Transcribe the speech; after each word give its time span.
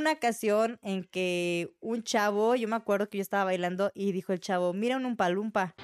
una 0.00 0.12
ocasión 0.12 0.78
en 0.82 1.04
que 1.04 1.74
un 1.80 2.02
chavo, 2.02 2.54
yo 2.56 2.66
me 2.68 2.76
acuerdo 2.76 3.10
que 3.10 3.18
yo 3.18 3.22
estaba 3.22 3.44
bailando 3.44 3.92
y 3.94 4.12
dijo 4.12 4.32
el 4.32 4.40
chavo, 4.40 4.72
mira 4.72 4.96
un 4.96 5.04
umpalumpa. 5.04 5.74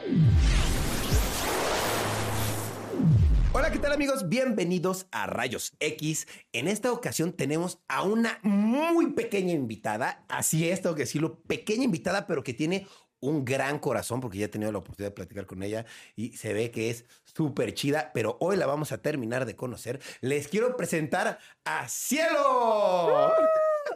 Hola, 3.52 3.70
¿qué 3.70 3.78
tal 3.78 3.92
amigos? 3.92 4.28
Bienvenidos 4.30 5.06
a 5.10 5.26
Rayos 5.26 5.76
X. 5.80 6.26
En 6.52 6.66
esta 6.66 6.92
ocasión 6.92 7.34
tenemos 7.34 7.78
a 7.88 8.04
una 8.04 8.38
muy 8.42 9.12
pequeña 9.12 9.52
invitada. 9.52 10.24
Así 10.28 10.68
es, 10.68 10.80
tengo 10.80 10.94
que 10.94 11.02
decirlo, 11.02 11.42
pequeña 11.42 11.84
invitada, 11.84 12.26
pero 12.26 12.42
que 12.42 12.54
tiene 12.54 12.86
un 13.20 13.44
gran 13.44 13.78
corazón 13.78 14.20
porque 14.20 14.38
ya 14.38 14.46
he 14.46 14.48
tenido 14.48 14.72
la 14.72 14.78
oportunidad 14.78 15.10
de 15.10 15.14
platicar 15.14 15.44
con 15.44 15.62
ella 15.62 15.84
y 16.14 16.32
se 16.32 16.54
ve 16.54 16.70
que 16.70 16.88
es 16.88 17.04
súper 17.24 17.74
chida, 17.74 18.12
pero 18.14 18.38
hoy 18.40 18.56
la 18.56 18.66
vamos 18.66 18.92
a 18.92 18.98
terminar 18.98 19.44
de 19.44 19.56
conocer. 19.56 20.00
Les 20.22 20.48
quiero 20.48 20.74
presentar 20.76 21.38
a 21.64 21.86
Cielo. 21.88 23.32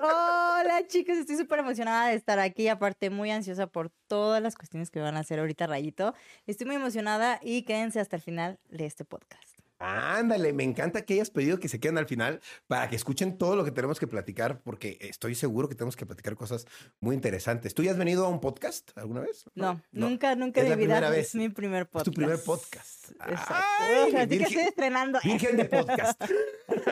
Hola 0.03 0.87
chicos, 0.89 1.19
estoy 1.19 1.37
súper 1.37 1.59
emocionada 1.59 2.09
de 2.09 2.15
estar 2.15 2.39
aquí, 2.39 2.69
aparte 2.69 3.11
muy 3.11 3.31
ansiosa 3.31 3.67
por 3.67 3.91
todas 4.07 4.43
las 4.43 4.57
cuestiones 4.57 4.91
que 4.91 4.99
van 4.99 5.15
a 5.19 5.21
hacer 5.21 5.39
ahorita 5.39 5.67
Rayito. 5.67 6.15
Estoy 6.47 6.67
muy 6.69 6.77
emocionada 6.77 7.39
y 7.43 7.65
quédense 7.65 8.01
hasta 8.01 8.17
el 8.17 8.23
final 8.23 8.59
de 8.71 8.87
este 8.87 9.05
podcast. 9.05 9.50
Ándale, 9.81 10.53
me 10.53 10.63
encanta 10.63 11.07
que 11.07 11.15
hayas 11.15 11.31
pedido 11.31 11.59
que 11.59 11.69
se 11.69 11.81
queden 11.81 11.97
al 11.97 12.07
final 12.07 12.41
para 12.67 12.91
que 12.91 12.97
escuchen 12.97 13.39
todo 13.39 13.57
lo 13.57 13.65
que 13.65 13.71
tenemos 13.71 13.99
que 13.99 14.07
platicar, 14.07 14.61
porque 14.61 14.99
estoy 15.01 15.35
seguro 15.35 15.71
que 15.71 15.75
tenemos 15.75 15.97
que 15.97 16.05
platicar 16.05 16.37
cosas 16.37 16.67
muy 17.01 17.15
interesantes. 17.15 17.73
¿Tú 17.73 17.83
ya 17.83 17.93
has 17.93 17.97
venido 17.97 18.27
a 18.27 18.29
un 18.29 18.41
podcast 18.41 18.91
alguna 18.97 19.23
vez? 19.23 19.47
No, 19.55 19.81
nunca, 19.91 20.37
nunca 20.37 20.63
de 20.63 20.77
vida. 20.77 21.09
Vez. 21.09 21.29
Es 21.29 21.35
mi 21.35 21.49
primer 21.49 21.87
podcast. 21.89 22.07
Es 22.09 22.13
tu 22.13 22.21
primer 22.21 22.43
podcast. 22.43 23.11
Exacto. 23.27 23.55
Ay, 23.81 24.15
Así 24.15 24.29
que 24.29 24.45
estoy 24.45 24.63
estrenando. 24.65 25.19
Virgen 25.25 25.57
de 25.57 25.65
podcast. 25.65 26.23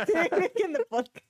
sí, 0.07 0.13
virgen 0.39 0.73
de 0.73 0.85
podcast. 0.89 1.27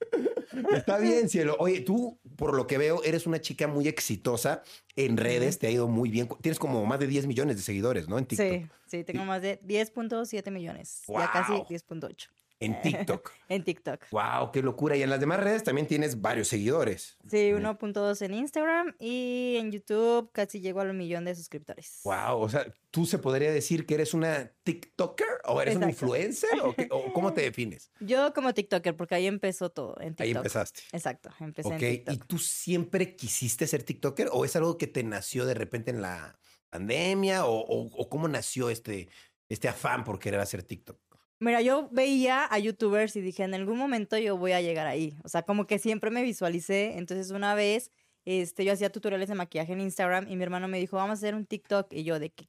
Está 0.72 0.98
bien, 0.98 1.28
cielo. 1.28 1.56
Oye, 1.58 1.80
tú, 1.80 2.20
por 2.36 2.54
lo 2.54 2.68
que 2.68 2.78
veo, 2.78 3.02
eres 3.02 3.26
una 3.26 3.40
chica 3.40 3.66
muy 3.66 3.88
exitosa 3.88 4.62
en 4.98 5.16
redes, 5.16 5.58
te 5.58 5.68
ha 5.68 5.70
ido 5.70 5.86
muy 5.86 6.10
bien. 6.10 6.28
Tienes 6.40 6.58
como 6.58 6.84
más 6.84 6.98
de 6.98 7.06
10 7.06 7.26
millones 7.28 7.56
de 7.56 7.62
seguidores, 7.62 8.08
¿no? 8.08 8.18
En 8.18 8.26
TikTok. 8.26 8.48
Sí, 8.48 8.66
sí, 8.86 9.04
tengo 9.04 9.24
más 9.24 9.40
de 9.40 9.60
10.7 9.62 10.50
millones. 10.50 11.04
Ya 11.06 11.30
casi 11.30 11.52
10.8. 11.52 12.28
En 12.60 12.80
TikTok. 12.82 13.30
en 13.48 13.64
TikTok. 13.64 14.04
Wow, 14.10 14.50
qué 14.52 14.62
locura. 14.62 14.96
Y 14.96 15.02
en 15.02 15.10
las 15.10 15.20
demás 15.20 15.40
redes 15.40 15.62
también 15.62 15.86
tienes 15.86 16.20
varios 16.20 16.48
seguidores. 16.48 17.16
Sí, 17.28 17.50
1.2 17.52 18.22
en 18.22 18.34
Instagram 18.34 18.94
y 18.98 19.56
en 19.58 19.70
YouTube 19.70 20.30
casi 20.32 20.60
llego 20.60 20.80
al 20.80 20.92
millón 20.94 21.24
de 21.24 21.34
suscriptores. 21.34 22.00
Wow, 22.04 22.40
o 22.40 22.48
sea, 22.48 22.66
¿tú 22.90 23.06
se 23.06 23.18
podría 23.18 23.52
decir 23.52 23.86
que 23.86 23.94
eres 23.94 24.14
una 24.14 24.52
TikToker 24.64 25.28
o 25.44 25.62
eres 25.62 25.76
un 25.76 25.84
influencer 25.84 26.50
o, 26.60 27.12
cómo 27.12 27.32
te 27.32 27.42
defines? 27.48 27.90
Yo 28.00 28.32
como 28.34 28.52
TikToker, 28.52 28.96
porque 28.96 29.14
ahí 29.14 29.26
empezó 29.26 29.70
todo 29.70 29.96
en 30.00 30.14
TikTok. 30.14 30.24
Ahí 30.24 30.30
empezaste. 30.32 30.82
Exacto, 30.92 31.30
empecé 31.40 31.68
en 31.68 31.78
TikTok. 31.78 32.14
¿Y 32.14 32.18
tú 32.18 32.38
siempre 32.38 33.14
quisiste 33.14 33.66
ser 33.66 33.84
TikToker 33.84 34.30
o 34.32 34.44
es 34.44 34.56
algo 34.56 34.78
que 34.78 34.86
te 34.86 35.04
nació 35.04 35.46
de 35.46 35.54
repente 35.54 35.90
en 35.90 36.02
la 36.02 36.38
pandemia 36.70 37.46
o, 37.46 37.60
o 37.60 38.08
cómo 38.08 38.28
nació 38.28 38.68
este, 38.68 39.08
este 39.48 39.68
afán 39.68 40.04
por 40.04 40.18
querer 40.18 40.40
hacer 40.40 40.62
TikTok? 40.62 41.07
Mira, 41.40 41.62
yo 41.62 41.88
veía 41.92 42.46
a 42.50 42.58
youtubers 42.58 43.14
y 43.14 43.20
dije, 43.20 43.44
en 43.44 43.54
algún 43.54 43.78
momento 43.78 44.18
yo 44.18 44.36
voy 44.36 44.52
a 44.52 44.60
llegar 44.60 44.86
ahí. 44.86 45.16
O 45.22 45.28
sea, 45.28 45.42
como 45.42 45.66
que 45.66 45.78
siempre 45.78 46.10
me 46.10 46.22
visualicé. 46.22 46.98
Entonces, 46.98 47.30
una 47.30 47.54
vez, 47.54 47.92
este, 48.24 48.64
yo 48.64 48.72
hacía 48.72 48.90
tutoriales 48.90 49.28
de 49.28 49.36
maquillaje 49.36 49.72
en 49.72 49.80
Instagram 49.80 50.28
y 50.28 50.36
mi 50.36 50.42
hermano 50.42 50.66
me 50.66 50.78
dijo, 50.78 50.96
vamos 50.96 51.10
a 51.10 51.20
hacer 51.20 51.34
un 51.34 51.46
TikTok. 51.46 51.92
Y 51.92 52.02
yo, 52.02 52.18
¿de 52.18 52.30
qué? 52.30 52.48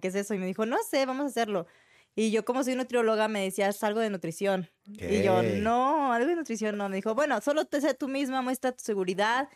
¿Qué 0.00 0.08
es 0.08 0.14
eso? 0.14 0.34
Y 0.34 0.38
me 0.38 0.46
dijo, 0.46 0.64
no 0.64 0.76
sé, 0.88 1.06
vamos 1.06 1.24
a 1.24 1.28
hacerlo. 1.28 1.66
Y 2.14 2.30
yo, 2.30 2.44
como 2.44 2.62
soy 2.64 2.76
nutrióloga, 2.76 3.28
me 3.28 3.42
decía, 3.42 3.70
algo 3.82 4.00
de 4.00 4.10
nutrición. 4.10 4.70
Y 4.86 5.22
yo, 5.22 5.42
no, 5.42 6.12
algo 6.12 6.28
de 6.28 6.36
nutrición 6.36 6.76
no. 6.76 6.88
Me 6.88 6.96
dijo, 6.96 7.14
bueno, 7.14 7.40
solo 7.40 7.64
te 7.64 7.80
sé 7.80 7.94
tú 7.94 8.08
misma, 8.08 8.42
muestra 8.42 8.72
tu 8.72 8.82
seguridad 8.82 9.48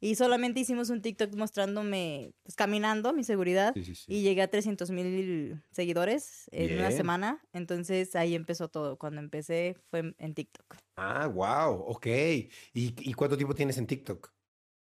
y 0.00 0.14
solamente 0.14 0.60
hicimos 0.60 0.90
un 0.90 1.02
TikTok 1.02 1.34
mostrándome, 1.34 2.32
pues 2.44 2.54
caminando, 2.54 3.12
mi 3.12 3.24
seguridad. 3.24 3.74
Y 4.06 4.22
llegué 4.22 4.42
a 4.42 4.48
300 4.48 4.90
mil 4.90 5.60
seguidores 5.72 6.48
en 6.52 6.78
una 6.78 6.92
semana. 6.92 7.42
Entonces 7.52 8.14
ahí 8.14 8.36
empezó 8.36 8.68
todo. 8.68 8.96
Cuando 8.96 9.20
empecé 9.20 9.76
fue 9.90 10.14
en 10.18 10.34
TikTok. 10.34 10.76
Ah, 10.96 11.26
wow, 11.26 11.82
ok. 11.86 12.06
¿Y, 12.06 12.48
¿Y, 12.74 13.12
cuánto 13.14 13.36
tiempo 13.36 13.54
tienes 13.54 13.76
en 13.78 13.88
TikTok? 13.88 14.32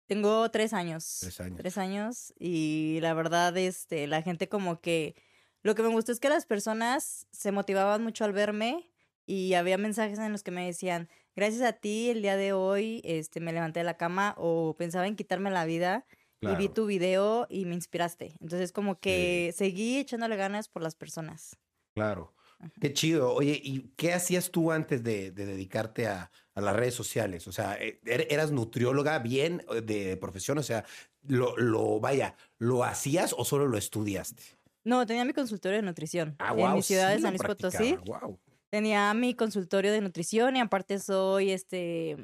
Tengo 0.07 0.49
tres 0.49 0.73
años. 0.73 1.19
Tres 1.21 1.39
años. 1.41 1.57
Tres 1.57 1.77
años. 1.77 2.33
Y 2.39 2.97
la 3.01 3.13
verdad, 3.13 3.55
este, 3.57 4.07
la 4.07 4.21
gente 4.21 4.49
como 4.49 4.81
que... 4.81 5.15
Lo 5.61 5.75
que 5.75 5.83
me 5.83 5.89
gustó 5.89 6.11
es 6.11 6.19
que 6.19 6.27
las 6.27 6.45
personas 6.45 7.27
se 7.31 7.51
motivaban 7.51 8.03
mucho 8.03 8.25
al 8.25 8.33
verme 8.33 8.91
y 9.25 9.53
había 9.53 9.77
mensajes 9.77 10.19
en 10.19 10.31
los 10.31 10.43
que 10.43 10.51
me 10.51 10.65
decían, 10.65 11.07
gracias 11.35 11.61
a 11.61 11.73
ti 11.73 12.09
el 12.09 12.21
día 12.21 12.37
de 12.37 12.53
hoy 12.53 13.01
este, 13.03 13.39
me 13.39 13.53
levanté 13.53 13.79
de 13.79 13.85
la 13.85 13.97
cama 13.97 14.35
o 14.37 14.75
pensaba 14.77 15.07
en 15.07 15.15
quitarme 15.15 15.51
la 15.51 15.65
vida 15.65 16.05
y 16.41 16.55
vi 16.55 16.67
tu 16.67 16.85
video 16.85 17.47
y 17.49 17.65
me 17.65 17.75
inspiraste. 17.75 18.35
Entonces 18.41 18.71
como 18.71 18.99
que 18.99 19.53
seguí 19.55 19.97
echándole 19.97 20.35
ganas 20.35 20.67
por 20.67 20.81
las 20.81 20.95
personas. 20.95 21.57
Claro. 21.95 22.33
Qué 22.79 22.93
chido. 22.93 23.33
Oye, 23.33 23.59
¿y 23.61 23.91
qué 23.95 24.13
hacías 24.13 24.51
tú 24.51 24.71
antes 24.71 25.03
de, 25.03 25.31
dedicarte 25.31 26.07
a, 26.07 26.31
las 26.55 26.75
redes 26.75 26.93
sociales? 26.93 27.47
O 27.47 27.51
sea, 27.51 27.75
e, 27.75 27.99
er, 28.05 28.27
¿eras 28.29 28.51
nutrióloga 28.51 29.19
bien 29.19 29.65
eh, 29.69 29.81
de 29.81 30.17
profesión? 30.17 30.57
O 30.57 30.63
sea, 30.63 30.85
lo, 31.27 31.57
lo, 31.57 31.99
vaya, 31.99 32.35
¿lo 32.57 32.83
hacías 32.83 33.33
o 33.37 33.43
solo 33.43 33.67
lo 33.67 33.77
estudiaste? 33.77 34.43
No, 34.85 35.05
tenía 35.05 35.25
mi 35.25 35.33
consultorio 35.33 35.77
de 35.77 35.83
nutrición 35.83 36.35
ah, 36.39 36.53
en 36.57 36.73
mi 36.73 36.81
ciudad 36.81 37.13
de 37.13 37.19
San 37.21 37.31
Luis 37.31 37.43
Potosí. 37.43 37.97
Wow. 38.05 38.39
Tenía 38.73 39.13
mi 39.13 39.35
consultorio 39.35 39.91
de 39.91 40.01
nutrición 40.01 40.55
y 40.55 40.59
aparte 40.59 40.97
soy 40.97 41.51
este 41.51 42.17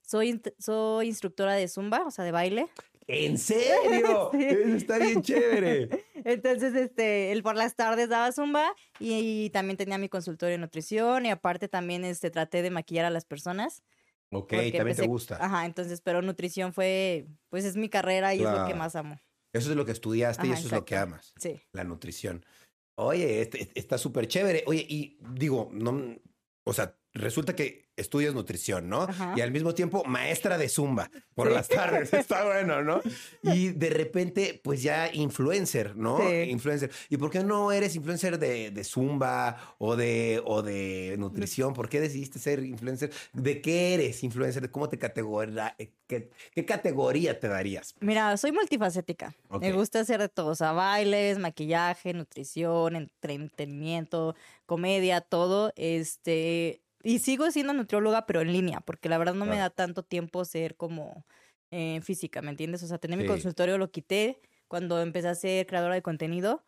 soy, 0.00 0.40
soy 0.58 1.08
instructora 1.08 1.52
de 1.52 1.68
zumba, 1.68 2.06
o 2.06 2.10
sea, 2.10 2.24
de 2.24 2.32
baile. 2.32 2.68
¿En 3.06 3.36
serio? 3.38 4.32
Eso 4.32 4.76
está 4.76 4.96
bien 4.96 5.20
chévere. 5.20 5.90
Entonces, 6.24 6.74
este, 6.74 7.32
él 7.32 7.42
por 7.42 7.54
las 7.54 7.76
tardes 7.76 8.08
daba 8.08 8.32
zumba 8.32 8.74
y, 8.98 9.50
también 9.50 9.76
tenía 9.76 9.98
mi 9.98 10.08
consultorio 10.08 10.52
de 10.54 10.58
nutrición 10.58 11.26
y 11.26 11.30
aparte 11.30 11.68
también 11.68 12.06
este, 12.06 12.30
traté 12.30 12.62
de 12.62 12.70
maquillar 12.70 13.04
a 13.04 13.10
las 13.10 13.26
personas. 13.26 13.82
Ok, 14.30 14.54
también 14.74 14.96
te 14.96 15.06
gusta. 15.06 15.36
Ajá, 15.38 15.66
entonces, 15.66 16.00
pero 16.00 16.22
nutrición 16.22 16.72
fue, 16.72 17.26
pues 17.50 17.66
es 17.66 17.76
mi 17.76 17.90
carrera 17.90 18.34
y 18.34 18.38
es 18.38 18.50
lo 18.50 18.66
que 18.66 18.72
más 18.72 18.96
amo. 18.96 19.20
Eso 19.52 19.70
es 19.70 19.76
lo 19.76 19.84
que 19.84 19.92
estudiaste 19.92 20.46
y 20.46 20.50
eso 20.50 20.66
es 20.66 20.72
lo 20.72 20.86
que 20.86 20.96
amas. 20.96 21.34
Sí. 21.38 21.60
La 21.72 21.84
nutrición. 21.84 22.42
Oye, 22.96 23.40
este, 23.42 23.70
está 23.74 23.98
súper 23.98 24.28
chévere. 24.28 24.64
Oye, 24.66 24.86
y 24.88 25.18
digo, 25.34 25.68
no, 25.72 26.16
o 26.64 26.72
sea, 26.72 26.98
resulta 27.12 27.56
que 27.56 27.83
estudias 27.96 28.34
nutrición, 28.34 28.88
¿no? 28.88 29.06
Y 29.36 29.40
al 29.40 29.50
mismo 29.50 29.74
tiempo 29.74 30.04
maestra 30.04 30.58
de 30.58 30.68
zumba 30.68 31.10
por 31.34 31.50
las 31.50 31.68
tardes. 31.68 32.12
Está 32.12 32.44
bueno, 32.44 32.82
¿no? 32.82 33.00
Y 33.42 33.68
de 33.70 33.90
repente, 33.90 34.60
pues 34.62 34.82
ya 34.82 35.12
influencer, 35.12 35.96
¿no? 35.96 36.18
Influencer. 36.30 36.90
¿Y 37.08 37.16
por 37.16 37.30
qué 37.30 37.42
no 37.44 37.72
eres 37.72 37.96
influencer 37.96 38.38
de, 38.38 38.70
de 38.70 38.84
zumba 38.84 39.76
o 39.78 39.96
de, 39.96 40.42
o 40.44 40.62
de 40.62 41.16
nutrición? 41.18 41.74
¿Por 41.74 41.88
qué 41.88 42.00
decidiste 42.00 42.38
ser 42.38 42.62
influencer? 42.64 43.12
¿De 43.32 43.60
qué 43.60 43.94
eres 43.94 44.22
influencer? 44.22 44.70
¿Cómo 44.70 44.88
te 44.88 44.98
categoría? 44.98 45.76
¿Qué, 46.06 46.30
qué 46.52 46.64
categoría 46.64 47.38
te 47.40 47.48
darías? 47.48 47.94
Mira, 48.00 48.36
soy 48.36 48.52
multifacética. 48.52 49.34
Me 49.60 49.72
gusta 49.72 50.00
hacer 50.00 50.20
de 50.20 50.28
todo. 50.28 50.48
O 50.48 50.54
sea, 50.54 50.72
bailes, 50.72 51.38
maquillaje, 51.38 52.12
nutrición, 52.12 52.96
entretenimiento, 52.96 54.34
comedia, 54.66 55.20
todo. 55.20 55.72
Este 55.76 56.83
y 57.04 57.18
sigo 57.18 57.50
siendo 57.50 57.72
nutrióloga, 57.74 58.26
pero 58.26 58.40
en 58.40 58.52
línea, 58.52 58.80
porque 58.80 59.08
la 59.08 59.18
verdad 59.18 59.34
no 59.34 59.44
me 59.44 59.58
da 59.58 59.70
tanto 59.70 60.02
tiempo 60.02 60.44
ser 60.44 60.76
como 60.76 61.26
eh, 61.70 62.00
física, 62.02 62.42
¿me 62.42 62.50
entiendes? 62.50 62.82
O 62.82 62.86
sea, 62.86 62.98
tener 62.98 63.18
mi 63.18 63.26
consultorio 63.26 63.78
lo 63.78 63.90
quité 63.90 64.40
cuando 64.68 65.00
empecé 65.00 65.28
a 65.28 65.34
ser 65.34 65.66
creadora 65.66 65.94
de 65.94 66.02
contenido. 66.02 66.64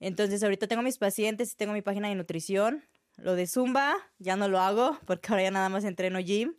Entonces, 0.00 0.42
ahorita 0.42 0.66
tengo 0.66 0.82
mis 0.82 0.98
pacientes 0.98 1.52
y 1.52 1.56
tengo 1.56 1.72
mi 1.72 1.82
página 1.82 2.08
de 2.08 2.16
nutrición. 2.16 2.84
Lo 3.16 3.36
de 3.36 3.46
Zumba 3.46 3.94
ya 4.18 4.36
no 4.36 4.48
lo 4.48 4.58
hago, 4.58 4.98
porque 5.06 5.28
ahora 5.30 5.44
ya 5.44 5.50
nada 5.50 5.68
más 5.68 5.84
entreno 5.84 6.18
gym, 6.18 6.54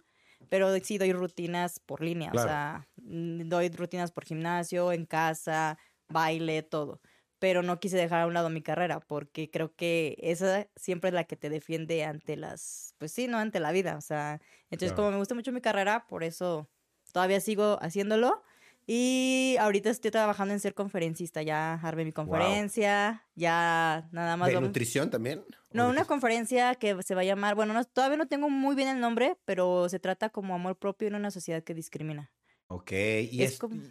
pero 0.50 0.74
sí 0.80 0.98
doy 0.98 1.12
rutinas 1.12 1.80
por 1.80 2.02
línea. 2.02 2.32
O 2.34 2.42
sea, 2.42 2.88
mm, 2.96 3.50
doy 3.50 3.70
rutinas 3.70 4.12
por 4.12 4.26
gimnasio, 4.26 4.92
en 4.94 5.06
casa, 5.06 5.78
baile, 6.08 6.64
todo 6.64 7.02
pero 7.42 7.64
no 7.64 7.80
quise 7.80 7.98
dejar 7.98 8.22
a 8.22 8.28
un 8.28 8.36
lado 8.36 8.52
mi 8.52 8.62
carrera 8.62 9.00
porque 9.00 9.50
creo 9.50 9.76
que 9.76 10.16
esa 10.22 10.68
siempre 10.76 11.08
es 11.08 11.16
la 11.16 11.24
que 11.24 11.36
te 11.36 11.50
defiende 11.50 12.04
ante 12.04 12.38
las, 12.38 12.94
pues 13.00 13.12
sí, 13.12 13.28
no 13.28 13.40
ante 13.40 13.60
la 13.60 13.72
vida, 13.72 13.98
o 13.98 14.02
sea, 14.02 14.40
entonces 14.70 14.96
como 14.96 15.10
me 15.10 15.18
gusta 15.18 15.34
mucho 15.34 15.52
mi 15.52 15.60
carrera, 15.60 16.06
por 16.08 16.24
eso 16.24 16.70
todavía 17.12 17.40
sigo 17.42 17.80
haciéndolo 17.82 18.44
y 18.86 19.56
ahorita 19.60 19.90
estoy 19.90 20.12
trabajando 20.12 20.54
en 20.54 20.60
ser 20.60 20.76
conferencista, 20.76 21.42
ya 21.42 21.74
armé 21.74 22.06
mi 22.06 22.12
conferencia, 22.12 23.26
ya 23.34 24.08
nada 24.12 24.38
más. 24.38 24.50
¿De 24.50 24.62
nutrición 24.62 25.10
también? 25.10 25.44
No, 25.72 25.90
una 25.90 26.06
conferencia 26.06 26.76
que 26.76 27.02
se 27.02 27.16
va 27.16 27.22
a 27.22 27.26
llamar, 27.26 27.56
bueno, 27.56 27.74
no, 27.74 27.84
todavía 27.86 28.18
no 28.18 28.28
tengo 28.28 28.52
muy 28.52 28.76
bien 28.76 28.88
el 28.88 29.00
nombre, 29.00 29.36
pero 29.46 29.90
se 29.90 30.00
trata 30.00 30.30
como 30.30 30.54
amor 30.54 30.78
propio 30.78 31.08
en 31.08 31.16
una 31.16 31.32
sociedad 31.32 31.64
que 31.64 31.74
discrimina. 31.74 32.32
Ok, 32.68 32.92
¿y, 32.92 33.44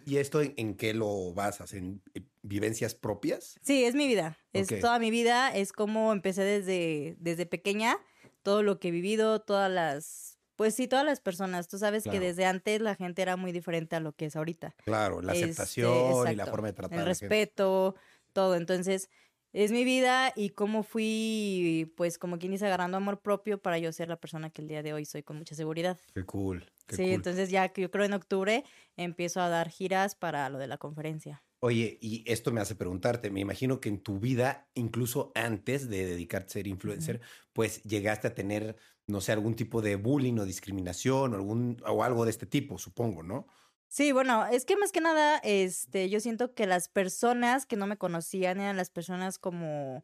¿y 0.05 0.17
esto 0.17 0.41
en, 0.41 0.75
qué 0.75 0.93
lo 0.93 1.33
basas? 1.33 1.73
¿En 1.73 2.01
eh, 2.15 2.23
vivencias 2.41 2.95
propias? 2.95 3.55
Sí, 3.61 3.83
es 3.83 3.95
mi 3.95 4.07
vida, 4.07 4.37
es 4.53 4.67
toda 4.79 4.99
mi 4.99 5.11
vida, 5.11 5.49
es 5.55 5.73
como 5.73 6.11
empecé 6.11 6.43
desde, 6.43 7.15
desde 7.19 7.45
pequeña, 7.45 7.97
todo 8.43 8.63
lo 8.63 8.79
que 8.79 8.89
he 8.89 8.91
vivido, 8.91 9.41
todas 9.41 9.71
las 9.71 10.37
Pues 10.55 10.75
sí, 10.75 10.87
todas 10.87 11.05
las 11.05 11.21
personas. 11.21 11.67
Tú 11.67 11.77
sabes 11.79 12.07
que 12.07 12.19
desde 12.19 12.45
antes 12.45 12.81
la 12.81 12.95
gente 12.95 13.21
era 13.21 13.35
muy 13.35 13.51
diferente 13.51 13.95
a 13.95 13.99
lo 13.99 14.13
que 14.13 14.25
es 14.25 14.35
ahorita. 14.35 14.75
Claro, 14.85 15.21
la 15.21 15.33
este, 15.33 15.45
aceptación 15.45 16.31
y 16.31 16.35
la 16.35 16.45
forma 16.47 16.67
de 16.67 16.73
tratar. 16.73 16.99
El 16.99 17.05
respeto, 17.05 17.95
todo. 18.33 18.55
Entonces, 18.55 19.09
es 19.53 19.71
mi 19.71 19.83
vida 19.83 20.31
y 20.35 20.49
cómo 20.49 20.83
fui, 20.83 21.91
pues 21.97 22.17
como 22.17 22.37
quien 22.39 22.51
dice, 22.51 22.65
agarrando 22.65 22.97
amor 22.97 23.21
propio 23.21 23.61
para 23.61 23.77
yo 23.77 23.91
ser 23.91 24.07
la 24.07 24.19
persona 24.19 24.49
que 24.49 24.61
el 24.61 24.67
día 24.67 24.83
de 24.83 24.93
hoy 24.93 25.05
soy 25.05 25.23
con 25.23 25.37
mucha 25.37 25.55
seguridad. 25.55 25.99
Qué 26.13 26.25
cool. 26.25 26.65
sí, 26.89 27.11
entonces 27.11 27.49
ya 27.49 27.69
que 27.69 27.81
yo 27.81 27.91
creo 27.91 28.05
en 28.05 28.13
octubre 28.13 28.63
empiezo 28.97 29.41
a 29.41 29.49
dar 29.49 29.69
giras 29.69 30.15
para 30.15 30.49
lo 30.49 30.57
de 30.57 30.67
la 30.67 30.77
conferencia. 30.77 31.43
Oye, 31.63 31.99
y 32.01 32.23
esto 32.25 32.51
me 32.51 32.59
hace 32.59 32.75
preguntarte, 32.75 33.29
me 33.29 33.39
imagino 33.39 33.79
que 33.79 33.89
en 33.89 34.01
tu 34.01 34.19
vida, 34.19 34.67
incluso 34.73 35.31
antes 35.35 35.89
de 35.89 36.07
dedicarte 36.07 36.47
a 36.47 36.53
ser 36.53 36.67
influencer, 36.67 37.21
pues 37.53 37.83
llegaste 37.83 38.27
a 38.27 38.33
tener, 38.33 38.77
no 39.05 39.21
sé, 39.21 39.31
algún 39.31 39.55
tipo 39.55 39.83
de 39.83 39.95
bullying 39.95 40.39
o 40.39 40.45
discriminación 40.45 41.33
o, 41.33 41.35
algún, 41.35 41.77
o 41.85 42.03
algo 42.03 42.25
de 42.25 42.31
este 42.31 42.47
tipo, 42.47 42.79
supongo, 42.79 43.21
¿no? 43.21 43.47
Sí, 43.91 44.13
bueno, 44.13 44.45
es 44.45 44.63
que 44.63 44.77
más 44.77 44.93
que 44.93 45.01
nada, 45.01 45.39
este, 45.43 46.09
yo 46.09 46.21
siento 46.21 46.53
que 46.53 46.65
las 46.65 46.87
personas 46.87 47.65
que 47.65 47.75
no 47.75 47.87
me 47.87 47.97
conocían 47.97 48.61
eran 48.61 48.77
las 48.77 48.89
personas 48.89 49.37
como, 49.37 50.01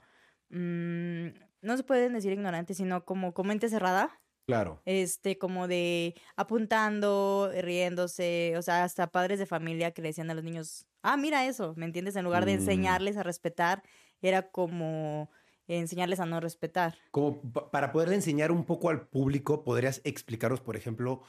mm, 0.49 1.27
no 1.61 1.77
se 1.77 1.83
pueden 1.83 2.11
decir 2.11 2.33
ignorantes, 2.33 2.75
sino 2.75 3.05
como 3.05 3.33
con 3.33 3.47
mente 3.47 3.69
cerrada. 3.69 4.19
Claro. 4.45 4.81
Este, 4.83 5.37
como 5.37 5.69
de 5.69 6.15
apuntando, 6.35 7.49
riéndose, 7.61 8.55
o 8.57 8.61
sea, 8.61 8.83
hasta 8.83 9.07
padres 9.07 9.39
de 9.39 9.45
familia 9.45 9.91
que 9.91 10.01
le 10.01 10.09
decían 10.09 10.29
a 10.31 10.33
los 10.33 10.43
niños, 10.43 10.85
ah, 11.01 11.15
mira 11.15 11.45
eso, 11.45 11.73
¿me 11.77 11.85
entiendes? 11.85 12.17
En 12.17 12.25
lugar 12.25 12.43
de 12.43 12.57
mm. 12.57 12.59
enseñarles 12.59 13.15
a 13.15 13.23
respetar, 13.23 13.83
era 14.21 14.51
como 14.51 15.29
enseñarles 15.69 16.19
a 16.19 16.25
no 16.25 16.41
respetar. 16.41 16.95
Como 17.11 17.41
para 17.71 17.93
poderle 17.93 18.15
enseñar 18.15 18.51
un 18.51 18.65
poco 18.65 18.89
al 18.89 19.07
público, 19.07 19.63
¿podrías 19.63 20.01
explicaros, 20.03 20.59
por 20.59 20.75
ejemplo, 20.75 21.23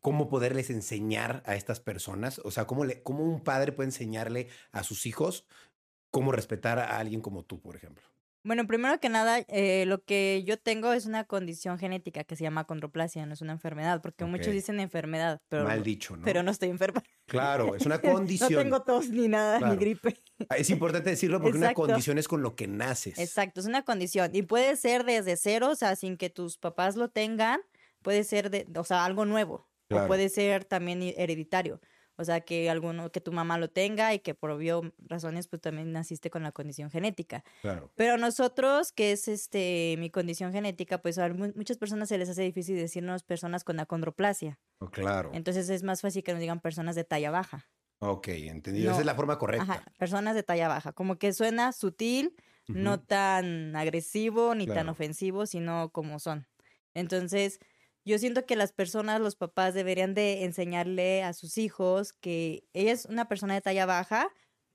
cómo 0.00 0.28
poderles 0.28 0.70
enseñar 0.70 1.42
a 1.46 1.54
estas 1.56 1.80
personas? 1.80 2.40
O 2.44 2.50
sea, 2.50 2.66
cómo, 2.66 2.84
le, 2.84 3.02
cómo 3.02 3.24
un 3.24 3.42
padre 3.42 3.72
puede 3.72 3.88
enseñarle 3.88 4.48
a 4.72 4.82
sus 4.82 5.06
hijos 5.06 5.46
cómo 6.10 6.30
respetar 6.32 6.78
a 6.78 6.98
alguien 6.98 7.20
como 7.20 7.44
tú, 7.44 7.60
por 7.60 7.76
ejemplo. 7.76 8.14
Bueno, 8.46 8.66
primero 8.66 9.00
que 9.00 9.08
nada, 9.08 9.38
eh, 9.48 9.86
lo 9.86 10.04
que 10.04 10.44
yo 10.46 10.58
tengo 10.58 10.92
es 10.92 11.06
una 11.06 11.24
condición 11.24 11.78
genética 11.78 12.24
que 12.24 12.36
se 12.36 12.44
llama 12.44 12.66
condroplasia, 12.66 13.24
no 13.24 13.32
es 13.32 13.40
una 13.40 13.54
enfermedad, 13.54 14.02
porque 14.02 14.26
muchos 14.26 14.52
dicen 14.52 14.80
enfermedad, 14.80 15.40
pero, 15.48 15.64
Mal 15.64 15.82
dicho, 15.82 16.14
¿no? 16.14 16.24
pero 16.24 16.42
no 16.42 16.50
estoy 16.50 16.68
enferma. 16.68 17.02
Claro, 17.24 17.74
es 17.74 17.86
una 17.86 17.98
condición. 18.02 18.52
no 18.52 18.58
tengo 18.58 18.82
tos 18.82 19.08
ni 19.08 19.28
nada, 19.28 19.66
ni 19.66 19.76
gripe. 19.76 20.20
Ah, 20.50 20.56
es 20.58 20.68
importante 20.68 21.08
decirlo 21.08 21.40
porque 21.40 21.56
una 21.56 21.72
condición 21.72 22.18
es 22.18 22.28
con 22.28 22.42
lo 22.42 22.54
que 22.54 22.68
naces. 22.68 23.18
Exacto, 23.18 23.60
es 23.60 23.66
una 23.66 23.82
condición 23.82 24.30
y 24.34 24.42
puede 24.42 24.76
ser 24.76 25.04
desde 25.04 25.38
cero, 25.38 25.70
o 25.70 25.74
sea, 25.74 25.96
sin 25.96 26.18
que 26.18 26.28
tus 26.28 26.58
papás 26.58 26.96
lo 26.96 27.08
tengan, 27.08 27.62
puede 28.02 28.24
ser, 28.24 28.50
de, 28.50 28.66
o 28.76 28.84
sea, 28.84 29.06
algo 29.06 29.24
nuevo. 29.24 29.70
O 29.94 30.06
puede 30.06 30.28
ser 30.28 30.64
también 30.64 31.02
hereditario. 31.02 31.80
O 32.16 32.24
sea, 32.24 32.42
que 32.42 32.70
alguno, 32.70 33.10
que 33.10 33.20
tu 33.20 33.32
mamá 33.32 33.58
lo 33.58 33.68
tenga 33.68 34.14
y 34.14 34.20
que 34.20 34.34
por 34.34 34.50
obvio 34.50 34.94
razones, 34.98 35.48
pues 35.48 35.60
también 35.60 35.92
naciste 35.92 36.30
con 36.30 36.44
la 36.44 36.52
condición 36.52 36.90
genética. 36.90 37.42
Claro. 37.60 37.90
Pero 37.96 38.18
nosotros, 38.18 38.92
que 38.92 39.10
es 39.10 39.26
este 39.26 39.96
mi 39.98 40.10
condición 40.10 40.52
genética, 40.52 40.98
pues 40.98 41.18
a 41.18 41.28
muchas 41.28 41.76
personas 41.76 42.08
se 42.08 42.18
les 42.18 42.28
hace 42.28 42.42
difícil 42.42 42.76
decirnos 42.76 43.24
personas 43.24 43.64
con 43.64 43.80
acondroplasia. 43.80 44.60
Oh, 44.78 44.90
claro. 44.90 45.30
Entonces 45.34 45.68
es 45.68 45.82
más 45.82 46.02
fácil 46.02 46.22
que 46.22 46.32
nos 46.32 46.40
digan 46.40 46.60
personas 46.60 46.94
de 46.94 47.02
talla 47.02 47.32
baja. 47.32 47.68
Ok, 47.98 48.28
entendido. 48.28 48.92
Esa 48.92 49.00
es 49.00 49.06
la 49.06 49.14
forma 49.14 49.38
correcta. 49.38 49.64
Ajá, 49.64 49.84
personas 49.98 50.36
de 50.36 50.42
talla 50.44 50.68
baja. 50.68 50.92
Como 50.92 51.16
que 51.16 51.32
suena 51.32 51.72
sutil, 51.72 52.36
no 52.68 53.00
tan 53.00 53.74
agresivo 53.74 54.54
ni 54.54 54.66
tan 54.66 54.88
ofensivo, 54.88 55.46
sino 55.46 55.90
como 55.90 56.18
son. 56.18 56.46
Entonces, 56.94 57.58
yo 58.04 58.18
siento 58.18 58.46
que 58.46 58.56
las 58.56 58.72
personas, 58.72 59.20
los 59.20 59.36
papás 59.36 59.74
deberían 59.74 60.14
de 60.14 60.44
enseñarle 60.44 61.22
a 61.22 61.32
sus 61.32 61.58
hijos 61.58 62.12
que 62.12 62.68
ella 62.72 62.92
es 62.92 63.06
una 63.06 63.28
persona 63.28 63.54
de 63.54 63.60
talla 63.62 63.86
baja, 63.86 64.28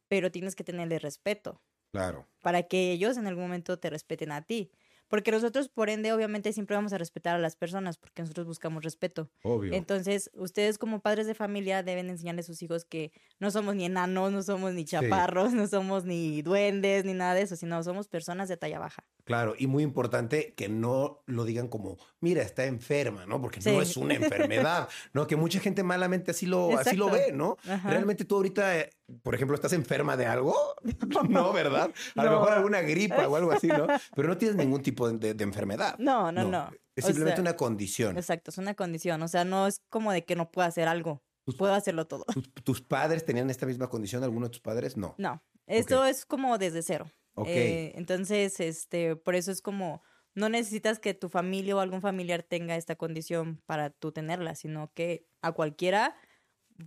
pero 0.08 0.32
tienes 0.32 0.56
que 0.56 0.64
tenerle 0.64 1.00
respeto. 1.00 1.62
Claro. 1.92 2.28
Para 2.42 2.64
que 2.64 2.92
ellos 2.94 3.18
en 3.18 3.28
algún 3.28 3.44
momento 3.46 3.80
te 3.80 3.90
respeten 3.90 4.32
a 4.32 4.44
ti. 4.44 4.72
Porque 5.10 5.32
nosotros, 5.32 5.68
por 5.70 5.90
ende, 5.90 6.14
obviamente 6.14 6.54
siempre 6.54 6.76
vamos 6.76 6.94
a 6.94 6.98
respetar 6.98 7.36
a 7.36 7.40
las 7.40 7.56
personas 7.56 7.98
porque 7.98 8.22
nosotros 8.22 8.48
buscamos 8.48 8.84
respeto. 8.84 9.30
Obvio. 9.44 9.74
Entonces, 9.74 10.30
ustedes 10.36 10.78
como 10.78 11.02
padres 11.02 11.28
de 11.28 11.34
familia 11.34 11.84
deben 11.84 12.10
enseñarle 12.10 12.42
a 12.42 12.44
sus 12.44 12.62
hijos 12.62 12.86
que 12.86 13.12
no 13.40 13.50
somos 13.52 13.76
ni 13.76 13.86
enanos, 13.86 14.32
no 14.32 14.44
somos 14.44 14.74
ni 14.74 14.86
chaparros, 14.86 15.52
no 15.54 15.68
somos 15.68 16.06
ni 16.06 16.42
duendes, 16.44 17.06
ni 17.06 17.14
nada 17.14 17.34
de 17.34 17.42
eso, 17.42 17.56
sino 17.56 17.82
somos 17.84 18.08
personas 18.08 18.48
de 18.50 18.58
talla 18.58 18.80
baja. 18.80 19.04
Claro, 19.26 19.56
y 19.58 19.68
muy 19.68 19.84
importante 19.84 20.54
que 20.56 20.70
no 20.70 21.24
lo 21.26 21.44
digan 21.44 21.68
como, 21.68 21.98
mira, 22.20 22.44
está 22.44 22.66
enferma, 22.66 23.26
¿no? 23.26 23.42
Porque 23.42 23.60
no 23.72 23.82
es 23.82 23.98
una 23.98 24.14
enfermedad, 24.14 24.90
¿no? 25.14 25.28
Que 25.28 25.36
mucha 25.36 25.60
gente 25.60 25.84
malamente 25.84 26.32
así 26.32 26.46
lo, 26.46 26.78
así 26.78 26.96
lo 26.96 27.10
ve, 27.10 27.32
¿no? 27.34 27.58
Realmente 27.84 28.26
tú 28.26 28.36
ahorita, 28.36 28.78
eh, 28.78 28.92
por 29.24 29.36
ejemplo, 29.36 29.56
estás 29.56 29.74
enferma 29.74 30.18
de 30.18 30.26
algo, 30.26 30.56
no, 31.30 31.54
¿verdad? 31.54 31.92
A 32.16 32.24
lo 32.24 32.32
mejor 32.32 32.52
alguna 32.54 32.82
gripa 32.82 33.28
o 33.28 33.36
algo 33.36 33.52
así, 33.52 33.68
¿no? 33.68 33.88
Pero 34.16 34.28
no 34.28 34.38
tienes 34.38 34.58
ningún 34.58 34.82
tipo 34.82 35.10
de, 35.12 35.44
enfermedad. 35.44 35.96
No, 35.98 36.32
no, 36.32 36.44
no. 36.46 36.72
Es 36.96 37.06
simplemente 37.06 37.42
una 37.42 37.56
condición. 37.56 38.18
Exacto, 38.18 38.52
es 38.52 38.58
una 38.58 38.74
condición. 38.74 39.22
O 39.22 39.28
sea, 39.28 39.46
no 39.46 39.68
es 39.68 39.82
como 39.90 40.12
de 40.12 40.26
que 40.26 40.36
no 40.36 40.52
pueda 40.52 40.68
hacer 40.68 40.88
algo. 40.88 41.24
Puedo 41.58 41.74
hacerlo 41.74 42.06
todo. 42.06 42.26
¿Tus, 42.64 42.82
padres 42.82 43.26
tenían 43.26 43.50
esta 43.50 43.66
misma 43.66 43.90
condición? 43.90 44.24
¿Alguno 44.24 44.48
de 44.48 44.52
tus 44.52 44.62
padres? 44.62 44.98
No. 44.98 45.16
No. 45.18 45.42
Esto 45.66 46.06
es 46.06 46.26
como 46.26 46.58
desde 46.58 46.84
cero. 46.84 47.12
Ok. 47.34 47.48
Eh, 47.48 47.94
entonces, 47.96 48.60
este, 48.60 49.16
por 49.16 49.34
eso 49.34 49.52
es 49.52 49.62
como, 49.62 50.04
no 50.36 50.50
necesitas 50.50 51.00
que 51.00 51.16
tu 51.16 51.30
familia 51.30 51.76
o 51.76 51.80
algún 51.80 52.02
familiar 52.02 52.44
tenga 52.44 52.76
esta 52.76 52.96
condición 52.96 53.64
para 53.66 53.90
tú 53.90 54.12
tenerla, 54.12 54.54
sino 54.54 54.92
que 54.94 55.28
a 55.42 55.54
cualquiera, 55.54 56.16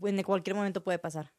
en 0.00 0.22
cualquier 0.22 0.54
momento 0.54 0.84
puede 0.84 0.98
pasar. 0.98 1.32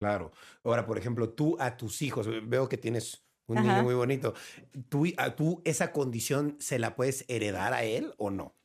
Claro. 0.00 0.32
Ahora, 0.64 0.86
por 0.86 0.96
ejemplo, 0.98 1.28
tú 1.28 1.56
a 1.60 1.76
tus 1.76 2.00
hijos, 2.00 2.26
veo 2.48 2.68
que 2.68 2.78
tienes 2.78 3.22
un 3.46 3.62
niño 3.62 3.82
muy 3.82 3.94
bonito. 3.94 4.32
¿Tú, 4.88 5.04
a, 5.18 5.36
¿Tú 5.36 5.60
esa 5.64 5.92
condición 5.92 6.56
se 6.58 6.78
la 6.78 6.96
puedes 6.96 7.26
heredar 7.28 7.74
a 7.74 7.84
él 7.84 8.14
o 8.16 8.30
no? 8.30 8.56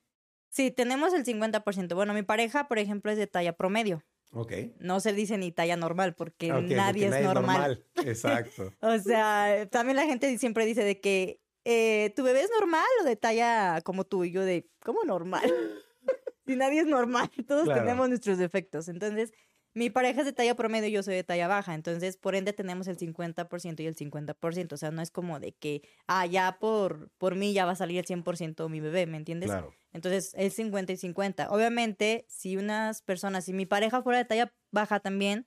Sí, 0.49 0.71
tenemos 0.71 1.13
el 1.13 1.25
50%. 1.25 1.93
Bueno, 1.93 2.13
mi 2.13 2.23
pareja, 2.23 2.69
por 2.69 2.79
ejemplo, 2.79 3.11
es 3.11 3.17
de 3.17 3.27
talla 3.27 3.51
promedio. 3.53 4.01
Ok. 4.31 4.53
No 4.79 5.01
se 5.01 5.11
dice 5.11 5.37
ni 5.37 5.51
talla 5.51 5.75
normal 5.75 6.15
porque 6.15 6.47
nadie, 6.47 7.07
es, 7.07 7.23
normal. 7.23 7.85
Exacto. 7.95 8.73
o 8.79 8.97
sea, 8.99 9.67
también 9.69 9.97
la 9.97 10.05
gente 10.05 10.37
siempre 10.37 10.65
dice 10.65 10.83
de 10.83 11.01
que 11.01 11.41
eh, 11.65 12.13
tu 12.15 12.23
bebé 12.23 12.41
es 12.41 12.49
normal 12.57 12.85
o 13.01 13.03
de 13.03 13.17
talla 13.17 13.81
como 13.81 14.05
tú 14.05 14.23
y 14.23 14.31
yo 14.31 14.43
de, 14.43 14.69
¿cómo 14.83 15.03
normal? 15.03 15.43
si 16.45 16.55
nadie 16.55 16.81
es 16.81 16.87
normal, 16.87 17.29
todos 17.45 17.67
tenemos 17.67 18.07
nuestros 18.07 18.37
defectos. 18.37 18.87
Entonces, 18.87 19.33
mi 19.75 19.89
pareja 19.89 20.21
es 20.21 20.25
de 20.25 20.33
talla 20.33 20.55
promedio 20.55 20.87
y 20.87 20.93
yo 20.93 21.03
soy 21.03 21.15
de 21.15 21.23
talla 21.23 21.49
baja, 21.49 21.75
entonces 21.75 22.15
por 22.15 22.33
ende 22.33 22.53
tenemos 22.53 22.87
el 22.87 22.97
50% 22.97 23.81
y 23.81 23.85
el 23.85 23.95
50%, 23.95 24.73
o 24.73 24.77
sea, 24.77 24.89
no 24.89 25.01
es 25.01 25.11
como 25.11 25.39
de 25.41 25.51
que, 25.51 25.83
ah, 26.07 26.25
ya 26.25 26.57
por, 26.59 27.11
por 27.17 27.35
mí 27.35 27.53
ya 27.53 27.65
va 27.65 27.73
a 27.73 27.75
salir 27.75 27.99
el 27.99 28.05
100% 28.05 28.69
mi 28.69 28.79
bebé, 28.79 29.05
¿me 29.05 29.17
entiendes? 29.17 29.49
Claro. 29.49 29.73
Entonces 29.91 30.33
es 30.37 30.53
50 30.55 30.93
y 30.93 30.97
50. 30.97 31.49
Obviamente, 31.51 32.25
si 32.29 32.55
unas 32.55 33.01
personas, 33.01 33.45
si 33.45 33.53
mi 33.53 33.65
pareja 33.65 34.01
fuera 34.01 34.19
de 34.19 34.25
talla 34.25 34.53
baja 34.71 35.01
también, 35.01 35.45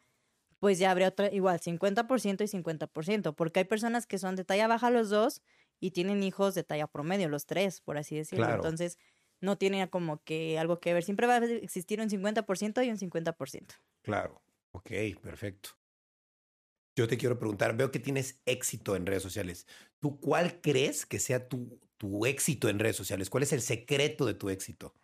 pues 0.60 0.78
ya 0.78 0.90
habría 0.90 1.08
otra, 1.08 1.32
igual, 1.32 1.58
50% 1.58 2.44
y 2.44 2.48
50%, 2.48 3.34
porque 3.34 3.60
hay 3.60 3.64
personas 3.64 4.06
que 4.06 4.18
son 4.18 4.36
de 4.36 4.44
talla 4.44 4.68
baja 4.68 4.90
los 4.90 5.08
dos 5.08 5.40
y 5.80 5.92
tienen 5.92 6.22
hijos 6.22 6.54
de 6.54 6.64
talla 6.64 6.86
promedio, 6.86 7.28
los 7.28 7.46
tres, 7.46 7.80
por 7.80 7.96
así 7.96 8.16
decirlo. 8.16 8.52
Entonces, 8.52 8.98
no 9.40 9.58
tiene 9.58 9.88
como 9.90 10.22
que 10.24 10.58
algo 10.58 10.80
que 10.80 10.94
ver. 10.94 11.02
Siempre 11.02 11.26
va 11.26 11.36
a 11.36 11.44
existir 11.44 12.00
un 12.00 12.08
50% 12.08 12.84
y 12.84 12.90
un 12.90 12.98
50%. 12.98 13.74
Claro, 14.02 14.42
ok, 14.72 14.90
perfecto. 15.22 15.70
Yo 16.96 17.06
te 17.06 17.16
quiero 17.16 17.38
preguntar, 17.38 17.76
veo 17.76 17.92
que 17.92 18.00
tienes 18.00 18.40
éxito 18.44 18.96
en 18.96 19.06
redes 19.06 19.22
sociales. 19.22 19.66
¿Tú 20.00 20.18
cuál 20.18 20.60
crees 20.60 21.06
que 21.06 21.20
sea 21.20 21.48
tu, 21.48 21.78
tu 21.96 22.26
éxito 22.26 22.68
en 22.68 22.80
redes 22.80 22.96
sociales? 22.96 23.30
¿Cuál 23.30 23.44
es 23.44 23.52
el 23.52 23.62
secreto 23.62 24.26
de 24.26 24.34
tu 24.34 24.50
éxito? 24.50 24.94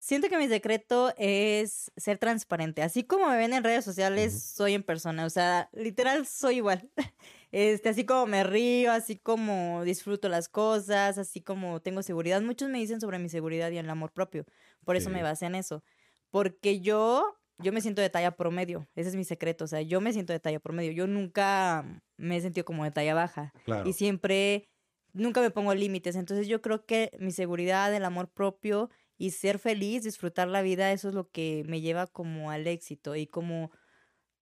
Siento 0.00 0.28
que 0.28 0.36
mi 0.36 0.48
secreto 0.48 1.14
es 1.16 1.92
ser 1.96 2.18
transparente. 2.18 2.82
Así 2.82 3.04
como 3.04 3.28
me 3.28 3.36
ven 3.36 3.52
en 3.52 3.62
redes 3.62 3.84
sociales, 3.84 4.42
soy 4.42 4.74
en 4.74 4.82
persona. 4.82 5.24
O 5.24 5.30
sea, 5.30 5.70
literal 5.72 6.26
soy 6.26 6.56
igual. 6.56 6.90
Este, 7.52 7.90
así 7.90 8.06
como 8.06 8.26
me 8.26 8.44
río, 8.44 8.90
así 8.92 9.18
como 9.18 9.84
disfruto 9.84 10.30
las 10.30 10.48
cosas, 10.48 11.18
así 11.18 11.42
como 11.42 11.80
tengo 11.82 12.02
seguridad. 12.02 12.40
Muchos 12.40 12.70
me 12.70 12.78
dicen 12.78 13.00
sobre 13.00 13.18
mi 13.18 13.28
seguridad 13.28 13.70
y 13.70 13.76
el 13.76 13.90
amor 13.90 14.10
propio. 14.12 14.46
Por 14.84 14.96
eso 14.96 15.10
me 15.10 15.22
basé 15.22 15.46
en 15.46 15.54
eso. 15.54 15.84
Porque 16.30 16.80
yo, 16.80 17.36
yo 17.58 17.72
me 17.72 17.82
siento 17.82 18.00
de 18.00 18.08
talla 18.08 18.36
promedio. 18.36 18.88
Ese 18.94 19.10
es 19.10 19.16
mi 19.16 19.24
secreto. 19.24 19.64
O 19.64 19.68
sea, 19.68 19.82
yo 19.82 20.00
me 20.00 20.14
siento 20.14 20.32
de 20.32 20.40
talla 20.40 20.60
promedio. 20.60 20.92
Yo 20.92 21.06
nunca 21.06 22.02
me 22.16 22.38
he 22.38 22.40
sentido 22.40 22.64
como 22.64 22.84
de 22.84 22.90
talla 22.90 23.12
baja. 23.14 23.52
Y 23.84 23.92
siempre, 23.92 24.70
nunca 25.12 25.42
me 25.42 25.50
pongo 25.50 25.74
límites. 25.74 26.16
Entonces 26.16 26.48
yo 26.48 26.62
creo 26.62 26.86
que 26.86 27.10
mi 27.20 27.32
seguridad, 27.32 27.94
el 27.94 28.06
amor 28.06 28.30
propio 28.30 28.88
y 29.18 29.32
ser 29.32 29.58
feliz, 29.58 30.04
disfrutar 30.04 30.48
la 30.48 30.62
vida, 30.62 30.90
eso 30.90 31.08
es 31.08 31.14
lo 31.14 31.28
que 31.30 31.64
me 31.66 31.82
lleva 31.82 32.06
como 32.06 32.50
al 32.50 32.66
éxito 32.66 33.14
y 33.14 33.26
como 33.26 33.70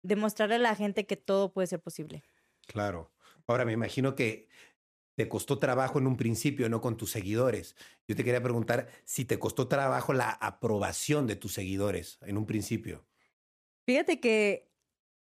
demostrarle 0.03 0.55
a 0.55 0.59
la 0.59 0.75
gente 0.75 1.05
que 1.05 1.15
todo 1.15 1.53
puede 1.53 1.67
ser 1.67 1.79
posible. 1.79 2.23
Claro. 2.67 3.13
Ahora 3.47 3.65
me 3.65 3.73
imagino 3.73 4.15
que 4.15 4.49
te 5.15 5.29
costó 5.29 5.59
trabajo 5.59 5.99
en 5.99 6.07
un 6.07 6.17
principio, 6.17 6.69
no 6.69 6.81
con 6.81 6.97
tus 6.97 7.11
seguidores. 7.11 7.75
Yo 8.07 8.15
te 8.15 8.23
quería 8.23 8.43
preguntar 8.43 8.89
si 9.05 9.25
te 9.25 9.39
costó 9.39 9.67
trabajo 9.67 10.13
la 10.13 10.31
aprobación 10.31 11.27
de 11.27 11.35
tus 11.35 11.53
seguidores 11.53 12.19
en 12.21 12.37
un 12.37 12.45
principio. 12.45 13.07
Fíjate 13.85 14.19
que 14.19 14.69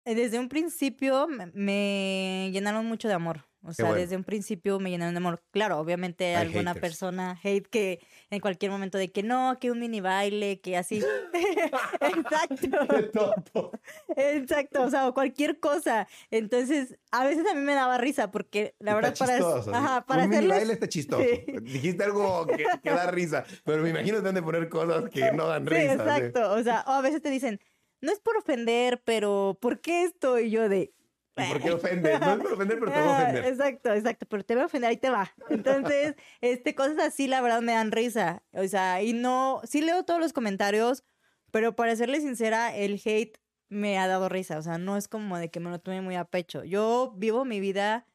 eh, 0.06 0.16
desde 0.16 0.40
un 0.40 0.50
principio 0.50 1.28
me 1.28 2.50
llenaron 2.52 2.86
mucho 2.86 3.08
de 3.08 3.16
amor. 3.16 3.46
O 3.68 3.74
sea, 3.74 3.94
desde 3.94 4.16
un 4.16 4.24
principio 4.24 4.80
me 4.80 4.90
llenaron 4.90 5.14
de 5.14 5.18
amor. 5.18 5.44
Claro, 5.52 5.78
obviamente 5.78 6.38
Hay 6.38 6.48
alguna 6.48 6.74
persona 6.74 7.38
hate 7.44 7.68
que 7.68 8.00
en 8.30 8.40
cualquier 8.40 8.72
momento 8.72 8.98
de 8.98 9.12
que 9.12 9.24
no, 9.24 9.58
que 9.60 9.72
un 9.72 9.80
mini 9.80 10.00
baile, 10.00 10.62
que 10.62 10.78
así. 10.78 11.04
Exacto. 12.00 13.72
Exacto, 14.16 14.84
o 14.84 14.90
sea, 14.90 15.08
o 15.10 15.14
cualquier 15.14 15.60
cosa. 15.60 16.08
Entonces, 16.32 16.98
a 17.12 17.26
veces 17.26 17.46
a 17.46 17.54
mí 17.54 17.62
me 17.62 17.76
daba 17.76 17.98
risa 17.98 18.32
porque 18.32 18.74
la 18.80 18.96
verdad 18.96 19.14
para 19.18 19.36
ajá, 19.36 20.06
para 20.06 20.24
un 20.24 20.30
mini 20.30 20.48
baile 20.48 20.74
está 20.74 20.88
chistoso. 20.88 21.24
Dijiste 21.62 22.06
algo 22.06 22.48
que, 22.48 22.90
da 22.90 23.12
risa, 23.12 23.44
pero 23.66 23.84
me 23.84 23.90
imagino 23.90 24.18
que 24.18 24.24
te 24.24 24.30
han 24.30 24.36
de 24.36 24.42
poner 24.42 24.70
cosas 24.70 25.10
que 25.10 25.34
no 25.34 25.48
dan 25.48 25.66
risa. 25.66 25.94
exacto, 25.94 26.54
o 26.54 26.64
sea, 26.64 26.86
o 26.88 26.92
a 26.92 27.02
veces 27.02 27.22
te 27.22 27.30
dicen, 27.30 27.60
no 28.00 28.14
es 28.14 28.20
por 28.20 28.38
ofender, 28.38 29.02
pero 29.04 29.58
¿por 29.60 29.82
qué 29.82 30.04
esto? 30.04 30.40
Y 30.40 30.52
yo 30.52 30.70
de, 30.70 30.94
¿Y 30.97 30.97
por 31.46 31.62
qué 31.62 31.72
ofender? 31.72 32.20
No 32.20 32.34
es 32.34 32.40
por 32.40 32.54
ofender, 32.54 32.80
pero 32.80 32.92
te 32.92 33.00
voy 33.00 33.10
a 33.10 33.14
ofender. 33.14 33.46
Exacto, 33.46 33.94
exacto, 33.94 34.26
pero 34.30 34.44
te 34.44 34.54
voy 34.56 34.64
a 34.64 34.66
ofender, 34.66 34.90
ahí 34.90 34.98
te 34.98 35.10
va. 35.10 35.32
Entonces, 35.50 36.16
este, 36.42 36.76
cosas 36.76 37.00
así, 37.00 37.28
la 37.28 37.42
verdad, 37.42 37.62
me 37.62 37.74
dan 37.74 37.92
risa. 37.92 38.44
O 38.52 38.68
sea, 38.68 39.02
y 39.02 39.14
no, 39.14 39.62
sí 39.64 39.82
leo 39.82 40.04
todos 40.04 40.20
los 40.20 40.34
comentarios, 40.34 41.04
pero 41.52 41.76
para 41.76 41.96
serle 41.96 42.22
sincera, 42.22 42.76
el 42.76 43.02
hate 43.04 43.38
me 43.70 43.98
ha 43.98 44.08
dado 44.08 44.30
risa. 44.30 44.58
O 44.58 44.62
sea, 44.62 44.78
no 44.78 44.98
es 44.98 45.08
como 45.08 45.38
de 45.38 45.50
que 45.50 45.60
me 45.60 45.70
lo 45.70 45.80
tome 45.80 46.02
muy 46.02 46.16
a 46.16 46.26
pecho. 46.26 46.64
Yo 46.64 47.14
vivo 47.16 47.46
mi 47.46 47.60
vida 47.60 48.06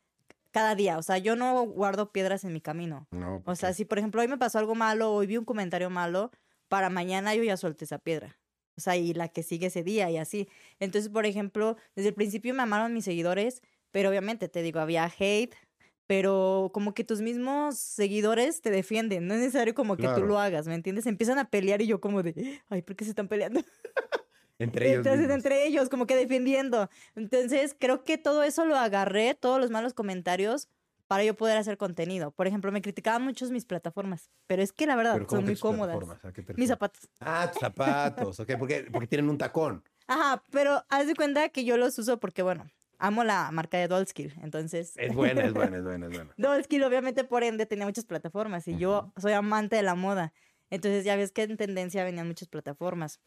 cada 0.53 0.75
día. 0.75 0.99
O 0.99 1.03
sea, 1.03 1.19
yo 1.19 1.35
no 1.35 1.63
guardo 1.65 2.13
piedras 2.13 2.45
en 2.45 2.53
mi 2.53 2.61
camino. 2.61 3.09
No, 3.11 3.43
o 3.45 3.57
sea, 3.57 3.73
si 3.73 3.85
por 3.85 3.99
ejemplo 3.99 4.21
hoy 4.21 4.29
me 4.29 4.39
pasó 4.39 4.59
algo 4.59 4.75
malo, 4.75 5.13
hoy 5.13 5.27
vi 5.27 5.37
un 5.37 5.45
comentario 5.45 5.91
malo, 5.91 6.31
para 6.69 6.91
mañana 6.91 7.35
yo 7.35 7.43
ya 7.43 7.57
solté 7.57 7.85
esa 7.85 7.99
piedra. 7.99 8.39
O 8.77 8.81
sea, 8.81 8.97
y 8.97 9.15
la 9.15 9.29
que 9.29 9.43
sigue 9.43 9.67
ese 9.67 9.83
día 9.83 10.11
y 10.11 10.17
así. 10.17 10.49
Entonces, 10.81 11.11
por 11.11 11.27
ejemplo, 11.27 11.77
desde 11.95 12.11
el 12.11 12.15
principio 12.15 12.55
me 12.55 12.63
amaron 12.63 12.95
mis 12.95 13.05
seguidores, 13.05 13.63
pero 13.91 14.09
obviamente 14.09 14.49
te 14.49 14.63
digo, 14.63 14.81
había 14.81 15.11
hate, 15.19 15.55
pero 16.07 16.71
como 16.75 16.95
que 16.95 17.05
tus 17.05 17.21
mismos 17.21 17.79
seguidores 17.79 18.61
te 18.61 18.71
defienden. 18.71 19.27
No 19.27 19.35
es 19.35 19.41
necesario 19.41 19.75
como 19.75 19.97
que 19.97 20.09
tú 20.09 20.23
lo 20.23 20.39
hagas, 20.39 20.67
¿me 20.67 20.75
entiendes? 20.75 21.07
Empiezan 21.07 21.39
a 21.39 21.49
pelear 21.49 21.81
y 21.83 21.87
yo 21.87 22.01
como 22.01 22.23
de, 22.23 22.61
ay, 22.69 22.83
¿por 22.83 22.97
qué 22.97 23.05
se 23.05 23.11
están 23.11 23.29
peleando? 23.29 23.61
Entre 24.59 24.91
ellos. 24.91 25.07
Entonces, 25.07 25.31
entre 25.31 25.67
ellos, 25.67 25.89
como 25.89 26.07
que 26.07 26.15
defendiendo. 26.15 26.89
Entonces, 27.17 27.75
creo 27.77 28.05
que 28.05 28.17
todo 28.17 28.45
eso 28.45 28.65
lo 28.65 28.77
agarré, 28.77 29.35
todos 29.35 29.61
los 29.61 29.71
malos 29.71 29.93
comentarios, 29.93 30.69
para 31.13 31.25
yo 31.25 31.35
poder 31.35 31.59
hacer 31.59 31.77
contenido. 31.77 32.31
Por 32.31 32.47
ejemplo, 32.47 32.73
me 32.73 32.81
criticaban 32.81 33.21
muchos 33.21 33.51
mis 33.51 33.67
plataformas, 33.67 34.31
pero 34.47 34.63
es 34.63 34.73
que 34.73 34.87
la 34.87 34.97
verdad 34.97 35.21
son 35.29 35.45
muy 35.45 35.57
cómodas. 35.57 35.99
Mis 36.57 36.69
zapatos. 36.69 37.07
Ah, 37.21 37.51
tus 37.53 37.61
zapatos, 37.61 38.41
ok, 38.41 38.53
porque, 38.59 38.87
porque 38.91 39.09
tienen 39.09 39.29
un 39.29 39.37
tacón. 39.37 39.85
Ajá, 40.07 40.43
pero 40.51 40.83
haz 40.89 41.07
de 41.07 41.15
cuenta 41.15 41.51
que 41.51 41.67
yo 41.67 41.77
los 41.77 41.99
uso 41.99 42.19
porque, 42.19 42.41
bueno, 42.41 42.67
amo 42.99 43.25
la 43.25 43.51
marca 43.51 43.77
de 43.77 43.89
Dolskill, 43.89 44.33
entonces... 44.41 44.95
Es 44.97 45.15
buena, 45.15 45.43
es 45.43 45.53
buena, 45.53 45.77
es 45.77 45.85
buena, 45.85 46.07
es 46.07 46.13
buena. 46.15 46.33
Dolskill, 46.39 46.83
obviamente, 46.83 47.25
por 47.25 47.43
ende, 47.43 47.67
tenía 47.67 47.85
muchas 47.85 48.07
plataformas 48.07 48.67
y 48.67 48.79
yo 48.79 49.13
soy 49.19 49.35
amante 49.35 49.77
de 49.77 49.83
la 49.83 49.95
moda. 49.95 50.33
Entonces 50.71 51.05
ya 51.05 51.15
ves 51.17 51.31
que 51.31 51.43
en 51.43 51.59
tendencia 51.59 52.05
venían 52.05 52.27
muchas 52.27 52.49
plataformas. 52.49 53.21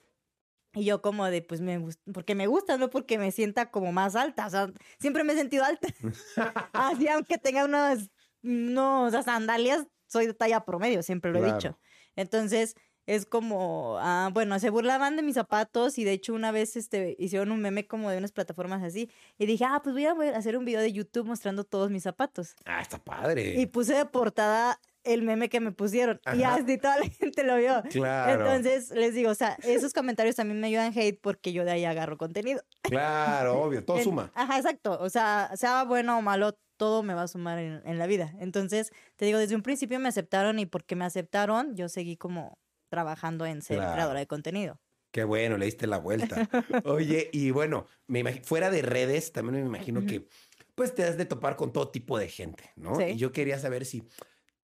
Y 0.75 0.86
yo 0.86 1.01
como 1.01 1.25
de, 1.25 1.41
pues 1.41 1.62
me 1.62 1.77
gusta, 1.77 2.01
porque 2.13 2.36
me 2.36 2.48
gusta, 2.48 2.77
no 2.77 2.89
porque 2.89 3.17
me 3.17 3.32
sienta 3.32 3.72
como 3.72 3.91
más 3.91 4.15
alta. 4.15 4.46
O 4.46 4.50
sea, 4.50 4.72
siempre 5.00 5.24
me 5.24 5.34
he 5.34 5.36
sentido 5.38 5.63
alta. 5.63 5.88
Así, 6.74 7.08
aunque 7.08 7.38
tenga 7.38 7.65
unas, 7.65 8.12
no, 8.41 9.10
sandalias, 9.24 9.88
soy 10.08 10.27
de 10.27 10.34
talla 10.34 10.65
promedio, 10.65 11.01
siempre 11.01 11.32
lo 11.32 11.44
he 11.44 11.53
dicho. 11.53 11.77
Entonces, 12.15 12.75
es 13.05 13.25
como, 13.25 13.98
ah, 14.00 14.29
bueno, 14.34 14.58
se 14.60 14.70
burlaban 14.70 15.15
de 15.15 15.22
mis 15.22 15.36
zapatos 15.36 15.98
y 15.98 16.03
de 16.03 16.13
hecho 16.13 16.34
una 16.34 16.51
vez 16.51 16.75
este, 16.75 17.15
hicieron 17.20 17.51
un 17.51 17.62
meme 17.62 17.88
como 17.88 18.10
de 18.10 18.17
unas 18.17 18.32
plataformas 18.32 18.84
así. 18.84 19.12
Y 19.38 19.46
dije, 19.46 19.65
ah, 19.65 19.82
pues 19.84 19.94
voy 19.94 20.05
a 20.05 20.38
hacer 20.38 20.58
un 20.58 20.65
video 20.65 20.82
de 20.82 20.91
YouTube 20.91 21.27
mostrando 21.27 21.63
todos 21.63 21.91
mis 21.91 22.03
zapatos. 22.03 22.55
Ah, 22.65 22.82
está 22.82 22.98
padre. 22.98 23.60
Y 23.60 23.67
puse 23.67 23.94
de 23.94 24.05
portada 24.05 24.79
el 25.06 25.22
meme 25.22 25.50
que 25.50 25.60
me 25.60 25.72
pusieron. 25.72 26.20
Y 26.36 26.44
así 26.44 26.78
toda 26.78 27.00
la 27.00 27.08
gente 27.08 27.44
lo 27.44 27.58
vio. 27.58 27.84
Claro. 27.90 28.42
Entonces, 28.42 28.92
les 28.92 29.14
digo, 29.14 29.30
o 29.30 29.36
sea, 29.36 29.58
esos 29.64 29.94
comentarios 29.94 30.36
también 30.36 30.60
me 30.60 30.68
ayudan 30.68 30.92
hate 30.96 31.20
porque 31.22 31.54
yo 31.54 31.64
de 31.64 31.72
ahí 31.72 31.86
agarro 31.86 32.18
contenido. 32.18 32.62
Claro, 32.82 33.62
obvio, 33.62 33.84
todo 33.84 34.02
suma. 34.02 34.32
Ajá, 34.36 34.58
exacto. 34.58 34.98
O 35.00 35.10
sea, 35.10 35.52
sea 35.56 35.84
bueno 35.84 36.18
o 36.18 36.22
malo, 36.22 36.58
todo 36.78 37.04
me 37.04 37.14
va 37.14 37.24
a 37.24 37.28
sumar 37.28 37.60
en, 37.60 37.98
la 37.98 38.08
vida. 38.08 38.34
Entonces, 38.40 38.92
te 39.16 39.26
digo, 39.26 39.40
desde 39.40 39.56
un 39.56 39.62
principio 39.62 40.00
me 40.00 40.10
aceptaron 40.10 40.60
y 40.60 40.66
porque 40.66 40.96
me 40.96 41.06
aceptaron, 41.06 41.76
yo 41.76 41.88
seguí 41.88 42.18
como 42.18 42.58
trabajando 42.90 43.46
en 43.46 43.62
ser 43.62 43.78
creadora 43.78 44.20
de 44.20 44.28
contenido. 44.28 44.80
Qué 45.12 45.24
bueno, 45.24 45.58
le 45.58 45.66
diste 45.66 45.88
la 45.88 45.98
vuelta. 45.98 46.50
Oye, 46.84 47.30
y 47.32 47.52
bueno, 47.52 47.88
me 48.08 48.42
fuera 48.42 48.70
de 48.70 48.82
redes, 48.82 49.32
también 49.32 49.64
me 49.64 49.68
imagino 49.68 50.06
que 50.06 50.28
pues 50.76 50.94
te 50.94 51.04
has 51.04 51.18
de 51.18 51.26
topar 51.26 51.56
con 51.56 51.72
todo 51.72 51.90
tipo 51.90 52.20
de 52.20 52.28
gente, 52.28 52.72
¿no? 52.76 53.00
Y 53.00 53.16
yo 53.16 53.32
quería 53.32 53.58
saber 53.58 53.86
si 53.86 54.04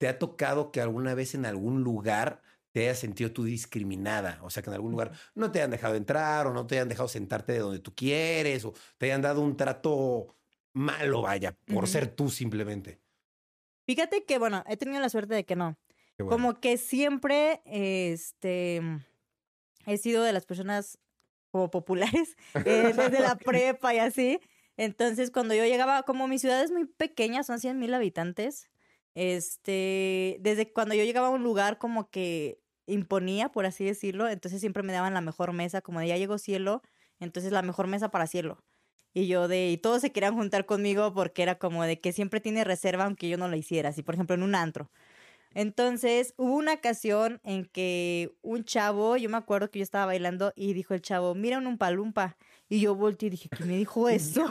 ¿Te 0.01 0.07
ha 0.07 0.17
tocado 0.17 0.71
que 0.71 0.81
alguna 0.81 1.13
vez 1.13 1.35
en 1.35 1.45
algún 1.45 1.83
lugar 1.83 2.41
te 2.71 2.79
hayas 2.79 2.97
sentido 2.97 3.31
tú 3.31 3.43
discriminada? 3.43 4.39
O 4.41 4.49
sea, 4.49 4.63
que 4.63 4.71
en 4.71 4.73
algún 4.73 4.89
lugar 4.89 5.11
no 5.35 5.51
te 5.51 5.59
hayan 5.59 5.69
dejado 5.69 5.93
entrar 5.93 6.47
o 6.47 6.53
no 6.55 6.65
te 6.65 6.73
hayan 6.73 6.89
dejado 6.89 7.07
sentarte 7.07 7.53
de 7.53 7.59
donde 7.59 7.77
tú 7.77 7.93
quieres 7.93 8.65
o 8.65 8.73
te 8.97 9.05
hayan 9.05 9.21
dado 9.21 9.41
un 9.41 9.55
trato 9.55 10.35
malo, 10.73 11.21
vaya, 11.21 11.55
por 11.67 11.87
ser 11.87 12.07
tú 12.07 12.31
simplemente. 12.31 12.99
Fíjate 13.85 14.25
que, 14.25 14.39
bueno, 14.39 14.63
he 14.67 14.75
tenido 14.75 14.99
la 14.99 15.09
suerte 15.09 15.35
de 15.35 15.45
que 15.45 15.55
no. 15.55 15.77
Como 16.17 16.59
que 16.59 16.77
siempre, 16.77 17.61
este, 17.65 18.81
he 19.85 19.97
sido 19.99 20.23
de 20.23 20.33
las 20.33 20.47
personas 20.47 20.97
como 21.51 21.69
populares, 21.69 22.37
eh, 22.65 22.91
desde 22.95 23.19
la 23.19 23.35
prepa 23.35 23.93
y 23.93 23.99
así. 23.99 24.39
Entonces, 24.77 25.29
cuando 25.29 25.53
yo 25.53 25.63
llegaba, 25.63 26.01
como 26.01 26.27
mi 26.27 26.39
ciudad 26.39 26.63
es 26.63 26.71
muy 26.71 26.85
pequeña, 26.85 27.43
son 27.43 27.59
100 27.59 27.77
mil 27.77 27.93
habitantes, 27.93 28.70
este, 29.15 30.37
desde 30.41 30.71
cuando 30.71 30.95
yo 30.95 31.03
llegaba 31.03 31.27
a 31.27 31.31
un 31.31 31.43
lugar 31.43 31.77
como 31.77 32.09
que 32.09 32.59
imponía, 32.87 33.49
por 33.49 33.65
así 33.65 33.85
decirlo, 33.85 34.27
entonces 34.29 34.59
siempre 34.59 34.83
me 34.83 34.93
daban 34.93 35.13
la 35.13 35.21
mejor 35.21 35.53
mesa, 35.53 35.81
como 35.81 35.99
de 35.99 36.07
ya 36.07 36.17
llegó 36.17 36.37
cielo, 36.37 36.81
entonces 37.19 37.51
la 37.51 37.61
mejor 37.61 37.87
mesa 37.87 38.09
para 38.09 38.27
cielo. 38.27 38.63
Y 39.13 39.27
yo 39.27 39.47
de, 39.47 39.71
y 39.71 39.77
todos 39.77 40.01
se 40.01 40.11
querían 40.11 40.35
juntar 40.35 40.65
conmigo 40.65 41.13
porque 41.13 41.43
era 41.43 41.55
como 41.59 41.83
de 41.83 41.99
que 41.99 42.13
siempre 42.13 42.39
tiene 42.39 42.63
reserva 42.63 43.05
aunque 43.05 43.29
yo 43.29 43.37
no 43.37 43.47
lo 43.47 43.55
hiciera, 43.57 43.89
así 43.89 44.03
por 44.03 44.15
ejemplo 44.15 44.35
en 44.35 44.43
un 44.43 44.55
antro. 44.55 44.89
Entonces 45.53 46.33
hubo 46.37 46.55
una 46.55 46.73
ocasión 46.73 47.41
en 47.43 47.65
que 47.65 48.33
un 48.41 48.63
chavo, 48.63 49.17
yo 49.17 49.29
me 49.29 49.37
acuerdo 49.37 49.69
que 49.69 49.79
yo 49.79 49.83
estaba 49.83 50.05
bailando 50.05 50.53
y 50.55 50.73
dijo 50.73 50.93
el 50.93 51.01
chavo, 51.01 51.35
mira 51.35 51.57
un 51.57 51.77
palumpa. 51.77 52.37
Y 52.69 52.79
yo 52.79 52.95
volteé 52.95 53.27
y 53.27 53.31
dije, 53.31 53.49
¿quién 53.49 53.67
me 53.67 53.75
dijo 53.75 54.07
eso? 54.09 54.45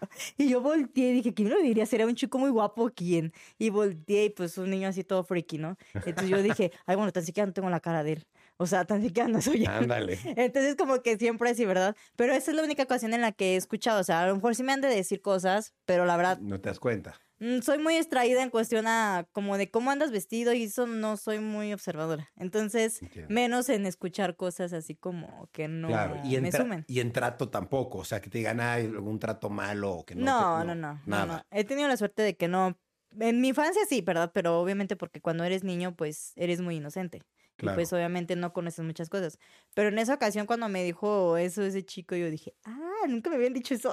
Y 0.38 0.48
yo 0.48 0.60
volteé 0.60 1.10
y 1.10 1.12
dije, 1.14 1.34
¿quién 1.34 1.50
lo 1.50 1.60
diría? 1.60 1.86
Será 1.86 2.06
un 2.06 2.14
chico 2.14 2.38
muy 2.38 2.50
guapo, 2.50 2.90
¿quién? 2.94 3.32
Y 3.58 3.70
volteé 3.70 4.26
y 4.26 4.30
pues 4.30 4.56
un 4.58 4.70
niño 4.70 4.88
así 4.88 5.04
todo 5.04 5.24
freaky, 5.24 5.58
¿no? 5.58 5.76
Entonces 5.94 6.28
yo 6.28 6.42
dije, 6.42 6.72
ay, 6.86 6.96
bueno, 6.96 7.12
tan 7.12 7.24
siquiera 7.24 7.46
no 7.46 7.52
tengo 7.52 7.70
la 7.70 7.80
cara 7.80 8.02
de 8.02 8.12
él. 8.12 8.26
O 8.56 8.66
sea, 8.66 8.84
tan 8.84 9.02
siquiera 9.02 9.28
no 9.28 9.40
soy 9.40 9.64
Ándale. 9.66 10.18
Entonces 10.36 10.76
como 10.76 11.02
que 11.02 11.16
siempre 11.16 11.50
así, 11.50 11.64
¿verdad? 11.64 11.96
Pero 12.16 12.34
esa 12.34 12.50
es 12.50 12.56
la 12.56 12.62
única 12.62 12.82
ocasión 12.82 13.14
en 13.14 13.22
la 13.22 13.32
que 13.32 13.54
he 13.54 13.56
escuchado. 13.56 14.00
O 14.00 14.04
sea, 14.04 14.22
a 14.22 14.26
lo 14.26 14.34
mejor 14.34 14.54
sí 14.54 14.62
me 14.62 14.72
han 14.72 14.80
de 14.80 14.88
decir 14.88 15.22
cosas, 15.22 15.72
pero 15.86 16.04
la 16.04 16.16
verdad... 16.16 16.38
No 16.40 16.60
te 16.60 16.68
das 16.68 16.78
cuenta. 16.78 17.18
Mm, 17.40 17.62
soy 17.62 17.78
muy 17.78 17.96
extraída 17.96 18.42
en 18.42 18.50
cuestión 18.50 18.86
a 18.86 19.26
como 19.32 19.56
de 19.56 19.70
cómo 19.70 19.90
andas 19.90 20.10
vestido 20.10 20.52
y 20.52 20.64
eso 20.64 20.86
no 20.86 21.16
soy 21.16 21.40
muy 21.40 21.72
observadora. 21.72 22.30
Entonces, 22.36 23.00
menos 23.28 23.70
en 23.70 23.86
escuchar 23.86 24.36
cosas 24.36 24.74
así 24.74 24.94
como 24.94 25.48
que 25.50 25.66
no 25.66 25.88
y 26.22 26.38
me 26.38 26.52
sumen. 26.52 26.84
Y 26.86 27.00
en 27.00 27.12
trato 27.12 27.48
tampoco, 27.48 27.98
o 27.98 28.04
sea, 28.04 28.20
que 28.20 28.28
te 28.28 28.38
digan 28.38 28.60
algún 28.60 29.18
trato 29.18 29.48
malo 29.48 29.92
o 29.92 30.06
que 30.06 30.14
no. 30.14 30.24
No, 30.26 30.64
no, 30.64 30.74
no, 30.74 31.26
no, 31.26 31.42
He 31.50 31.64
tenido 31.64 31.88
la 31.88 31.96
suerte 31.96 32.22
de 32.22 32.36
que 32.36 32.46
no. 32.46 32.78
En 33.18 33.40
mi 33.40 33.48
infancia 33.48 33.82
sí, 33.88 34.02
¿verdad? 34.02 34.30
Pero 34.34 34.60
obviamente 34.60 34.94
porque 34.94 35.22
cuando 35.22 35.42
eres 35.42 35.64
niño, 35.64 35.96
pues 35.96 36.32
eres 36.36 36.60
muy 36.60 36.76
inocente. 36.76 37.22
Y 37.62 37.68
pues 37.68 37.92
obviamente 37.92 38.36
no 38.36 38.52
conoces 38.52 38.84
muchas 38.84 39.08
cosas. 39.08 39.38
Pero 39.74 39.88
en 39.88 39.98
esa 39.98 40.14
ocasión 40.14 40.46
cuando 40.46 40.68
me 40.68 40.84
dijo 40.84 41.36
eso 41.36 41.62
ese 41.62 41.84
chico, 41.84 42.14
yo 42.16 42.30
dije, 42.30 42.54
ah, 42.64 43.06
nunca 43.08 43.30
me 43.30 43.36
habían 43.36 43.54
dicho 43.54 43.74
eso. 43.74 43.92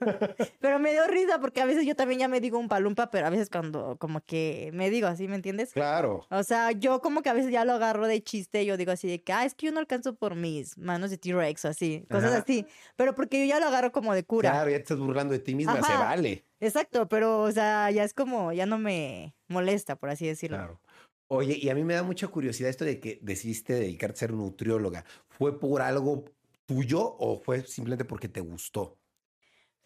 pero 0.60 0.78
me 0.78 0.92
dio 0.92 1.06
risa 1.06 1.40
porque 1.40 1.60
a 1.60 1.66
veces 1.66 1.86
yo 1.86 1.94
también 1.94 2.20
ya 2.20 2.28
me 2.28 2.40
digo 2.40 2.58
un 2.58 2.68
palumpa, 2.68 3.10
pero 3.10 3.26
a 3.26 3.30
veces 3.30 3.50
cuando 3.50 3.96
como 3.98 4.20
que 4.20 4.70
me 4.72 4.90
digo 4.90 5.06
así, 5.08 5.28
¿me 5.28 5.36
entiendes? 5.36 5.72
Claro. 5.72 6.26
O 6.30 6.42
sea, 6.42 6.72
yo 6.72 7.00
como 7.00 7.22
que 7.22 7.28
a 7.28 7.32
veces 7.32 7.50
ya 7.50 7.64
lo 7.64 7.72
agarro 7.72 8.06
de 8.06 8.22
chiste, 8.22 8.64
yo 8.64 8.76
digo 8.76 8.92
así 8.92 9.08
de 9.08 9.22
que, 9.22 9.32
ah, 9.32 9.44
es 9.44 9.54
que 9.54 9.66
yo 9.66 9.72
no 9.72 9.80
alcanzo 9.80 10.14
por 10.14 10.34
mis 10.34 10.76
manos 10.78 11.10
de 11.10 11.18
T-Rex 11.18 11.64
o 11.64 11.68
así, 11.68 12.06
cosas 12.10 12.32
así. 12.32 12.66
Pero 12.96 13.14
porque 13.14 13.40
yo 13.40 13.46
ya 13.46 13.60
lo 13.60 13.66
agarro 13.66 13.92
como 13.92 14.14
de 14.14 14.24
cura. 14.24 14.50
Claro, 14.50 14.70
ya 14.70 14.76
te 14.76 14.82
estás 14.82 14.98
burlando 14.98 15.32
de 15.32 15.40
ti 15.40 15.54
misma, 15.54 15.82
se 15.82 15.92
vale. 15.92 16.44
Exacto, 16.60 17.08
pero 17.08 17.42
o 17.42 17.52
sea, 17.52 17.90
ya 17.90 18.04
es 18.04 18.14
como, 18.14 18.52
ya 18.52 18.66
no 18.66 18.78
me 18.78 19.34
molesta, 19.48 19.96
por 19.96 20.10
así 20.10 20.26
decirlo. 20.26 20.56
Claro. 20.56 20.80
Oye, 21.28 21.58
y 21.60 21.68
a 21.70 21.74
mí 21.74 21.82
me 21.82 21.94
da 21.94 22.04
mucha 22.04 22.28
curiosidad 22.28 22.70
esto 22.70 22.84
de 22.84 23.00
que 23.00 23.18
decidiste 23.20 23.74
dedicarte 23.74 24.14
a 24.14 24.20
ser 24.20 24.32
nutrióloga. 24.32 25.04
¿Fue 25.28 25.58
por 25.58 25.82
algo 25.82 26.24
tuyo 26.66 27.00
o 27.18 27.40
fue 27.40 27.62
simplemente 27.64 28.04
porque 28.04 28.28
te 28.28 28.40
gustó? 28.40 28.96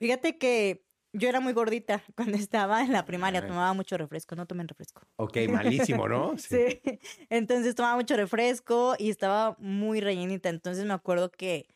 Fíjate 0.01 0.39
que 0.39 0.87
yo 1.13 1.29
era 1.29 1.41
muy 1.41 1.53
gordita 1.53 2.03
cuando 2.17 2.37
estaba 2.37 2.83
en 2.83 2.93
la 2.93 3.05
primaria, 3.05 3.47
tomaba 3.47 3.73
mucho 3.75 3.97
refresco, 3.99 4.35
no 4.35 4.47
tomen 4.47 4.67
refresco. 4.67 5.03
Ok, 5.17 5.37
malísimo, 5.53 6.09
¿no? 6.09 6.37
sí. 6.39 6.81
Entonces 7.29 7.75
tomaba 7.75 7.97
mucho 7.97 8.17
refresco 8.17 8.95
y 8.99 9.11
estaba 9.11 9.57
muy 9.59 10.01
rellenita. 10.01 10.49
Entonces 10.49 10.85
me 10.87 10.95
acuerdo 10.95 11.31
que 11.31 11.67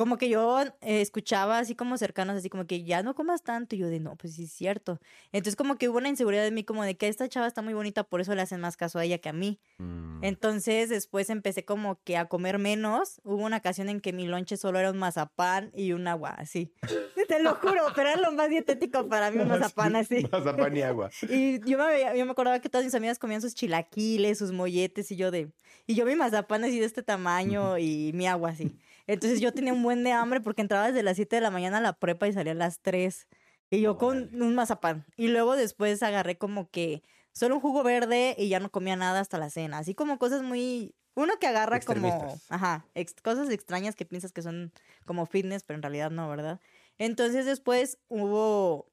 como 0.00 0.16
que 0.16 0.30
yo 0.30 0.62
eh, 0.62 1.02
escuchaba 1.02 1.58
así 1.58 1.74
como 1.74 1.98
cercanos, 1.98 2.34
así 2.34 2.48
como 2.48 2.66
que 2.66 2.84
ya 2.84 3.02
no 3.02 3.14
comas 3.14 3.42
tanto. 3.42 3.76
Y 3.76 3.80
yo 3.80 3.88
de 3.88 4.00
no, 4.00 4.16
pues 4.16 4.34
sí 4.36 4.44
es 4.44 4.50
cierto. 4.50 4.98
Entonces 5.30 5.56
como 5.56 5.76
que 5.76 5.90
hubo 5.90 5.98
una 5.98 6.08
inseguridad 6.08 6.42
de 6.42 6.50
mí 6.50 6.64
como 6.64 6.84
de 6.84 6.96
que 6.96 7.06
esta 7.06 7.28
chava 7.28 7.46
está 7.46 7.60
muy 7.60 7.74
bonita, 7.74 8.02
por 8.02 8.22
eso 8.22 8.34
le 8.34 8.40
hacen 8.40 8.62
más 8.62 8.78
caso 8.78 8.98
a 8.98 9.04
ella 9.04 9.18
que 9.18 9.28
a 9.28 9.34
mí. 9.34 9.60
Mm. 9.76 10.24
Entonces 10.24 10.88
después 10.88 11.28
empecé 11.28 11.66
como 11.66 12.00
que 12.02 12.16
a 12.16 12.28
comer 12.28 12.58
menos. 12.58 13.20
Hubo 13.24 13.44
una 13.44 13.58
ocasión 13.58 13.90
en 13.90 14.00
que 14.00 14.14
mi 14.14 14.26
lonche 14.26 14.56
solo 14.56 14.78
era 14.78 14.90
un 14.90 14.96
mazapán 14.96 15.70
y 15.74 15.92
un 15.92 16.08
agua, 16.08 16.30
así. 16.30 16.72
Te 17.28 17.42
lo 17.42 17.56
juro, 17.56 17.82
pero 17.94 18.08
era 18.08 18.20
lo 18.22 18.32
más 18.32 18.48
dietético 18.48 19.06
para 19.06 19.30
mí 19.30 19.42
un 19.42 19.48
mazapán 19.48 19.96
así. 19.96 20.26
Mazapán 20.32 20.74
y 20.78 20.80
agua. 20.80 21.10
Y 21.28 21.60
yo 21.68 21.76
me, 21.76 22.18
yo 22.18 22.24
me 22.24 22.32
acordaba 22.32 22.58
que 22.60 22.70
todas 22.70 22.86
mis 22.86 22.94
amigas 22.94 23.18
comían 23.18 23.42
sus 23.42 23.54
chilaquiles, 23.54 24.38
sus 24.38 24.50
molletes 24.50 25.10
y 25.10 25.16
yo 25.16 25.30
de... 25.30 25.52
Y 25.86 25.94
yo 25.94 26.06
mi 26.06 26.14
mazapán 26.14 26.64
así 26.64 26.80
de 26.80 26.86
este 26.86 27.02
tamaño 27.02 27.76
y 27.76 28.12
mi 28.14 28.26
agua 28.26 28.48
así. 28.48 28.74
Entonces 29.12 29.40
yo 29.40 29.52
tenía 29.52 29.72
un 29.72 29.82
buen 29.82 30.04
de 30.04 30.12
hambre 30.12 30.40
porque 30.40 30.62
entraba 30.62 30.86
desde 30.86 31.02
las 31.02 31.16
7 31.16 31.34
de 31.34 31.42
la 31.42 31.50
mañana 31.50 31.78
a 31.78 31.80
la 31.80 31.94
prepa 31.94 32.28
y 32.28 32.32
salía 32.32 32.52
a 32.52 32.54
las 32.54 32.78
3. 32.80 33.26
Y 33.68 33.80
yo 33.80 33.98
con 33.98 34.30
un 34.40 34.54
mazapán. 34.54 35.04
Y 35.16 35.26
luego 35.26 35.56
después 35.56 36.00
agarré 36.04 36.38
como 36.38 36.70
que 36.70 37.02
solo 37.32 37.56
un 37.56 37.60
jugo 37.60 37.82
verde 37.82 38.36
y 38.38 38.48
ya 38.48 38.60
no 38.60 38.70
comía 38.70 38.94
nada 38.94 39.18
hasta 39.18 39.36
la 39.36 39.50
cena. 39.50 39.78
Así 39.78 39.96
como 39.96 40.18
cosas 40.18 40.42
muy... 40.42 40.94
Uno 41.14 41.40
que 41.40 41.48
agarra 41.48 41.80
como... 41.80 42.38
Ajá, 42.50 42.86
cosas 43.24 43.50
extrañas 43.50 43.96
que 43.96 44.04
piensas 44.04 44.30
que 44.30 44.42
son 44.42 44.72
como 45.06 45.26
fitness, 45.26 45.64
pero 45.64 45.78
en 45.78 45.82
realidad 45.82 46.12
no, 46.12 46.28
¿verdad? 46.28 46.60
Entonces 46.96 47.46
después 47.46 47.98
hubo... 48.06 48.92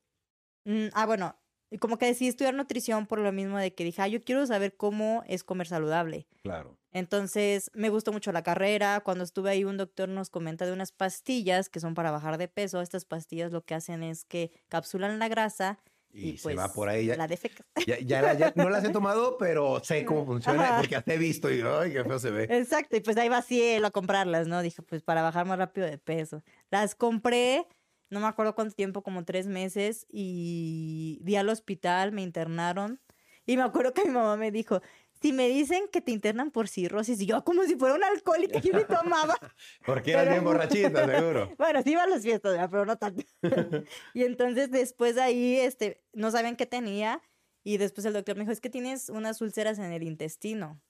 Mm, 0.65 0.87
ah, 0.93 1.05
bueno, 1.05 1.35
como 1.79 1.97
que 1.97 2.05
decidí 2.05 2.29
estudiar 2.29 2.53
nutrición 2.53 3.07
por 3.07 3.19
lo 3.19 3.31
mismo 3.31 3.57
de 3.57 3.73
que 3.73 3.83
dije, 3.83 4.01
ah, 4.01 4.07
yo 4.07 4.21
quiero 4.21 4.45
saber 4.45 4.75
cómo 4.75 5.23
es 5.27 5.43
comer 5.43 5.67
saludable. 5.67 6.27
Claro. 6.41 6.77
Entonces, 6.91 7.69
me 7.73 7.89
gustó 7.89 8.11
mucho 8.11 8.31
la 8.31 8.43
carrera. 8.43 9.01
Cuando 9.01 9.23
estuve 9.23 9.49
ahí, 9.49 9.63
un 9.63 9.77
doctor 9.77 10.09
nos 10.09 10.29
comenta 10.29 10.65
de 10.65 10.71
unas 10.71 10.91
pastillas 10.91 11.69
que 11.69 11.79
son 11.79 11.93
para 11.93 12.11
bajar 12.11 12.37
de 12.37 12.47
peso. 12.47 12.81
Estas 12.81 13.05
pastillas 13.05 13.51
lo 13.51 13.63
que 13.63 13.75
hacen 13.75 14.01
es 14.01 14.23
que 14.23 14.51
capsulan 14.69 15.19
la 15.19 15.27
grasa 15.27 15.79
y, 16.13 16.37
se 16.37 16.55
va 16.55 16.63
pues, 16.63 16.75
por 16.75 16.89
ahí. 16.89 17.05
Ya, 17.05 17.15
la 17.15 17.27
ya, 17.27 18.33
ya, 18.33 18.53
no 18.55 18.69
las 18.69 18.83
he 18.83 18.89
tomado, 18.89 19.37
pero 19.37 19.83
sé 19.83 20.03
cómo 20.05 20.25
funciona 20.25 20.77
porque 20.77 20.95
hasta 20.95 21.13
he 21.13 21.17
visto 21.17 21.51
y 21.51 21.61
ay, 21.61 21.91
qué 21.91 22.03
feo 22.03 22.17
se 22.17 22.31
ve. 22.31 22.43
Exacto, 22.49 22.97
y 22.97 23.01
pues 23.01 23.17
ahí 23.17 23.29
va 23.29 23.41
cielo 23.41 23.87
a 23.87 23.91
comprarlas, 23.91 24.47
¿no? 24.47 24.61
Dije, 24.61 24.81
pues 24.81 25.03
para 25.03 25.21
bajar 25.21 25.45
más 25.45 25.59
rápido 25.59 25.85
de 25.85 25.97
peso. 25.97 26.43
Las 26.71 26.95
compré, 26.95 27.67
no 28.09 28.19
me 28.19 28.27
acuerdo 28.27 28.55
cuánto 28.55 28.75
tiempo, 28.75 29.03
como 29.03 29.25
tres 29.25 29.47
meses, 29.47 30.05
y 30.09 31.19
di 31.21 31.35
al 31.35 31.49
hospital, 31.49 32.11
me 32.11 32.21
internaron. 32.21 33.01
Y 33.45 33.57
me 33.57 33.63
acuerdo 33.63 33.93
que 33.93 34.03
mi 34.03 34.11
mamá 34.11 34.35
me 34.37 34.51
dijo, 34.51 34.81
si 35.21 35.33
me 35.33 35.47
dicen 35.47 35.87
que 35.91 36.01
te 36.01 36.11
internan 36.11 36.51
por 36.51 36.67
cirrosis, 36.67 37.19
y 37.21 37.25
yo 37.25 37.43
como 37.43 37.63
si 37.63 37.75
fuera 37.75 37.95
un 37.95 38.03
alcohólico 38.03 38.61
que 38.61 38.73
me 38.73 38.85
tomaba. 38.85 39.35
Porque 39.85 40.11
eras 40.11 40.29
bien 40.29 40.43
borrachita, 40.43 41.05
seguro. 41.05 41.53
bueno, 41.57 41.81
sí 41.81 41.91
iba 41.91 42.03
a 42.03 42.07
las 42.07 42.21
fiestas, 42.21 42.67
pero 42.69 42.85
no 42.85 42.97
tanto. 42.97 43.23
y 44.13 44.23
entonces 44.23 44.71
después 44.71 45.15
de 45.15 45.21
ahí, 45.21 45.57
este, 45.57 46.03
no 46.13 46.31
sabían 46.31 46.55
qué 46.55 46.65
tenía, 46.65 47.21
y 47.63 47.77
después 47.77 48.05
el 48.05 48.13
doctor 48.13 48.35
me 48.35 48.43
dijo, 48.43 48.51
es 48.51 48.61
que 48.61 48.69
tienes 48.69 49.09
unas 49.09 49.41
úlceras 49.41 49.79
en 49.79 49.91
el 49.91 50.03
intestino, 50.03 50.81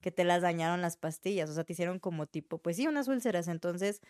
que 0.00 0.10
te 0.10 0.24
las 0.24 0.42
dañaron 0.42 0.80
las 0.80 0.96
pastillas, 0.96 1.48
o 1.50 1.54
sea, 1.54 1.64
te 1.64 1.72
hicieron 1.72 1.98
como 1.98 2.26
tipo, 2.26 2.58
pues 2.58 2.76
sí, 2.76 2.86
unas 2.86 3.08
úlceras, 3.08 3.48
entonces 3.48 4.00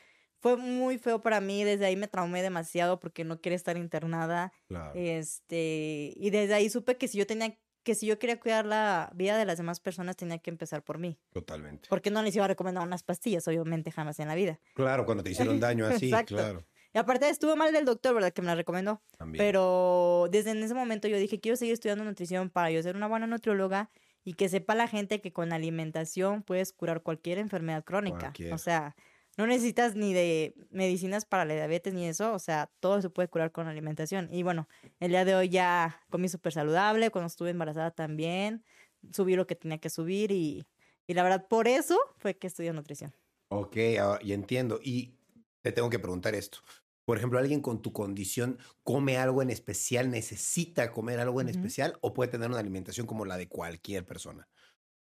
fue 0.40 0.56
muy 0.56 0.98
feo 0.98 1.20
para 1.20 1.40
mí, 1.40 1.64
desde 1.64 1.86
ahí 1.86 1.96
me 1.96 2.08
traumé 2.08 2.42
demasiado 2.42 3.00
porque 3.00 3.24
no 3.24 3.40
quería 3.40 3.56
estar 3.56 3.76
internada. 3.76 4.52
Claro. 4.68 4.92
Este, 4.94 6.12
y 6.16 6.30
desde 6.30 6.54
ahí 6.54 6.70
supe 6.70 6.96
que 6.96 7.08
si 7.08 7.18
yo 7.18 7.26
tenía 7.26 7.56
que 7.84 7.94
si 7.94 8.06
yo 8.06 8.18
quería 8.18 8.38
cuidar 8.38 8.66
la 8.66 9.10
vida 9.14 9.38
de 9.38 9.46
las 9.46 9.56
demás 9.56 9.80
personas 9.80 10.14
tenía 10.14 10.38
que 10.38 10.50
empezar 10.50 10.84
por 10.84 10.98
mí. 10.98 11.18
Totalmente. 11.32 11.88
Porque 11.88 12.10
no 12.10 12.22
les 12.22 12.36
iba 12.36 12.44
a 12.44 12.48
recomendar 12.48 12.86
unas 12.86 13.02
pastillas, 13.02 13.48
obviamente 13.48 13.90
jamás 13.90 14.20
en 14.20 14.28
la 14.28 14.34
vida. 14.34 14.60
Claro, 14.74 15.06
cuando 15.06 15.24
te 15.24 15.30
hicieron 15.30 15.58
daño 15.58 15.86
así, 15.86 16.12
claro. 16.26 16.66
Y 16.92 16.98
aparte 16.98 17.28
estuvo 17.28 17.54
mal 17.56 17.72
del 17.72 17.84
doctor, 17.84 18.14
¿verdad? 18.14 18.32
Que 18.32 18.42
me 18.42 18.48
la 18.48 18.54
recomendó. 18.54 19.02
También. 19.16 19.42
Pero 19.42 20.28
desde 20.30 20.50
en 20.50 20.62
ese 20.62 20.74
momento 20.74 21.08
yo 21.08 21.16
dije, 21.16 21.40
quiero 21.40 21.56
seguir 21.56 21.74
estudiando 21.74 22.04
nutrición 22.04 22.50
para 22.50 22.70
yo 22.70 22.82
ser 22.82 22.96
una 22.96 23.06
buena 23.06 23.26
nutrióloga 23.26 23.90
y 24.24 24.34
que 24.34 24.50
sepa 24.50 24.74
la 24.74 24.88
gente 24.88 25.22
que 25.22 25.32
con 25.32 25.54
alimentación 25.54 26.42
puedes 26.42 26.72
curar 26.72 27.02
cualquier 27.02 27.38
enfermedad 27.38 27.84
crónica. 27.84 28.34
O 28.52 28.58
sea, 28.58 28.94
no 29.38 29.46
necesitas 29.46 29.94
ni 29.94 30.12
de 30.12 30.52
medicinas 30.70 31.24
para 31.24 31.44
la 31.44 31.54
diabetes 31.54 31.94
ni 31.94 32.06
eso, 32.06 32.34
o 32.34 32.40
sea, 32.40 32.70
todo 32.80 33.00
se 33.00 33.08
puede 33.08 33.28
curar 33.28 33.52
con 33.52 33.68
alimentación. 33.68 34.28
Y 34.32 34.42
bueno, 34.42 34.68
el 34.98 35.10
día 35.10 35.24
de 35.24 35.36
hoy 35.36 35.48
ya 35.48 36.00
comí 36.10 36.28
súper 36.28 36.52
saludable, 36.52 37.10
cuando 37.10 37.28
estuve 37.28 37.50
embarazada 37.50 37.92
también, 37.92 38.64
subí 39.12 39.36
lo 39.36 39.46
que 39.46 39.54
tenía 39.54 39.78
que 39.78 39.90
subir 39.90 40.32
y, 40.32 40.66
y 41.06 41.14
la 41.14 41.22
verdad, 41.22 41.46
por 41.46 41.68
eso 41.68 41.96
fue 42.16 42.36
que 42.36 42.48
estudié 42.48 42.72
nutrición. 42.72 43.14
Ok, 43.50 43.76
ah, 44.00 44.18
y 44.20 44.32
entiendo. 44.32 44.80
Y 44.82 45.14
te 45.62 45.70
tengo 45.70 45.88
que 45.88 46.00
preguntar 46.00 46.34
esto. 46.34 46.58
Por 47.04 47.16
ejemplo, 47.16 47.38
alguien 47.38 47.60
con 47.60 47.80
tu 47.80 47.92
condición 47.92 48.58
come 48.82 49.18
algo 49.18 49.40
en 49.40 49.50
especial, 49.50 50.10
necesita 50.10 50.90
comer 50.90 51.20
algo 51.20 51.40
en 51.40 51.48
especial 51.48 51.96
o 52.02 52.12
puede 52.12 52.30
tener 52.30 52.50
una 52.50 52.58
alimentación 52.58 53.06
como 53.06 53.24
la 53.24 53.36
de 53.38 53.48
cualquier 53.48 54.04
persona. 54.04 54.48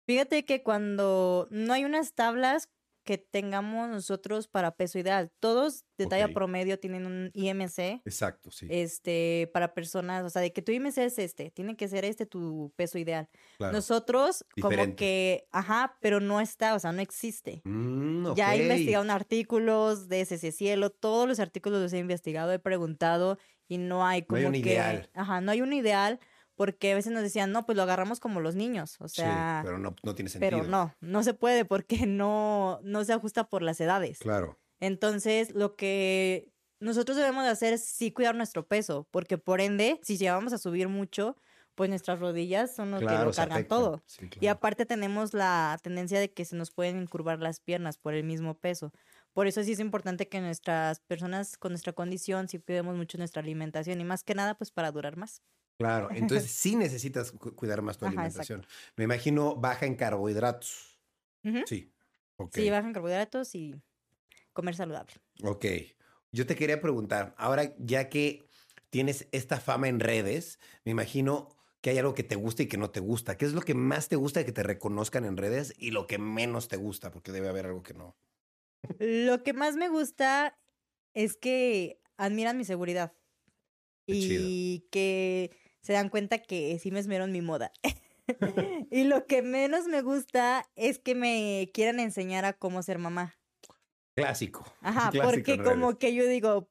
Fíjate 0.05 0.45
que 0.45 0.63
cuando 0.63 1.47
no 1.51 1.73
hay 1.73 1.83
unas 1.83 2.13
tablas 2.13 2.69
que 3.09 3.17
tengamos 3.17 3.89
nosotros 3.89 4.47
para 4.47 4.75
peso 4.75 4.99
ideal. 4.99 5.31
Todos 5.39 5.83
de 5.97 6.05
talla 6.05 6.27
promedio 6.27 6.77
tienen 6.77 7.07
un 7.07 7.31
IMC. 7.33 8.03
Exacto, 8.05 8.51
sí. 8.51 8.67
Este, 8.69 9.49
para 9.51 9.73
personas, 9.73 10.23
o 10.23 10.29
sea, 10.29 10.43
de 10.43 10.53
que 10.53 10.61
tu 10.61 10.71
IMC 10.71 10.99
es 10.99 11.17
este, 11.17 11.49
tiene 11.49 11.75
que 11.75 11.87
ser 11.87 12.05
este 12.05 12.27
tu 12.27 12.71
peso 12.75 12.99
ideal. 12.99 13.27
Nosotros, 13.57 14.45
como 14.61 14.95
que, 14.95 15.47
ajá, 15.51 15.97
pero 16.01 16.19
no 16.19 16.39
está, 16.39 16.75
o 16.75 16.79
sea, 16.79 16.91
no 16.91 17.01
existe. 17.01 17.63
Mm, 17.63 18.35
ya 18.35 18.53
he 18.53 18.61
investigado 18.61 19.11
artículos 19.11 20.07
de 20.07 20.21
ese 20.21 20.51
Cielo, 20.51 20.91
todos 20.91 21.27
los 21.27 21.39
artículos 21.39 21.81
los 21.81 21.93
he 21.93 21.97
investigado, 21.97 22.53
he 22.53 22.59
preguntado 22.59 23.39
y 23.67 23.79
no 23.79 24.05
hay 24.05 24.21
como 24.21 24.39
no 24.39 24.45
hay 24.45 24.49
un 24.49 24.55
ideal. 24.55 25.09
Ajá, 25.15 25.41
no 25.41 25.51
hay 25.51 25.63
un 25.63 25.73
ideal 25.73 26.19
porque 26.59 26.91
a 26.91 26.95
veces 26.95 27.13
nos 27.13 27.21
decían, 27.21 27.53
no, 27.53 27.65
pues 27.65 27.77
lo 27.77 27.83
agarramos 27.83 28.19
como 28.19 28.41
los 28.41 28.53
niños, 28.53 28.97
o 28.99 29.07
sea... 29.07 29.61
Sí, 29.61 29.65
pero 29.65 29.79
no, 29.79 29.95
no 30.03 30.13
tiene 30.13 30.29
sentido. 30.29 30.59
Pero 30.59 30.69
no, 30.69 30.93
no 30.99 31.23
se 31.23 31.33
puede 31.33 31.63
porque 31.63 31.99
no, 32.05 32.81
no 32.83 33.05
se 33.05 33.13
ajusta 33.13 33.45
por 33.45 33.61
las 33.61 33.79
edades. 33.79 34.19
Claro. 34.19 34.59
Entonces, 34.81 35.55
lo 35.55 35.77
que 35.77 36.51
nosotros 36.81 37.15
debemos 37.15 37.45
de 37.45 37.49
hacer 37.51 37.71
es 37.71 37.85
sí 37.85 38.11
cuidar 38.11 38.35
nuestro 38.35 38.67
peso, 38.67 39.07
porque 39.09 39.37
por 39.37 39.61
ende, 39.61 40.01
si 40.03 40.17
llevamos 40.17 40.51
a 40.51 40.57
subir 40.57 40.89
mucho, 40.89 41.37
pues 41.75 41.89
nuestras 41.89 42.19
rodillas 42.19 42.75
son 42.75 42.91
los 42.91 42.99
que 42.99 43.05
lo 43.05 43.31
cargan 43.31 43.65
todo. 43.65 44.03
Y 44.41 44.47
aparte 44.47 44.85
tenemos 44.85 45.33
la 45.33 45.79
tendencia 45.81 46.19
de 46.19 46.33
que 46.33 46.43
se 46.43 46.57
nos 46.57 46.71
pueden 46.71 46.97
encurvar 46.97 47.39
las 47.39 47.61
piernas 47.61 47.97
por 47.97 48.13
el 48.13 48.25
mismo 48.25 48.53
peso. 48.55 48.91
Por 49.31 49.47
eso 49.47 49.63
sí 49.63 49.71
es 49.71 49.79
importante 49.79 50.27
que 50.27 50.41
nuestras 50.41 50.99
personas 50.99 51.57
con 51.57 51.71
nuestra 51.71 51.93
condición 51.93 52.49
sí 52.49 52.59
cuidemos 52.59 52.97
mucho 52.97 53.17
nuestra 53.17 53.41
alimentación 53.41 54.01
y 54.01 54.03
más 54.03 54.25
que 54.25 54.35
nada 54.35 54.55
pues 54.55 54.71
para 54.71 54.91
durar 54.91 55.15
más. 55.15 55.41
Claro, 55.79 56.09
entonces 56.13 56.51
sí 56.51 56.75
necesitas 56.75 57.31
cuidar 57.31 57.81
más 57.81 57.97
tu 57.97 58.05
alimentación. 58.05 58.65
Me 58.97 59.05
imagino 59.05 59.55
baja 59.55 59.85
en 59.85 59.95
carbohidratos. 59.95 60.99
Sí. 61.65 61.91
Okay. 62.37 62.65
Sí, 62.65 62.69
baja 62.69 62.87
en 62.87 62.93
carbohidratos 62.93 63.55
y 63.55 63.75
comer 64.53 64.75
saludable. 64.75 65.13
Ok. 65.43 65.65
Yo 66.31 66.45
te 66.45 66.55
quería 66.55 66.81
preguntar, 66.81 67.33
ahora 67.37 67.75
ya 67.79 68.09
que 68.09 68.45
tienes 68.89 69.27
esta 69.31 69.59
fama 69.59 69.87
en 69.87 69.99
redes, 69.99 70.59
me 70.83 70.91
imagino 70.91 71.49
que 71.81 71.91
hay 71.91 71.97
algo 71.97 72.13
que 72.13 72.23
te 72.23 72.35
gusta 72.35 72.63
y 72.63 72.67
que 72.67 72.77
no 72.77 72.91
te 72.91 72.99
gusta. 72.99 73.37
¿Qué 73.37 73.45
es 73.45 73.53
lo 73.53 73.61
que 73.61 73.73
más 73.73 74.09
te 74.09 74.15
gusta 74.17 74.41
de 74.41 74.45
que 74.45 74.51
te 74.51 74.63
reconozcan 74.63 75.25
en 75.25 75.37
redes 75.37 75.73
y 75.77 75.91
lo 75.91 76.07
que 76.07 76.17
menos 76.19 76.67
te 76.67 76.77
gusta? 76.77 77.09
Porque 77.09 77.31
debe 77.31 77.47
haber 77.47 77.67
algo 77.67 77.83
que 77.83 77.93
no. 77.93 78.17
Lo 78.99 79.43
que 79.43 79.53
más 79.53 79.75
me 79.75 79.89
gusta 79.89 80.57
es 81.13 81.37
que 81.37 82.01
admiran 82.17 82.57
mi 82.57 82.65
seguridad. 82.65 83.13
y 84.07 84.87
que 84.91 85.51
se 85.81 85.93
dan 85.93 86.09
cuenta 86.09 86.39
que 86.39 86.77
sí 86.79 86.91
me 86.91 86.99
esmero 86.99 87.23
en 87.23 87.31
mi 87.31 87.41
moda. 87.41 87.71
y 88.91 89.03
lo 89.05 89.25
que 89.25 89.41
menos 89.41 89.87
me 89.87 90.01
gusta 90.01 90.65
es 90.75 90.99
que 90.99 91.15
me 91.15 91.69
quieran 91.73 91.99
enseñar 91.99 92.45
a 92.45 92.53
cómo 92.53 92.81
ser 92.83 92.99
mamá. 92.99 93.35
Clásico. 94.15 94.65
Ajá, 94.81 95.11
porque 95.23 95.61
como 95.63 95.97
que 95.97 96.13
yo 96.13 96.27
digo, 96.27 96.69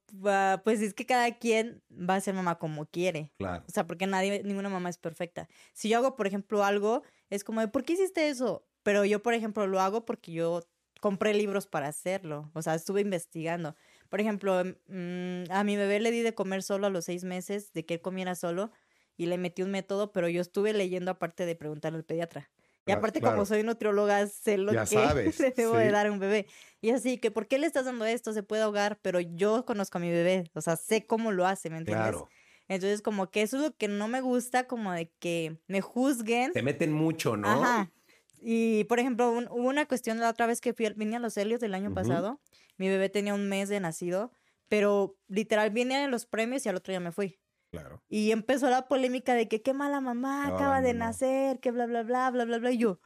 pues 0.64 0.82
es 0.82 0.94
que 0.94 1.06
cada 1.06 1.38
quien 1.38 1.82
va 1.90 2.16
a 2.16 2.20
ser 2.20 2.34
mamá 2.34 2.58
como 2.58 2.86
quiere. 2.86 3.32
Claro. 3.38 3.64
O 3.66 3.70
sea, 3.70 3.86
porque 3.86 4.06
nadie, 4.06 4.42
ninguna 4.44 4.68
mamá 4.68 4.88
es 4.88 4.98
perfecta. 4.98 5.48
Si 5.72 5.88
yo 5.88 5.98
hago, 5.98 6.16
por 6.16 6.26
ejemplo, 6.26 6.64
algo, 6.64 7.02
es 7.30 7.44
como 7.44 7.60
de, 7.60 7.68
¿por 7.68 7.84
qué 7.84 7.94
hiciste 7.94 8.28
eso? 8.28 8.66
Pero 8.82 9.04
yo, 9.04 9.22
por 9.22 9.34
ejemplo, 9.34 9.66
lo 9.66 9.80
hago 9.80 10.04
porque 10.04 10.32
yo 10.32 10.62
compré 11.00 11.34
libros 11.34 11.66
para 11.66 11.88
hacerlo. 11.88 12.50
O 12.54 12.62
sea, 12.62 12.74
estuve 12.74 13.00
investigando. 13.00 13.76
Por 14.08 14.20
ejemplo, 14.20 14.64
mm, 14.64 15.50
a 15.50 15.64
mi 15.64 15.76
bebé 15.76 16.00
le 16.00 16.10
di 16.10 16.20
de 16.20 16.34
comer 16.34 16.62
solo 16.62 16.86
a 16.86 16.90
los 16.90 17.04
seis 17.04 17.24
meses, 17.24 17.72
de 17.72 17.84
que 17.86 17.94
él 17.94 18.00
comiera 18.00 18.34
solo 18.34 18.70
y 19.18 19.26
le 19.26 19.36
metí 19.36 19.62
un 19.62 19.70
método, 19.70 20.12
pero 20.12 20.28
yo 20.28 20.40
estuve 20.40 20.72
leyendo 20.72 21.10
aparte 21.10 21.44
de 21.44 21.56
preguntarle 21.56 21.98
al 21.98 22.04
pediatra. 22.04 22.50
Y 22.86 22.92
aparte, 22.92 23.20
como 23.20 23.44
soy 23.44 23.62
nutrióloga, 23.64 24.26
sé 24.28 24.56
lo 24.56 24.72
que 24.72 24.78
le 25.42 25.50
debo 25.50 25.76
de 25.76 25.90
dar 25.90 26.06
a 26.06 26.12
un 26.12 26.18
bebé. 26.18 26.46
Y 26.80 26.90
así 26.90 27.18
que, 27.18 27.30
¿por 27.30 27.46
qué 27.46 27.58
le 27.58 27.66
estás 27.66 27.84
dando 27.84 28.06
esto? 28.06 28.32
Se 28.32 28.42
puede 28.42 28.62
ahogar, 28.62 28.98
pero 29.02 29.20
yo 29.20 29.66
conozco 29.66 29.98
a 29.98 30.00
mi 30.00 30.08
bebé, 30.08 30.50
o 30.54 30.62
sea, 30.62 30.76
sé 30.76 31.04
cómo 31.04 31.32
lo 31.32 31.46
hace, 31.46 31.68
¿me 31.68 31.76
entiendes? 31.76 32.04
Claro. 32.04 32.28
Entonces, 32.68 33.02
como 33.02 33.30
que 33.30 33.42
eso 33.42 33.56
es 33.58 33.62
lo 33.62 33.76
que 33.76 33.88
no 33.88 34.08
me 34.08 34.22
gusta, 34.22 34.66
como 34.66 34.92
de 34.92 35.10
que 35.18 35.58
me 35.66 35.82
juzguen. 35.82 36.52
Se 36.54 36.62
meten 36.62 36.92
mucho, 36.92 37.36
¿no? 37.36 37.48
Ajá. 37.48 37.90
Y, 38.40 38.84
por 38.84 39.00
ejemplo, 39.00 39.30
hubo 39.30 39.68
una 39.68 39.86
cuestión 39.86 40.20
la 40.20 40.30
otra 40.30 40.46
vez 40.46 40.60
que 40.60 40.72
fui, 40.72 40.88
vine 40.96 41.16
a 41.16 41.18
los 41.18 41.36
Helios 41.36 41.60
del 41.60 41.74
año 41.74 41.92
pasado. 41.92 42.40
Mi 42.76 42.88
bebé 42.88 43.08
tenía 43.08 43.34
un 43.34 43.48
mes 43.48 43.68
de 43.68 43.80
nacido, 43.80 44.32
pero 44.68 45.16
literal 45.26 45.70
vine 45.70 45.96
a 46.04 46.08
los 46.08 46.24
premios 46.24 46.64
y 46.64 46.68
al 46.68 46.76
otro 46.76 46.92
día 46.92 47.00
me 47.00 47.10
fui. 47.10 47.40
Claro. 47.70 48.02
Y 48.08 48.32
empezó 48.32 48.70
la 48.70 48.88
polémica 48.88 49.34
de 49.34 49.48
que 49.48 49.62
qué 49.62 49.74
mala 49.74 50.00
mamá, 50.00 50.46
acaba 50.46 50.80
de 50.80 50.94
nacer, 50.94 51.60
que 51.60 51.70
bla, 51.70 51.86
bla, 51.86 52.02
bla, 52.02 52.30
bla, 52.30 52.44
bla, 52.44 52.58
bla. 52.58 52.70
Y 52.70 52.78
yo, 52.78 52.98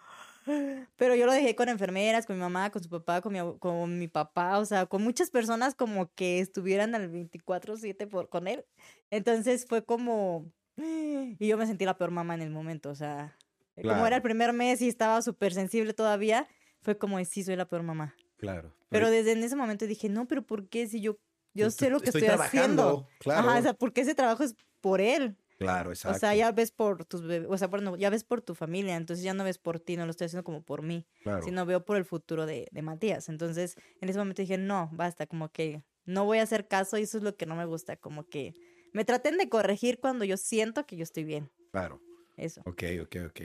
pero 0.97 1.15
yo 1.15 1.27
lo 1.27 1.33
dejé 1.33 1.55
con 1.57 1.69
enfermeras, 1.69 2.27
con 2.27 2.37
mi 2.37 2.43
mamá, 2.43 2.71
con 2.71 2.83
su 2.83 2.89
papá, 2.89 3.21
con 3.21 3.33
mi, 3.33 3.41
con 3.59 3.99
mi 3.99 4.09
papá, 4.09 4.59
o 4.59 4.65
sea, 4.65 4.87
con 4.87 5.03
muchas 5.03 5.31
personas 5.31 5.75
como 5.75 6.13
que 6.15 6.41
estuvieran 6.41 6.95
al 6.95 7.11
24/7 7.11 8.29
con 8.29 8.49
él. 8.49 8.65
Entonces 9.11 9.67
fue 9.67 9.85
como... 9.85 10.51
Y 11.39 11.47
yo 11.49 11.59
me 11.59 11.67
sentí 11.67 11.85
la 11.85 11.99
peor 11.99 12.11
mamá 12.11 12.35
en 12.35 12.43
el 12.43 12.51
momento, 12.51 12.89
o 12.91 12.95
sea, 12.95 13.37
como 13.77 14.07
era 14.07 14.17
el 14.17 14.23
primer 14.23 14.53
mes 14.53 14.81
y 14.81 14.89
estaba 14.89 15.21
súper 15.23 15.53
sensible 15.53 15.93
todavía, 15.93 16.49
fue 16.81 16.97
como, 16.97 17.23
sí, 17.25 17.43
soy 17.43 17.57
la 17.57 17.69
peor 17.69 17.83
mamá. 17.83 18.15
Claro. 18.37 18.75
Pero 18.89 19.11
desde 19.11 19.33
en 19.33 19.43
ese 19.43 19.57
momento 19.57 19.87
dije, 19.87 20.09
no, 20.09 20.27
pero 20.27 20.43
¿por 20.43 20.69
qué 20.69 20.87
si 20.87 21.01
yo, 21.01 21.19
yo 21.55 21.71
sé 21.71 21.91
lo 21.91 22.01
que 22.01 22.11
estoy, 22.11 22.27
haciendo? 22.27 23.09
Claro. 23.21 23.49
Ajá, 23.49 23.59
o 23.59 23.63
sea, 23.63 23.75
porque 23.75 24.03
ese 24.03 24.15
trabajo 24.15 24.43
es 24.43 24.55
por 24.81 25.01
él. 25.01 25.37
Claro, 25.59 25.91
exacto. 25.91 26.17
O 26.17 26.19
sea, 26.19 26.35
ya 26.35 26.51
ves 26.51 26.73
por 26.73 27.05
tus 27.05 27.23
bebés, 27.23 27.49
o 27.49 27.57
sea, 27.57 27.69
bueno, 27.69 27.97
ya 27.97 28.11
ves 28.11 28.25
por 28.25 28.43
tu 28.43 28.55
familia, 28.55 28.97
entonces 28.97 29.25
ya 29.25 29.33
no 29.33 29.45
ves 29.45 29.59
por 29.59 29.79
ti, 29.79 29.97
no 29.97 30.05
lo 30.07 30.11
estoy 30.11 30.25
haciendo 30.25 30.43
como 30.43 30.63
por 30.63 30.83
mí, 30.83 31.07
claro. 31.23 31.43
sino 31.43 31.65
veo 31.65 31.85
por 31.85 31.97
el 31.97 32.05
futuro 32.05 32.47
de, 32.47 32.67
de 32.73 32.83
Matías. 32.83 33.29
Entonces, 33.29 33.77
en 34.01 34.09
ese 34.09 34.19
momento 34.19 34.43
dije, 34.43 34.59
no, 34.59 34.91
basta, 34.93 35.27
como 35.27 35.51
que 35.51 35.85
no 36.05 36.25
voy 36.25 36.39
a 36.39 36.43
hacer 36.43 36.67
caso 36.67 36.99
y 36.99 37.03
eso 37.03 37.19
es 37.19 37.23
lo 37.23 37.37
que 37.37 37.47
no 37.47 37.55
me 37.55 37.65
gusta, 37.65 37.97
como 37.97 38.25
que 38.25 38.55
me 38.93 39.05
traten 39.05 39.39
de 39.39 39.49
corregir 39.49 40.01
cuando 40.01 40.25
yo 40.25 40.37
siento 40.37 40.85
que 40.85 40.97
yo 40.97 41.05
estoy 41.05 41.25
bien. 41.25 41.51
Claro. 41.71 42.01
Eso. 42.37 42.63
Ok, 42.65 42.83
ok, 43.03 43.17
ok. 43.29 43.41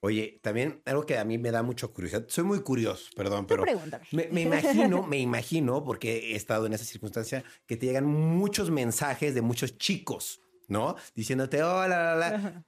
Oye, 0.00 0.40
también 0.42 0.80
algo 0.86 1.04
que 1.04 1.18
a 1.18 1.24
mí 1.24 1.36
me 1.36 1.50
da 1.50 1.62
mucho 1.62 1.92
curiosidad. 1.92 2.24
Soy 2.28 2.44
muy 2.44 2.60
curioso, 2.60 3.10
perdón, 3.14 3.46
pero 3.46 3.64
me, 4.12 4.28
me, 4.28 4.40
imagino, 4.42 5.06
me 5.06 5.18
imagino, 5.18 5.84
porque 5.84 6.32
he 6.32 6.36
estado 6.36 6.66
en 6.66 6.72
esa 6.72 6.84
circunstancia, 6.84 7.44
que 7.66 7.76
te 7.76 7.86
llegan 7.86 8.06
muchos 8.06 8.70
mensajes 8.70 9.34
de 9.34 9.42
muchos 9.42 9.76
chicos 9.76 10.40
¿no? 10.70 10.94
Diciéndote, 11.14 11.62
hola, 11.62 12.14
la, 12.14 12.30
la. 12.30 12.64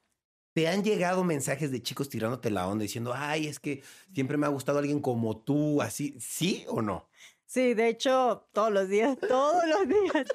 ¿Te 0.52 0.68
han 0.68 0.84
llegado 0.84 1.24
mensajes 1.24 1.70
de 1.70 1.82
chicos 1.82 2.10
tirándote 2.10 2.50
la 2.50 2.68
onda 2.68 2.82
diciendo, 2.82 3.14
ay, 3.16 3.46
es 3.46 3.58
que 3.58 3.82
siempre 4.12 4.36
me 4.36 4.44
ha 4.44 4.50
gustado 4.50 4.80
alguien 4.80 5.00
como 5.00 5.38
tú, 5.38 5.80
así, 5.80 6.14
¿sí 6.20 6.66
o 6.68 6.82
no? 6.82 7.08
Sí, 7.52 7.74
de 7.74 7.88
hecho, 7.88 8.48
todos 8.54 8.72
los 8.72 8.88
días, 8.88 9.18
todos 9.28 9.62
los 9.66 9.86
días. 9.86 10.26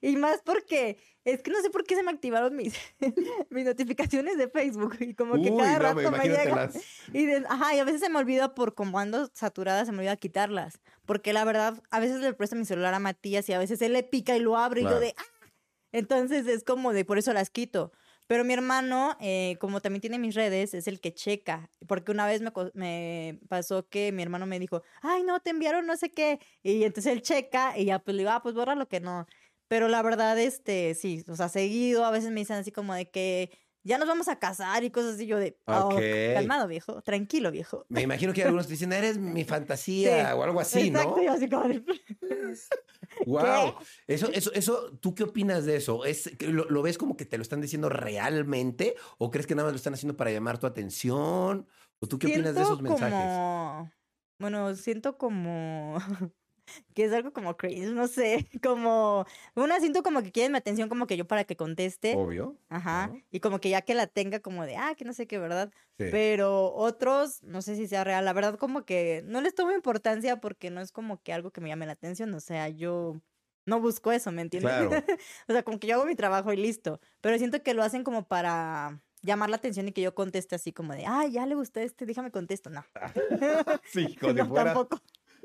Y 0.00 0.16
más 0.16 0.40
porque 0.44 0.98
es 1.24 1.40
que 1.40 1.52
no 1.52 1.60
sé 1.62 1.70
por 1.70 1.84
qué 1.84 1.94
se 1.94 2.02
me 2.02 2.10
activaron 2.10 2.56
mis, 2.56 2.74
mis 3.50 3.64
notificaciones 3.64 4.36
de 4.36 4.48
Facebook 4.48 4.96
y 4.98 5.14
como 5.14 5.40
que 5.40 5.54
cada 5.56 5.78
rato 5.78 6.10
me, 6.10 6.24
llega. 6.24 6.68
Y 7.12 7.30
ajá, 7.34 7.76
y 7.76 7.78
a 7.78 7.84
veces 7.84 8.00
se 8.00 8.08
me 8.08 8.18
olvida 8.18 8.56
por 8.56 8.74
como 8.74 8.98
ando 8.98 9.30
saturada, 9.32 9.84
se 9.84 9.92
me 9.92 9.98
olvida 9.98 10.16
quitarlas. 10.16 10.80
Porque 11.04 11.32
la 11.32 11.44
verdad, 11.44 11.80
a 11.92 12.00
veces 12.00 12.20
le 12.20 12.32
presto 12.32 12.56
mi 12.56 12.64
celular 12.64 12.94
a 12.94 12.98
Matías 12.98 13.48
y 13.48 13.52
a 13.52 13.60
veces 13.60 13.80
él 13.80 13.92
le 13.92 14.02
pica 14.02 14.36
y 14.36 14.40
lo 14.40 14.56
abre 14.56 14.80
y 14.80 14.84
yo 14.84 14.98
de, 14.98 15.14
¡ah! 15.16 15.46
Entonces 15.92 16.48
es 16.48 16.64
como 16.64 16.92
de 16.92 17.04
por 17.04 17.16
eso 17.16 17.32
las 17.32 17.48
quito. 17.48 17.92
Pero 18.26 18.44
mi 18.44 18.54
hermano, 18.54 19.16
eh, 19.20 19.56
como 19.60 19.80
también 19.80 20.00
tiene 20.00 20.18
mis 20.18 20.34
redes, 20.34 20.74
es 20.74 20.88
el 20.88 21.00
que 21.00 21.14
checa. 21.14 21.70
Porque 21.86 22.10
una 22.10 22.26
vez 22.26 22.42
me, 22.42 22.52
me, 22.74 23.40
pasó 23.48 23.88
que 23.88 24.10
mi 24.12 24.22
hermano 24.22 24.46
me 24.46 24.58
dijo, 24.58 24.82
ay, 25.02 25.22
no, 25.22 25.40
te 25.40 25.50
enviaron 25.50 25.86
no 25.86 25.96
sé 25.96 26.10
qué. 26.10 26.40
Y 26.62 26.84
entonces 26.84 27.12
él 27.12 27.22
checa 27.22 27.78
y 27.78 27.86
ya 27.86 27.98
pues 28.00 28.16
le 28.16 28.22
digo, 28.22 28.32
ah, 28.32 28.42
pues 28.42 28.54
borra 28.54 28.74
lo 28.74 28.88
que 28.88 29.00
no. 29.00 29.26
Pero 29.68 29.88
la 29.88 30.02
verdad, 30.02 30.38
este, 30.38 30.94
sí, 30.94 31.24
o 31.28 31.36
sea, 31.36 31.48
seguido, 31.48 32.04
a 32.04 32.10
veces 32.10 32.30
me 32.30 32.40
dicen 32.40 32.56
así 32.56 32.70
como 32.70 32.94
de 32.94 33.10
que 33.10 33.50
ya 33.86 33.98
nos 33.98 34.08
vamos 34.08 34.26
a 34.26 34.38
casar 34.40 34.82
y 34.82 34.90
cosas 34.90 35.14
así. 35.14 35.26
Yo 35.26 35.38
de, 35.38 35.58
oh, 35.66 35.96
calmado, 36.34 36.66
viejo, 36.66 37.02
tranquilo, 37.02 37.52
viejo. 37.52 37.86
Me 37.88 38.02
imagino 38.02 38.32
que 38.32 38.42
algunos 38.42 38.66
te 38.66 38.72
dicen, 38.72 38.92
eres 38.92 39.18
mi 39.18 39.44
fantasía 39.44 40.34
o 40.36 40.42
algo 40.42 40.60
así, 40.60 40.88
exacto, 40.88 41.20
¿no? 41.22 41.32
así 41.32 41.48
como 41.48 41.64
Wow. 43.26 43.74
Eso, 44.06 44.30
eso, 44.32 44.52
eso, 44.54 44.96
¿tú 45.00 45.14
qué 45.14 45.24
opinas 45.24 45.64
de 45.66 45.76
eso? 45.76 46.04
¿Es, 46.04 46.30
lo, 46.40 46.80
ves 46.80 46.96
como 46.96 47.16
que 47.16 47.24
te 47.24 47.36
lo 47.36 47.42
están 47.42 47.60
diciendo 47.60 47.88
realmente? 47.88 48.94
¿O 49.18 49.30
crees 49.32 49.48
que 49.48 49.56
nada 49.56 49.66
más 49.66 49.72
lo 49.72 49.76
están 49.76 49.94
haciendo 49.94 50.16
para 50.16 50.30
llamar 50.30 50.58
tu 50.58 50.66
atención? 50.66 51.66
¿O 51.98 52.06
tú 52.06 52.18
qué 52.18 52.28
opinas 52.28 52.54
de 52.54 52.62
esos 52.62 52.80
mensajes? 52.80 53.90
Bueno, 54.38 54.74
siento 54.76 55.18
como 55.18 55.96
que 56.94 57.04
es 57.04 57.12
algo 57.12 57.32
como 57.32 57.56
crazy, 57.56 57.86
no 57.86 58.08
sé, 58.08 58.48
como 58.62 59.26
una 59.54 59.80
siento 59.80 60.02
como 60.02 60.22
que 60.22 60.32
quieren 60.32 60.52
mi 60.52 60.58
atención 60.58 60.88
como 60.88 61.06
que 61.06 61.16
yo 61.16 61.26
para 61.26 61.44
que 61.44 61.56
conteste. 61.56 62.14
Obvio. 62.16 62.56
Ajá. 62.68 63.12
Y 63.30 63.40
como 63.40 63.60
que 63.60 63.70
ya 63.70 63.82
que 63.82 63.94
la 63.94 64.06
tenga 64.06 64.40
como 64.40 64.64
de, 64.64 64.76
ah, 64.76 64.94
que 64.96 65.04
no 65.04 65.12
sé 65.12 65.26
qué, 65.26 65.38
¿verdad? 65.38 65.70
Pero 65.96 66.74
otros, 66.74 67.42
no 67.42 67.62
sé 67.62 67.74
si 67.74 67.86
sea 67.86 68.04
real, 68.04 68.24
la 68.24 68.34
verdad 68.34 68.58
como 68.58 68.84
que 68.84 69.22
no 69.26 69.40
les 69.40 69.54
tomo 69.54 69.72
importancia 69.72 70.40
porque 70.40 70.70
no 70.70 70.82
es 70.82 70.92
como 70.92 71.22
que 71.22 71.32
algo 71.32 71.52
que 71.52 71.62
me 71.62 71.68
llame 71.70 71.86
la 71.86 71.92
atención, 71.92 72.34
o 72.34 72.40
sea, 72.40 72.68
yo 72.68 73.20
no 73.64 73.80
busco 73.80 74.12
eso, 74.12 74.30
¿me 74.30 74.42
entiendes? 74.42 74.72
Claro. 74.72 74.90
o 75.48 75.52
sea, 75.52 75.62
como 75.62 75.78
que 75.78 75.86
yo 75.86 75.94
hago 75.94 76.04
mi 76.04 76.14
trabajo 76.14 76.52
y 76.52 76.56
listo, 76.56 77.00
pero 77.20 77.38
siento 77.38 77.62
que 77.62 77.74
lo 77.74 77.82
hacen 77.82 78.04
como 78.04 78.26
para 78.26 79.00
llamar 79.22 79.50
la 79.50 79.56
atención 79.56 79.88
y 79.88 79.92
que 79.92 80.02
yo 80.02 80.14
conteste 80.14 80.54
así 80.54 80.72
como 80.72 80.94
de, 80.94 81.04
ah, 81.06 81.26
ya 81.26 81.44
le 81.46 81.54
gustó 81.54 81.80
este, 81.80 82.06
déjame 82.06 82.30
contesto, 82.30 82.70
no. 82.70 82.84
sí, 83.92 84.16
como 84.16 84.32
no, 84.32 84.46
fuera... 84.46 84.72
Tampoco. 84.72 85.02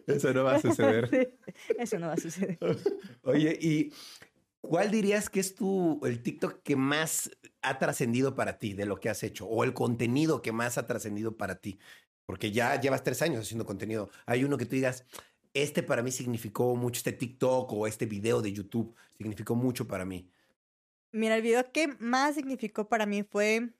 Eso 0.08 0.34
no 0.34 0.44
va 0.44 0.56
a 0.56 0.62
suceder. 0.62 1.38
eso 1.78 2.00
no 2.00 2.08
va 2.08 2.14
a 2.14 2.18
suceder. 2.18 2.58
Oye, 3.24 3.58
¿y 3.60 3.94
cuál 4.62 4.92
dirías 4.92 5.30
que 5.30 5.40
es 5.40 5.56
tu, 5.56 6.00
el 6.06 6.22
TikTok 6.22 6.62
que 6.64 6.76
más 6.76 7.32
ha 7.62 7.78
trascendido 7.80 8.36
para 8.36 8.58
ti 8.58 8.74
de 8.74 8.86
lo 8.86 9.00
que 9.00 9.10
has 9.10 9.24
hecho? 9.24 9.46
O 9.48 9.64
el 9.64 9.74
contenido 9.74 10.42
que 10.42 10.52
más 10.52 10.78
ha 10.78 10.88
trascendido 10.88 11.38
para 11.38 11.56
ti. 11.56 11.80
Porque 12.26 12.52
ya 12.52 12.80
llevas 12.80 13.04
tres 13.04 13.22
años 13.22 13.42
haciendo 13.42 13.66
contenido. 13.66 14.10
Hay 14.26 14.44
uno 14.44 14.58
que 14.58 14.66
tú 14.66 14.76
digas, 14.76 15.06
este 15.54 15.84
para 15.84 16.02
mí 16.02 16.12
significó 16.12 16.76
mucho, 16.76 17.00
este 17.00 17.12
TikTok 17.12 17.72
o 17.74 17.88
este 17.88 18.06
video 18.06 18.42
de 18.42 18.54
YouTube 18.54 18.96
significó 19.18 19.56
mucho 19.56 19.88
para 19.88 20.06
mí. 20.06 20.30
Mira, 21.12 21.36
el 21.36 21.42
video 21.42 21.70
que 21.72 21.88
más 22.00 22.36
significó 22.36 22.88
para 22.88 23.06
mí 23.06 23.24
fue, 23.24 23.74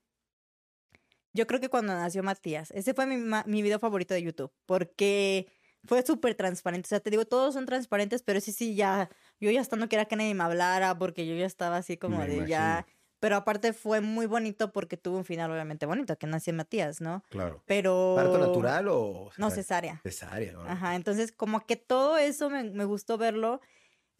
yo 1.34 1.48
creo 1.48 1.62
que 1.62 1.70
cuando 1.70 1.94
nació 1.94 2.24
Matías. 2.24 2.72
Ese 2.72 2.94
fue 2.94 3.06
mi, 3.06 3.16
mi 3.46 3.62
video 3.62 3.80
favorito 3.80 4.14
de 4.14 4.24
YouTube, 4.24 4.52
porque 4.66 5.48
fue 5.86 6.04
súper 6.04 6.36
transparente. 6.36 6.88
O 6.88 6.90
sea, 6.90 7.00
te 7.00 7.10
digo, 7.10 7.26
todos 7.26 7.54
son 7.54 7.66
transparentes, 7.66 8.24
pero 8.24 8.40
sí, 8.40 8.52
sí, 8.52 8.76
ya, 8.76 9.10
yo 9.40 9.52
ya 9.52 9.62
estando 9.62 9.88
que 9.90 9.96
era 9.96 10.06
que 10.06 10.16
nadie 10.16 10.34
me 10.34 10.44
hablara, 10.44 10.98
porque 10.98 11.26
yo 11.26 11.36
ya 11.36 11.46
estaba 11.46 11.78
así 11.78 11.98
como 11.98 12.22
de 12.22 12.48
ya. 12.48 12.86
Pero 13.20 13.36
aparte 13.36 13.72
fue 13.74 14.02
muy 14.02 14.26
bonito 14.26 14.72
porque 14.72 14.98
tuvo 14.98 15.18
un 15.18 15.26
final 15.26 15.52
obviamente 15.52 15.86
bonito, 15.86 16.18
que 16.18 16.26
nació 16.26 16.54
Matías, 16.54 17.02
¿no? 17.02 17.24
Claro. 17.30 17.62
Pero... 17.68 18.14
¿Parto 18.16 18.40
natural 18.40 18.88
o...? 18.88 19.30
No, 19.38 19.52
cesárea. 19.52 20.02
Cesárea. 20.02 20.56
Ajá, 20.66 20.96
entonces 20.96 21.32
como 21.32 21.68
que 21.68 21.76
todo 21.76 22.18
eso 22.18 22.50
me, 22.50 22.64
me 22.64 22.84
gustó 22.84 23.20
verlo 23.20 23.62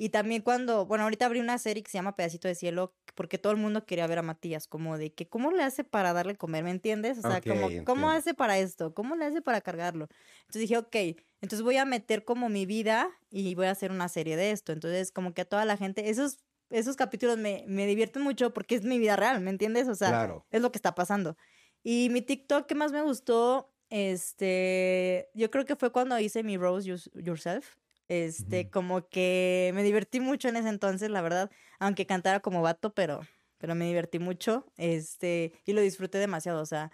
y 0.02 0.10
también 0.10 0.42
cuando, 0.42 0.88
bueno, 0.88 1.04
ahorita 1.04 1.28
abrí 1.28 1.40
una 1.40 1.60
serie 1.60 1.84
que 1.84 1.92
se 1.92 2.00
llama 2.00 2.16
Pedacito 2.16 2.48
de 2.48 2.56
Cielo, 2.56 2.96
porque 3.14 3.38
todo 3.38 3.54
el 3.54 3.60
mundo 3.60 3.86
quería 3.86 4.08
ver 4.08 4.18
a 4.18 4.24
Matías, 4.24 4.68
como 4.68 4.98
de 4.98 5.14
que, 5.14 5.30
¿cómo 5.30 5.52
le 5.52 5.62
hace 5.62 5.84
para 5.84 6.12
darle 6.12 6.36
comer? 6.36 6.64
¿Me 6.64 6.72
entiendes? 6.72 7.20
O 7.20 7.22
sea, 7.22 7.40
como, 7.40 7.70
¿cómo 7.86 8.10
hace 8.10 8.34
para 8.34 8.58
esto? 8.58 8.96
¿Cómo 8.96 9.16
le 9.16 9.26
hace 9.26 9.44
para 9.44 9.62
cargarlo? 9.62 10.08
Entonces 10.42 10.62
dije, 10.62 10.78
ok, 10.80 10.96
entonces 11.42 11.64
voy 11.64 11.78
a 11.78 11.86
meter 11.86 12.24
como 12.24 12.50
mi 12.50 12.66
vida 12.66 13.10
y 13.30 13.56
voy 13.56 13.66
a 13.68 13.72
hacer 13.72 13.92
una 13.92 14.10
serie 14.10 14.38
de 14.38 14.52
esto. 14.52 14.72
Entonces, 14.72 15.12
como 15.12 15.34
que 15.34 15.42
a 15.42 15.46
toda 15.46 15.66
la 15.66 15.78
gente, 15.78 16.10
esos, 16.10 16.38
esos 16.70 16.96
capítulos 16.96 17.38
me, 17.38 17.66
me 17.68 17.88
divierten 17.88 18.22
mucho 18.22 18.54
porque 18.54 18.76
es 18.76 18.84
mi 18.84 19.00
vida 19.00 19.16
real, 19.16 19.42
¿me 19.42 19.50
entiendes? 19.50 19.88
O 19.88 19.96
sea, 19.96 20.22
es 20.52 20.62
lo 20.62 20.72
que 20.72 20.78
está 20.78 20.96
pasando. 20.96 21.38
Y 21.84 22.10
mi 22.12 22.22
TikTok 22.22 22.68
que 22.68 22.76
más 22.76 22.92
me 22.92 23.02
gustó, 23.02 23.74
este, 23.90 25.30
yo 25.34 25.50
creo 25.52 25.66
que 25.66 25.76
fue 25.76 25.92
cuando 25.92 26.18
hice 26.20 26.44
mi 26.44 26.58
Rose 26.58 26.88
Yourself. 27.14 27.78
Este, 28.08 28.70
como 28.70 29.08
que 29.08 29.72
me 29.74 29.84
divertí 29.84 30.20
mucho 30.20 30.50
en 30.50 30.58
ese 30.58 30.68
entonces, 30.68 31.10
la 31.10 31.22
verdad, 31.22 31.50
aunque 31.80 32.06
cantara 32.06 32.42
como 32.42 32.62
vato, 32.62 32.94
pero, 32.94 33.22
pero 33.58 33.74
me 33.74 33.86
divertí 33.86 34.20
mucho, 34.20 34.66
este, 34.76 35.54
y 35.66 35.72
lo 35.72 35.80
disfruté 35.80 36.18
demasiado, 36.18 36.62
o 36.62 36.66
sea, 36.66 36.92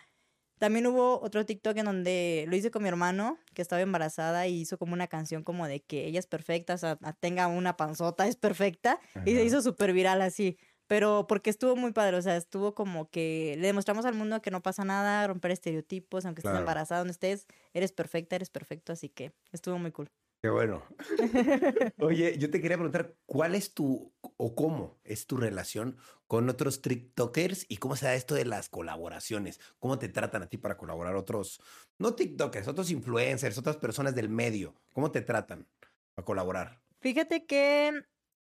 también 0.60 0.88
hubo 0.88 1.22
otro 1.22 1.46
TikTok 1.46 1.78
en 1.78 1.86
donde 1.86 2.46
lo 2.48 2.56
hice 2.56 2.72
con 2.72 2.84
mi 2.84 2.90
hermano, 2.90 3.38
que 3.54 3.62
estaba 3.62 3.82
embarazada, 3.82 4.48
y 4.48 4.62
hizo 4.62 4.78
como 4.78 4.94
una 4.94 5.08
canción 5.08 5.44
como 5.44 5.68
de 5.68 5.82
que 5.82 6.06
ella 6.06 6.20
es 6.20 6.28
perfecta, 6.28 6.74
o 6.74 6.78
sea, 6.78 6.98
tenga 7.20 7.48
una 7.48 7.78
panzota, 7.78 8.28
es 8.28 8.36
perfecta, 8.36 9.00
y 9.26 9.34
se 9.34 9.44
hizo 9.44 9.62
súper 9.62 9.94
viral 9.94 10.22
así. 10.22 10.58
Pero 10.88 11.28
porque 11.28 11.50
estuvo 11.50 11.76
muy 11.76 11.92
padre, 11.92 12.16
o 12.18 12.22
sea, 12.22 12.38
estuvo 12.38 12.74
como 12.74 13.10
que 13.10 13.56
le 13.60 13.68
demostramos 13.68 14.06
al 14.06 14.14
mundo 14.14 14.42
que 14.42 14.52
no 14.52 14.64
pasa 14.64 14.86
nada, 14.86 15.28
romper 15.28 15.52
estereotipos, 15.52 16.26
aunque 16.26 16.40
estés 16.40 16.56
embarazada, 16.58 17.00
donde 17.00 17.12
estés, 17.12 17.46
eres 17.74 17.92
perfecta, 17.92 18.38
eres 18.38 18.50
perfecto, 18.50 18.94
así 18.94 19.10
que 19.10 19.34
estuvo 19.52 19.78
muy 19.78 19.92
cool. 19.92 20.10
Qué 20.48 20.52
bueno. 20.52 20.82
Oye, 22.00 22.38
yo 22.38 22.50
te 22.50 22.62
quería 22.62 22.78
preguntar, 22.78 23.18
¿cuál 23.26 23.54
es 23.54 23.74
tu 23.74 24.14
o 24.22 24.56
cómo 24.56 25.02
es 25.04 25.28
tu 25.28 25.36
relación 25.36 25.98
con 26.26 26.48
otros 26.48 26.82
TikTokers 26.82 27.66
y 27.68 27.76
cómo 27.76 27.98
se 27.98 28.06
da 28.06 28.16
esto 28.16 28.34
de 28.34 28.46
las 28.46 28.70
colaboraciones? 28.70 29.60
¿Cómo 29.78 30.00
te 30.00 30.08
tratan 30.08 30.44
a 30.44 30.48
ti 30.48 30.58
para 30.58 30.78
colaborar 30.78 31.18
otros, 31.18 31.60
no 32.00 32.16
TikTokers, 32.16 32.70
otros 32.70 32.92
influencers, 32.92 33.58
otras 33.58 33.76
personas 33.76 34.16
del 34.16 34.30
medio? 34.30 34.74
¿Cómo 34.94 35.12
te 35.12 35.20
tratan 35.20 35.68
para 36.16 36.26
colaborar? 36.26 36.82
Fíjate 37.02 37.46
que 37.46 37.92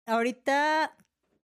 ahorita 0.06 0.95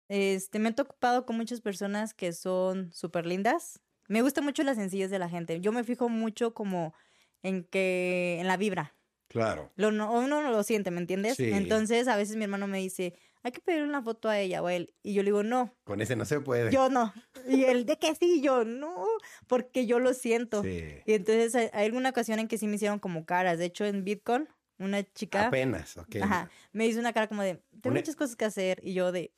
Este, 0.08 0.58
me 0.58 0.70
he 0.70 0.74
topado 0.74 1.26
con 1.26 1.36
muchas 1.36 1.62
personas 1.62 2.14
que 2.14 2.32
son 2.34 2.92
súper 2.92 3.26
lindas. 3.26 3.80
Me 4.08 4.22
gusta 4.22 4.42
mucho 4.42 4.62
las 4.62 4.76
sencillas 4.76 5.10
de 5.10 5.18
la 5.18 5.30
gente. 5.30 5.60
Yo 5.62 5.72
me 5.72 5.84
fijo 5.84 6.10
mucho 6.10 6.54
como 6.54 6.94
en 7.42 7.64
que, 7.64 8.38
en 8.40 8.48
la 8.48 8.58
vibra. 8.58 8.96
Claro. 9.34 9.72
Lo, 9.74 9.90
no, 9.90 10.12
uno 10.12 10.40
no 10.42 10.50
lo 10.52 10.62
siente, 10.62 10.92
¿me 10.92 11.00
entiendes? 11.00 11.36
Sí. 11.36 11.50
Entonces, 11.52 12.06
a 12.06 12.16
veces 12.16 12.36
mi 12.36 12.44
hermano 12.44 12.68
me 12.68 12.78
dice, 12.78 13.14
hay 13.42 13.50
que 13.50 13.60
pedirle 13.60 13.88
una 13.88 14.00
foto 14.00 14.28
a 14.28 14.38
ella 14.38 14.62
o 14.62 14.68
a 14.68 14.74
él. 14.74 14.94
Y 15.02 15.12
yo 15.12 15.22
le 15.24 15.26
digo, 15.30 15.42
no, 15.42 15.74
Con 15.82 16.00
ese 16.00 16.14
no 16.14 16.24
se 16.24 16.38
puede. 16.38 16.70
yo 16.70 16.88
no. 16.88 17.12
Y 17.48 17.64
él, 17.64 17.84
de 17.84 17.98
que 17.98 18.14
sí, 18.14 18.40
yo 18.40 18.64
no, 18.64 19.04
porque 19.48 19.86
yo 19.86 19.98
lo 19.98 20.14
siento. 20.14 20.62
Sí. 20.62 20.84
Y 21.04 21.14
entonces 21.14 21.54
hay, 21.56 21.68
alguna 21.86 22.10
ocasión 22.10 22.38
en 22.38 22.46
que 22.46 22.58
sí 22.58 22.68
me 22.68 22.76
hicieron 22.76 23.00
como 23.00 23.26
caras. 23.26 23.58
De 23.58 23.64
hecho, 23.64 23.84
en 23.84 24.04
Bitcoin, 24.04 24.48
una 24.78 25.02
chica 25.02 25.48
Apenas, 25.48 25.96
ok. 25.96 26.16
ajá, 26.22 26.48
me 26.72 26.86
hizo 26.86 27.00
una 27.00 27.12
cara 27.12 27.26
como 27.26 27.42
de, 27.42 27.56
tengo 27.80 27.90
Una- 27.90 28.00
muchas 28.00 28.14
cosas 28.14 28.36
que 28.36 28.44
hacer. 28.44 28.78
Y 28.84 28.94
yo 28.94 29.10
de, 29.10 29.32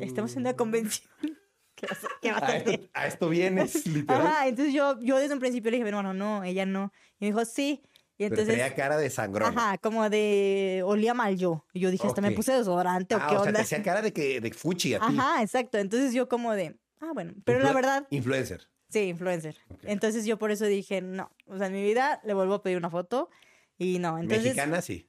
estamos 0.00 0.32
en 0.34 0.40
una 0.42 0.54
convención. 0.54 1.08
¿Qué 1.74 1.86
vas 1.86 2.04
a, 2.04 2.08
qué 2.20 2.30
vas 2.32 2.42
a 2.42 2.46
A 2.46 2.56
esto, 2.58 2.70
hacer? 2.70 2.90
a 2.92 3.06
esto 3.06 3.28
vienes, 3.30 3.86
literal. 3.86 4.26
Ajá, 4.26 4.48
entonces 4.48 4.74
yo, 4.74 5.00
yo 5.00 5.16
desde 5.18 5.32
un 5.32 5.40
principio 5.40 5.70
le 5.70 5.78
dije, 5.78 5.90
bueno, 5.90 6.12
no, 6.12 6.44
ella 6.44 6.66
no. 6.66 6.92
Y 7.18 7.24
me 7.24 7.26
dijo, 7.28 7.42
sí. 7.46 7.80
Y 8.20 8.24
Pero 8.28 8.34
entonces, 8.42 8.54
traía 8.54 8.74
cara 8.74 8.98
de 8.98 9.08
sangrón. 9.08 9.56
ajá, 9.56 9.78
como 9.78 10.10
de, 10.10 10.82
olía 10.84 11.14
mal 11.14 11.38
yo. 11.38 11.64
Y 11.72 11.80
yo 11.80 11.90
dije, 11.90 12.06
hasta 12.06 12.20
me 12.20 12.32
puse 12.32 12.52
desodorante 12.52 13.14
o 13.14 13.18
Ah, 13.18 13.26
qué 13.30 13.36
o 13.36 13.38
sea, 13.38 13.48
onda. 13.48 13.52
te 13.54 13.62
hacía 13.62 13.82
cara 13.82 14.02
de 14.02 14.12
que 14.12 14.42
de 14.42 14.52
fuchi 14.52 14.92
a 14.92 14.98
ti. 15.00 15.06
Ajá, 15.08 15.42
exacto. 15.42 15.78
Entonces 15.78 16.12
yo 16.12 16.28
como 16.28 16.52
de, 16.52 16.78
ah, 17.00 17.12
bueno, 17.14 17.32
pero 17.46 17.60
la 17.60 17.72
verdad, 17.72 18.06
Influencer. 18.10 18.68
sí, 18.90 19.04
influencer. 19.04 19.56
Entonces 19.84 20.26
yo 20.26 20.38
por 20.38 20.50
eso 20.50 20.66
dije, 20.66 21.00
no, 21.00 21.32
o 21.46 21.56
sea, 21.56 21.68
en 21.68 21.72
mi 21.72 21.82
vida 21.82 22.20
le 22.22 22.34
vuelvo 22.34 22.52
a 22.52 22.62
pedir 22.62 22.76
una 22.76 22.90
foto 22.90 23.30
y 23.78 23.98
no, 24.00 24.18
entonces... 24.18 24.44
Mexicana, 24.44 24.82
sí. 24.82 25.06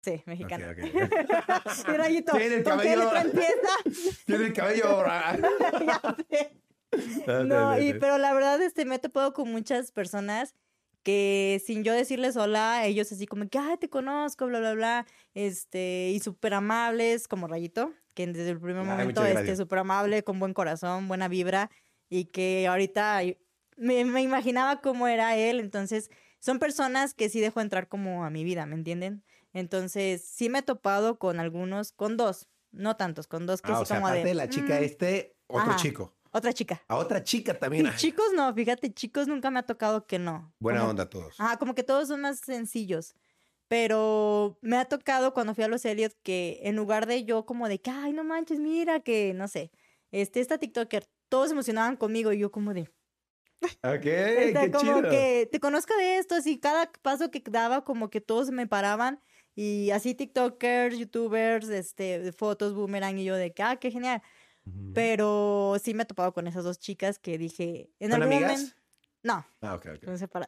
Sí, 0.00 0.22
mexicana. 0.24 0.70
Ok, 0.70 0.78
ok. 0.86 1.88
Y 1.88 1.96
Rayito, 1.98 2.32
Tiene 2.32 2.54
el 2.56 2.64
¿con 2.64 2.80
qué 2.80 2.94
cabello-? 2.94 3.10
Tiene 4.26 4.44
el 4.46 4.52
cabello. 4.54 5.04
Ya 5.84 6.16
sé. 6.30 7.44
No, 7.44 7.78
y, 7.78 7.92
pero 7.94 8.16
la 8.18 8.32
verdad, 8.32 8.62
este, 8.62 8.84
me 8.86 8.94
he 8.94 8.98
topado 8.98 9.32
con 9.34 9.50
muchas 9.52 9.90
personas 9.92 10.54
que 11.04 11.62
sin 11.64 11.84
yo 11.84 11.92
decirles 11.94 12.36
hola, 12.36 12.86
ellos 12.86 13.12
así 13.12 13.26
como 13.26 13.48
que, 13.48 13.58
ay, 13.58 13.76
te 13.78 13.90
conozco, 13.90 14.46
bla, 14.46 14.60
bla, 14.60 14.74
bla, 14.74 15.06
este, 15.34 16.10
y 16.12 16.20
súper 16.20 16.54
amables, 16.54 17.28
como 17.28 17.46
Rayito, 17.48 17.92
que 18.14 18.26
desde 18.26 18.50
el 18.50 18.60
primer 18.60 18.84
Ay, 18.84 18.84
momento, 18.84 19.24
este, 19.26 19.56
súper 19.56 19.80
amable, 19.80 20.24
con 20.24 20.40
buen 20.40 20.54
corazón, 20.54 21.08
buena 21.08 21.28
vibra, 21.28 21.70
y 22.10 22.26
que 22.26 22.66
ahorita 22.68 23.20
me, 23.76 24.04
me 24.04 24.22
imaginaba 24.22 24.80
cómo 24.80 25.06
era 25.08 25.36
él, 25.36 25.60
entonces, 25.60 26.10
son 26.40 26.58
personas 26.58 27.14
que 27.14 27.28
sí 27.28 27.40
dejo 27.40 27.60
entrar 27.60 27.88
como 27.88 28.24
a 28.24 28.30
mi 28.30 28.44
vida, 28.44 28.66
¿me 28.66 28.74
entienden? 28.76 29.24
Entonces, 29.52 30.24
sí 30.26 30.48
me 30.50 30.60
he 30.60 30.62
topado 30.62 31.18
con 31.18 31.40
algunos, 31.40 31.92
con 31.92 32.16
dos, 32.16 32.48
no 32.72 32.96
tantos, 32.96 33.26
con 33.28 33.46
dos 33.46 33.62
que 33.62 33.74
Ah, 33.74 33.76
sí 33.76 33.84
o 33.84 33.86
sea, 33.86 33.98
como 33.98 34.08
aparte 34.08 34.28
de, 34.28 34.28
de 34.28 34.34
la 34.34 34.48
chica 34.48 34.80
"Mm", 34.80 34.80
este, 34.80 35.36
otro 35.46 35.72
Ajá. 35.72 35.74
chico. 35.74 36.13
Otra 36.38 36.52
chica. 36.52 36.82
A 36.88 36.96
otra 36.96 37.22
chica 37.22 37.58
también. 37.58 37.86
Y 37.86 37.96
chicos 37.96 38.26
no, 38.34 38.52
fíjate, 38.54 38.92
chicos 38.92 39.26
nunca 39.28 39.50
me 39.50 39.60
ha 39.60 39.62
tocado 39.62 40.06
que 40.06 40.18
no. 40.18 40.52
Buena 40.58 40.80
Como- 40.80 40.90
onda 40.90 41.08
todos. 41.08 41.40
Ajá, 41.40 41.56
como 41.58 41.74
que 41.74 41.82
todos 41.82 42.08
son 42.08 42.20
más 42.20 42.40
sencillos. 42.40 43.14
Pero 43.68 44.58
me 44.60 44.76
ha 44.76 44.84
tocado 44.84 45.32
cuando 45.32 45.54
fui 45.54 45.64
a 45.64 45.68
los 45.68 45.84
Elliot 45.84 46.12
que 46.22 46.60
en 46.64 46.76
lugar 46.76 47.06
de 47.06 47.24
yo 47.24 47.46
como 47.46 47.68
de 47.68 47.80
que, 47.80 47.90
ay, 47.90 48.12
no 48.12 48.22
manches, 48.22 48.60
mira 48.60 49.00
que, 49.00 49.32
no 49.34 49.48
sé, 49.48 49.70
este, 50.12 50.40
esta 50.40 50.58
TikToker, 50.58 51.06
todos 51.30 51.50
emocionaban 51.50 51.96
conmigo 51.96 52.32
y 52.32 52.38
yo 52.38 52.52
como 52.52 52.74
de, 52.74 52.82
Ok, 53.82 54.02
qué 54.02 54.70
como 54.72 54.98
chido. 55.00 55.10
que 55.10 55.48
te 55.50 55.58
conozco 55.60 55.96
de 55.96 56.18
esto, 56.18 56.34
así 56.34 56.58
cada 56.60 56.92
paso 57.02 57.30
que 57.30 57.42
daba 57.48 57.84
como 57.84 58.10
que 58.10 58.20
todos 58.20 58.50
me 58.50 58.66
paraban 58.66 59.20
y 59.54 59.90
así 59.90 60.14
TikTokers, 60.14 60.98
YouTubers, 60.98 61.68
este, 61.70 62.32
fotos, 62.32 62.74
boomerang 62.74 63.18
y 63.18 63.24
yo 63.24 63.34
de 63.36 63.54
que, 63.54 63.62
ah, 63.62 63.76
qué 63.76 63.90
genial. 63.90 64.20
Pero 64.94 65.76
sí 65.82 65.94
me 65.94 66.04
he 66.04 66.06
topado 66.06 66.32
con 66.32 66.46
esas 66.46 66.64
dos 66.64 66.78
chicas 66.78 67.18
que 67.18 67.36
dije, 67.38 67.90
en 67.98 68.10
¿Son 68.12 68.22
algún 68.22 68.36
amigas? 68.36 68.52
momento... 68.60 68.76
No, 69.22 69.46
Ah, 69.62 69.74
ok, 69.74 69.86
ok. 69.96 70.02
no 70.02 70.18
se 70.18 70.28
para. 70.28 70.44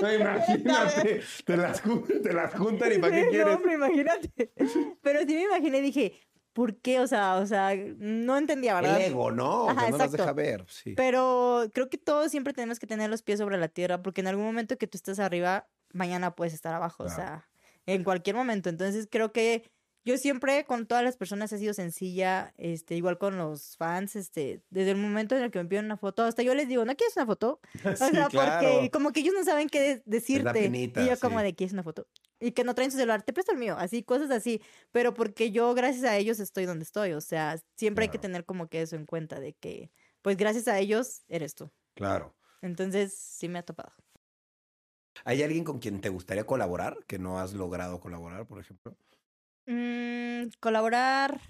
No, 0.00 0.12
imagínate, 0.12 1.22
te 1.44 1.56
las, 1.56 1.80
te 2.22 2.32
las 2.32 2.54
juntan 2.54 2.92
y 2.92 2.98
para 2.98 3.14
qué 3.14 3.28
quieres. 3.28 3.46
No, 3.46 3.54
hombre, 3.54 3.74
imagínate. 3.74 4.52
Pero 5.02 5.20
sí 5.20 5.26
me 5.34 5.42
imaginé, 5.44 5.80
dije, 5.80 6.20
¿por 6.52 6.74
qué? 6.76 6.98
O 6.98 7.06
sea, 7.06 7.36
o 7.36 7.46
sea, 7.46 7.70
no 7.98 8.36
entendía, 8.36 8.74
¿verdad? 8.74 9.00
El 9.00 9.12
ego, 9.12 9.30
¿no? 9.30 9.70
Ajá, 9.70 9.86
que 9.86 9.92
no 9.92 9.98
las 9.98 10.06
exacto. 10.06 10.16
deja 10.24 10.32
ver. 10.32 10.64
Sí. 10.68 10.94
Pero 10.96 11.70
creo 11.72 11.88
que 11.88 11.98
todos 11.98 12.32
siempre 12.32 12.52
tenemos 12.52 12.80
que 12.80 12.88
tener 12.88 13.08
los 13.10 13.22
pies 13.22 13.38
sobre 13.38 13.58
la 13.58 13.68
tierra, 13.68 14.02
porque 14.02 14.22
en 14.22 14.26
algún 14.26 14.44
momento 14.44 14.76
que 14.76 14.88
tú 14.88 14.96
estás 14.98 15.20
arriba, 15.20 15.68
mañana 15.92 16.34
puedes 16.34 16.52
estar 16.52 16.74
abajo, 16.74 17.04
o 17.04 17.08
sea, 17.08 17.48
en 17.86 18.02
cualquier 18.02 18.34
momento. 18.34 18.68
Entonces 18.70 19.06
creo 19.08 19.32
que 19.32 19.70
yo 20.04 20.16
siempre 20.16 20.64
con 20.64 20.86
todas 20.86 21.04
las 21.04 21.16
personas 21.16 21.52
he 21.52 21.58
sido 21.58 21.74
sencilla, 21.74 22.54
este, 22.56 22.96
igual 22.96 23.18
con 23.18 23.36
los 23.38 23.76
fans, 23.76 24.16
este, 24.16 24.62
desde 24.70 24.92
el 24.92 24.96
momento 24.96 25.36
en 25.36 25.42
el 25.42 25.50
que 25.50 25.58
me 25.62 25.68
piden 25.68 25.84
una 25.86 25.96
foto, 25.96 26.22
hasta 26.24 26.42
yo 26.42 26.54
les 26.54 26.68
digo, 26.68 26.84
¿no 26.84 26.94
quieres 26.96 27.16
una 27.16 27.26
foto? 27.26 27.60
O 27.84 27.96
Sí, 27.96 28.10
sea, 28.10 28.28
claro. 28.28 28.66
porque 28.68 28.90
como 28.90 29.12
que 29.12 29.20
ellos 29.20 29.34
no 29.34 29.44
saben 29.44 29.68
qué 29.68 29.80
de- 29.80 30.02
decirte. 30.06 30.66
y 30.66 31.06
yo 31.06 31.18
como 31.20 31.40
de, 31.42 31.54
¿quieres 31.54 31.72
una 31.74 31.82
foto? 31.82 32.06
Y 32.38 32.52
que 32.52 32.64
no 32.64 32.74
traen 32.74 32.90
su 32.90 32.96
celular, 32.96 33.22
te 33.22 33.32
presto 33.34 33.52
el 33.52 33.58
mío, 33.58 33.76
así, 33.78 34.02
cosas 34.02 34.30
así. 34.30 34.62
Pero 34.92 35.12
porque 35.12 35.50
yo, 35.50 35.74
gracias 35.74 36.04
a 36.04 36.16
ellos, 36.16 36.40
estoy 36.40 36.64
donde 36.64 36.84
estoy. 36.84 37.12
O 37.12 37.20
sea, 37.20 37.60
siempre 37.76 38.04
hay 38.06 38.08
que 38.10 38.18
tener 38.18 38.46
como 38.46 38.68
que 38.68 38.80
eso 38.80 38.96
en 38.96 39.04
cuenta, 39.04 39.40
de 39.40 39.52
que, 39.52 39.90
pues 40.22 40.38
gracias 40.38 40.66
a 40.66 40.78
ellos, 40.78 41.22
eres 41.28 41.54
tú. 41.54 41.70
Claro. 41.94 42.34
Entonces, 42.62 43.12
sí 43.14 43.48
me 43.50 43.58
ha 43.58 43.62
topado. 43.62 43.92
¿Hay 45.24 45.42
alguien 45.42 45.64
con 45.64 45.80
quien 45.80 46.00
te 46.00 46.08
gustaría 46.08 46.44
colaborar 46.46 47.04
que 47.06 47.18
no 47.18 47.38
has 47.38 47.52
logrado 47.52 48.00
colaborar, 48.00 48.46
por 48.46 48.58
ejemplo? 48.58 48.96
Mm, 49.70 50.50
colaborar. 50.58 51.40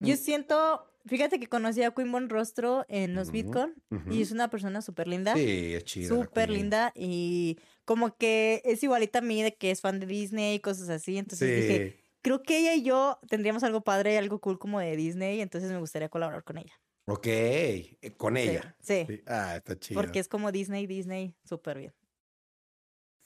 Yo 0.00 0.14
Mm. 0.14 0.16
siento, 0.18 0.88
fíjate 1.06 1.40
que 1.40 1.48
conocí 1.48 1.82
a 1.82 1.90
Queen 1.90 2.12
Bon 2.12 2.28
Rostro 2.28 2.84
en 2.88 3.14
los 3.16 3.32
Bitcoin 3.32 3.74
y 4.08 4.22
es 4.22 4.30
una 4.30 4.48
persona 4.48 4.80
súper 4.80 5.08
linda. 5.08 5.34
Sí, 5.34 5.74
es 5.74 5.84
chida. 5.84 6.08
Súper 6.08 6.50
linda 6.50 6.92
y 6.94 7.58
como 7.84 8.16
que 8.16 8.62
es 8.64 8.80
igualita 8.84 9.18
a 9.18 9.22
mí 9.22 9.42
de 9.42 9.56
que 9.56 9.72
es 9.72 9.80
fan 9.80 9.98
de 9.98 10.06
Disney 10.06 10.54
y 10.54 10.60
cosas 10.60 10.88
así. 10.88 11.18
Entonces 11.18 11.48
dije, 11.68 12.04
creo 12.22 12.44
que 12.44 12.58
ella 12.58 12.74
y 12.74 12.84
yo 12.84 13.18
tendríamos 13.28 13.64
algo 13.64 13.80
padre, 13.82 14.16
algo 14.16 14.38
cool 14.40 14.60
como 14.60 14.78
de 14.78 14.94
Disney, 14.96 15.40
entonces 15.40 15.72
me 15.72 15.78
gustaría 15.78 16.08
colaborar 16.08 16.44
con 16.44 16.58
ella. 16.58 16.80
Ok, 17.06 17.26
eh, 17.26 18.14
con 18.16 18.36
Sí, 18.36 18.42
ella. 18.42 18.76
Sí, 18.80 19.04
Sí. 19.08 19.22
Ah, 19.26 19.56
está 19.56 19.76
chido. 19.80 20.00
porque 20.00 20.20
es 20.20 20.28
como 20.28 20.52
Disney, 20.52 20.86
Disney, 20.86 21.34
súper 21.42 21.78
bien. 21.78 21.94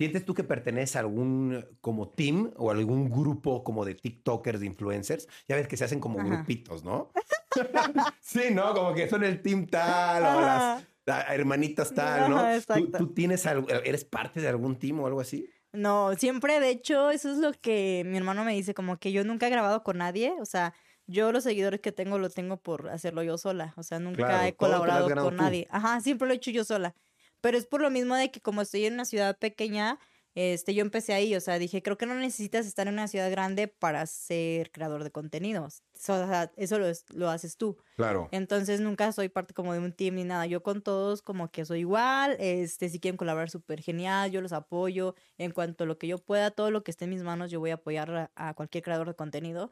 ¿Sientes 0.03 0.25
tú 0.25 0.35
que 0.35 0.43
perteneces 0.43 0.97
a 0.97 0.99
algún 0.99 1.65
como 1.81 2.09
team 2.09 2.53
o 2.57 2.73
algún 2.73 3.09
grupo 3.09 3.63
como 3.63 3.85
de 3.85 3.95
TikTokers, 3.95 4.59
de 4.59 4.67
influencers? 4.67 5.29
Ya 5.47 5.55
ves 5.55 5.69
que 5.69 5.77
se 5.77 5.85
hacen 5.85 6.01
como 6.01 6.19
Ajá. 6.19 6.29
grupitos, 6.29 6.83
¿no? 6.83 7.13
sí, 8.21 8.53
¿no? 8.53 8.75
Como 8.75 8.95
que 8.95 9.09
son 9.09 9.23
el 9.23 9.41
team 9.41 9.69
tal 9.69 10.25
o 10.25 10.41
las 10.41 10.85
hermanitas 11.29 11.95
tal, 11.95 12.31
¿no? 12.31 12.39
Ajá, 12.41 12.61
¿Tú, 12.99 13.15
tienes 13.15 13.47
algo, 13.47 13.69
eres 13.69 14.05
parte 14.05 14.41
de 14.41 14.49
algún 14.49 14.77
team 14.77 14.99
o 14.99 15.07
algo 15.07 15.21
así? 15.21 15.49
No, 15.73 16.13
siempre, 16.17 16.59
de 16.59 16.71
hecho, 16.71 17.13
eso 17.13 17.31
es 17.31 17.39
lo 17.39 17.53
que 17.53 18.03
mi 18.05 18.17
hermano 18.17 18.45
me 18.45 18.55
dice, 18.55 18.75
como 18.75 18.97
que 18.97 19.13
yo 19.13 19.23
nunca 19.23 19.47
he 19.47 19.51
grabado 19.51 19.85
con 19.85 19.99
nadie, 19.99 20.35
o 20.41 20.47
sea, 20.47 20.75
yo 21.07 21.31
los 21.31 21.45
seguidores 21.45 21.79
que 21.79 21.93
tengo 21.93 22.19
lo 22.19 22.29
tengo 22.29 22.57
por 22.57 22.89
hacerlo 22.89 23.23
yo 23.23 23.39
sola, 23.39 23.73
o 23.77 23.85
sea, 23.85 24.01
nunca 24.01 24.27
Claro, 24.27 24.49
he 24.49 24.57
colaborado 24.57 25.15
con 25.15 25.37
tú. 25.37 25.43
nadie. 25.43 25.69
Ajá, 25.71 26.01
siempre 26.01 26.27
lo 26.27 26.35
he 26.35 26.39
hecho 26.39 26.51
yo 26.51 26.65
sola. 26.65 26.97
Pero 27.43 27.59
es 27.59 27.67
por 27.67 27.83
lo 27.83 27.91
mismo 27.91 28.17
de 28.17 28.31
que 28.31 28.41
como 28.41 28.63
estoy 28.63 28.87
en 28.87 28.95
una 28.95 29.05
ciudad 29.05 29.39
pequeña, 29.39 29.99
este, 30.35 30.73
yo 30.73 30.81
empecé 30.81 31.13
ahí, 31.13 31.35
o 31.37 31.41
sea, 31.43 31.59
dije, 31.59 31.83
creo 31.83 31.99
que 31.99 32.07
no 32.07 32.15
necesitas 32.15 32.65
estar 32.67 32.89
en 32.89 32.95
una 32.95 33.07
ciudad 33.09 33.31
grande 33.31 33.69
para 33.69 34.07
ser 34.07 34.71
creador 34.73 35.05
de 35.05 35.11
contenidos. 35.11 35.83
O 35.95 35.99
sea, 36.01 36.51
eso 36.57 36.79
lo, 36.79 36.87
es- 36.89 37.05
lo 37.13 37.29
haces 37.29 37.59
tú. 37.59 37.77
Claro. 37.97 38.31
Entonces 38.33 38.81
nunca 38.81 39.13
soy 39.13 39.29
parte 39.29 39.53
como 39.53 39.75
de 39.75 39.81
un 39.81 39.93
team 39.93 40.15
ni 40.15 40.25
nada. 40.25 40.47
Yo 40.47 40.63
con 40.63 40.81
todos 40.83 41.21
como 41.21 41.51
que 41.51 41.67
soy 41.67 41.81
igual. 41.81 42.37
Este, 42.41 42.89
si 42.89 42.99
quieren 42.99 43.19
colaborar 43.19 43.51
súper 43.51 43.83
genial, 43.83 44.31
yo 44.31 44.41
los 44.41 44.53
apoyo. 44.55 45.15
En 45.37 45.51
cuanto 45.53 45.85
a 45.85 45.87
lo 45.87 45.99
que 45.99 46.07
yo 46.09 46.17
pueda, 46.19 46.51
todo 46.51 46.71
lo 46.71 46.83
que 46.83 46.91
esté 46.93 47.05
en 47.05 47.11
mis 47.11 47.23
manos, 47.23 47.51
yo 47.51 47.61
voy 47.61 47.71
a 47.71 47.75
apoyar 47.75 48.11
a, 48.17 48.33
a 48.37 48.55
cualquier 48.55 48.83
creador 48.85 49.09
de 49.09 49.15
contenido. 49.17 49.71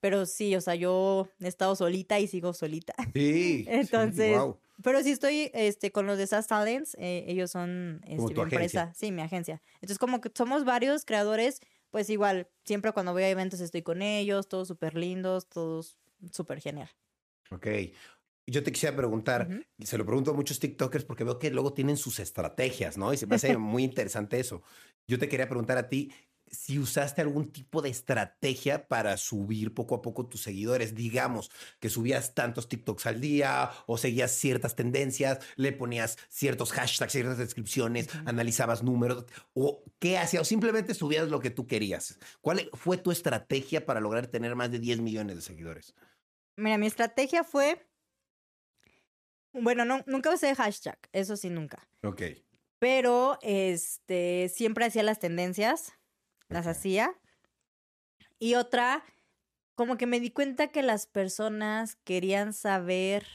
Pero 0.00 0.26
sí, 0.26 0.54
o 0.56 0.60
sea, 0.60 0.74
yo 0.76 1.28
he 1.40 1.48
estado 1.48 1.74
solita 1.76 2.20
y 2.20 2.28
sigo 2.28 2.52
solita. 2.52 2.94
Sí. 3.14 3.64
Entonces, 3.68 4.38
wow. 4.38 4.60
Pero 4.82 5.02
sí 5.02 5.10
estoy 5.10 5.50
este, 5.54 5.90
con 5.90 6.06
los 6.06 6.18
de 6.18 6.26
SAS 6.26 6.46
Talents. 6.46 6.94
eh, 6.98 7.24
ellos 7.28 7.50
son 7.50 8.00
este, 8.04 8.34
mi 8.34 8.40
empresa. 8.40 8.82
agencia. 8.82 8.92
Sí, 8.94 9.12
mi 9.12 9.22
agencia. 9.22 9.62
Entonces, 9.74 9.98
como 9.98 10.20
que 10.20 10.30
somos 10.34 10.64
varios 10.64 11.04
creadores, 11.04 11.60
pues 11.90 12.10
igual, 12.10 12.48
siempre 12.64 12.92
cuando 12.92 13.12
voy 13.12 13.24
a 13.24 13.30
eventos 13.30 13.60
estoy 13.60 13.82
con 13.82 14.02
ellos, 14.02 14.48
todos 14.48 14.68
súper 14.68 14.94
lindos, 14.94 15.48
todos 15.48 15.96
súper 16.32 16.60
genial. 16.60 16.90
Ok. 17.50 17.66
Yo 18.46 18.62
te 18.62 18.72
quisiera 18.72 18.96
preguntar, 18.96 19.66
se 19.78 19.98
lo 19.98 20.06
pregunto 20.06 20.30
a 20.30 20.34
muchos 20.34 20.58
TikTokers 20.58 21.04
porque 21.04 21.24
veo 21.24 21.38
que 21.38 21.50
luego 21.50 21.74
tienen 21.74 21.98
sus 21.98 22.18
estrategias, 22.18 22.96
¿no? 22.96 23.12
Y 23.12 23.18
se 23.18 23.26
me 23.26 23.36
hace 23.36 23.56
muy 23.58 23.84
interesante 23.84 24.40
eso. 24.40 24.62
Yo 25.06 25.18
te 25.18 25.28
quería 25.28 25.48
preguntar 25.48 25.76
a 25.76 25.88
ti 25.88 26.10
si 26.50 26.78
usaste 26.78 27.22
algún 27.22 27.52
tipo 27.52 27.82
de 27.82 27.90
estrategia 27.90 28.88
para 28.88 29.16
subir 29.16 29.74
poco 29.74 29.94
a 29.94 30.02
poco 30.02 30.26
tus 30.26 30.42
seguidores. 30.42 30.94
Digamos 30.94 31.50
que 31.80 31.90
subías 31.90 32.34
tantos 32.34 32.68
TikToks 32.68 33.06
al 33.06 33.20
día 33.20 33.70
o 33.86 33.98
seguías 33.98 34.32
ciertas 34.32 34.74
tendencias, 34.74 35.38
le 35.56 35.72
ponías 35.72 36.18
ciertos 36.28 36.72
hashtags, 36.72 37.12
ciertas 37.12 37.38
descripciones, 37.38 38.08
analizabas 38.24 38.82
números 38.82 39.24
o 39.54 39.84
qué 39.98 40.18
hacías 40.18 40.42
o 40.42 40.44
simplemente 40.44 40.94
subías 40.94 41.28
lo 41.28 41.40
que 41.40 41.50
tú 41.50 41.66
querías. 41.66 42.18
¿Cuál 42.40 42.70
fue 42.74 42.96
tu 42.98 43.10
estrategia 43.10 43.86
para 43.86 44.00
lograr 44.00 44.26
tener 44.26 44.54
más 44.54 44.70
de 44.70 44.78
10 44.78 45.00
millones 45.00 45.36
de 45.36 45.42
seguidores? 45.42 45.94
Mira, 46.56 46.78
mi 46.78 46.86
estrategia 46.86 47.44
fue. 47.44 47.86
Bueno, 49.52 49.84
no, 49.84 50.02
nunca 50.06 50.32
usé 50.32 50.54
hashtag, 50.54 50.98
eso 51.12 51.36
sí, 51.36 51.50
nunca. 51.50 51.88
Ok. 52.02 52.22
Pero 52.78 53.38
este 53.42 54.48
siempre 54.54 54.84
hacía 54.84 55.02
las 55.02 55.18
tendencias, 55.18 55.92
las 56.48 56.66
hacía. 56.66 57.14
Y 58.38 58.54
otra, 58.54 59.04
como 59.74 59.96
que 59.96 60.06
me 60.06 60.20
di 60.20 60.30
cuenta 60.30 60.68
que 60.68 60.82
las 60.82 61.06
personas 61.06 61.96
querían 62.04 62.52
saber 62.52 63.26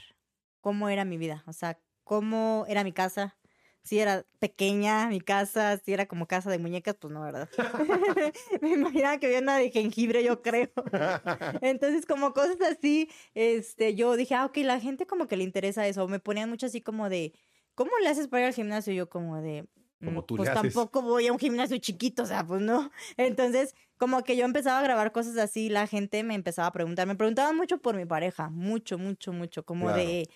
cómo 0.61 0.89
era 0.89 1.05
mi 1.05 1.17
vida, 1.17 1.43
o 1.47 1.53
sea, 1.53 1.79
cómo 2.03 2.65
era 2.67 2.83
mi 2.83 2.93
casa, 2.93 3.37
si 3.83 3.99
era 3.99 4.25
pequeña 4.39 5.07
mi 5.09 5.19
casa, 5.19 5.77
si 5.77 5.93
era 5.93 6.05
como 6.05 6.25
casa 6.25 6.49
de 6.49 6.57
muñecas, 6.57 6.95
pues 6.95 7.13
no, 7.13 7.21
¿verdad? 7.21 7.49
me 8.61 8.71
imaginaba 8.71 9.17
que 9.19 9.27
había 9.27 9.39
una 9.39 9.57
de 9.57 9.71
jengibre, 9.71 10.23
yo 10.23 10.41
creo. 10.41 10.71
Entonces, 11.61 12.05
como 12.05 12.33
cosas 12.33 12.57
así, 12.61 13.09
este, 13.33 13.95
yo 13.95 14.15
dije, 14.15 14.35
ah, 14.35 14.45
ok, 14.45 14.57
la 14.57 14.79
gente 14.79 15.05
como 15.05 15.27
que 15.27 15.35
le 15.37 15.43
interesa 15.43 15.85
eso. 15.85 16.07
Me 16.07 16.19
ponían 16.19 16.49
mucho 16.49 16.67
así 16.67 16.81
como 16.81 17.09
de, 17.09 17.33
¿cómo 17.75 17.91
le 18.01 18.07
haces 18.07 18.29
para 18.29 18.43
ir 18.43 18.47
al 18.47 18.53
gimnasio? 18.53 18.93
Yo 18.93 19.09
como 19.09 19.41
de, 19.41 19.67
como 20.03 20.21
mm, 20.21 20.25
tú 20.25 20.35
pues 20.35 20.47
le 20.47 20.51
haces. 20.51 20.73
tampoco 20.73 21.01
voy 21.01 21.27
a 21.27 21.31
un 21.33 21.39
gimnasio 21.39 21.77
chiquito, 21.77 22.23
o 22.23 22.25
sea, 22.25 22.45
pues 22.45 22.61
no. 22.61 22.91
Entonces, 23.17 23.75
como 23.97 24.23
que 24.23 24.35
yo 24.37 24.45
empezaba 24.45 24.79
a 24.79 24.83
grabar 24.83 25.11
cosas 25.11 25.37
así, 25.37 25.69
la 25.69 25.87
gente 25.87 26.23
me 26.23 26.35
empezaba 26.35 26.67
a 26.67 26.71
preguntar, 26.71 27.07
me 27.07 27.15
preguntaban 27.15 27.55
mucho 27.55 27.79
por 27.81 27.95
mi 27.95 28.05
pareja, 28.05 28.49
mucho, 28.49 28.97
mucho, 28.97 29.33
mucho, 29.33 29.63
como 29.65 29.85
Claro. 29.85 29.97
de 29.97 30.29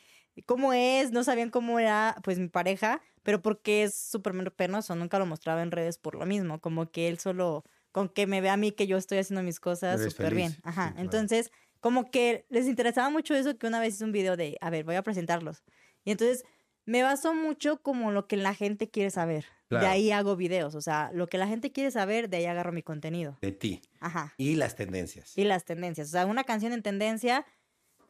cómo 0.46 0.74
es, 0.74 1.12
no 1.12 1.24
sabían 1.24 1.50
cómo 1.50 1.80
era 1.80 2.16
pues 2.24 2.40
mi 2.40 2.48
pareja, 2.48 3.02
pero 3.24 3.42
porque 3.42 3.84
es 3.84 3.96
súper 3.96 4.34
penoso, 4.54 4.96
nunca 4.96 5.20
lo 5.20 5.26
mostraba 5.26 5.62
en 5.64 5.72
redes 5.72 5.98
por 5.98 6.16
lo 6.16 6.26
mismo, 6.26 6.60
como 6.62 6.92
que 6.92 7.08
él 7.08 7.18
solo, 7.20 7.64
con 7.92 8.10
que 8.10 8.28
me 8.28 8.42
vea 8.42 8.54
a 8.54 8.58
mí 8.58 8.72
que 8.72 8.88
yo 8.88 8.98
estoy 8.98 9.18
haciendo 9.18 9.42
mis 9.44 9.60
cosas 9.60 10.02
súper 10.04 10.36
bien. 10.36 10.56
Ajá, 10.64 10.90
sí, 10.90 10.94
claro. 10.94 11.02
entonces 11.02 11.52
como 11.80 12.10
que 12.12 12.46
les 12.50 12.68
interesaba 12.68 13.10
mucho 13.10 13.36
eso 13.36 13.58
que 13.58 13.68
una 13.68 13.80
vez 13.80 13.96
hice 13.96 14.04
un 14.06 14.12
video 14.12 14.36
de, 14.38 14.58
a 14.62 14.70
ver, 14.70 14.84
voy 14.84 14.96
a 14.96 15.04
presentarlos. 15.04 15.64
Y 16.04 16.12
entonces 16.12 16.44
me 16.88 17.04
baso 17.04 17.36
mucho 17.36 17.82
como 17.84 18.10
lo 18.12 18.28
que 18.28 18.36
la 18.38 18.56
gente 18.56 18.90
quiere 18.90 19.12
saber. 19.12 19.46
Claro. 19.68 19.86
De 19.86 19.92
ahí 19.92 20.12
hago 20.12 20.36
videos, 20.36 20.74
o 20.74 20.82
sea, 20.82 21.12
lo 21.14 21.28
que 21.28 21.38
la 21.38 21.46
gente 21.48 21.72
quiere 21.72 21.92
saber, 21.92 22.30
de 22.30 22.38
ahí 22.38 22.46
agarro 22.46 22.72
mi 22.72 22.82
contenido. 22.82 23.38
De 23.42 23.52
ti. 23.52 23.82
Ajá. 24.00 24.34
Y 24.38 24.56
las 24.56 24.76
tendencias. 24.76 25.38
Y 25.38 25.44
las 25.44 25.66
tendencias. 25.66 26.08
O 26.08 26.12
sea, 26.12 26.26
una 26.26 26.44
canción 26.46 26.74
en 26.74 26.82
tendencia 26.82 27.46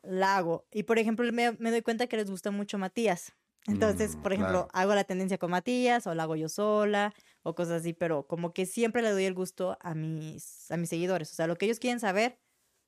la 0.04 0.38
hago. 0.38 0.66
Y 0.72 0.84
por 0.84 1.00
ejemplo, 1.00 1.30
me, 1.34 1.52
me 1.54 1.72
doy 1.72 1.82
cuenta 1.82 2.08
que 2.08 2.16
les 2.16 2.30
gusta 2.30 2.52
mucho 2.52 2.78
Matías. 2.78 3.34
Entonces, 3.66 4.16
Mm, 4.16 4.22
por 4.22 4.32
ejemplo, 4.34 4.68
claro. 4.68 4.70
hago 4.74 4.96
la 4.96 5.04
tendencia 5.04 5.38
con 5.38 5.52
Matías 5.52 6.08
o 6.08 6.14
la 6.16 6.24
hago 6.24 6.36
yo 6.38 6.48
sola 6.48 7.14
o 7.44 7.56
cosas 7.56 7.82
así, 7.82 7.92
pero 7.94 8.26
como 8.28 8.54
que 8.54 8.66
siempre 8.66 9.02
le 9.02 9.10
doy 9.12 9.26
el 9.26 9.34
gusto 9.34 9.78
a 9.82 9.94
mis, 9.96 10.72
a 10.72 10.78
mis 10.78 10.90
seguidores. 10.90 11.32
O 11.32 11.36
sea, 11.36 11.48
lo 11.48 11.58
que 11.58 11.66
ellos 11.66 11.80
quieren 11.80 12.00
saber, 12.00 12.38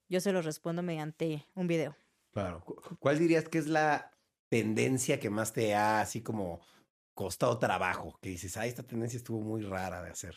yo 0.07 0.21
se 0.21 0.31
los 0.31 0.45
respondo 0.45 0.81
mediante 0.83 1.45
un 1.55 1.67
video. 1.67 1.95
Claro. 2.31 2.61
Cu- 2.63 2.79
¿Cuál 2.99 3.19
dirías 3.19 3.49
que 3.49 3.57
es 3.57 3.67
la 3.67 4.11
tendencia 4.49 5.19
que 5.19 5.29
más 5.29 5.53
te 5.53 5.75
ha 5.75 6.01
así 6.01 6.21
como 6.21 6.61
costado 7.13 7.57
trabajo? 7.59 8.17
Que 8.21 8.29
dices, 8.29 8.57
ah, 8.57 8.65
esta 8.65 8.83
tendencia 8.83 9.17
estuvo 9.17 9.41
muy 9.41 9.61
rara 9.63 10.01
de 10.01 10.11
hacer. 10.11 10.35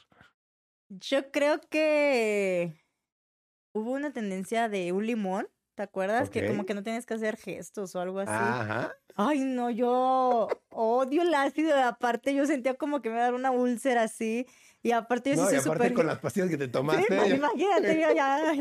Yo 0.88 1.30
creo 1.30 1.60
que 1.60 2.74
hubo 3.72 3.92
una 3.92 4.12
tendencia 4.12 4.68
de 4.68 4.92
un 4.92 5.06
limón, 5.06 5.48
¿te 5.74 5.82
acuerdas? 5.82 6.30
Que 6.30 6.46
como 6.46 6.66
que 6.66 6.74
no 6.74 6.82
tienes 6.82 7.06
que 7.06 7.14
hacer 7.14 7.36
gestos 7.36 7.94
o 7.94 8.00
algo 8.00 8.20
así. 8.20 8.32
Ajá. 8.32 8.92
Ay, 9.14 9.40
no, 9.40 9.70
yo 9.70 10.48
odio 10.70 11.22
el 11.22 11.34
ácido. 11.34 11.76
Aparte, 11.82 12.34
yo 12.34 12.46
sentía 12.46 12.74
como 12.74 13.00
que 13.00 13.08
me 13.08 13.16
iba 13.16 13.22
a 13.22 13.26
dar 13.26 13.34
una 13.34 13.50
úlcera 13.50 14.02
así. 14.02 14.46
Y 14.82 14.90
aparte, 14.90 15.30
yo 15.30 15.36
No, 15.36 15.48
sí 15.48 15.54
y 15.56 15.60
soy 15.60 15.70
aparte 15.72 15.94
con 15.94 16.06
las 16.06 16.18
pastillas 16.18 16.48
que 16.50 16.58
te 16.58 16.68
tomaste. 16.68 17.04
pues, 17.06 17.30
imagínate, 17.34 18.00
yo 18.00 18.12
ya. 18.14 18.52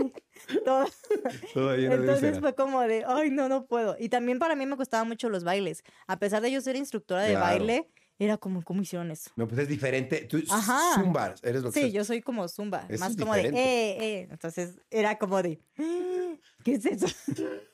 todo. 0.63 0.85
todo 1.53 1.73
Entonces 1.73 2.39
fue 2.39 2.53
como 2.55 2.81
de, 2.81 3.03
ay, 3.07 3.31
no, 3.31 3.49
no 3.49 3.65
puedo. 3.65 3.95
Y 3.99 4.09
también 4.09 4.37
para 4.39 4.55
mí 4.55 4.65
me 4.65 4.77
costaban 4.77 5.07
mucho 5.07 5.29
los 5.29 5.43
bailes. 5.43 5.83
A 6.07 6.19
pesar 6.19 6.41
de 6.41 6.51
yo 6.51 6.61
ser 6.61 6.75
instructora 6.75 7.23
de 7.23 7.31
Claro. 7.31 7.45
baile, 7.65 7.89
era 8.19 8.37
como, 8.37 8.63
¿cómo 8.63 8.83
hicieron 8.83 9.09
eso? 9.09 9.31
No, 9.35 9.47
pues 9.47 9.61
es 9.61 9.67
diferente. 9.67 10.25
Tú 10.25 10.37
Ajá. 10.49 11.01
zumba, 11.01 11.33
eres 11.41 11.63
lo 11.63 11.71
que 11.71 11.79
Sí, 11.81 11.91
yo 11.91 12.03
soy 12.03 12.21
como 12.21 12.47
zumba, 12.47 12.85
Eso 12.87 12.99
más 12.99 13.15
como 13.17 13.33
de, 13.33 13.47
eh, 13.47 13.51
eh. 13.55 14.27
Entonces 14.29 14.75
era 14.91 15.17
como 15.17 15.41
de, 15.41 15.59
"Ah, 15.79 16.35
¿qué 16.63 16.73
es 16.73 16.85
eso? 16.85 17.07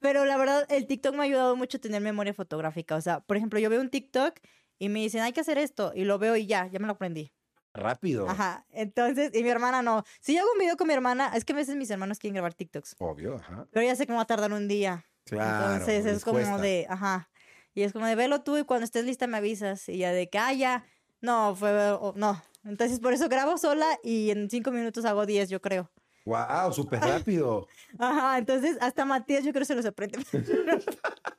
Pero 0.00 0.24
la 0.24 0.36
verdad, 0.36 0.66
el 0.70 0.86
TikTok 0.86 1.14
me 1.14 1.20
ha 1.20 1.24
ayudado 1.24 1.56
mucho 1.56 1.78
a 1.78 1.80
tener 1.80 2.00
memoria 2.02 2.34
fotográfica. 2.34 2.96
O 2.96 3.00
sea, 3.00 3.20
por 3.20 3.36
ejemplo, 3.36 3.58
yo 3.58 3.70
veo 3.70 3.80
un 3.80 3.90
TikTok 3.90 4.38
y 4.78 4.88
me 4.88 5.00
dicen, 5.00 5.22
hay 5.22 5.32
que 5.32 5.40
hacer 5.40 5.58
esto. 5.58 5.92
Y 5.94 6.04
lo 6.04 6.18
veo 6.18 6.36
y 6.36 6.46
ya, 6.46 6.66
ya 6.68 6.78
me 6.78 6.86
lo 6.86 6.92
aprendí. 6.92 7.32
Rápido. 7.76 8.28
Ajá. 8.28 8.64
Entonces, 8.70 9.30
y 9.34 9.42
mi 9.42 9.50
hermana 9.50 9.82
no. 9.82 10.04
Si 10.20 10.34
yo 10.34 10.40
hago 10.42 10.52
un 10.52 10.58
video 10.58 10.76
con 10.76 10.88
mi 10.88 10.94
hermana, 10.94 11.32
es 11.34 11.44
que 11.44 11.52
a 11.52 11.56
veces 11.56 11.76
mis 11.76 11.90
hermanos 11.90 12.18
quieren 12.18 12.34
grabar 12.34 12.54
TikToks. 12.54 12.96
Obvio, 12.98 13.36
ajá. 13.36 13.66
Pero 13.70 13.86
ya 13.86 13.94
sé 13.96 14.06
me 14.06 14.14
va 14.14 14.22
a 14.22 14.26
tardar 14.26 14.52
un 14.52 14.68
día. 14.68 15.04
Claro. 15.24 15.72
Entonces 15.72 16.06
es 16.06 16.24
como 16.24 16.38
cuesta. 16.38 16.58
de, 16.58 16.86
ajá. 16.88 17.28
Y 17.74 17.82
es 17.82 17.92
como 17.92 18.06
de, 18.06 18.14
velo 18.14 18.42
tú 18.42 18.56
y 18.56 18.64
cuando 18.64 18.84
estés 18.84 19.04
lista 19.04 19.26
me 19.26 19.36
avisas. 19.36 19.88
Y 19.88 19.98
ya 19.98 20.12
de 20.12 20.28
que, 20.28 20.38
ah, 20.38 20.52
ya. 20.52 20.84
No, 21.20 21.54
fue, 21.56 21.70
o- 21.92 22.14
no. 22.16 22.42
Entonces 22.64 23.00
por 23.00 23.12
eso 23.12 23.28
grabo 23.28 23.58
sola 23.58 23.86
y 24.02 24.30
en 24.30 24.50
cinco 24.50 24.70
minutos 24.70 25.04
hago 25.04 25.26
diez, 25.26 25.48
yo 25.48 25.60
creo. 25.60 25.90
Wow, 26.24 26.72
súper 26.72 27.00
rápido. 27.00 27.68
Ajá, 27.98 28.38
entonces 28.38 28.76
hasta 28.80 29.04
Matías 29.04 29.44
yo 29.44 29.52
creo 29.52 29.60
que 29.60 29.66
se 29.66 29.74
los 29.76 29.86
aprende. 29.86 30.18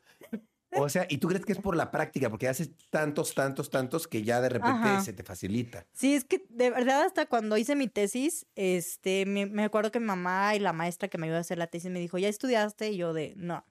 O 0.80 0.90
sea, 0.90 1.06
¿y 1.10 1.18
tú 1.18 1.28
crees 1.28 1.46
que 1.46 1.54
es 1.54 1.60
por 1.60 1.76
la 1.76 1.92
práctica? 1.92 2.30
Porque 2.30 2.48
haces 2.48 2.72
tantos, 2.90 3.34
tantos, 3.34 3.70
tantos 3.70 4.08
que 4.08 4.24
ya 4.24 4.42
de 4.42 4.50
repente 4.50 4.80
Ajá. 4.80 5.02
se 5.02 5.14
te 5.14 5.24
facilita. 5.24 5.86
Sí, 5.94 6.14
es 6.14 6.26
que 6.26 6.46
de 6.50 6.70
verdad 6.70 7.02
hasta 7.02 7.26
cuando 7.26 7.58
hice 7.58 7.76
mi 7.76 7.88
tesis, 7.88 8.46
este, 8.56 9.26
me, 9.26 9.46
me 9.46 9.64
acuerdo 9.64 9.92
que 9.92 10.00
mi 10.00 10.06
mamá 10.06 10.56
y 10.56 10.60
la 10.60 10.74
maestra 10.74 11.08
que 11.08 11.18
me 11.18 11.28
ayudó 11.28 11.38
a 11.38 11.42
hacer 11.42 11.58
la 11.58 11.68
tesis 11.68 11.92
me 11.92 12.00
dijo, 12.00 12.18
¿ya 12.18 12.28
estudiaste? 12.28 12.92
Y 12.92 12.98
yo 12.98 13.14
de, 13.14 13.34
no. 13.38 13.66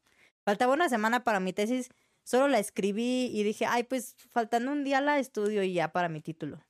Faltaba 0.44 0.74
una 0.74 0.88
semana 0.88 1.24
para 1.24 1.40
mi 1.40 1.52
tesis, 1.52 1.90
solo 2.22 2.48
la 2.48 2.58
escribí 2.58 3.30
y 3.32 3.42
dije, 3.42 3.66
ay, 3.66 3.84
pues 3.84 4.14
faltando 4.30 4.72
un 4.72 4.84
día 4.84 5.00
la 5.00 5.18
estudio 5.18 5.62
y 5.62 5.72
ya 5.72 5.92
para 5.92 6.08
mi 6.08 6.20
título. 6.20 6.64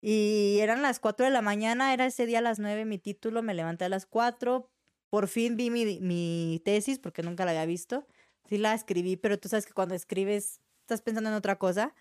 Y 0.00 0.58
eran 0.60 0.82
las 0.82 1.00
4 1.00 1.26
de 1.26 1.32
la 1.32 1.42
mañana, 1.42 1.92
era 1.92 2.06
ese 2.06 2.26
día 2.26 2.38
a 2.38 2.42
las 2.42 2.58
9 2.58 2.84
mi 2.84 2.98
título, 2.98 3.42
me 3.42 3.54
levanté 3.54 3.84
a 3.84 3.88
las 3.88 4.06
4, 4.06 4.70
por 5.10 5.28
fin 5.28 5.56
vi 5.56 5.70
mi, 5.70 5.98
mi 6.00 6.60
tesis 6.64 6.98
porque 6.98 7.22
nunca 7.22 7.44
la 7.44 7.52
había 7.52 7.66
visto. 7.66 8.06
Sí 8.48 8.58
la 8.58 8.74
escribí, 8.74 9.16
pero 9.16 9.38
tú 9.38 9.48
sabes 9.48 9.66
que 9.66 9.72
cuando 9.72 9.94
escribes 9.94 10.60
estás 10.82 11.02
pensando 11.02 11.30
en 11.30 11.36
otra 11.36 11.58
cosa. 11.58 11.94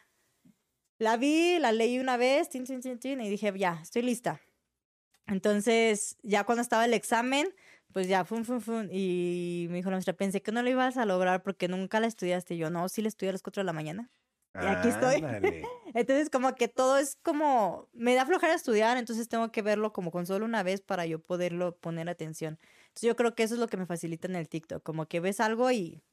La 0.98 1.18
vi, 1.18 1.60
la 1.60 1.72
leí 1.72 2.00
una 2.00 2.18
vez, 2.18 2.50
tin, 2.50 2.64
tin, 2.64 2.82
tin, 2.82 3.00
tin, 3.00 3.20
y 3.20 3.30
dije, 3.30 3.52
ya, 3.58 3.80
estoy 3.82 4.04
lista. 4.04 4.40
Entonces, 5.28 6.18
ya 6.22 6.44
cuando 6.44 6.62
estaba 6.62 6.86
el 6.86 6.94
examen, 6.94 7.54
pues 7.92 8.08
ya, 8.08 8.24
fum, 8.24 8.44
fum, 8.46 8.62
fum, 8.62 8.88
y 8.92 9.68
me 9.70 9.78
dijo 9.78 9.90
la 9.90 9.98
maestra, 9.98 10.14
pensé 10.14 10.42
que 10.42 10.52
no 10.52 10.62
lo 10.62 10.70
ibas 10.70 10.98
a 10.98 11.06
lograr 11.06 11.44
porque 11.44 11.68
nunca 11.68 12.00
la 12.00 12.08
estudiaste. 12.08 12.54
Y 12.56 12.58
yo, 12.60 12.70
no, 12.70 12.88
sí 12.88 13.02
la 13.02 13.08
estudié 13.08 13.30
a 13.30 13.32
las 13.34 13.42
4 13.42 13.62
de 13.62 13.66
la 13.66 13.74
mañana. 13.74 14.12
Y 14.54 14.66
aquí 14.66 14.88
estoy. 14.88 15.16
Entonces, 15.94 16.30
como 16.30 16.56
que 16.56 16.68
todo 16.68 16.98
es 16.98 17.18
como, 17.24 17.90
me 17.92 18.14
da 18.16 18.26
flojera 18.26 18.54
estudiar, 18.54 18.98
entonces 18.98 19.30
tengo 19.30 19.52
que 19.52 19.62
verlo 19.62 19.94
como 19.94 20.12
con 20.12 20.26
solo 20.26 20.46
una 20.46 20.62
vez 20.62 20.82
para 20.82 21.06
yo 21.06 21.20
poderlo 21.20 21.78
poner 21.78 22.10
atención. 22.10 22.60
Entonces, 22.88 23.08
yo 23.08 23.16
creo 23.16 23.34
que 23.34 23.44
eso 23.44 23.54
es 23.54 23.60
lo 23.60 23.68
que 23.68 23.78
me 23.78 23.86
facilita 23.86 24.28
en 24.28 24.36
el 24.36 24.50
TikTok, 24.50 24.84
como 24.84 25.08
que 25.08 25.22
ves 25.22 25.40
algo 25.40 25.72
y, 25.72 26.04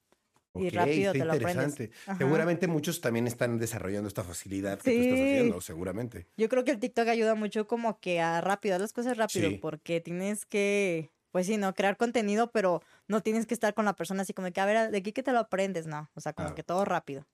y 0.55 0.69
Ok, 0.69 0.75
rápido 0.75 1.13
está 1.13 1.19
te 1.19 1.25
lo 1.25 1.33
aprendes. 1.33 1.91
Ajá. 2.07 2.19
Seguramente 2.19 2.67
muchos 2.69 3.01
también 3.01 3.27
están 3.27 3.59
desarrollando 3.59 4.09
esta 4.09 4.23
facilidad 4.23 4.79
que 4.81 4.93
tú 4.95 5.01
estás 5.01 5.19
Sí. 5.19 5.25
haciendo, 5.25 5.61
seguramente. 5.61 6.27
Yo 6.37 6.49
creo 6.49 6.65
que 6.65 6.73
el 6.73 6.79
TikTok 6.79 7.09
ayuda 7.09 7.35
mucho 7.35 7.67
como 7.67 7.99
que 8.01 8.21
a 8.21 8.41
rápido, 8.41 8.75
haz 8.75 8.81
las 8.83 8.93
cosas 8.93 9.17
rápido, 9.17 9.49
Sí. 9.49 9.57
porque 9.57 10.01
tienes 10.01 10.45
que, 10.45 11.11
pues 11.31 11.47
sí, 11.47 11.57
¿no? 11.57 11.75
Crear 11.75 11.97
contenido, 11.97 12.51
pero 12.51 12.83
no 13.09 13.23
tienes 13.23 13.47
que 13.47 13.55
estar 13.55 13.73
con 13.75 13.85
la 13.87 13.95
persona 13.97 14.23
así 14.23 14.35
como 14.35 14.51
que, 14.53 14.61
a 14.61 14.67
ver, 14.67 14.91
de 14.91 14.99
aquí 14.99 15.13
que 15.13 15.23
te 15.23 15.33
lo 15.33 15.39
aprendes, 15.39 15.87
no. 15.87 16.11
O 16.15 16.21
sea, 16.21 16.33
como 16.35 16.47
Claro. 16.49 16.55
que 16.57 16.63
todo 16.63 16.85
rápido. 16.85 17.27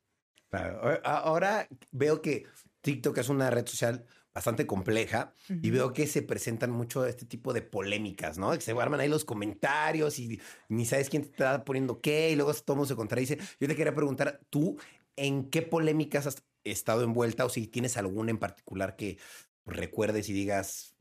A- 0.53 1.01
Ahora 1.05 1.69
veo 1.91 2.23
que 2.23 2.45
TikTok 2.81 3.19
es 3.19 3.29
una 3.29 3.51
red 3.51 3.67
social 3.67 4.07
bastante 4.39 4.67
compleja 4.67 5.35
y 5.49 5.71
veo 5.71 5.93
que 5.93 6.07
se 6.07 6.23
presentan 6.23 6.71
mucho 6.71 7.05
este 7.07 7.27
tipo 7.27 7.53
de 7.53 7.61
polémicas, 7.61 8.39
¿no? 8.39 8.53
Que 8.53 8.61
se 8.61 8.73
arman 8.73 9.01
ahí 9.01 9.09
los 9.09 9.25
comentarios 9.25 10.19
y 10.21 10.41
ni 10.69 10.87
sabes 10.87 11.11
quién 11.11 11.23
te 11.23 11.31
está 11.31 11.65
poniendo 11.65 12.01
qué 12.01 12.31
y 12.31 12.37
luego 12.37 12.55
todo 12.55 12.77
mundo 12.77 12.89
se 12.89 12.95
contradice. 12.95 13.39
Yo 13.59 13.67
te 13.67 13.75
quería 13.75 13.95
preguntar, 13.95 14.41
¿tú 14.49 14.79
en 15.17 15.51
qué 15.51 15.63
polémicas 15.63 16.27
has 16.27 16.45
estado 16.63 17.03
envuelta 17.03 17.45
o 17.45 17.49
si 17.49 17.67
tienes 17.67 17.97
alguna 17.97 18.31
en 18.31 18.39
particular 18.39 18.95
que 18.95 19.19
recuerdes 19.67 20.29
y 20.29 20.33
digas, 20.33 20.95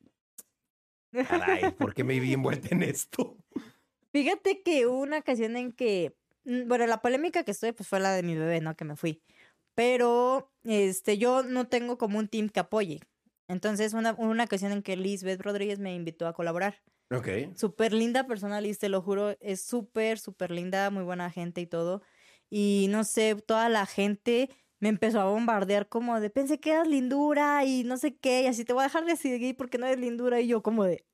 caray, 1.11 1.71
¿por 1.71 1.93
qué 1.93 2.03
me 2.03 2.19
vi 2.19 2.33
envuelta 2.33 2.69
en 2.71 2.81
esto? 2.81 3.37
Fíjate 4.11 4.63
que 4.63 4.87
hubo 4.87 4.99
una 4.99 5.19
ocasión 5.19 5.55
en 5.57 5.71
que, 5.73 6.15
mm, 6.45 6.67
bueno, 6.67 6.87
la 6.87 7.01
polémica 7.01 7.43
que 7.43 7.51
estoy, 7.51 7.71
pues 7.71 7.87
fue 7.87 7.99
la 7.99 8.13
de 8.13 8.23
mi 8.23 8.35
bebé, 8.35 8.61
¿no? 8.61 8.75
Que 8.75 8.85
me 8.85 8.95
fui. 8.95 9.21
Pero, 9.75 10.51
este, 10.63 11.19
yo 11.19 11.43
no 11.43 11.67
tengo 11.67 11.99
como 11.99 12.17
un 12.17 12.27
team 12.27 12.49
que 12.49 12.59
apoye. 12.59 12.99
Entonces, 13.47 13.93
una, 13.93 14.13
una 14.13 14.43
ocasión 14.45 14.71
en 14.71 14.83
que 14.83 14.97
Lisbeth 14.97 15.41
Rodríguez 15.41 15.79
me 15.79 15.93
invitó 15.95 16.27
a 16.27 16.33
colaborar. 16.33 16.81
Ok. 17.09 17.27
Súper 17.55 17.93
linda 17.93 18.27
persona, 18.27 18.59
Liz, 18.59 18.79
te 18.79 18.89
lo 18.89 19.01
juro. 19.01 19.35
Es 19.39 19.61
súper, 19.61 20.19
súper 20.19 20.51
linda, 20.51 20.89
muy 20.89 21.03
buena 21.03 21.31
gente 21.31 21.61
y 21.61 21.67
todo. 21.67 22.01
Y 22.49 22.87
no 22.89 23.03
sé, 23.03 23.35
toda 23.35 23.69
la 23.69 23.85
gente 23.85 24.49
me 24.79 24.89
empezó 24.89 25.21
a 25.21 25.25
bombardear 25.25 25.89
como 25.89 26.19
de, 26.19 26.29
pensé 26.29 26.59
que 26.59 26.71
eras 26.71 26.87
lindura 26.87 27.65
y 27.65 27.83
no 27.83 27.97
sé 27.97 28.17
qué, 28.17 28.43
y 28.43 28.47
así 28.47 28.63
te 28.63 28.73
voy 28.73 28.81
a 28.81 28.85
dejar 28.85 29.05
de 29.05 29.15
seguir 29.15 29.55
porque 29.57 29.77
no 29.77 29.85
eres 29.87 29.99
lindura. 29.99 30.39
Y 30.41 30.47
yo 30.47 30.61
como 30.61 30.83
de... 30.83 31.05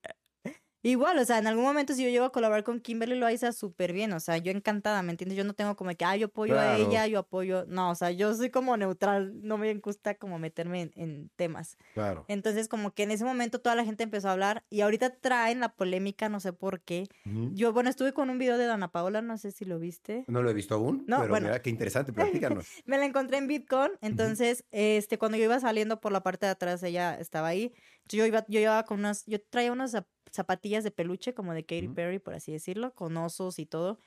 Igual, 0.86 1.17
o 1.17 1.23
sea, 1.23 1.38
en 1.38 1.47
algún 1.47 1.63
momento 1.63 1.93
si 1.93 2.03
yo 2.03 2.09
llego 2.09 2.25
a 2.25 2.31
colaborar 2.34 2.65
con 2.65 2.81
Kimberly 2.81 3.15
Loaiza, 3.15 3.53
súper 3.53 3.93
bien, 3.93 4.11
o 4.11 4.19
sea, 4.19 4.38
yo 4.38 4.51
encantada, 4.51 5.01
¿me 5.01 5.11
entiendes? 5.11 5.38
Yo 5.38 5.45
no 5.45 5.53
tengo 5.53 5.77
como 5.77 5.91
que, 5.95 6.03
ah, 6.03 6.17
yo 6.17 6.27
apoyo 6.27 6.59
a 6.59 6.77
ella, 6.77 7.07
yo 7.07 7.19
apoyo, 7.19 7.65
no, 7.69 7.91
o 7.91 7.95
sea, 7.95 8.11
yo 8.11 8.36
soy 8.36 8.49
como 8.49 8.75
neutral, 8.75 9.31
no 9.41 9.57
me 9.57 9.73
gusta 9.75 10.15
como 10.15 10.39
meterme 10.39 10.91
en, 10.95 11.31
temas. 11.38 11.77
Claro. 11.93 12.25
Entonces, 12.27 12.67
como 12.67 12.93
que 12.93 13.03
en 13.03 13.11
ese 13.11 13.23
momento 13.23 13.59
toda 13.59 13.75
la 13.75 13.86
gente 13.86 14.03
empezó 14.03 14.27
a 14.27 14.34
hablar 14.34 14.65
y 14.69 14.81
ahorita 14.81 15.15
traen 15.15 15.61
la 15.61 15.69
polémica, 15.69 16.27
no 16.27 16.41
sé 16.41 16.51
por 16.51 16.81
qué. 16.81 17.07
Yo, 17.53 17.71
bueno, 17.71 17.89
estuve 17.89 18.11
con 18.11 18.29
un 18.29 18.38
video 18.38 18.57
de 18.57 18.65
Dana 18.65 18.89
Paola, 18.89 19.21
no 19.21 19.38
sé 19.38 19.51
si 19.51 19.63
lo 19.63 19.79
viste. 19.79 20.25
No 20.27 20.43
lo 20.43 20.49
he 20.49 20.53
visto 20.53 20.75
aún, 20.75 21.05
no, 21.07 21.19
pero 21.19 21.29
bueno. 21.29 21.47
mira, 21.47 21.61
qué 21.61 21.69
interesante, 21.69 22.11
platícanos. 22.13 22.67
me 22.86 22.97
la 22.97 23.05
encontré 23.05 23.38
en 23.38 23.47
Bitcoin, 23.47 23.91
entonces, 24.01 24.65
este, 24.71 25.17
cuando 25.17 25.38
yo 25.38 25.45
iba 25.45 25.59
saliendo 25.61 26.01
por 26.01 26.11
la 26.11 26.23
parte 26.23 26.45
de 26.45 26.51
atrás, 26.51 26.84
ella 26.84 27.17
estaba 27.17 27.47
ahí, 27.47 27.73
yo 28.10 28.26
iba, 28.26 28.45
yo 28.47 28.60
iba 28.60 28.84
con 28.84 28.99
unas, 28.99 29.26
yo 29.26 29.41
traía 29.41 29.72
unas 29.72 29.95
zapatillas 30.32 30.84
de 30.84 30.91
peluche, 30.91 31.34
como 31.34 31.54
de 31.54 31.66
Katy 31.66 31.89
Perry, 31.89 32.20
por 32.20 32.34
así 32.34 32.51
decirlo, 32.51 32.93
con 32.93 33.16
osos 33.18 33.60
y 33.60 33.66
todo. 33.66 33.99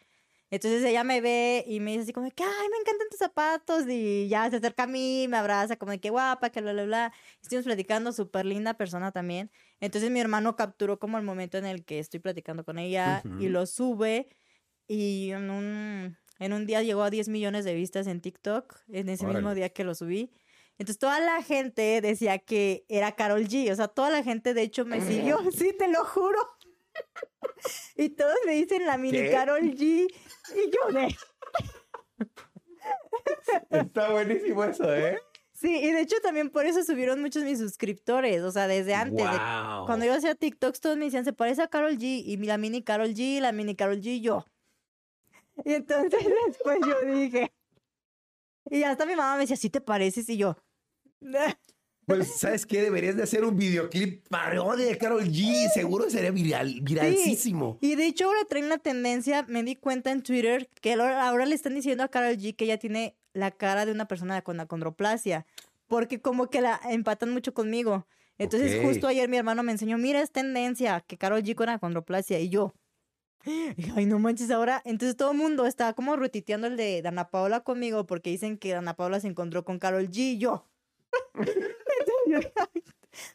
Entonces 0.49 0.85
ella 0.85 1.03
me 1.03 1.21
ve 1.21 1.65
y 1.67 1.81
me 1.81 1.91
dice 1.91 2.05
así 2.05 2.13
como 2.13 2.31
que, 2.31 2.45
ay, 2.45 2.69
me 2.71 2.77
encantan 2.79 3.09
tus 3.11 3.19
zapatos. 3.19 3.85
Y 3.89 4.29
ya 4.29 4.49
se 4.49 4.57
acerca 4.57 4.85
a 4.85 4.87
mí, 4.87 5.27
me 5.29 5.37
abraza 5.37 5.77
como 5.77 5.91
de 5.91 5.99
que 5.99 6.11
guapa, 6.11 6.51
que 6.51 6.61
bla, 6.61 6.73
bla, 6.73 6.85
bla. 6.85 7.13
Estuvimos 7.43 7.65
platicando, 7.65 8.13
súper 8.13 8.47
linda 8.47 8.75
persona 8.75 9.11
también. 9.11 9.51
Entonces 9.81 10.11
mi 10.11 10.21
hermano 10.21 10.55
capturó 10.55 10.99
como 10.99 11.19
el 11.19 11.25
momento 11.25 11.59
en 11.59 11.67
el 11.67 11.85
que 11.85 11.99
estoy 11.99 12.21
platicando 12.21 12.65
con 12.65 12.79
ella 12.79 13.23
y 13.41 13.49
lo 13.49 13.67
sube. 13.67 14.29
Y 14.87 15.31
en 15.33 15.51
un, 15.51 16.17
en 16.39 16.53
un 16.53 16.65
día 16.65 16.81
llegó 16.83 17.03
a 17.03 17.11
10 17.11 17.29
millones 17.29 17.65
de 17.65 17.75
vistas 17.75 18.07
en 18.07 18.21
TikTok, 18.21 18.79
en 18.89 19.09
ese 19.09 19.27
mismo 19.27 19.53
día 19.53 19.71
que 19.71 19.83
lo 19.83 19.97
subí. 19.97 20.31
Entonces 20.79 20.99
toda 20.99 21.21
la 21.21 21.43
gente 21.43 22.01
decía 22.01 22.39
que 22.39 22.85
era 22.89 23.13
Carol 23.13 23.47
G. 23.47 23.71
O 23.73 23.75
sea, 23.75 23.89
toda 23.89 24.11
la 24.11 24.23
gente 24.23 24.55
de 24.55 24.63
hecho 24.63 24.85
me 24.85 25.01
siguió. 25.01 25.39
Sí, 25.53 25.73
te 25.73 25.89
lo 25.89 26.05
juro. 26.05 26.39
y 27.97 28.11
todos 28.11 28.37
me 28.45 28.53
dicen 28.53 28.87
la 28.87 28.99
mini 28.99 29.31
Carol 29.31 29.63
G. 29.63 30.07
Y 30.55 30.71
yo 30.71 30.93
de... 30.93 31.17
Está 33.71 34.11
buenísimo 34.11 34.65
eso, 34.65 34.95
¿eh? 34.95 35.19
Sí, 35.53 35.75
y 35.75 35.91
de 35.91 36.03
hecho 36.03 36.17
también 36.23 36.51
por 36.51 36.67
eso 36.67 36.85
subieron 36.85 37.23
muchos 37.23 37.43
mis 37.43 37.59
suscriptores, 37.59 38.43
o 38.43 38.51
sea, 38.51 38.69
desde 38.69 38.95
antes. 38.95 39.27
cuando 39.87 40.05
yo 40.05 40.13
hacía 40.13 40.35
TikToks, 40.35 40.81
todos 40.81 40.99
me 40.99 41.07
decían, 41.07 41.25
se 41.25 41.33
parece 41.33 41.63
a 41.63 41.69
Carol 41.69 41.97
G, 41.97 42.23
y 42.25 42.37
la 42.37 42.59
mini 42.59 42.83
Carol 42.83 43.15
G, 43.15 43.41
la 43.41 43.53
mini 43.53 43.75
Carol 43.75 44.03
G, 44.03 44.21
yo. 44.21 44.45
Y 45.65 45.73
entonces 45.73 46.21
después 46.47 46.79
yo 46.87 47.01
dije, 47.11 47.51
y 48.69 48.83
hasta 48.83 49.07
mi 49.07 49.17
mamá 49.17 49.35
me 49.35 49.43
decía, 49.43 49.57
¿sí 49.57 49.71
te 49.71 49.81
pareces? 49.81 50.29
Y 50.29 50.37
yo, 50.37 50.57
pues, 52.07 52.39
¿sabes 52.39 52.67
qué? 52.67 52.83
Deberías 52.83 53.17
de 53.17 53.23
hacer 53.23 53.45
un 53.45 53.57
videoclip 53.57 54.27
parodia 54.29 54.87
de 54.87 54.99
Carol 54.99 55.25
G. 55.25 55.71
Seguro 55.73 56.09
sería 56.11 56.31
viral, 56.31 56.81
viralísimo. 56.83 57.79
Y 57.81 57.95
de 57.95 58.07
hecho 58.07 58.27
ahora 58.27 58.45
trae 58.49 58.65
una 58.65 58.79
tendencia, 58.79 59.45
me 59.49 59.63
di 59.63 59.77
cuenta 59.77 60.11
en 60.13 60.23
Twitter, 60.23 60.69
que 60.81 60.95
ahora, 60.95 61.47
le 61.47 61.55
están 61.55 61.75
diciendo 61.75 62.05
a 62.05 62.09
Carol 62.09 62.37
G 62.37 62.55
que 62.57 62.65
ella 62.65 62.79
tiene 62.79 63.17
la 63.33 63.51
cara 63.51 63.87
de 63.87 63.93
una 63.93 64.09
persona 64.09 64.43
con 64.43 64.61
acondroplasia. 64.61 65.47
Porque 65.87 66.21
como 66.21 66.51
que 66.51 66.61
la 66.61 66.81
empatan 66.91 67.31
mucho 67.31 67.55
conmigo. 67.55 68.07
Entonces 68.39 68.83
justo 68.85 69.07
ayer 69.07 69.29
mi 69.29 69.37
hermano 69.37 69.63
me 69.63 69.73
enseñó, 69.73 69.99
mira, 69.99 70.21
es 70.21 70.31
tendencia, 70.31 71.01
que 71.01 71.17
Carol 71.17 71.43
G 71.43 71.55
con 71.55 71.69
acondroplasia. 71.69 72.41
Y 72.41 72.49
yo, 72.49 72.75
Ay, 73.97 74.07
no 74.07 74.19
manches, 74.19 74.51
ahora. 74.51 74.83
Entonces 74.85 75.17
todo 75.17 75.33
el 75.33 75.39
mundo 75.39 75.67
está 75.67 75.93
como 75.93 76.17
retiteando 76.17 76.67
el 76.67 76.77
de 76.77 77.03
Dana 77.03 77.31
Paola 77.31 77.61
conmigo 77.61 78.07
porque 78.07 78.31
dicen 78.31 78.59
que 78.59 78.73
Dana 78.73 78.97
Paola 78.97 79.21
se 79.21 79.29
encontró 79.29 79.65
con 79.65 79.79
Carol 79.79 80.09
G. 80.09 80.19
Y 80.19 80.39
yo. 80.39 80.67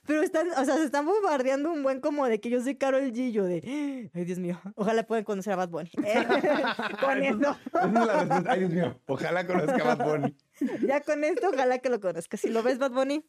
Pero 0.06 0.22
están, 0.22 0.50
o 0.50 0.66
sea, 0.66 0.76
se 0.76 0.84
están 0.84 1.06
bombardeando 1.06 1.72
un 1.72 1.84
buen 1.84 2.02
como 2.02 2.28
de 2.28 2.40
que 2.40 2.50
yo 2.50 2.62
soy 2.62 2.76
Carol 2.76 3.12
G. 3.12 3.32
Yo 3.32 3.46
de, 3.46 4.10
ay, 4.14 4.26
Dios 4.26 4.40
mío, 4.40 4.60
ojalá 4.76 5.04
puedan 5.04 5.24
conocer 5.24 5.54
a 5.54 5.56
Bad 5.56 5.70
Bunny. 5.70 5.92
con 7.00 7.24
eso. 7.24 7.58
ay, 8.48 8.60
Dios 8.60 8.72
mío, 8.72 9.00
ojalá 9.08 9.46
conozca 9.46 9.76
a 9.76 9.96
Bad 9.96 10.06
Bunny. 10.06 10.36
Ya 10.86 11.02
con 11.02 11.24
esto, 11.24 11.50
ojalá 11.50 11.80
que 11.80 11.90
lo 11.90 12.00
conozca. 12.00 12.38
Si 12.38 12.50
lo 12.50 12.62
ves, 12.64 12.78
Bad 12.78 12.92
Bunny, 12.92 13.26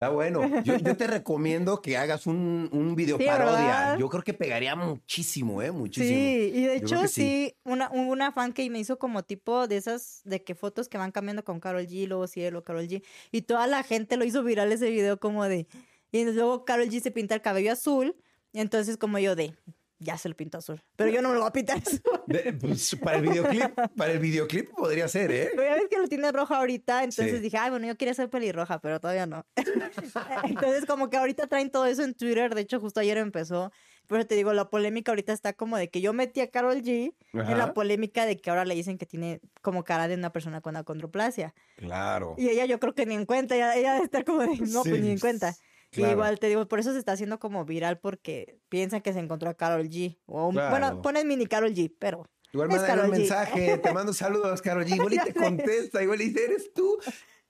Está 0.00 0.08
bueno. 0.08 0.40
Yo, 0.64 0.96
te 0.96 1.06
recomiendo 1.06 1.82
que 1.82 1.98
hagas 1.98 2.26
un, 2.26 2.70
un 2.72 2.96
video 2.96 3.18
parodia. 3.18 3.98
Yo 3.98 4.08
creo 4.08 4.22
que 4.22 4.32
pegaría 4.32 4.74
muchísimo, 4.74 5.60
¿eh? 5.60 5.70
Muchísimo. 5.70 6.08
Sí, 6.08 6.52
y 6.54 6.62
de 6.62 6.76
hecho, 6.76 7.06
sí, 7.06 7.54
una, 7.64 7.90
una 7.90 8.32
fan 8.32 8.54
que 8.54 8.70
me 8.70 8.78
hizo 8.78 8.98
como 8.98 9.24
tipo 9.24 9.68
de 9.68 9.76
esas, 9.76 10.22
de 10.24 10.42
que 10.42 10.54
fotos 10.54 10.88
que 10.88 10.96
van 10.96 11.12
cambiando 11.12 11.44
con 11.44 11.60
Carol 11.60 11.86
G, 11.86 12.08
luego 12.08 12.26
Cielo, 12.28 12.64
Carol 12.64 12.88
G. 12.88 13.04
Y 13.30 13.42
toda 13.42 13.66
la 13.66 13.82
gente 13.82 14.16
lo 14.16 14.24
hizo 14.24 14.42
viral 14.42 14.72
ese 14.72 14.88
video 14.88 15.20
como 15.20 15.44
de. 15.44 15.66
Y 16.12 16.24
luego 16.24 16.64
Carol 16.64 16.88
G 16.88 17.02
se 17.02 17.10
pinta 17.10 17.34
el 17.34 17.42
cabello 17.42 17.70
azul. 17.70 18.16
Y 18.54 18.60
entonces, 18.60 18.96
como 18.96 19.18
yo 19.18 19.36
de, 19.36 19.54
ya 20.00 20.16
se 20.18 20.28
lo 20.28 20.34
pinto 20.34 20.58
azul. 20.58 20.82
Pero 20.96 21.10
yo 21.10 21.22
no 21.22 21.28
me 21.28 21.34
lo 21.34 21.40
voy 21.40 21.48
a 21.48 21.52
pintar 21.52 21.78
azul. 21.78 22.00
Pues, 22.60 22.96
para 23.02 23.18
el 23.18 23.28
videoclip, 23.28 23.74
para 23.96 24.12
el 24.12 24.18
videoclip 24.18 24.70
podría 24.70 25.08
ser, 25.08 25.30
¿eh? 25.30 25.50
Pero 25.54 25.62
ya 25.62 25.74
ves 25.74 25.88
que 25.90 25.98
lo 25.98 26.08
tiene 26.08 26.32
roja 26.32 26.58
ahorita, 26.58 27.04
entonces 27.04 27.42
dije, 27.42 27.58
ay, 27.58 27.70
bueno, 27.70 27.86
yo 27.86 27.96
quería 27.96 28.14
ser 28.14 28.30
pelirroja, 28.30 28.80
pero 28.80 29.00
todavía 29.00 29.26
no. 29.26 29.46
entonces, 30.44 30.86
como 30.86 31.10
que 31.10 31.16
ahorita 31.16 31.46
traen 31.46 31.70
todo 31.70 31.86
eso 31.86 32.02
en 32.02 32.14
Twitter. 32.14 32.54
De 32.54 32.62
hecho, 32.62 32.80
justo 32.80 33.00
ayer 33.00 33.18
empezó. 33.18 33.72
Pero 34.06 34.26
te 34.26 34.34
digo, 34.34 34.52
la 34.52 34.70
polémica 34.70 35.12
ahorita 35.12 35.32
está 35.32 35.52
como 35.52 35.76
de 35.76 35.88
que 35.88 36.00
yo 36.00 36.12
metí 36.12 36.40
a 36.40 36.50
Carol 36.50 36.82
G 36.82 37.14
en 37.32 37.58
la 37.58 37.74
polémica 37.74 38.26
de 38.26 38.36
que 38.36 38.50
ahora 38.50 38.64
le 38.64 38.74
dicen 38.74 38.98
que 38.98 39.06
tiene 39.06 39.40
como 39.62 39.84
cara 39.84 40.08
de 40.08 40.14
una 40.14 40.32
persona 40.32 40.60
con 40.60 40.74
acondroplasia. 40.76 41.54
Claro. 41.76 42.34
Y 42.36 42.48
ella 42.48 42.64
yo 42.64 42.80
creo 42.80 42.92
que 42.92 43.06
ni 43.06 43.14
en 43.14 43.24
cuenta, 43.24 43.54
ella, 43.54 43.76
ella 43.76 43.92
debe 43.92 44.06
estar 44.06 44.24
como 44.24 44.40
de, 44.40 44.56
no, 44.66 44.82
pues 44.82 45.00
ni 45.00 45.10
en 45.10 45.18
cuenta. 45.20 45.54
Igual 45.92 46.38
te 46.38 46.48
digo, 46.48 46.66
por 46.66 46.78
eso 46.78 46.92
se 46.92 46.98
está 46.98 47.12
haciendo 47.12 47.38
como 47.38 47.64
viral 47.64 47.98
porque 47.98 48.58
piensan 48.68 49.00
que 49.00 49.12
se 49.12 49.18
encontró 49.18 49.50
a 49.50 49.54
Carol 49.54 49.88
G. 49.88 50.18
O 50.26 50.52
Bueno, 50.52 51.02
ponen 51.02 51.26
mini 51.26 51.46
Carol 51.46 51.72
G, 51.74 51.92
pero. 51.98 52.28
Igual 52.52 52.68
manda 52.68 53.04
un 53.04 53.10
mensaje, 53.10 53.78
te 53.78 53.92
mando 53.92 54.12
saludos, 54.12 54.60
Carol 54.60 54.84
G. 54.84 54.96
Igual 54.96 55.14
y 55.14 55.18
te 55.24 55.34
contesta, 55.34 56.02
igual 56.02 56.20
y 56.20 56.26
dice, 56.26 56.44
eres 56.44 56.72
tú. 56.72 56.98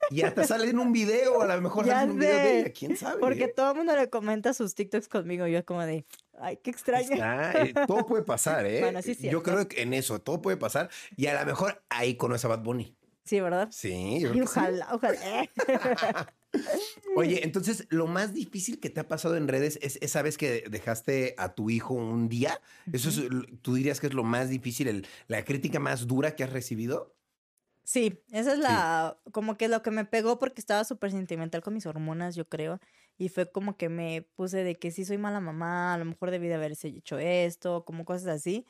Y 0.09 0.23
hasta 0.23 0.43
sale 0.45 0.69
en 0.69 0.79
un 0.79 0.91
video, 0.91 1.41
a 1.41 1.55
lo 1.55 1.61
mejor 1.61 1.85
sale 1.85 2.03
en 2.03 2.11
un 2.11 2.19
video 2.19 2.37
de 2.37 2.59
ella, 2.59 2.73
quién 2.73 2.97
sabe. 2.97 3.19
Porque 3.19 3.47
todo 3.47 3.71
el 3.71 3.77
mundo 3.77 3.95
le 3.95 4.09
comenta 4.09 4.53
sus 4.53 4.73
TikToks 4.73 5.07
conmigo. 5.07 5.45
Yo 5.47 5.63
como 5.63 5.85
de, 5.85 6.05
ay, 6.39 6.57
qué 6.57 6.71
extraño. 6.71 7.09
Eh, 7.11 7.73
todo 7.87 8.05
puede 8.05 8.23
pasar, 8.23 8.65
¿eh? 8.67 8.81
Bueno, 8.81 9.01
sí, 9.01 9.13
sí. 9.13 9.29
Yo 9.29 9.43
creo 9.43 9.67
que 9.67 9.81
en 9.83 9.93
eso 9.93 10.19
todo 10.19 10.41
puede 10.41 10.57
pasar. 10.57 10.89
Y 11.15 11.27
a 11.27 11.39
lo 11.39 11.45
mejor 11.45 11.83
ahí 11.89 12.15
conoce 12.15 12.47
a 12.47 12.49
Bad 12.49 12.63
Bunny. 12.63 12.95
Sí, 13.31 13.39
¿verdad? 13.39 13.69
Sí, 13.71 14.19
yo 14.19 14.43
ojalá, 14.43 14.89
ojalá. 14.91 15.49
Oye, 17.15 17.45
entonces, 17.45 17.87
lo 17.89 18.05
más 18.05 18.33
difícil 18.33 18.81
que 18.81 18.89
te 18.89 18.99
ha 18.99 19.07
pasado 19.07 19.37
en 19.37 19.47
redes 19.47 19.79
es 19.81 19.97
esa 20.01 20.21
vez 20.21 20.37
que 20.37 20.65
dejaste 20.69 21.33
a 21.37 21.55
tu 21.55 21.69
hijo 21.69 21.93
un 21.93 22.27
día. 22.27 22.59
¿Eso 22.91 23.07
es, 23.07 23.21
tú 23.61 23.75
dirías 23.75 24.01
que 24.01 24.07
es 24.07 24.13
lo 24.13 24.25
más 24.25 24.49
difícil, 24.49 25.07
la 25.29 25.45
crítica 25.45 25.79
más 25.79 26.07
dura 26.07 26.35
que 26.35 26.43
has 26.43 26.51
recibido? 26.51 27.15
Sí, 27.85 28.21
esa 28.33 28.51
es 28.51 28.59
la, 28.59 29.17
como 29.31 29.55
que 29.55 29.69
lo 29.69 29.81
que 29.81 29.91
me 29.91 30.03
pegó 30.03 30.37
porque 30.37 30.59
estaba 30.59 30.83
súper 30.83 31.11
sentimental 31.11 31.61
con 31.61 31.73
mis 31.73 31.85
hormonas, 31.85 32.35
yo 32.35 32.49
creo. 32.49 32.81
Y 33.17 33.29
fue 33.29 33.49
como 33.49 33.77
que 33.77 33.87
me 33.87 34.23
puse 34.35 34.65
de 34.65 34.75
que 34.75 34.91
sí 34.91 35.05
soy 35.05 35.17
mala 35.17 35.39
mamá, 35.39 35.93
a 35.93 35.97
lo 35.97 36.03
mejor 36.03 36.31
debí 36.31 36.49
de 36.49 36.55
haberse 36.55 36.89
hecho 36.89 37.17
esto, 37.17 37.85
como 37.85 38.03
cosas 38.03 38.27
así. 38.27 38.65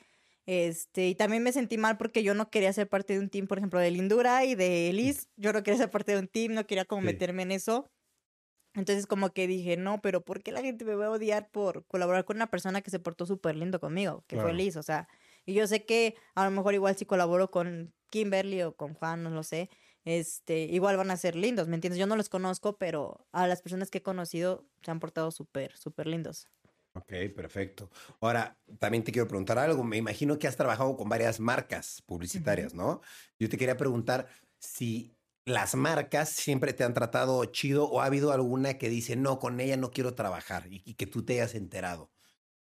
Este, 0.46 1.08
y 1.08 1.16
también 1.16 1.44
me 1.44 1.54
sentí 1.54 1.78
mal 1.78 1.98
porque 1.98 2.24
yo 2.24 2.34
no 2.34 2.50
quería 2.50 2.74
ser 2.74 2.90
parte 2.90 3.14
de 3.14 3.20
un 3.20 3.30
team, 3.30 3.48
por 3.48 3.58
ejemplo, 3.58 3.80
de 3.80 3.92
Lindura 3.92 4.44
y 4.46 4.56
de 4.56 4.92
Liz. 4.94 5.30
Yo 5.38 5.54
no 5.54 5.64
quería 5.64 5.78
ser 5.78 5.90
parte 5.90 6.14
de 6.14 6.20
un 6.20 6.28
team, 6.28 6.54
no 6.54 6.66
quería 6.66 6.86
como 6.86 7.02
meterme 7.02 7.44
en 7.44 7.52
eso. 7.52 7.92
Entonces 8.74 9.06
como 9.06 9.32
que 9.32 9.48
dije, 9.48 9.76
no, 9.76 10.02
pero 10.02 10.24
¿por 10.24 10.42
qué 10.42 10.52
la 10.52 10.62
gente 10.62 10.86
me 10.86 10.96
va 10.96 11.08
a 11.08 11.12
odiar 11.12 11.50
por 11.52 11.86
colaborar 11.88 12.24
con 12.24 12.38
una 12.38 12.50
persona 12.50 12.82
que 12.82 12.90
se 12.90 13.00
portó 13.00 13.26
súper 13.26 13.56
lindo 13.56 13.80
conmigo? 13.80 14.24
Que 14.28 14.38
fue 14.38 14.54
Liz, 14.54 14.78
o 14.78 14.84
sea. 14.84 15.08
Y 15.46 15.54
yo 15.54 15.68
sé 15.68 15.86
que 15.86 16.16
a 16.36 16.46
lo 16.46 16.52
mejor 16.52 16.74
igual 16.74 16.96
si 16.96 17.06
colaboro 17.06 17.52
con 17.52 17.94
Kimberly 18.10 18.62
o 18.62 18.76
con 18.76 18.94
Juan, 18.94 19.24
no 19.24 19.30
lo 19.30 19.44
sé, 19.44 19.70
este, 20.06 20.64
igual 20.64 20.98
van 20.98 21.12
a 21.12 21.18
ser 21.18 21.36
lindos, 21.36 21.68
¿me 21.68 21.76
entiendes? 21.76 22.00
Yo 22.00 22.08
no 22.08 22.16
los 22.16 22.30
conozco, 22.30 22.78
pero 22.78 23.26
a 23.32 23.48
las 23.48 23.62
personas 23.62 23.92
que 23.92 24.00
he 24.00 24.04
conocido 24.04 24.66
se 24.84 24.92
han 24.92 25.00
portado 25.00 25.32
súper, 25.32 25.78
súper 25.78 26.08
lindos. 26.08 26.48
Ok, 26.94 27.14
perfecto. 27.36 27.90
Ahora, 28.20 28.58
también 28.80 29.04
te 29.04 29.12
quiero 29.12 29.28
preguntar 29.28 29.58
algo. 29.58 29.84
Me 29.84 29.98
imagino 29.98 30.38
que 30.38 30.48
has 30.48 30.58
trabajado 30.58 30.98
con 30.98 31.08
varias 31.08 31.40
marcas 31.40 32.04
publicitarias, 32.06 32.74
¿no? 32.74 33.02
Yo 33.40 33.48
te 33.48 33.58
quería 33.58 33.78
preguntar 33.78 34.28
si 34.60 35.16
las 35.46 35.76
marcas 35.76 36.30
siempre 36.30 36.74
te 36.74 36.84
han 36.84 36.94
tratado 36.94 37.44
chido 37.46 37.90
o 37.90 38.02
ha 38.02 38.06
habido 38.06 38.32
alguna 38.32 38.78
que 38.78 38.90
dice, 38.90 39.16
no, 39.16 39.40
con 39.40 39.60
ella 39.60 39.78
no 39.78 39.92
quiero 39.92 40.14
trabajar 40.16 40.68
y, 40.70 40.94
que 40.96 41.08
tú 41.08 41.24
te 41.24 41.34
hayas 41.34 41.56
enterado. 41.56 42.12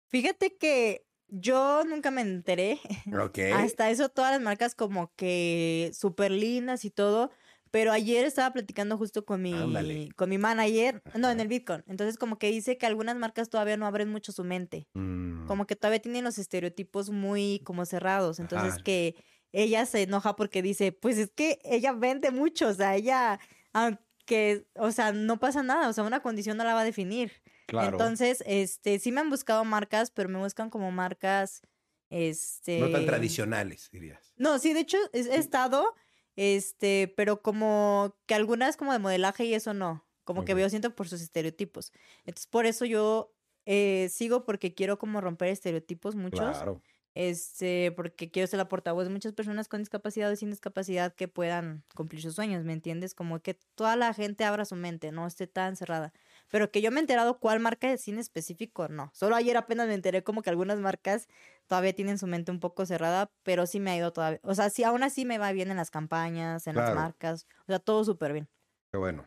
Fíjate 0.09 0.57
que 0.57 1.07
yo 1.29 1.85
nunca 1.85 2.11
me 2.11 2.21
enteré. 2.21 2.79
Ok. 3.19 3.39
Hasta 3.55 3.91
eso, 3.91 4.09
todas 4.11 4.33
las 4.33 4.41
marcas 4.41 4.75
como 4.75 5.13
que 5.17 5.91
súper 5.95 6.31
lindas 6.31 6.85
y 6.85 6.91
todo. 6.91 7.31
Pero 7.71 7.93
ayer 7.93 8.25
estaba 8.25 8.53
platicando 8.53 8.99
justo 8.99 9.25
con 9.25 9.43
mi, 9.43 10.11
con 10.17 10.29
mi 10.29 10.39
manager, 10.39 11.03
no, 11.15 11.31
en 11.31 11.39
el 11.39 11.49
Bitcoin. 11.49 11.85
Entonces, 11.87 12.17
como 12.17 12.39
que 12.39 12.51
dice 12.51 12.79
que 12.79 12.87
algunas 12.87 13.17
marcas 13.17 13.49
todavía 13.49 13.77
no 13.77 13.87
abren 13.87 14.11
mucho 14.11 14.33
su 14.33 14.43
mente. 14.43 14.89
Mm. 14.95 15.47
Como 15.47 15.67
que 15.67 15.77
todavía 15.77 16.03
tienen 16.03 16.25
los 16.25 16.39
estereotipos 16.39 17.11
muy 17.11 17.61
como 17.65 17.85
cerrados. 17.85 18.41
Entonces, 18.41 18.83
que 18.83 19.15
ella 19.53 19.87
se 19.87 20.03
enoja 20.03 20.37
porque 20.37 20.63
dice, 20.63 20.93
pues 20.93 21.19
es 21.19 21.31
que 21.31 21.59
ella 21.65 21.93
vende 21.93 22.31
mucho, 22.31 22.69
o 22.69 22.75
sea, 22.75 22.97
ella, 22.97 23.41
aunque, 23.73 24.67
o 24.77 24.93
sea, 24.93 25.13
no 25.13 25.39
pasa 25.41 25.63
nada, 25.63 25.89
o 25.89 25.93
sea, 25.93 26.05
una 26.05 26.23
condición 26.23 26.57
no 26.57 26.65
la 26.65 26.75
va 26.75 26.81
a 26.81 26.85
definir. 26.85 27.33
Claro. 27.67 27.91
Entonces, 27.91 28.43
este, 28.47 28.99
sí 28.99 29.13
me 29.13 29.21
han 29.21 29.31
buscado 29.31 29.65
marcas, 29.65 30.11
pero 30.11 30.29
me 30.29 30.39
buscan 30.39 30.71
como 30.71 30.91
marcas, 30.91 31.63
este... 32.11 32.81
No 32.81 32.91
tan 32.91 33.07
tradicionales, 33.07 33.89
dirías. 33.93 34.35
No, 34.37 34.59
sí, 34.59 34.73
de 34.73 34.81
hecho, 34.81 34.99
he, 35.13 35.21
estado, 35.37 35.95
este, 36.37 37.13
pero 37.17 37.43
como 37.43 38.17
que 38.27 38.35
algunas 38.35 38.77
como 38.77 38.93
de 38.93 38.99
modelaje 38.99 39.45
y 39.45 39.55
eso 39.55 39.75
no. 39.75 40.07
Como 40.25 40.45
que 40.45 40.55
veo, 40.55 40.69
siento 40.69 40.95
por 40.95 41.09
sus 41.09 41.23
estereotipos. 41.23 41.93
Entonces, 42.25 42.47
por 42.47 42.65
eso 42.65 42.85
yo 42.85 43.35
eh, 43.67 44.09
sigo 44.11 44.45
porque 44.45 44.75
quiero 44.75 44.97
como 44.97 45.21
romper 45.21 45.49
estereotipos 45.49 46.15
muchos. 46.15 46.57
Claro 46.57 46.81
este, 47.15 47.93
porque 47.93 48.31
quiero 48.31 48.47
ser 48.47 48.59
la 48.59 48.69
portavoz 48.69 49.05
de 49.05 49.11
muchas 49.11 49.33
personas 49.33 49.69
con 49.69 49.81
discapacidad 49.81 50.31
o 50.31 50.37
sin 50.37 50.51
discapacidad 50.51 51.15
que 51.15 51.29
puedan 51.29 51.85
cumplir 51.95 52.23
sus 52.23 52.35
sueños, 52.35 52.65
¿me 52.65 52.73
entiendes? 52.73 53.15
Como 53.15 53.41
que 53.41 53.55
toda 53.75 53.97
la 53.97 54.15
gente 54.15 54.45
abra 54.45 54.65
su 54.65 54.77
mente, 54.77 55.11
no 55.11 55.27
esté 55.27 55.47
tan 55.47 55.77
cerrada. 55.77 56.13
Pero 56.51 56.71
que 56.71 56.83
yo 56.83 56.91
me 56.91 56.99
he 56.99 57.01
enterado 57.01 57.39
cuál 57.39 57.61
marca 57.61 57.89
de 57.89 57.97
cine 57.97 58.21
específico, 58.21 58.89
no. 58.89 59.11
Solo 59.15 59.37
ayer 59.37 59.57
apenas 59.57 59.87
me 59.87 59.95
enteré 59.95 60.23
como 60.23 60.43
que 60.43 60.51
algunas 60.51 60.79
marcas 60.79 61.29
todavía 61.67 61.95
tienen 61.95 62.19
su 62.19 62.27
mente 62.27 62.51
un 62.51 62.61
poco 62.61 62.85
cerrada, 62.87 63.31
pero 63.43 63.67
sí 63.67 63.81
me 63.81 63.91
ha 63.93 63.97
ido 63.97 64.13
todavía. 64.13 64.41
O 64.43 64.55
sea, 64.55 64.69
sí, 64.71 64.85
aún 64.85 65.03
así 65.03 65.25
me 65.25 65.39
va 65.39 65.53
bien 65.53 65.71
en 65.71 65.77
las 65.77 65.91
campañas, 65.91 66.67
en 66.67 66.77
las 66.77 66.95
marcas, 66.95 67.47
o 67.63 67.67
sea, 67.67 67.79
todo 67.79 68.05
súper 68.05 68.33
bien. 68.33 68.49
Qué 68.93 68.99
bueno. 68.99 69.27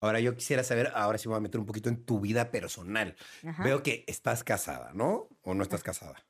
Ahora 0.00 0.20
yo 0.20 0.36
quisiera 0.36 0.62
saber, 0.62 0.92
ahora 0.94 1.18
sí 1.18 1.26
me 1.26 1.32
voy 1.32 1.38
a 1.38 1.42
meter 1.42 1.58
un 1.58 1.66
poquito 1.66 1.88
en 1.88 2.04
tu 2.04 2.20
vida 2.20 2.50
personal. 2.50 3.16
Veo 3.64 3.82
que 3.82 4.04
estás 4.06 4.44
casada, 4.44 4.92
¿no? 4.94 5.28
¿O 5.42 5.54
no 5.54 5.62
estás 5.62 5.82
casada? 5.82 6.24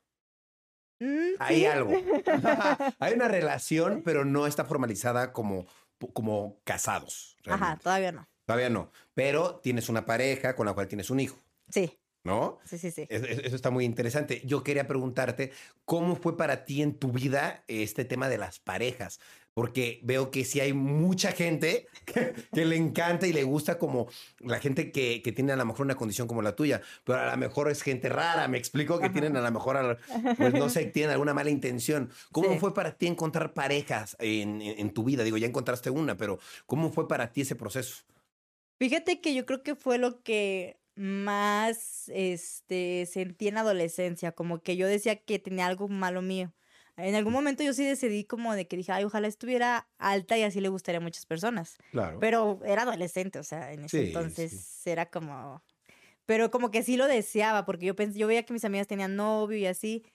Mm, 0.99 1.35
Hay 1.39 1.65
algo. 1.65 1.91
Hay 2.99 3.13
una 3.13 3.27
relación, 3.27 4.01
pero 4.05 4.25
no 4.25 4.47
está 4.47 4.65
formalizada 4.65 5.33
como, 5.33 5.67
como 6.13 6.61
casados. 6.63 7.37
Ajá, 7.47 7.77
todavía 7.77 8.11
no. 8.11 8.27
Todavía 8.49 8.71
no. 8.71 8.91
Pero 9.13 9.59
tienes 9.61 9.89
una 9.89 10.07
pareja 10.07 10.55
con 10.55 10.65
la 10.65 10.73
cual 10.73 10.87
tienes 10.87 11.11
un 11.11 11.19
hijo. 11.19 11.37
Sí. 11.69 11.99
¿No? 12.23 12.57
Sí, 12.65 12.79
sí, 12.79 12.89
sí. 12.89 13.05
Eso 13.07 13.55
está 13.55 13.69
muy 13.69 13.85
interesante. 13.85 14.41
Yo 14.43 14.63
quería 14.63 14.87
preguntarte, 14.87 15.51
¿cómo 15.85 16.15
fue 16.15 16.35
para 16.35 16.65
ti 16.65 16.81
en 16.81 16.95
tu 16.95 17.11
vida 17.11 17.63
este 17.67 18.05
tema 18.05 18.27
de 18.27 18.39
las 18.39 18.57
parejas? 18.57 19.19
porque 19.59 19.99
veo 20.03 20.31
que 20.31 20.45
sí 20.45 20.61
hay 20.61 20.71
mucha 20.71 21.33
gente 21.33 21.87
que, 22.53 22.65
le 22.65 22.77
encanta 22.77 23.27
y 23.27 23.33
le 23.33 23.43
gusta 23.43 23.77
como 23.77 24.07
la 24.39 24.57
gente 24.59 24.89
que, 24.91 25.21
tiene 25.35 25.51
a 25.51 25.57
lo 25.57 25.65
mejor 25.65 25.85
una 25.85 25.95
condición 25.95 26.29
como 26.29 26.41
la 26.41 26.55
tuya, 26.55 26.81
pero 27.03 27.19
a 27.19 27.31
lo 27.31 27.37
mejor 27.37 27.69
es 27.69 27.81
gente 27.81 28.07
rara, 28.07 28.47
me 28.47 28.57
explico, 28.57 28.99
que 28.99 29.09
tienen 29.09 29.35
a 29.35 29.41
lo 29.41 29.51
mejor, 29.51 29.99
pues 30.37 30.53
no 30.53 30.69
sé, 30.69 30.85
tienen 30.85 31.11
alguna 31.11 31.33
mala 31.33 31.49
intención. 31.49 32.09
¿Cómo 32.31 32.57
fue 32.57 32.73
para 32.73 32.93
ti 32.93 33.07
encontrar 33.07 33.53
parejas 33.53 34.15
en, 34.19 34.91
tu 34.91 35.03
vida? 35.03 35.25
Digo, 35.25 35.35
ya 35.35 35.47
encontraste 35.47 35.89
una, 35.89 36.15
pero 36.15 36.39
¿cómo 36.65 36.89
fue 36.89 37.09
para 37.09 37.33
ti 37.33 37.41
ese 37.41 37.55
proceso? 37.55 38.05
Fíjate 38.79 39.19
que 39.19 39.35
yo 39.35 39.45
creo 39.45 39.61
que 39.61 39.75
fue 39.75 39.97
lo 39.97 40.23
que 40.23 40.79
más 40.95 42.09
este, 42.13 43.05
sentí 43.05 43.49
en 43.49 43.57
adolescencia, 43.57 44.31
como 44.31 44.61
que 44.61 44.77
yo 44.77 44.87
decía 44.87 45.17
que 45.17 45.37
tenía 45.37 45.65
algo 45.65 45.89
malo 45.89 46.21
mío. 46.21 46.53
En 46.95 47.15
algún 47.15 47.33
momento 47.33 47.61
yo 47.63 47.73
sí 47.73 47.85
decidí 47.85 48.23
como 48.23 48.55
de 48.55 48.67
que 48.67 48.77
dije, 48.77 48.93
ay, 48.93 49.03
ojalá 49.03 49.27
estuviera 49.27 49.89
alta 49.97 50.37
y 50.37 50.43
así 50.43 50.61
le 50.61 50.69
gustaría 50.69 50.99
a 50.99 51.01
muchas 51.01 51.25
personas. 51.25 51.77
Claro. 51.91 52.19
Pero 52.19 52.59
era 52.65 52.83
adolescente, 52.83 53.37
o 53.39 53.43
sea, 53.43 53.73
en 53.73 53.85
ese 53.85 54.07
entonces 54.07 54.85
era 54.87 55.05
como... 55.09 55.61
Pero 56.25 56.49
como 56.51 56.71
que 56.71 56.83
sí 56.83 56.95
lo 56.95 57.07
deseaba, 57.07 57.65
porque 57.65 57.87
yo 57.87 57.95
pensé, 57.95 58.19
yo 58.19 58.27
veía 58.27 58.43
que 58.43 58.53
mis 58.53 58.63
amigas 58.63 58.87
tenían 58.87 59.15
novio 59.15 59.57
y 59.57 59.65
así. 59.65 60.05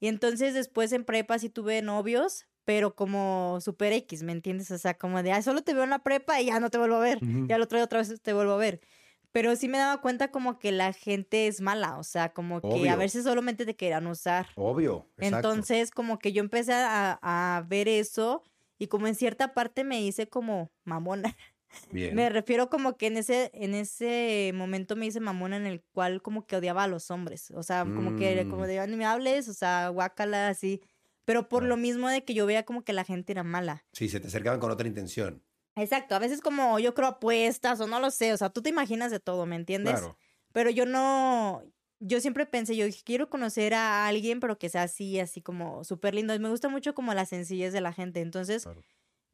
Y 0.00 0.08
entonces 0.08 0.54
después 0.54 0.92
en 0.92 1.04
prepa 1.04 1.38
sí 1.38 1.50
tuve 1.50 1.82
novios, 1.82 2.46
pero 2.68 2.94
como 2.94 3.62
super 3.62 3.94
X, 3.94 4.22
¿me 4.22 4.32
entiendes? 4.32 4.70
O 4.70 4.76
sea, 4.76 4.92
como 4.92 5.22
de, 5.22 5.32
ay, 5.32 5.42
solo 5.42 5.62
te 5.62 5.72
veo 5.72 5.84
en 5.84 5.88
la 5.88 6.00
prepa 6.00 6.38
y 6.38 6.48
ya 6.48 6.60
no 6.60 6.68
te 6.68 6.76
vuelvo 6.76 6.96
a 6.96 7.00
ver. 7.00 7.18
Y 7.22 7.50
al 7.50 7.62
otro 7.62 7.78
día 7.78 7.86
otra 7.86 8.00
vez 8.00 8.20
te 8.20 8.34
vuelvo 8.34 8.52
a 8.52 8.56
ver. 8.58 8.82
Pero 9.32 9.56
sí 9.56 9.68
me 9.68 9.78
daba 9.78 10.02
cuenta 10.02 10.30
como 10.30 10.58
que 10.58 10.70
la 10.70 10.92
gente 10.92 11.46
es 11.46 11.62
mala, 11.62 11.96
o 11.96 12.04
sea, 12.04 12.34
como 12.34 12.60
que 12.60 12.90
a 12.90 12.96
veces 12.96 13.24
solamente 13.24 13.64
te 13.64 13.74
querían 13.74 14.06
usar. 14.06 14.48
Obvio. 14.54 15.06
Entonces, 15.16 15.90
como 15.90 16.18
que 16.18 16.34
yo 16.34 16.42
empecé 16.42 16.74
a, 16.74 17.64
ver 17.66 17.88
eso 17.88 18.42
y 18.78 18.88
como 18.88 19.06
en 19.06 19.14
cierta 19.14 19.54
parte 19.54 19.82
me 19.82 20.02
hice 20.02 20.28
como 20.28 20.70
mamona. 20.84 21.34
Bien. 21.90 22.14
Me 22.14 22.28
refiero 22.28 22.68
como 22.68 22.98
que 22.98 23.06
en 23.06 23.16
ese, 23.16 23.50
en 23.54 23.74
ese 23.74 24.52
momento 24.54 24.94
me 24.94 25.06
hice 25.06 25.20
mamona 25.20 25.56
en 25.56 25.66
el 25.66 25.82
cual 25.92 26.20
como 26.20 26.44
que 26.44 26.56
odiaba 26.56 26.84
a 26.84 26.86
los 26.86 27.10
hombres. 27.10 27.50
O 27.52 27.62
sea, 27.62 27.86
como 27.86 28.14
que 28.16 28.46
como 28.50 28.64
mm. 28.64 28.66
de, 28.66 28.86
no 28.88 28.96
me 28.98 29.06
hables, 29.06 29.48
o 29.48 29.54
sea, 29.54 29.88
guácala, 29.88 30.48
así. 30.48 30.82
Pero 31.28 31.46
por 31.46 31.62
lo 31.62 31.76
mismo 31.76 32.08
de 32.08 32.24
que 32.24 32.32
yo 32.32 32.46
veía 32.46 32.62
como 32.62 32.84
que 32.84 32.94
la 32.94 33.04
gente 33.04 33.32
era 33.32 33.42
mala. 33.42 33.84
Sí, 33.92 34.08
se 34.08 34.18
te 34.18 34.28
acercaban 34.28 34.60
con 34.60 34.70
otra 34.70 34.88
intención. 34.88 35.44
Exacto, 35.76 36.14
a 36.14 36.18
veces 36.18 36.40
como 36.40 36.78
yo 36.78 36.94
creo 36.94 37.06
apuestas 37.08 37.78
o 37.82 37.86
no 37.86 38.00
lo 38.00 38.10
sé, 38.10 38.32
o 38.32 38.38
sea, 38.38 38.48
tú 38.48 38.62
te 38.62 38.70
imaginas 38.70 39.10
de 39.10 39.20
todo, 39.20 39.44
¿me 39.44 39.54
entiendes? 39.54 40.00
Claro. 40.00 40.16
Pero 40.52 40.70
yo 40.70 40.86
no, 40.86 41.62
yo 42.00 42.22
siempre 42.22 42.46
pensé, 42.46 42.76
yo 42.76 42.86
dije, 42.86 43.02
quiero 43.04 43.28
conocer 43.28 43.74
a 43.74 44.06
alguien, 44.06 44.40
pero 44.40 44.58
que 44.58 44.70
sea 44.70 44.84
así, 44.84 45.20
así 45.20 45.42
como 45.42 45.84
súper 45.84 46.14
lindo. 46.14 46.34
Y 46.34 46.38
me 46.38 46.48
gusta 46.48 46.70
mucho 46.70 46.94
como 46.94 47.12
la 47.12 47.26
sencillez 47.26 47.74
de 47.74 47.82
la 47.82 47.92
gente. 47.92 48.22
Entonces, 48.22 48.66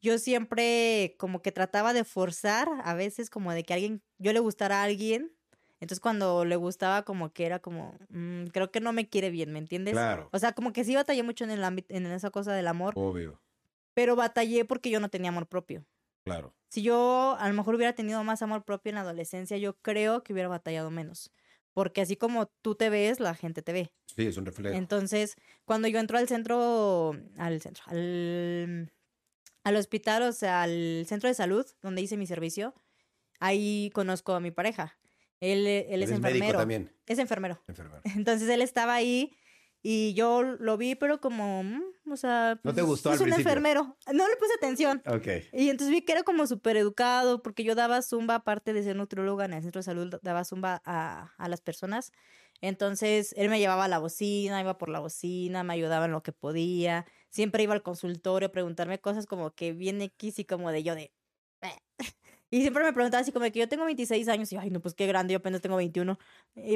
yo 0.01 0.17
siempre 0.17 1.15
como 1.17 1.41
que 1.41 1.53
trataba 1.53 1.93
de 1.93 2.03
forzar, 2.03 2.67
a 2.83 2.93
veces 2.93 3.29
como 3.29 3.53
de 3.53 3.63
que 3.63 3.73
alguien, 3.73 4.03
yo 4.17 4.33
le 4.33 4.39
gustara 4.39 4.81
a 4.81 4.83
alguien. 4.83 5.31
Entonces, 5.85 5.99
cuando 5.99 6.45
le 6.45 6.55
gustaba, 6.55 7.03
como 7.03 7.31
que 7.31 7.45
era 7.45 7.59
como, 7.59 7.95
mm, 8.09 8.45
creo 8.45 8.71
que 8.71 8.79
no 8.79 8.91
me 8.91 9.07
quiere 9.07 9.29
bien, 9.29 9.53
¿me 9.53 9.59
entiendes? 9.59 9.93
Claro. 9.93 10.29
O 10.31 10.39
sea, 10.39 10.53
como 10.53 10.73
que 10.73 10.83
sí 10.83 10.95
batallé 10.95 11.21
mucho 11.21 11.43
en 11.43 11.51
el 11.51 11.63
ámbito, 11.63 11.93
en 11.93 12.07
esa 12.07 12.31
cosa 12.31 12.53
del 12.53 12.67
amor. 12.67 12.95
Obvio. 12.97 13.39
Pero 13.93 14.15
batallé 14.15 14.65
porque 14.65 14.89
yo 14.89 14.99
no 14.99 15.09
tenía 15.09 15.29
amor 15.29 15.45
propio. 15.45 15.85
Claro. 16.23 16.55
Si 16.69 16.81
yo 16.81 17.37
a 17.37 17.47
lo 17.47 17.53
mejor 17.53 17.75
hubiera 17.75 17.93
tenido 17.93 18.23
más 18.23 18.41
amor 18.41 18.63
propio 18.63 18.89
en 18.89 18.95
la 18.95 19.01
adolescencia, 19.01 19.57
yo 19.57 19.77
creo 19.77 20.23
que 20.23 20.33
hubiera 20.33 20.49
batallado 20.49 20.89
menos. 20.89 21.31
Porque 21.71 22.01
así 22.01 22.15
como 22.15 22.47
tú 22.47 22.73
te 22.73 22.89
ves, 22.89 23.19
la 23.19 23.35
gente 23.35 23.61
te 23.61 23.71
ve. 23.71 23.93
Sí, 24.15 24.25
es 24.25 24.37
un 24.37 24.47
reflejo. 24.47 24.75
Entonces, 24.75 25.35
cuando 25.65 25.87
yo 25.87 25.99
entro 25.99 26.17
al 26.17 26.27
centro, 26.27 27.15
al 27.37 27.61
centro, 27.61 27.83
al, 27.89 28.91
al 29.63 29.75
hospital, 29.75 30.23
o 30.23 30.31
sea, 30.31 30.63
al 30.63 31.05
centro 31.05 31.29
de 31.29 31.35
salud, 31.35 31.63
donde 31.83 32.01
hice 32.01 32.17
mi 32.17 32.25
servicio, 32.25 32.73
ahí 33.39 33.91
conozco 33.93 34.33
a 34.33 34.39
mi 34.39 34.49
pareja. 34.49 34.97
Él, 35.51 35.67
él 35.67 36.03
es 36.03 36.11
enfermero. 36.11 36.57
también? 36.57 36.91
Es 37.05 37.19
enfermero. 37.19 37.61
enfermero. 37.67 38.01
Entonces 38.15 38.49
él 38.49 38.61
estaba 38.61 38.95
ahí 38.95 39.35
y 39.87 40.15
yo 40.15 40.41
lo 40.41 40.77
vi, 40.77 40.95
pero 40.95 41.21
como, 41.21 41.63
mm, 41.63 41.81
o 42.11 42.17
sea, 42.17 42.59
¿No 42.63 42.73
te 42.73 42.81
pues, 42.81 42.87
gustó 42.87 43.13
es 43.13 43.21
un 43.21 43.31
enfermero. 43.31 43.95
No 44.11 44.27
le 44.27 44.35
puse 44.37 44.53
atención. 44.57 45.03
Ok. 45.05 45.27
Y 45.53 45.69
entonces 45.69 45.93
vi 45.93 46.01
que 46.01 46.13
era 46.13 46.23
como 46.23 46.47
súper 46.47 46.75
educado, 46.75 47.43
porque 47.43 47.63
yo 47.63 47.75
daba 47.75 48.01
zumba, 48.01 48.35
aparte 48.35 48.73
de 48.73 48.81
ser 48.81 48.95
nutrióloga 48.95 49.45
en 49.45 49.53
el 49.53 49.61
centro 49.61 49.79
de 49.79 49.83
salud, 49.83 50.15
daba 50.23 50.43
zumba 50.43 50.81
a, 50.85 51.33
a 51.37 51.49
las 51.49 51.61
personas. 51.61 52.11
Entonces, 52.61 53.35
él 53.37 53.49
me 53.49 53.59
llevaba 53.59 53.85
a 53.85 53.87
la 53.87 53.99
bocina, 53.99 54.59
iba 54.59 54.79
por 54.79 54.89
la 54.89 54.99
bocina, 54.99 55.63
me 55.63 55.73
ayudaba 55.73 56.05
en 56.05 56.13
lo 56.13 56.23
que 56.23 56.31
podía. 56.31 57.05
Siempre 57.29 57.61
iba 57.61 57.75
al 57.75 57.83
consultorio 57.83 58.47
a 58.47 58.51
preguntarme 58.51 58.99
cosas 58.99 59.27
como 59.27 59.53
que 59.53 59.73
bien 59.73 60.01
X 60.01 60.39
y 60.39 60.45
como 60.45 60.71
de 60.71 60.81
yo 60.81 60.95
de... 60.95 61.11
Y 62.55 62.61
siempre 62.61 62.85
me 62.85 62.93
preguntaba 62.93 63.19
así 63.19 63.33
como 63.33 63.43
que 63.51 63.59
yo 63.59 63.67
tengo 63.67 63.83
26 63.83 64.29
años 64.29 64.49
y, 64.53 64.55
ay, 64.55 64.69
no, 64.69 64.79
pues 64.79 64.93
qué 64.93 65.07
grande, 65.07 65.33
yo 65.33 65.39
apenas 65.39 65.59
tengo 65.59 65.75
21. 65.75 66.17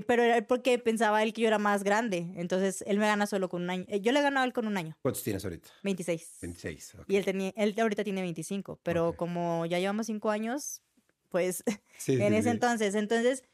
pero 0.05 0.23
era 0.23 0.45
porque 0.45 0.77
pensaba 0.77 1.23
él 1.23 1.31
que 1.31 1.43
yo 1.43 1.47
era 1.47 1.57
más 1.57 1.85
grande. 1.85 2.33
Entonces, 2.35 2.83
él 2.85 2.97
me 2.99 3.05
gana 3.05 3.25
solo 3.27 3.47
con 3.47 3.61
un 3.61 3.69
año. 3.69 3.85
Eh, 3.87 4.01
yo 4.01 4.11
le 4.11 4.21
gano 4.21 4.41
a 4.41 4.43
él 4.43 4.51
con 4.51 4.67
un 4.67 4.75
año. 4.75 4.97
¿Cuántos 5.01 5.23
tienes 5.23 5.45
ahorita? 5.45 5.69
26. 5.83 6.39
26, 6.41 6.97
Y 7.07 7.15
él, 7.15 7.23
tenía, 7.23 7.53
él 7.55 7.73
ahorita 7.79 8.03
tiene 8.03 8.19
25. 8.19 8.81
Pero 8.83 9.15
como 9.15 9.65
ya 9.67 9.79
llevamos 9.79 10.07
5 10.07 10.29
años, 10.31 10.81
pues 11.29 11.63
en 12.07 12.33
ese 12.33 12.49
entonces. 12.49 12.93
Entonces, 12.93 13.45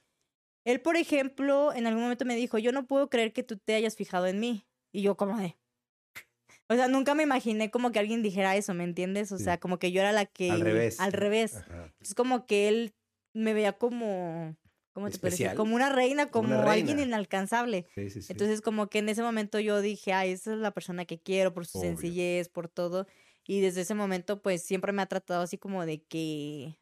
él, 0.63 0.82
por 0.82 0.95
ejemplo, 0.95 1.73
en 1.73 1.86
algún 1.86 2.01
momento 2.01 2.26
me 2.26 2.36
dijo, 2.36 2.57
yo 2.57 2.71
no 2.71 2.88
puedo 2.88 3.07
creer 3.07 3.34
que 3.34 3.43
tú 3.43 3.57
te 3.59 3.76
hayas 3.76 3.95
fijado 3.95 4.26
en 4.26 4.39
mí. 4.39 4.65
Y 4.91 5.03
yo 5.03 5.15
como 5.15 5.38
de, 5.38 5.57
o 6.68 6.76
sea, 6.76 6.88
nunca 6.88 7.13
me 7.13 7.24
imaginé 7.24 7.70
como 7.70 7.91
que 7.91 7.99
alguien 7.99 8.24
dijera 8.24 8.55
eso, 8.55 8.74
¿me 8.74 8.84
entiendes? 8.84 9.32
O 9.32 9.38
sea, 9.38 9.59
como 9.59 9.78
que 9.78 9.91
yo 9.91 10.01
era 10.01 10.11
la 10.11 10.26
que... 10.26 10.49
Al 10.51 10.61
revés. 10.61 10.99
Al 10.99 11.13
revés. 11.13 11.57
Es 11.99 12.16
como 12.16 12.47
que 12.47 12.68
él 12.68 12.95
me 13.34 13.53
veía 13.53 13.74
como... 13.74 14.55
¿Cómo 14.93 15.09
te 15.09 15.20
parece? 15.20 15.53
Como 15.55 15.76
una 15.76 15.89
reina, 15.89 16.32
como 16.32 16.55
alguien 16.70 16.99
inalcanzable. 16.99 17.86
Sí, 17.93 18.09
sí, 18.09 18.22
sí. 18.22 18.32
Entonces, 18.32 18.61
como 18.61 18.88
que 18.88 18.99
en 18.99 19.09
ese 19.09 19.22
momento 19.22 19.59
yo 19.59 19.82
dije, 19.82 20.13
ay, 20.13 20.32
esa 20.32 20.53
es 20.53 20.59
la 20.59 20.72
persona 20.72 21.03
que 21.03 21.20
quiero 21.20 21.53
por 21.53 21.66
su 21.66 21.82
sencillez, 21.82 22.47
por 22.47 22.70
todo. 22.70 23.05
Y 23.45 23.59
desde 23.59 23.82
ese 23.82 23.93
momento, 23.93 24.41
pues 24.41 24.63
siempre 24.63 24.93
me 24.93 25.01
ha 25.01 25.05
tratado 25.05 25.41
así 25.43 25.57
como 25.57 25.86
de 25.86 26.01
que. 26.03 26.80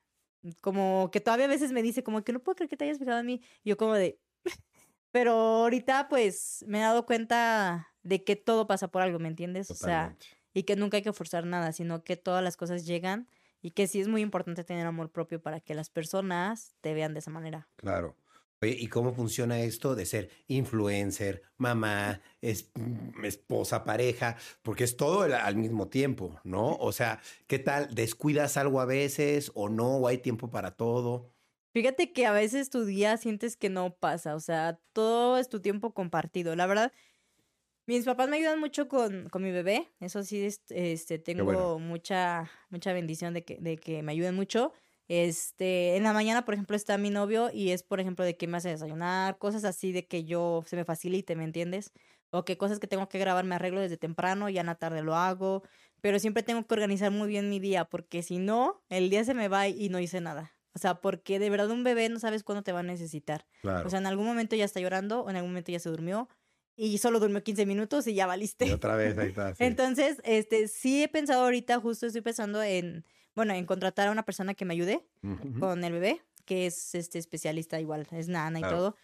Como 0.62 1.10
que 1.12 1.22
todavía 1.22 1.46
a 1.46 1.50
veces 1.50 1.72
me 1.72 1.82
dice, 1.82 2.04
como 2.04 2.24
que 2.24 2.34
no 2.34 2.40
puedo 2.40 2.56
creer 2.56 2.70
que 2.70 2.78
te 2.78 2.86
hayas 2.86 3.00
fijado 3.00 3.20
en 3.20 3.26
mí. 3.26 3.42
Y 3.64 3.70
yo, 3.70 3.78
como 3.78 3.96
de. 3.96 4.20
Pero 5.12 5.32
ahorita, 5.32 6.08
pues 6.08 6.64
me 6.68 6.78
he 6.78 6.82
dado 6.82 7.08
cuenta 7.08 7.93
de 8.04 8.24
que 8.24 8.36
todo 8.36 8.68
pasa 8.68 8.90
por 8.90 9.02
algo, 9.02 9.20
¿me 9.20 9.28
entiendes? 9.28 9.72
O 9.72 9.76
sea, 9.76 10.16
y 10.54 10.64
que 10.64 10.76
nunca 10.76 10.98
hay 10.98 11.04
que 11.04 11.14
forzar 11.14 11.46
nada, 11.46 11.72
sino 11.72 12.04
que 12.04 12.16
todas 12.16 12.44
las 12.44 12.58
cosas 12.58 12.86
llegan 12.86 13.28
y 13.62 13.72
que 13.72 13.88
sí 13.88 14.02
es 14.02 14.08
muy 14.08 14.22
importante 14.22 14.64
tener 14.64 14.86
amor 14.86 15.12
propio 15.12 15.42
para 15.42 15.60
que 15.60 15.74
las 15.74 15.90
personas 15.90 16.76
te 16.82 16.94
vean 16.94 17.14
de 17.14 17.20
esa 17.20 17.32
manera. 17.32 17.68
Claro. 17.78 18.16
Oye, 18.62 18.78
¿y 18.80 18.88
cómo 18.88 19.14
funciona 19.14 19.60
esto 19.60 19.94
de 19.94 20.06
ser 20.06 20.30
influencer, 20.48 21.44
mamá, 21.58 22.22
es, 22.40 22.72
mm, 22.76 23.26
esposa, 23.26 23.84
pareja? 23.84 24.38
Porque 24.62 24.86
es 24.86 24.96
todo 24.96 25.24
al 25.24 25.56
mismo 25.58 25.90
tiempo, 25.90 26.40
¿no? 26.46 26.76
O 26.78 26.94
sea, 26.94 27.20
¿qué 27.48 27.60
tal? 27.60 27.94
¿Descuidas 27.94 28.56
algo 28.56 28.80
a 28.80 28.86
veces 28.86 29.52
o 29.54 29.68
no? 29.68 29.98
¿O 29.98 30.08
hay 30.08 30.20
tiempo 30.20 30.50
para 30.50 30.78
todo? 30.78 31.34
Fíjate 31.74 32.14
que 32.14 32.26
a 32.26 32.32
veces 32.32 32.70
tu 32.70 32.86
día 32.86 33.18
sientes 33.18 33.58
que 33.58 33.70
no 33.70 33.96
pasa, 33.96 34.36
o 34.36 34.40
sea, 34.40 34.80
todo 34.94 35.38
es 35.40 35.50
tu 35.50 35.60
tiempo 35.60 35.94
compartido. 35.94 36.56
La 36.56 36.68
verdad, 36.68 36.94
mis 37.86 38.06
papás 38.06 38.30
me 38.30 38.38
ayudan 38.38 38.60
mucho 38.60 38.88
con, 38.88 39.30
con 39.30 39.44
mi 39.44 39.52
bebé, 39.52 39.92
eso 40.00 40.24
sí, 40.24 40.48
este, 40.70 41.20
tengo 41.20 41.80
mucha, 41.80 42.50
mucha 42.70 42.94
bendición 42.94 43.34
de 43.34 43.44
que, 43.44 43.58
de 43.60 43.78
que 43.78 44.04
me 44.04 44.12
ayuden 44.12 44.36
mucho. 44.36 44.74
Este, 45.10 45.98
en 45.98 46.04
la 46.04 46.14
mañana, 46.14 46.46
por 46.46 46.54
ejemplo, 46.54 46.76
está 46.76 46.98
mi 46.98 47.10
novio 47.10 47.50
y 47.54 47.72
es, 47.72 47.84
por 47.84 48.00
ejemplo, 48.00 48.24
de 48.24 48.38
que 48.38 48.48
me 48.48 48.58
hace 48.58 48.70
desayunar, 48.70 49.38
cosas 49.38 49.66
así 49.66 49.92
de 49.92 50.08
que 50.08 50.24
yo 50.24 50.64
se 50.66 50.76
me 50.76 50.86
facilite, 50.86 51.36
¿me 51.36 51.44
entiendes? 51.44 51.92
O 52.32 52.46
que 52.46 52.58
cosas 52.58 52.80
que 52.80 52.88
tengo 52.88 53.10
que 53.10 53.20
grabar 53.20 53.44
me 53.44 53.56
arreglo 53.56 53.82
desde 53.82 53.98
temprano, 53.98 54.50
ya 54.50 54.62
en 54.62 54.68
la 54.68 54.76
tarde 54.76 55.04
lo 55.04 55.16
hago, 55.16 55.64
pero 56.02 56.20
siempre 56.20 56.42
tengo 56.42 56.66
que 56.66 56.74
organizar 56.74 57.12
muy 57.12 57.28
bien 57.28 57.50
mi 57.50 57.60
día, 57.60 57.86
porque 57.86 58.24
si 58.24 58.40
no, 58.40 58.82
el 58.90 59.10
día 59.10 59.24
se 59.24 59.34
me 59.34 59.50
va 59.50 59.68
y 59.68 59.90
no 59.90 60.00
hice 60.00 60.22
nada. 60.22 60.54
O 60.76 60.80
sea, 60.80 60.96
porque 60.96 61.38
de 61.38 61.50
verdad 61.50 61.70
un 61.70 61.84
bebé 61.84 62.10
no 62.10 62.20
sabes 62.20 62.44
cuándo 62.44 62.64
te 62.64 62.72
va 62.72 62.80
a 62.80 62.84
necesitar. 62.84 63.46
O 63.86 63.90
sea, 63.90 64.00
en 64.00 64.08
algún 64.08 64.26
momento 64.26 64.56
ya 64.56 64.66
está 64.66 64.80
llorando 64.80 65.22
o 65.22 65.30
en 65.30 65.36
algún 65.36 65.52
momento 65.52 65.72
ya 65.72 65.80
se 65.80 65.90
durmió 65.90 66.28
y 66.76 66.98
solo 66.98 67.20
durmió 67.20 67.44
15 67.44 67.66
minutos 67.66 68.08
y 68.08 68.14
ya 68.14 68.28
valiste. 68.28 68.66
Y 68.66 68.72
otra 68.72 68.96
vez, 68.96 69.18
ahí 69.18 69.30
está. 69.30 69.54
Entonces, 69.60 70.20
este, 70.24 70.68
sí 70.68 71.04
he 71.04 71.08
pensado 71.08 71.44
ahorita, 71.44 71.80
justo 71.80 72.06
estoy 72.06 72.22
pensando 72.22 72.62
en, 72.64 73.06
bueno, 73.36 73.54
en 73.54 73.66
contratar 73.66 74.08
a 74.08 74.12
una 74.12 74.24
persona 74.24 74.54
que 74.54 74.66
me 74.66 74.74
ayude 74.74 75.06
con 75.60 75.84
el 75.84 75.94
bebé, 75.94 76.22
que 76.46 76.66
es 76.66 76.96
este 76.96 77.20
especialista 77.20 77.80
igual, 77.80 78.08
es 78.12 78.28
nana 78.28 78.60
y 78.60 78.64
todo. 78.64 78.96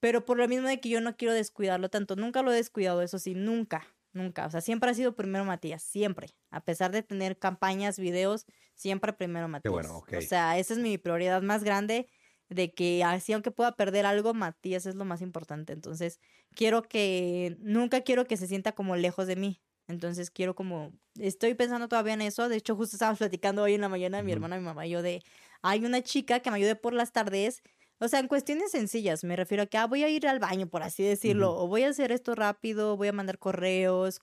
Pero 0.00 0.24
por 0.24 0.38
lo 0.38 0.46
mismo 0.46 0.68
de 0.68 0.80
que 0.80 0.88
yo 0.88 1.00
no 1.00 1.16
quiero 1.16 1.34
descuidarlo 1.34 1.88
tanto, 1.88 2.14
nunca 2.16 2.42
lo 2.42 2.52
he 2.52 2.56
descuidado, 2.56 3.02
eso 3.02 3.18
sí, 3.18 3.34
nunca. 3.34 3.86
Nunca, 4.12 4.46
o 4.46 4.50
sea, 4.50 4.62
siempre 4.62 4.90
ha 4.90 4.94
sido 4.94 5.14
primero 5.14 5.44
Matías, 5.44 5.82
siempre. 5.82 6.30
A 6.50 6.64
pesar 6.64 6.92
de 6.92 7.02
tener 7.02 7.38
campañas, 7.38 7.98
videos, 7.98 8.46
siempre 8.74 9.12
primero 9.12 9.48
Matías. 9.48 9.70
bueno, 9.70 9.98
O 9.98 10.20
sea, 10.22 10.58
esa 10.58 10.72
es 10.74 10.80
mi 10.80 10.96
prioridad 10.98 11.42
más 11.42 11.62
grande 11.62 12.08
de 12.48 12.72
que 12.72 13.04
así 13.04 13.32
aunque 13.32 13.50
pueda 13.50 13.76
perder 13.76 14.06
algo, 14.06 14.34
Matías 14.34 14.86
es 14.86 14.94
lo 14.94 15.04
más 15.04 15.22
importante. 15.22 15.72
Entonces, 15.72 16.20
quiero 16.54 16.82
que, 16.82 17.56
nunca 17.60 18.02
quiero 18.02 18.26
que 18.26 18.36
se 18.36 18.46
sienta 18.46 18.72
como 18.72 18.96
lejos 18.96 19.26
de 19.26 19.36
mí. 19.36 19.60
Entonces, 19.86 20.30
quiero 20.30 20.54
como, 20.54 20.92
estoy 21.18 21.54
pensando 21.54 21.88
todavía 21.88 22.14
en 22.14 22.22
eso. 22.22 22.48
De 22.48 22.56
hecho, 22.56 22.76
justo 22.76 22.96
estábamos 22.96 23.18
platicando 23.18 23.62
hoy 23.62 23.74
en 23.74 23.80
la 23.80 23.88
mañana, 23.88 24.22
mi 24.22 24.32
hermana, 24.32 24.58
mi 24.58 24.64
mamá 24.64 24.86
y 24.86 24.90
yo, 24.90 25.02
de, 25.02 25.22
hay 25.62 25.84
una 25.84 26.02
chica 26.02 26.40
que 26.40 26.50
me 26.50 26.56
ayude 26.56 26.76
por 26.76 26.92
las 26.92 27.12
tardes 27.12 27.62
o 28.00 28.06
sea, 28.06 28.20
en 28.20 28.28
cuestiones 28.28 28.70
sencillas, 28.70 29.24
me 29.24 29.34
refiero 29.34 29.64
a 29.64 29.66
que, 29.66 29.76
ah, 29.76 29.86
voy 29.86 30.04
a 30.04 30.08
ir 30.08 30.28
al 30.28 30.38
baño, 30.38 30.68
por 30.68 30.84
así 30.84 31.02
decirlo, 31.02 31.56
o 31.56 31.66
voy 31.66 31.82
a 31.82 31.88
hacer 31.88 32.12
esto 32.12 32.36
rápido, 32.36 32.96
voy 32.96 33.08
a 33.08 33.12
mandar 33.12 33.38
correos, 33.38 34.20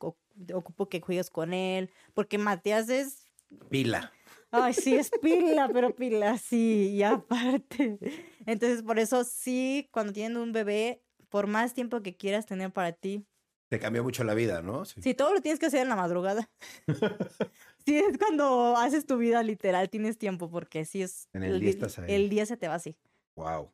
ocupo 0.53 0.87
que 0.87 1.01
juegues 1.01 1.29
con 1.29 1.53
él, 1.53 1.91
porque 2.13 2.37
Matías 2.37 2.89
es... 2.89 3.24
Pila. 3.69 4.11
Ay, 4.51 4.73
sí, 4.73 4.95
es 4.95 5.11
pila, 5.21 5.69
pero 5.71 5.93
pila, 5.95 6.37
sí, 6.37 6.91
y 6.93 7.03
aparte. 7.03 7.99
Entonces, 8.45 8.83
por 8.83 8.99
eso 8.99 9.23
sí, 9.23 9.89
cuando 9.91 10.13
tienen 10.13 10.37
un 10.37 10.51
bebé, 10.53 11.03
por 11.29 11.47
más 11.47 11.73
tiempo 11.73 12.01
que 12.01 12.15
quieras 12.15 12.45
tener 12.45 12.71
para 12.71 12.93
ti. 12.93 13.25
Te 13.69 13.79
cambia 13.79 14.01
mucho 14.01 14.23
la 14.23 14.33
vida, 14.33 14.61
¿no? 14.61 14.85
Sí, 14.85 15.13
todo 15.13 15.33
lo 15.33 15.41
tienes 15.41 15.59
que 15.59 15.65
hacer 15.65 15.81
en 15.81 15.89
la 15.89 15.95
madrugada. 15.95 16.49
sí, 17.85 17.97
es 17.97 18.17
cuando 18.17 18.77
haces 18.77 19.05
tu 19.05 19.17
vida 19.17 19.43
literal, 19.43 19.89
tienes 19.89 20.17
tiempo, 20.17 20.49
porque 20.49 20.85
sí 20.85 21.01
es... 21.01 21.27
En 21.33 21.43
el, 21.43 21.59
día 21.59 21.71
estás 21.71 21.99
ahí. 21.99 22.13
El 22.13 22.29
día 22.29 22.45
se 22.45 22.55
te 22.55 22.67
va 22.67 22.75
así. 22.75 22.95
Wow. 23.35 23.71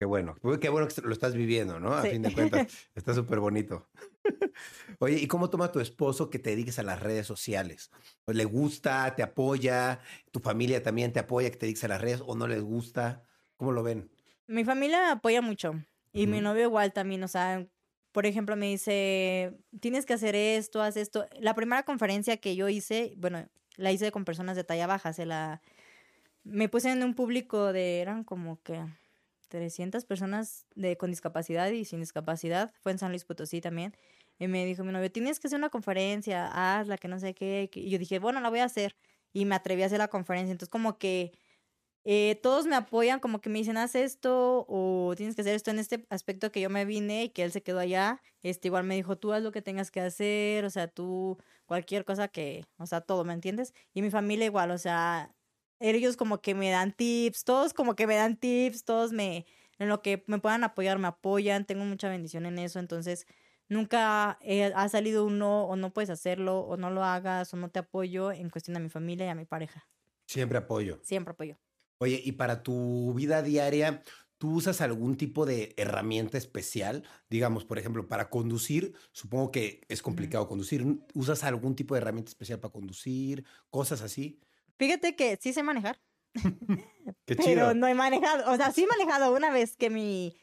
Qué 0.00 0.06
bueno. 0.06 0.34
Qué 0.58 0.70
bueno 0.70 0.88
que 0.88 1.02
lo 1.02 1.12
estás 1.12 1.34
viviendo, 1.34 1.78
¿no? 1.78 1.92
A 1.92 2.00
fin 2.00 2.22
de 2.22 2.32
cuentas, 2.32 2.88
está 2.94 3.12
súper 3.12 3.38
bonito. 3.38 3.86
Oye, 4.98 5.18
¿y 5.18 5.26
cómo 5.26 5.50
toma 5.50 5.72
tu 5.72 5.78
esposo 5.78 6.30
que 6.30 6.38
te 6.38 6.48
dediques 6.48 6.78
a 6.78 6.82
las 6.82 7.00
redes 7.00 7.26
sociales? 7.26 7.90
¿Le 8.26 8.46
gusta, 8.46 9.14
te 9.14 9.22
apoya? 9.22 10.00
¿Tu 10.30 10.40
familia 10.40 10.82
también 10.82 11.12
te 11.12 11.20
apoya 11.20 11.50
que 11.50 11.58
te 11.58 11.66
dediques 11.66 11.84
a 11.84 11.88
las 11.88 12.00
redes 12.00 12.22
o 12.26 12.34
no 12.34 12.46
les 12.46 12.62
gusta? 12.62 13.24
¿Cómo 13.58 13.72
lo 13.72 13.82
ven? 13.82 14.10
Mi 14.46 14.64
familia 14.64 15.12
apoya 15.12 15.42
mucho 15.42 15.74
y 16.14 16.26
mi 16.26 16.40
novio 16.40 16.62
igual 16.62 16.94
también, 16.94 17.22
o 17.22 17.28
sea, 17.28 17.66
por 18.12 18.24
ejemplo, 18.24 18.56
me 18.56 18.70
dice, 18.70 19.52
tienes 19.80 20.06
que 20.06 20.14
hacer 20.14 20.34
esto, 20.34 20.80
haz 20.80 20.96
esto. 20.96 21.26
La 21.38 21.54
primera 21.54 21.82
conferencia 21.82 22.38
que 22.38 22.56
yo 22.56 22.70
hice, 22.70 23.12
bueno, 23.18 23.50
la 23.76 23.92
hice 23.92 24.10
con 24.12 24.24
personas 24.24 24.56
de 24.56 24.64
talla 24.64 24.86
baja, 24.86 25.12
se 25.12 25.26
la 25.26 25.60
me 26.42 26.70
puse 26.70 26.90
en 26.90 27.02
un 27.02 27.14
público 27.14 27.72
de, 27.74 28.00
eran 28.00 28.24
como 28.24 28.62
que 28.62 28.82
300 29.50 30.06
personas 30.06 30.66
de, 30.74 30.96
con 30.96 31.10
discapacidad 31.10 31.70
y 31.70 31.84
sin 31.84 32.00
discapacidad. 32.00 32.72
Fue 32.80 32.92
en 32.92 32.98
San 32.98 33.10
Luis 33.10 33.24
Potosí 33.26 33.60
también. 33.60 33.94
Y 34.38 34.48
me 34.48 34.64
dijo 34.64 34.84
mi 34.84 34.92
novio, 34.92 35.12
tienes 35.12 35.38
que 35.38 35.48
hacer 35.48 35.58
una 35.58 35.68
conferencia, 35.68 36.48
hazla, 36.48 36.96
que 36.96 37.08
no 37.08 37.20
sé 37.20 37.34
qué. 37.34 37.68
Y 37.74 37.90
yo 37.90 37.98
dije, 37.98 38.18
bueno, 38.18 38.40
la 38.40 38.48
voy 38.48 38.60
a 38.60 38.64
hacer. 38.64 38.96
Y 39.34 39.44
me 39.44 39.54
atreví 39.54 39.82
a 39.82 39.86
hacer 39.86 39.98
la 39.98 40.08
conferencia. 40.08 40.52
Entonces, 40.52 40.70
como 40.70 40.98
que 40.98 41.32
eh, 42.04 42.40
todos 42.42 42.66
me 42.66 42.76
apoyan, 42.76 43.20
como 43.20 43.40
que 43.40 43.50
me 43.50 43.58
dicen, 43.58 43.76
haz 43.76 43.94
esto 43.94 44.64
o 44.68 45.12
tienes 45.16 45.34
que 45.34 45.42
hacer 45.42 45.54
esto 45.54 45.70
en 45.70 45.78
este 45.78 46.06
aspecto 46.08 46.50
que 46.50 46.60
yo 46.62 46.70
me 46.70 46.86
vine 46.86 47.24
y 47.24 47.28
que 47.28 47.42
él 47.42 47.52
se 47.52 47.62
quedó 47.62 47.78
allá. 47.78 48.22
Este, 48.42 48.68
igual 48.68 48.84
me 48.84 48.94
dijo, 48.94 49.18
tú 49.18 49.32
haz 49.32 49.42
lo 49.42 49.52
que 49.52 49.60
tengas 49.62 49.90
que 49.90 50.00
hacer, 50.00 50.64
o 50.64 50.70
sea, 50.70 50.88
tú, 50.88 51.38
cualquier 51.66 52.04
cosa 52.06 52.28
que, 52.28 52.64
o 52.78 52.86
sea, 52.86 53.02
todo, 53.02 53.24
¿me 53.24 53.34
entiendes? 53.34 53.74
Y 53.92 54.02
mi 54.02 54.10
familia 54.10 54.46
igual, 54.46 54.70
o 54.70 54.78
sea, 54.78 55.34
ellos 55.80 56.16
como 56.16 56.40
que 56.40 56.54
me 56.54 56.70
dan 56.70 56.92
tips, 56.92 57.44
todos 57.44 57.74
como 57.74 57.96
que 57.96 58.06
me 58.06 58.14
dan 58.14 58.36
tips, 58.36 58.84
todos 58.84 59.12
me, 59.12 59.46
en 59.78 59.88
lo 59.88 60.02
que 60.02 60.22
me 60.26 60.38
puedan 60.38 60.62
apoyar, 60.64 60.98
me 60.98 61.08
apoyan, 61.08 61.64
tengo 61.64 61.84
mucha 61.84 62.08
bendición 62.08 62.46
en 62.46 62.58
eso, 62.58 62.78
entonces 62.78 63.26
nunca 63.68 64.32
ha 64.32 64.88
salido 64.88 65.24
uno 65.24 65.64
o 65.64 65.76
no 65.76 65.92
puedes 65.92 66.10
hacerlo 66.10 66.60
o 66.60 66.76
no 66.76 66.90
lo 66.90 67.04
hagas 67.04 67.52
o 67.54 67.56
no 67.56 67.70
te 67.70 67.78
apoyo 67.78 68.30
en 68.32 68.50
cuestión 68.50 68.76
a 68.76 68.80
mi 68.80 68.88
familia 68.88 69.26
y 69.26 69.28
a 69.30 69.34
mi 69.34 69.44
pareja. 69.44 69.88
Siempre 70.26 70.58
apoyo. 70.58 71.00
Siempre 71.02 71.32
apoyo. 71.32 71.56
Oye, 71.98 72.20
y 72.24 72.32
para 72.32 72.62
tu 72.62 73.12
vida 73.14 73.42
diaria, 73.42 74.02
¿tú 74.38 74.54
usas 74.54 74.80
algún 74.80 75.16
tipo 75.16 75.44
de 75.44 75.74
herramienta 75.76 76.38
especial? 76.38 77.04
Digamos, 77.28 77.64
por 77.64 77.78
ejemplo, 77.78 78.08
para 78.08 78.30
conducir, 78.30 78.94
supongo 79.12 79.50
que 79.50 79.82
es 79.88 80.02
complicado 80.02 80.48
conducir. 80.48 80.84
¿Usas 81.14 81.44
algún 81.44 81.76
tipo 81.76 81.94
de 81.94 82.00
herramienta 82.00 82.30
especial 82.30 82.58
para 82.58 82.72
conducir? 82.72 83.44
Cosas 83.70 84.02
así. 84.02 84.40
Fíjate 84.80 85.14
que 85.14 85.38
sí 85.38 85.52
sé 85.52 85.62
manejar. 85.62 86.00
Qué 87.26 87.36
chido. 87.36 87.44
Pero 87.44 87.74
no 87.74 87.86
he 87.86 87.92
manejado. 87.92 88.50
O 88.50 88.56
sea, 88.56 88.72
sí 88.72 88.84
he 88.84 88.86
manejado 88.86 89.36
una 89.36 89.50
vez 89.50 89.76
que 89.76 89.90
mi. 89.90 90.34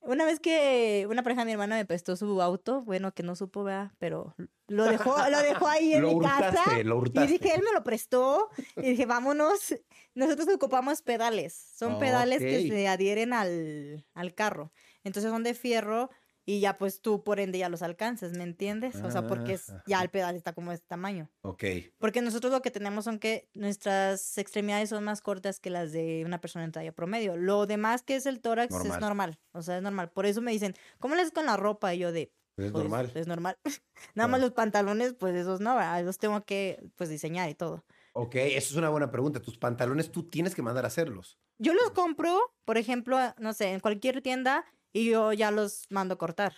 Una 0.00 0.24
vez 0.24 0.40
que 0.40 1.06
una 1.08 1.22
pareja 1.22 1.42
de 1.42 1.46
mi 1.46 1.52
hermana 1.52 1.76
me 1.76 1.86
prestó 1.86 2.16
su 2.16 2.42
auto, 2.42 2.82
bueno, 2.82 3.14
que 3.14 3.22
no 3.22 3.36
supo, 3.36 3.62
¿verdad? 3.62 3.92
Pero 3.98 4.34
lo 4.66 4.84
dejó, 4.84 5.16
lo 5.30 5.38
dejó 5.38 5.68
ahí 5.68 5.94
en 5.94 6.04
mi 6.04 6.20
casa. 6.20 6.82
Lo 6.82 6.98
hurtaste. 6.98 7.30
Y 7.30 7.38
dije, 7.38 7.54
él 7.54 7.62
me 7.62 7.72
lo 7.72 7.84
prestó. 7.84 8.50
Y 8.76 8.90
dije, 8.90 9.06
vámonos. 9.06 9.76
Nosotros 10.14 10.48
ocupamos 10.52 11.00
pedales. 11.00 11.54
Son 11.54 12.00
pedales 12.00 12.40
que 12.40 12.68
se 12.68 12.88
adhieren 12.88 13.32
al, 13.32 14.04
al 14.12 14.34
carro. 14.34 14.72
Entonces 15.04 15.30
son 15.30 15.44
de 15.44 15.54
fierro 15.54 16.10
y 16.46 16.60
ya 16.60 16.76
pues 16.76 17.00
tú 17.00 17.24
por 17.24 17.40
ende 17.40 17.58
ya 17.58 17.68
los 17.68 17.82
alcanzas, 17.82 18.32
¿me 18.32 18.44
entiendes? 18.44 18.96
O 18.96 19.10
sea, 19.10 19.26
porque 19.26 19.54
es, 19.54 19.72
ya 19.86 20.02
el 20.02 20.10
pedal 20.10 20.36
está 20.36 20.52
como 20.52 20.70
de 20.70 20.76
este 20.76 20.86
tamaño. 20.86 21.30
Ok. 21.42 21.64
Porque 21.98 22.20
nosotros 22.20 22.52
lo 22.52 22.60
que 22.60 22.70
tenemos 22.70 23.04
son 23.04 23.18
que 23.18 23.48
nuestras 23.54 24.36
extremidades 24.36 24.90
son 24.90 25.04
más 25.04 25.22
cortas 25.22 25.58
que 25.58 25.70
las 25.70 25.92
de 25.92 26.22
una 26.26 26.40
persona 26.40 26.64
en 26.64 26.72
talla 26.72 26.92
promedio. 26.92 27.36
Lo 27.36 27.66
demás 27.66 28.02
que 28.02 28.16
es 28.16 28.26
el 28.26 28.40
tórax 28.40 28.74
es 28.74 29.00
normal, 29.00 29.38
o 29.52 29.62
sea, 29.62 29.78
es 29.78 29.82
normal. 29.82 30.10
Por 30.10 30.26
eso 30.26 30.42
me 30.42 30.52
dicen, 30.52 30.74
¿cómo 30.98 31.14
le 31.14 31.22
haces 31.22 31.32
con 31.32 31.46
la 31.46 31.56
ropa? 31.56 31.94
Y 31.94 31.98
yo 31.98 32.12
de... 32.12 32.32
Es 32.56 32.70
pues, 32.70 32.84
normal. 32.84 33.10
Es 33.14 33.26
normal. 33.26 33.58
Nada 34.14 34.28
más 34.28 34.40
los 34.40 34.52
pantalones, 34.52 35.14
pues 35.14 35.34
esos 35.34 35.60
no, 35.60 35.76
los 36.02 36.18
tengo 36.18 36.44
que 36.44 36.78
pues 36.94 37.10
diseñar 37.10 37.48
y 37.48 37.54
todo. 37.54 37.84
Ok, 38.12 38.36
eso 38.36 38.72
es 38.72 38.76
una 38.76 38.90
buena 38.90 39.10
pregunta. 39.10 39.40
Tus 39.40 39.58
pantalones 39.58 40.12
tú 40.12 40.28
tienes 40.28 40.54
que 40.54 40.62
mandar 40.62 40.84
a 40.84 40.88
hacerlos. 40.88 41.38
Yo 41.58 41.74
los 41.74 41.90
compro, 41.90 42.38
por 42.64 42.78
ejemplo, 42.78 43.18
no 43.38 43.52
sé, 43.54 43.72
en 43.72 43.80
cualquier 43.80 44.22
tienda 44.22 44.64
y 44.94 45.10
yo 45.10 45.34
ya 45.34 45.50
los 45.50 45.84
mando 45.90 46.16
cortar. 46.16 46.54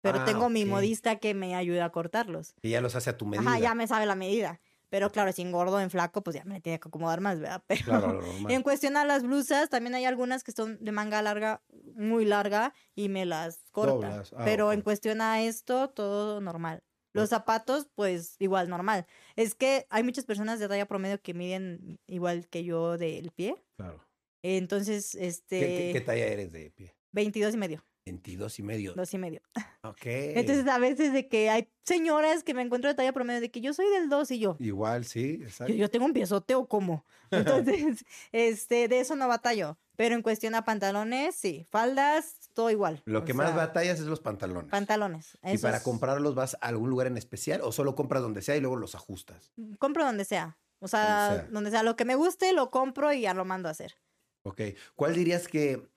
Pero 0.00 0.20
ah, 0.20 0.24
tengo 0.24 0.48
mi 0.48 0.64
modista 0.64 1.16
que 1.16 1.34
me 1.34 1.56
ayuda 1.56 1.86
a 1.86 1.90
cortarlos. 1.90 2.54
Y 2.62 2.70
ya 2.70 2.80
los 2.80 2.94
hace 2.94 3.10
a 3.10 3.16
tu 3.16 3.26
medida. 3.26 3.50
Ajá, 3.50 3.58
ya 3.58 3.74
me 3.74 3.88
sabe 3.88 4.06
la 4.06 4.14
medida. 4.14 4.60
Pero 4.90 5.10
claro, 5.10 5.32
si 5.32 5.42
engordo 5.42 5.80
en 5.80 5.90
flaco, 5.90 6.22
pues 6.22 6.36
ya 6.36 6.44
me 6.44 6.60
tiene 6.60 6.78
que 6.78 6.88
acomodar 6.88 7.20
más, 7.20 7.40
¿verdad? 7.40 7.64
Pero 7.66 7.84
claro, 7.84 8.20
en 8.48 8.62
cuestión 8.62 8.96
a 8.96 9.04
las 9.04 9.22
blusas, 9.22 9.68
también 9.68 9.94
hay 9.94 10.04
algunas 10.04 10.44
que 10.44 10.52
son 10.52 10.78
de 10.82 10.92
manga 10.92 11.20
larga, 11.20 11.62
muy 11.94 12.24
larga, 12.24 12.72
y 12.94 13.08
me 13.08 13.26
las 13.26 13.60
corta. 13.72 14.22
Ah, 14.36 14.42
Pero 14.44 14.72
en 14.72 14.82
cuestión 14.82 15.20
a 15.20 15.42
esto, 15.42 15.90
todo 15.90 16.40
normal. 16.40 16.84
Los 17.12 17.30
zapatos, 17.30 17.88
pues 17.94 18.36
igual 18.38 18.68
normal. 18.68 19.06
Es 19.34 19.54
que 19.54 19.86
hay 19.90 20.04
muchas 20.04 20.24
personas 20.24 20.60
de 20.60 20.68
talla 20.68 20.86
promedio 20.86 21.20
que 21.20 21.34
miden 21.34 21.98
igual 22.06 22.46
que 22.48 22.62
yo 22.62 22.96
del 22.96 23.32
pie. 23.32 23.56
Claro. 23.76 24.06
Entonces, 24.42 25.16
este... 25.16 25.58
¿Qué, 25.58 25.90
qué 25.94 26.00
talla 26.00 26.26
eres 26.26 26.52
de 26.52 26.70
pie? 26.70 26.97
22 27.12 27.54
y 27.54 27.56
medio. 27.56 27.84
22 28.08 28.58
y 28.58 28.62
medio. 28.62 28.94
Dos 28.94 29.12
y 29.14 29.18
medio. 29.18 29.40
Ok. 29.82 30.02
Entonces, 30.04 30.66
a 30.66 30.78
veces 30.78 31.12
de 31.12 31.28
que 31.28 31.48
hay 31.48 31.70
señoras 31.84 32.42
que 32.42 32.52
me 32.52 32.62
encuentro 32.62 32.90
de 32.90 32.94
talla 32.94 33.12
promedio 33.12 33.40
de 33.40 33.50
que 33.50 33.60
yo 33.60 33.72
soy 33.72 33.88
del 33.90 34.10
2 34.10 34.30
y 34.32 34.38
yo. 34.40 34.56
Igual, 34.58 35.04
sí, 35.04 35.38
exacto. 35.40 35.72
Yo, 35.72 35.88
tengo 35.88 36.04
un 36.04 36.12
piezote 36.12 36.54
o 36.56 36.66
cómo. 36.66 37.06
Entonces, 37.30 38.04
este, 38.32 38.88
de 38.88 39.00
eso 39.00 39.16
no 39.16 39.28
batallo. 39.28 39.78
Pero 39.96 40.14
en 40.14 40.22
cuestión 40.22 40.54
a 40.56 40.64
pantalones, 40.64 41.36
sí. 41.36 41.66
Faldas, 41.70 42.50
todo 42.54 42.70
igual. 42.70 43.02
Lo 43.06 43.24
que 43.24 43.34
más 43.34 43.54
batallas 43.54 43.98
es 44.00 44.06
los 44.06 44.20
pantalones. 44.20 44.70
Pantalones. 44.70 45.38
¿Y 45.42 45.56
para 45.58 45.82
comprarlos 45.82 46.34
vas 46.34 46.54
a 46.60 46.66
algún 46.66 46.90
lugar 46.90 47.06
en 47.06 47.16
especial 47.16 47.62
o 47.62 47.72
solo 47.72 47.94
compras 47.94 48.20
donde 48.20 48.42
sea 48.42 48.56
y 48.56 48.60
luego 48.60 48.76
los 48.76 48.94
ajustas? 48.94 49.52
Compro 49.78 50.04
donde 50.04 50.24
sea. 50.24 50.58
O 50.80 50.88
sea, 50.88 51.46
donde 51.50 51.70
sea. 51.70 51.82
Lo 51.82 51.96
que 51.96 52.04
me 52.04 52.16
guste, 52.16 52.52
lo 52.52 52.70
compro 52.70 53.12
y 53.12 53.22
ya 53.22 53.32
lo 53.32 53.44
mando 53.44 53.68
a 53.68 53.72
hacer. 53.72 53.96
Ok. 54.42 54.60
¿Cuál 54.94 55.14
dirías 55.14 55.48
que 55.48 55.88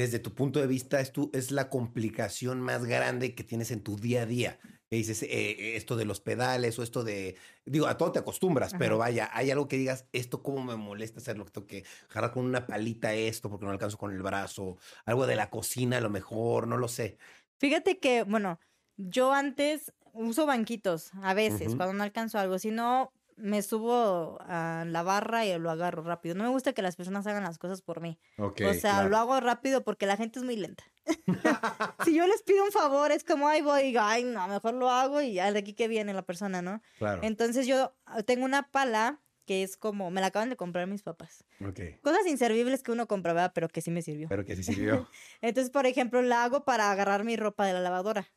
desde 0.00 0.18
tu 0.18 0.34
punto 0.34 0.60
de 0.60 0.66
vista 0.66 1.00
es, 1.00 1.12
tu, 1.12 1.30
es 1.32 1.50
la 1.50 1.68
complicación 1.68 2.60
más 2.60 2.84
grande 2.84 3.34
que 3.34 3.44
tienes 3.44 3.70
en 3.70 3.82
tu 3.82 3.96
día 3.96 4.22
a 4.22 4.26
día? 4.26 4.58
Que 4.88 4.96
dices, 4.96 5.22
eh, 5.22 5.76
esto 5.76 5.96
de 5.96 6.04
los 6.04 6.20
pedales 6.20 6.78
o 6.78 6.82
esto 6.82 7.04
de, 7.04 7.36
digo, 7.64 7.86
a 7.86 7.96
todo 7.96 8.10
te 8.10 8.18
acostumbras, 8.18 8.74
pero 8.78 8.98
vaya, 8.98 9.30
hay 9.32 9.50
algo 9.50 9.68
que 9.68 9.76
digas, 9.76 10.06
esto 10.12 10.42
cómo 10.42 10.64
me 10.64 10.76
molesta 10.76 11.20
hacerlo, 11.20 11.44
que 11.44 11.52
tengo 11.52 11.66
que 11.66 11.84
jalar 12.08 12.32
con 12.32 12.44
una 12.44 12.66
palita 12.66 13.14
esto 13.14 13.50
porque 13.50 13.66
no 13.66 13.70
alcanzo 13.70 13.98
con 13.98 14.12
el 14.12 14.22
brazo, 14.22 14.78
algo 15.04 15.26
de 15.26 15.36
la 15.36 15.50
cocina 15.50 15.98
a 15.98 16.00
lo 16.00 16.10
mejor, 16.10 16.66
no 16.66 16.76
lo 16.76 16.88
sé. 16.88 17.18
Fíjate 17.58 17.98
que, 17.98 18.24
bueno, 18.24 18.58
yo 18.96 19.32
antes 19.32 19.92
uso 20.12 20.46
banquitos 20.46 21.12
a 21.22 21.34
veces 21.34 21.76
cuando 21.76 21.92
no 21.92 22.02
alcanzo 22.02 22.38
algo, 22.38 22.58
si 22.58 22.70
no 22.70 23.12
me 23.42 23.62
subo 23.62 24.38
a 24.40 24.84
la 24.86 25.02
barra 25.02 25.44
y 25.44 25.58
lo 25.58 25.70
agarro 25.70 26.02
rápido. 26.02 26.34
No 26.34 26.44
me 26.44 26.50
gusta 26.50 26.72
que 26.72 26.82
las 26.82 26.96
personas 26.96 27.26
hagan 27.26 27.44
las 27.44 27.58
cosas 27.58 27.82
por 27.82 28.00
mí. 28.00 28.18
o 28.38 28.74
sea, 28.74 29.04
lo 29.04 29.16
hago 29.16 29.38
rápido 29.40 29.82
porque 29.84 30.06
la 30.06 30.16
gente 30.16 30.38
es 30.38 30.44
muy 30.44 30.56
lenta. 30.56 30.84
si 32.04 32.14
yo 32.14 32.26
les 32.26 32.42
pido 32.42 32.64
un 32.64 32.72
favor, 32.72 33.10
es 33.12 33.24
como, 33.24 33.48
ay, 33.48 33.62
voy, 33.62 33.96
ay, 33.98 34.24
no, 34.24 34.46
mejor 34.48 34.74
lo 34.74 34.90
hago 34.90 35.20
y 35.22 35.34
ya 35.34 35.52
de 35.52 35.58
aquí 35.58 35.74
que 35.74 35.88
viene 35.88 36.14
la 36.14 36.22
persona, 36.22 36.62
¿no? 36.62 36.82
Claro. 36.98 37.20
Entonces 37.24 37.66
yo 37.66 37.94
tengo 38.26 38.44
una 38.44 38.70
pala 38.70 39.20
que 39.46 39.64
es 39.64 39.76
como, 39.76 40.10
me 40.12 40.20
la 40.20 40.28
acaban 40.28 40.48
de 40.48 40.56
comprar 40.56 40.86
mis 40.86 41.02
papás. 41.02 41.44
Okay. 41.60 41.98
Cosas 42.02 42.26
inservibles 42.26 42.82
que 42.82 42.92
uno 42.92 43.08
compraba, 43.08 43.52
pero 43.52 43.68
que 43.68 43.80
sí 43.80 43.90
me 43.90 44.02
sirvió. 44.02 44.28
Pero 44.28 44.44
que 44.44 44.54
sí 44.54 44.62
sirvió. 44.62 45.08
Entonces, 45.40 45.70
por 45.72 45.86
ejemplo, 45.86 46.22
la 46.22 46.44
hago 46.44 46.64
para 46.64 46.92
agarrar 46.92 47.24
mi 47.24 47.36
ropa 47.36 47.66
de 47.66 47.72
la 47.72 47.80
lavadora. 47.80 48.28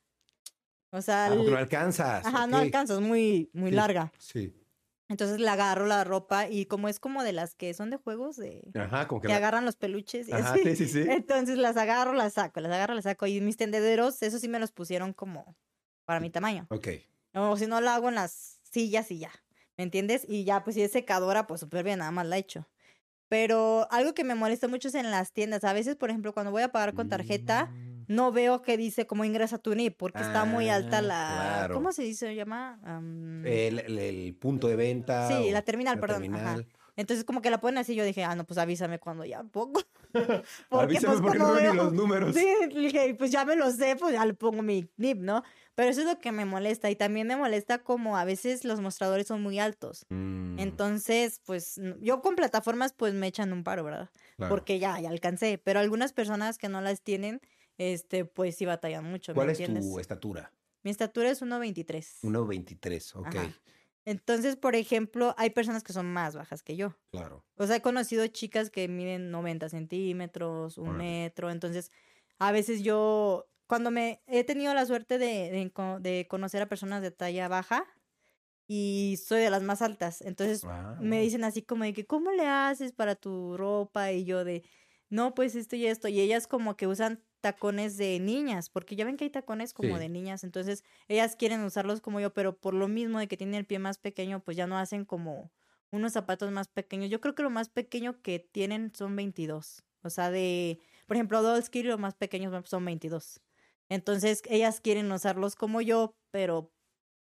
O 0.90 1.02
sea, 1.02 1.26
ah, 1.26 1.36
no 1.36 1.58
alcanzas. 1.58 2.26
Ajá, 2.26 2.48
no 2.48 2.58
alcanzas, 2.58 3.00
muy, 3.00 3.50
muy 3.54 3.72
larga. 3.72 4.12
Sí. 4.18 4.54
Entonces 5.14 5.40
le 5.40 5.48
agarro 5.48 5.86
la 5.86 6.04
ropa 6.04 6.50
y 6.50 6.66
como 6.66 6.90
es 6.90 7.00
como 7.00 7.22
de 7.22 7.34
las 7.34 7.54
que 7.54 7.72
son 7.76 7.92
de 7.92 7.98
juegos 7.98 8.36
de 8.36 8.72
Ajá, 8.74 9.08
como 9.08 9.22
que, 9.22 9.32
agarran 9.32 9.64
los 9.64 9.76
peluches 9.76 10.28
y 10.28 10.34
Ajá, 10.34 10.56
sí, 10.58 10.76
sí, 10.76 10.88
sí. 10.88 11.06
Entonces 11.08 11.60
las 11.60 11.78
agarro, 11.78 12.14
las 12.14 12.34
saco, 12.34 12.60
las 12.62 12.72
agarro, 12.72 12.96
las 12.96 13.04
saco 13.04 13.28
y 13.28 13.40
mis 13.40 13.56
tendederos, 13.56 14.24
eso 14.24 14.40
sí 14.40 14.48
me 14.48 14.60
los 14.60 14.72
pusieron 14.72 15.14
como 15.14 15.56
para 16.06 16.20
mi 16.20 16.32
tamaño. 16.32 16.66
Ok. 16.72 16.88
O 17.36 17.56
si 17.58 17.68
no 17.68 17.80
lo 17.80 17.92
hago 17.92 18.10
en 18.10 18.16
las 18.16 18.60
sillas 18.64 19.12
y 19.12 19.20
ya. 19.20 19.32
¿Me 19.78 19.84
entiendes? 19.84 20.26
Y 20.28 20.46
ya 20.46 20.64
pues 20.64 20.76
si 20.76 20.82
es 20.82 20.92
secadora, 20.92 21.46
pues 21.46 21.62
súper 21.62 21.84
bien, 21.84 22.00
nada 22.00 22.10
más 22.10 22.26
la 22.26 22.38
he 22.38 22.40
hecho. 22.40 22.68
Pero 23.30 23.88
algo 23.92 24.16
que 24.16 24.24
me 24.24 24.34
molesta 24.34 24.68
mucho 24.68 24.88
es 24.88 24.96
en 24.96 25.12
las 25.12 25.32
tiendas. 25.32 25.64
A 25.64 25.74
veces, 25.74 25.96
por 25.96 26.10
ejemplo, 26.10 26.34
cuando 26.34 26.52
voy 26.52 26.64
a 26.64 26.72
pagar 26.72 26.96
con 26.96 27.08
tarjeta, 27.08 27.68
mm 27.68 27.93
no 28.08 28.32
veo 28.32 28.62
que 28.62 28.78
dice 28.78 29.08
cómo 29.08 29.26
ingresa 29.26 29.58
tu 29.58 29.76
NIP, 29.76 29.98
porque 29.98 30.22
está 30.22 30.46
muy 30.46 30.70
alta 30.70 31.00
ah, 31.00 31.02
la... 31.02 31.70
¿Cómo 31.74 31.92
se 31.92 32.04
dice? 32.04 32.28
¿Se 32.28 32.36
llama? 32.36 32.80
el, 33.46 34.36
punto 34.40 34.68
de 34.68 34.76
venta. 34.76 35.28
Sí, 35.28 35.52
la 35.52 35.62
terminal, 35.62 36.00
perdón. 36.00 36.66
Entonces 36.96 37.26
como 37.26 37.42
que 37.42 37.50
la 37.50 37.60
ponen 37.60 37.80
así, 37.80 37.96
yo 37.96 38.06
dije, 38.06 38.24
ah, 38.24 38.36
no, 38.36 38.46
pues 38.46 38.60
avísame 38.60 39.00
cuando 39.00 39.26
ya 39.26 39.44
pongo. 39.44 39.82
avísame 40.70 41.14
pues, 41.14 41.22
porque 41.22 41.40
no 41.40 41.54
veo 41.54 41.74
los 41.74 41.94
números. 41.94 42.36
Sí, 42.36 42.46
dije, 42.70 43.16
pues 43.16 43.32
ya 43.32 43.46
me 43.46 43.56
los 43.56 43.76
sé, 43.76 43.96
pues 44.00 44.14
ya 44.14 44.24
le 44.26 44.36
pongo 44.36 44.62
mi 44.62 44.88
NIP, 44.98 45.20
¿no? 45.20 45.44
Pero 45.76 45.90
eso 45.90 46.02
es 46.02 46.08
lo 46.08 46.20
que 46.20 46.32
me 46.32 46.46
molesta 46.46 46.92
y 46.92 46.96
también 46.96 47.26
me 47.26 47.36
molesta 47.36 47.80
como 47.80 48.16
a 48.16 48.26
veces 48.26 48.64
los 48.64 48.80
mostradores 48.80 49.26
son 49.26 49.42
muy 49.42 49.58
altos. 49.58 50.06
Mm. 50.10 50.60
Entonces, 50.60 51.42
pues 51.46 51.82
yo 52.00 52.22
con 52.22 52.36
plataformas 52.36 52.94
pues 52.94 53.16
me 53.16 53.26
echan 53.26 53.52
un 53.54 53.64
paro, 53.64 53.84
¿verdad? 53.84 54.10
Porque 54.50 54.78
ya, 54.78 55.00
ya 55.00 55.10
alcancé, 55.10 55.58
pero 55.58 55.80
algunas 55.80 56.14
personas 56.14 56.58
que 56.60 56.70
no 56.70 56.82
las 56.82 57.02
tienen 57.02 57.42
este, 57.78 58.26
pues 58.26 58.56
sí 58.56 58.66
batallan 58.66 59.06
mucho. 59.06 59.34
¿Cuál 59.34 59.50
es 59.50 59.58
tu 59.58 60.00
estatura? 60.00 60.52
Mi 60.84 60.92
estatura 60.92 61.30
es 61.30 61.42
1,23. 61.42 62.22
1,23, 62.22 63.16
ok. 63.16 63.36
Entonces, 64.06 64.58
por 64.58 64.76
ejemplo, 64.76 65.34
hay 65.38 65.50
personas 65.52 65.84
que 65.84 65.94
son 65.94 66.12
más 66.12 66.36
bajas 66.36 66.62
que 66.62 66.76
yo. 66.76 66.98
Claro. 67.12 67.46
O 67.56 67.66
sea, 67.66 67.78
he 67.78 67.82
conocido 67.82 68.28
chicas 68.28 68.70
que 68.70 68.88
miden 68.90 69.32
90 69.32 69.70
centímetros, 69.70 70.78
un 70.78 70.98
metro. 70.98 71.50
Entonces, 71.50 71.90
a 72.38 72.52
veces 72.52 72.84
yo, 72.84 73.48
cuando 73.66 73.92
me 73.92 74.22
he 74.28 74.44
tenido 74.44 74.74
la 74.74 74.86
suerte 74.86 75.18
de, 75.18 75.72
de, 76.02 76.28
conocer 76.28 76.62
a 76.62 76.68
personas 76.68 77.02
de 77.02 77.12
talla 77.12 77.48
baja 77.48 77.86
y 78.68 79.18
soy 79.26 79.42
de 79.42 79.50
las 79.50 79.64
más 79.64 79.82
altas, 79.82 80.22
entonces 80.22 80.66
me 81.00 81.22
dicen 81.22 81.46
así 81.46 81.62
como 81.62 81.86
de 81.86 81.94
que, 81.94 82.06
¿cómo 82.06 82.32
le 82.32 82.46
haces 82.46 82.92
para 82.92 83.16
tu 83.16 83.56
ropa? 83.56 84.12
Y 84.12 84.26
yo 84.26 84.44
de, 84.44 84.64
no, 85.10 85.34
pues 85.34 85.56
esto 85.56 85.78
y 85.78 85.86
esto. 85.86 86.10
Y 86.10 86.20
ellas 86.20 86.48
como 86.48 86.76
que 86.76 86.88
usan 86.88 87.24
tacones 87.44 87.98
de 87.98 88.22
niñas, 88.22 88.70
porque 88.70 88.96
ya 88.96 89.04
ven 89.04 89.18
que 89.18 89.26
hay 89.26 89.30
tacones 89.30 89.74
como 89.74 90.00
de 90.00 90.08
niñas, 90.08 90.46
entonces 90.46 90.86
ellas 91.10 91.36
quieren 91.36 91.62
usarlos 91.62 92.00
como 92.00 92.22
yo, 92.22 92.34
pero 92.34 92.58
por 92.58 92.74
lo 92.74 92.88
mismo 92.88 93.20
de 93.20 93.28
que 93.28 93.36
tienen 93.36 93.56
el 93.56 93.66
pie 93.66 93.80
más 93.80 93.98
pequeño, 93.98 94.40
pues 94.40 94.56
ya 94.56 94.66
no 94.66 94.78
hacen 94.78 95.04
como 95.04 95.52
unos 95.92 96.14
zapatos 96.14 96.52
más 96.52 96.70
pequeños. 96.70 97.10
Yo 97.10 97.20
creo 97.20 97.36
que 97.36 97.44
lo 97.44 97.50
más 97.50 97.68
pequeño 97.68 98.22
que 98.22 98.40
tienen 98.40 98.94
son 98.96 99.14
22. 99.18 99.84
O 100.04 100.10
sea, 100.10 100.32
de, 100.32 100.80
por 101.06 101.18
ejemplo, 101.18 101.42
Dolsky 101.44 101.84
lo 101.84 101.98
más 101.98 102.16
pequeños 102.16 102.70
son 102.70 102.86
22. 102.86 103.42
Entonces, 103.90 104.42
ellas 104.46 104.80
quieren 104.80 105.12
usarlos 105.12 105.56
como 105.56 105.82
yo, 105.82 106.16
pero 106.32 106.72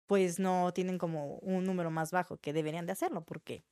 pues 0.06 0.38
no 0.38 0.72
tienen 0.72 1.00
como 1.00 1.38
un 1.40 1.64
número 1.64 1.90
más 1.90 2.12
bajo 2.12 2.38
que 2.38 2.54
deberían 2.54 2.86
de 2.86 2.92
hacerlo 2.92 3.26
porque 3.26 3.66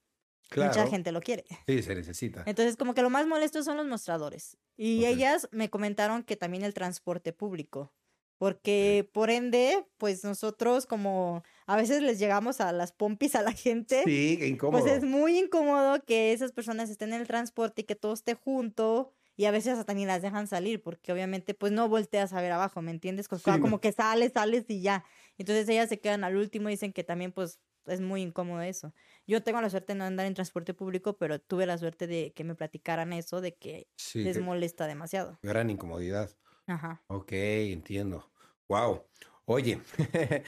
Mucha 0.56 0.88
gente 0.88 1.12
lo 1.12 1.22
quiere. 1.22 1.46
Sí, 1.68 1.84
se 1.84 1.96
necesita. 1.96 2.44
Entonces, 2.46 2.76
como 2.76 2.94
que 2.94 3.02
lo 3.02 3.10
más 3.10 3.28
molesto 3.28 3.64
son 3.64 3.78
los 3.78 3.88
mostradores. 3.88 4.58
Y 4.78 5.06
ellas 5.06 5.48
me 5.52 5.70
comentaron 5.70 6.24
que 6.24 6.36
también 6.36 6.64
el 6.64 6.74
transporte 6.74 7.34
público. 7.34 7.94
Porque 8.40 9.08
por 9.12 9.30
ende, 9.30 9.86
pues 9.98 10.24
nosotros 10.24 10.86
como 10.86 11.44
a 11.68 11.76
veces 11.76 12.02
les 12.02 12.20
llegamos 12.20 12.62
a 12.62 12.72
las 12.72 12.94
pompis 12.94 13.36
a 13.36 13.44
la 13.44 13.52
gente. 13.52 14.02
Sí, 14.06 14.40
incómodo. 14.42 14.82
Pues 14.82 14.92
es 14.92 15.04
muy 15.04 15.38
incómodo 15.38 16.02
que 16.06 16.32
esas 16.32 16.54
personas 16.54 16.90
estén 16.90 17.12
en 17.12 17.20
el 17.20 17.28
transporte 17.28 17.82
y 17.82 17.84
que 17.84 17.96
todo 17.96 18.14
esté 18.14 18.36
junto. 18.36 19.12
Y 19.36 19.46
a 19.46 19.52
veces 19.52 19.78
hasta 19.78 19.94
ni 19.94 20.06
las 20.06 20.22
dejan 20.22 20.48
salir 20.48 20.82
porque 20.82 21.12
obviamente 21.12 21.54
pues 21.54 21.74
no 21.74 21.88
volteas 21.90 22.32
a 22.32 22.42
ver 22.42 22.54
abajo, 22.54 22.82
¿me 22.82 22.92
entiendes? 22.92 23.28
Como, 23.28 23.82
que 23.82 23.92
sales, 23.92 24.32
sales 24.34 24.66
y 24.70 24.82
ya. 24.82 25.04
Entonces 25.38 25.68
ellas 25.68 25.90
se 25.90 26.00
quedan 26.00 26.24
al 26.24 26.38
último 26.38 26.70
y 26.70 26.74
dicen 26.74 26.94
que 26.94 27.04
también 27.04 27.34
pues 27.34 27.60
es 27.90 28.02
muy 28.02 28.22
incómodo 28.22 28.62
eso. 28.62 28.94
Yo 29.28 29.44
tengo 29.44 29.62
la 29.62 29.70
suerte 29.70 29.94
de 29.94 30.00
no 30.00 30.06
andar 30.06 30.26
en 30.26 30.34
transporte 30.34 30.74
público, 30.74 31.18
pero 31.18 31.40
tuve 31.40 31.66
la 31.66 31.78
suerte 31.78 32.08
de 32.08 32.34
que 32.34 32.44
me 32.44 32.56
platicaran 32.56 33.14
eso, 33.14 33.42
de 33.42 33.56
que 33.56 33.88
les 34.14 34.40
molesta 34.40 34.88
demasiado. 34.88 35.40
Gran 35.42 35.70
incomodidad. 35.70 36.30
Ajá. 36.68 37.04
Ok, 37.08 37.32
entiendo. 37.32 38.32
Wow. 38.68 39.04
Oye, 39.52 39.82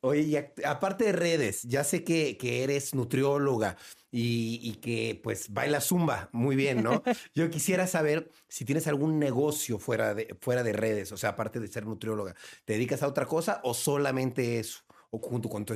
oye, 0.00 0.52
aparte 0.64 1.04
de 1.04 1.12
redes, 1.12 1.62
ya 1.62 1.84
sé 1.84 2.02
que, 2.02 2.36
que 2.36 2.64
eres 2.64 2.96
nutrióloga 2.96 3.76
y, 4.10 4.58
y, 4.60 4.74
que 4.80 5.20
pues 5.22 5.52
baila 5.52 5.80
zumba 5.80 6.28
muy 6.32 6.56
bien, 6.56 6.82
¿no? 6.82 7.00
Yo 7.32 7.48
quisiera 7.48 7.86
saber 7.86 8.28
si 8.48 8.64
tienes 8.64 8.88
algún 8.88 9.20
negocio 9.20 9.78
fuera 9.78 10.16
de, 10.16 10.36
fuera 10.40 10.64
de 10.64 10.72
redes, 10.72 11.12
o 11.12 11.16
sea, 11.16 11.30
aparte 11.30 11.60
de 11.60 11.68
ser 11.68 11.86
nutrióloga, 11.86 12.34
¿te 12.64 12.72
dedicas 12.72 13.04
a 13.04 13.06
otra 13.06 13.24
cosa 13.24 13.60
o 13.62 13.72
solamente 13.72 14.58
eso? 14.58 14.80
O 15.10 15.18
junto 15.18 15.48
con 15.48 15.64
tu 15.64 15.74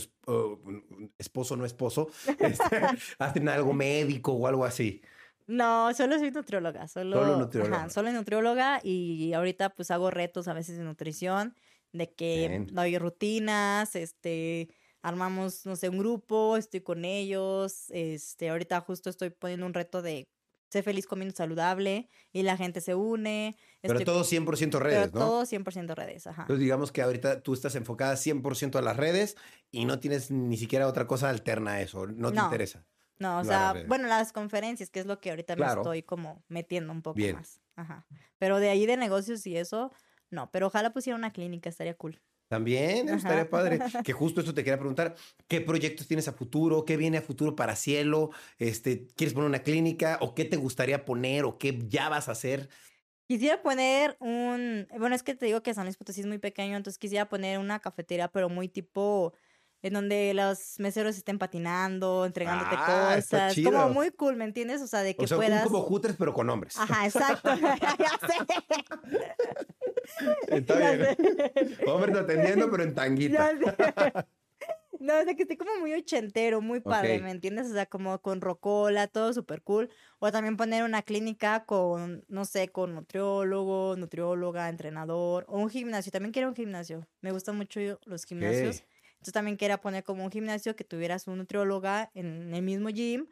esposo, 1.19 1.57
no 1.57 1.65
esposo, 1.65 2.09
este, 2.39 2.81
hacen 3.19 3.49
algo 3.49 3.73
médico 3.73 4.33
o 4.33 4.47
algo 4.47 4.65
así. 4.65 5.03
No, 5.47 5.93
solo 5.93 6.19
soy 6.19 6.31
nutrióloga, 6.31 6.89
solo, 6.89 7.19
solo 7.19 7.37
nutrióloga. 7.37 7.77
Ajá, 7.77 7.91
solo 7.91 8.11
nutrióloga 8.13 8.81
y 8.83 9.33
ahorita 9.35 9.71
pues 9.71 9.91
hago 9.91 10.11
retos 10.11 10.49
a 10.49 10.55
veces 10.55 10.79
de 10.79 10.85
nutrición, 10.85 11.55
de 11.93 12.13
que 12.13 12.67
doy 12.73 12.99
rutinas, 12.99 13.95
este, 13.95 14.69
armamos, 15.03 15.67
no 15.67 15.77
sé, 15.77 15.91
un 15.91 15.99
grupo, 15.99 16.57
estoy 16.57 16.81
con 16.81 17.05
ellos, 17.05 17.91
este, 17.91 18.49
ahorita 18.49 18.81
justo 18.81 19.11
estoy 19.11 19.31
poniendo 19.31 19.67
un 19.67 19.75
reto 19.75 20.01
de 20.01 20.27
sé 20.75 20.83
feliz 20.83 21.07
comiendo 21.07 21.35
saludable 21.35 22.09
y 22.33 22.43
la 22.43 22.57
gente 22.57 22.81
se 22.81 22.95
une. 22.95 23.57
Pero 23.81 24.01
todo 24.01 24.25
100% 24.25 24.79
redes, 24.81 25.11
pero 25.13 25.19
¿no? 25.19 25.27
Todo 25.27 25.43
100% 25.45 25.95
redes, 25.95 26.27
ajá. 26.27 26.43
Entonces 26.43 26.61
digamos 26.61 26.91
que 26.91 27.03
ahorita 27.03 27.43
tú 27.43 27.55
estás 27.55 27.77
enfocada 27.77 28.15
100% 28.15 28.77
a 28.77 28.83
las 28.83 28.97
redes 28.97 29.37
y 29.71 29.85
no 29.85 30.01
tienes 30.01 30.31
ni 30.31 30.57
siquiera 30.57 30.89
otra 30.89 31.07
cosa 31.07 31.31
alterna 31.31 31.75
a 31.75 31.81
eso, 31.81 32.07
no 32.07 32.33
te 32.33 32.41
interesa. 32.41 32.85
No, 33.19 33.39
o 33.39 33.45
sea, 33.45 33.75
bueno, 33.87 34.09
las 34.09 34.33
conferencias, 34.33 34.91
que 34.91 34.99
es 34.99 35.07
lo 35.07 35.21
que 35.21 35.31
ahorita 35.31 35.55
me 35.55 35.67
estoy 35.67 36.03
como 36.03 36.43
metiendo 36.49 36.93
un 36.93 37.03
poco 37.03 37.21
más. 37.33 37.61
Ajá. 37.77 38.07
Pero 38.39 38.59
de 38.59 38.69
ahí 38.69 38.87
de 38.87 38.97
negocios 38.97 39.47
y 39.47 39.57
eso, 39.57 39.93
no, 40.31 40.51
pero 40.51 40.67
ojalá 40.67 40.93
pusiera 40.93 41.17
una 41.17 41.33
clínica, 41.33 41.71
estaría 41.71 41.95
cool. 41.95 42.21
También, 42.49 43.09
estaría 43.09 43.49
padre. 43.49 43.81
Que 44.05 44.13
justo 44.13 44.41
esto 44.41 44.55
te 44.55 44.63
quería 44.63 44.79
preguntar, 44.79 45.15
¿qué 45.49 45.61
proyectos 45.61 46.07
tienes 46.07 46.29
a 46.29 46.33
futuro? 46.33 46.85
¿Qué 46.85 46.97
viene 46.97 47.19
a 47.19 47.23
futuro 47.23 47.57
para 47.57 47.75
Cielo? 47.75 48.31
Este, 48.59 49.07
¿Quieres 49.17 49.35
poner 49.35 49.49
una 49.49 49.63
clínica? 49.63 50.19
¿O 50.21 50.35
qué 50.35 50.45
te 50.45 50.57
gustaría 50.57 51.05
poner? 51.05 51.45
¿O 51.45 51.59
qué 51.59 51.79
ya 51.89 52.09
vas 52.09 52.29
a 52.29 52.33
hacer? 52.33 52.69
Quisiera 53.27 53.63
poner 53.63 54.17
un, 54.21 54.87
bueno, 54.99 55.15
es 55.15 55.23
que 55.23 55.35
te 55.35 55.47
digo 55.47 55.63
que 55.63 55.73
San 55.73 55.87
Luis 55.87 55.97
Potosí 55.97 56.21
es 56.21 56.27
muy 56.27 56.39
pequeño, 56.39 56.77
entonces 56.77 56.99
quisiera 56.99 57.29
poner 57.29 57.59
una 57.59 57.81
cafetería, 57.81 58.29
pero 58.29 58.51
muy 58.51 58.69
tipo 58.69 59.33
en 59.85 59.93
donde 59.93 60.33
los 60.33 60.81
meseros 60.81 61.15
estén 61.15 61.39
patinando, 61.39 62.25
entregándote 62.25 62.75
ah, 62.79 63.17
cosas. 63.17 63.55
Como 63.63 63.91
muy 63.91 64.11
cool, 64.13 64.35
¿me 64.35 64.47
entiendes? 64.47 64.81
O 64.81 64.87
sea, 64.87 65.03
de 65.03 65.15
que 65.15 65.25
o 65.25 65.29
sea, 65.29 65.37
puedas. 65.37 65.63
Como 65.65 65.83
hooters, 65.83 66.17
pero 66.17 66.33
con 66.33 66.49
hombres. 66.49 66.79
Ajá, 66.79 67.05
exacto. 67.05 67.51
ya 67.55 68.19
sé. 68.27 68.39
Está 70.49 70.79
bien. 70.79 71.77
Hombres 71.87 72.17
atendiendo, 72.17 72.71
pero 72.71 72.83
en 72.83 72.95
tanguita. 72.95 73.53
No, 75.01 75.19
o 75.19 75.23
sea, 75.25 75.35
que 75.35 75.43
esté 75.43 75.59
como 75.59 75.77
muy 75.81 75.93
ochentero, 75.93 76.63
muy 76.63 76.81
padre, 76.81 77.21
¿me 77.21 77.31
entiendes? 77.31 77.67
O 77.67 77.75
sea, 77.75 77.85
como 77.85 78.23
con 78.23 78.41
rocola, 78.41 79.07
todo 79.07 79.35
súper 79.35 79.61
cool. 79.61 79.91
O 80.19 80.33
también 80.33 80.57
poner 80.57 80.83
una 80.83 81.03
clínica 81.03 81.67
con, 81.67 82.25
no 82.29 82.47
sé, 82.47 82.69
con 82.69 82.95
nutriólogo, 82.95 83.97
nutrióloga, 83.97 84.71
entrenador, 84.71 85.45
o 85.49 85.59
un 85.59 85.69
gimnasio. 85.69 86.11
También 86.11 86.33
quiero 86.33 86.49
un 86.49 86.55
gimnasio. 86.55 87.07
Me 87.21 87.33
gustan 87.33 87.57
mucho 87.57 87.81
los 88.07 88.25
gimnasios. 88.25 88.83
Entonces 89.25 89.33
también 89.33 89.57
quería 89.57 89.81
poner 89.81 90.05
como 90.05 90.23
un 90.23 90.31
gimnasio 90.31 90.77
que 90.77 90.85
tuvieras 90.85 91.27
un 91.29 91.39
nutrióloga 91.39 92.11
en 92.13 92.53
el 92.55 92.63
mismo 92.63 92.91
gym, 92.91 93.27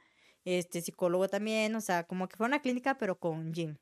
este 0.47 0.81
psicólogo 0.81 1.29
también, 1.29 1.77
o 1.77 1.83
sea, 1.83 2.05
como 2.05 2.29
que 2.29 2.39
fuera 2.39 2.49
una 2.49 2.63
clínica, 2.63 2.97
pero 2.97 3.19
con 3.19 3.53
gym. 3.53 3.77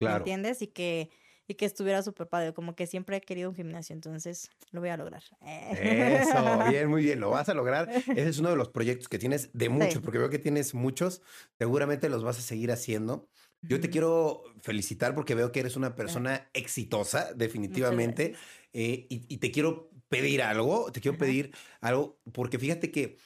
Claro. 0.00 0.16
¿Me 0.16 0.18
entiendes? 0.18 0.60
Y 0.60 0.66
que 0.66 1.10
y 1.46 1.54
que 1.54 1.66
estuviera 1.66 2.02
súper 2.02 2.28
padre. 2.28 2.52
Como 2.52 2.74
que 2.74 2.86
siempre 2.86 3.16
he 3.16 3.20
querido 3.20 3.50
un 3.50 3.54
gimnasio, 3.54 3.94
entonces 3.94 4.50
lo 4.70 4.80
voy 4.80 4.88
a 4.88 4.96
lograr. 4.96 5.22
Eso, 5.40 6.70
bien, 6.70 6.88
muy 6.88 7.02
bien, 7.02 7.20
lo 7.20 7.30
vas 7.30 7.48
a 7.48 7.54
lograr. 7.54 7.88
Ese 8.16 8.28
es 8.28 8.38
uno 8.38 8.50
de 8.50 8.56
los 8.56 8.70
proyectos 8.70 9.08
que 9.08 9.18
tienes 9.18 9.50
de 9.52 9.68
muchos, 9.68 10.02
porque 10.02 10.18
veo 10.18 10.30
que 10.30 10.38
tienes 10.38 10.74
muchos, 10.74 11.22
seguramente 11.58 12.08
los 12.08 12.24
vas 12.24 12.38
a 12.38 12.42
seguir 12.42 12.72
haciendo. 12.72 13.28
Yo 13.64 13.78
te 13.78 13.90
quiero 13.90 14.42
felicitar 14.60 15.14
porque 15.14 15.36
veo 15.36 15.52
que 15.52 15.60
eres 15.60 15.76
una 15.76 15.94
persona 15.94 16.50
exitosa, 16.52 17.32
definitivamente, 17.32 18.34
eh, 18.72 19.06
y, 19.08 19.36
te 19.36 19.52
quiero 19.52 19.91
pedir 20.12 20.42
algo, 20.42 20.92
te 20.92 21.00
quiero 21.00 21.16
pedir 21.16 21.52
algo, 21.80 22.18
porque 22.32 22.58
fíjate 22.58 22.90
que 22.90 23.16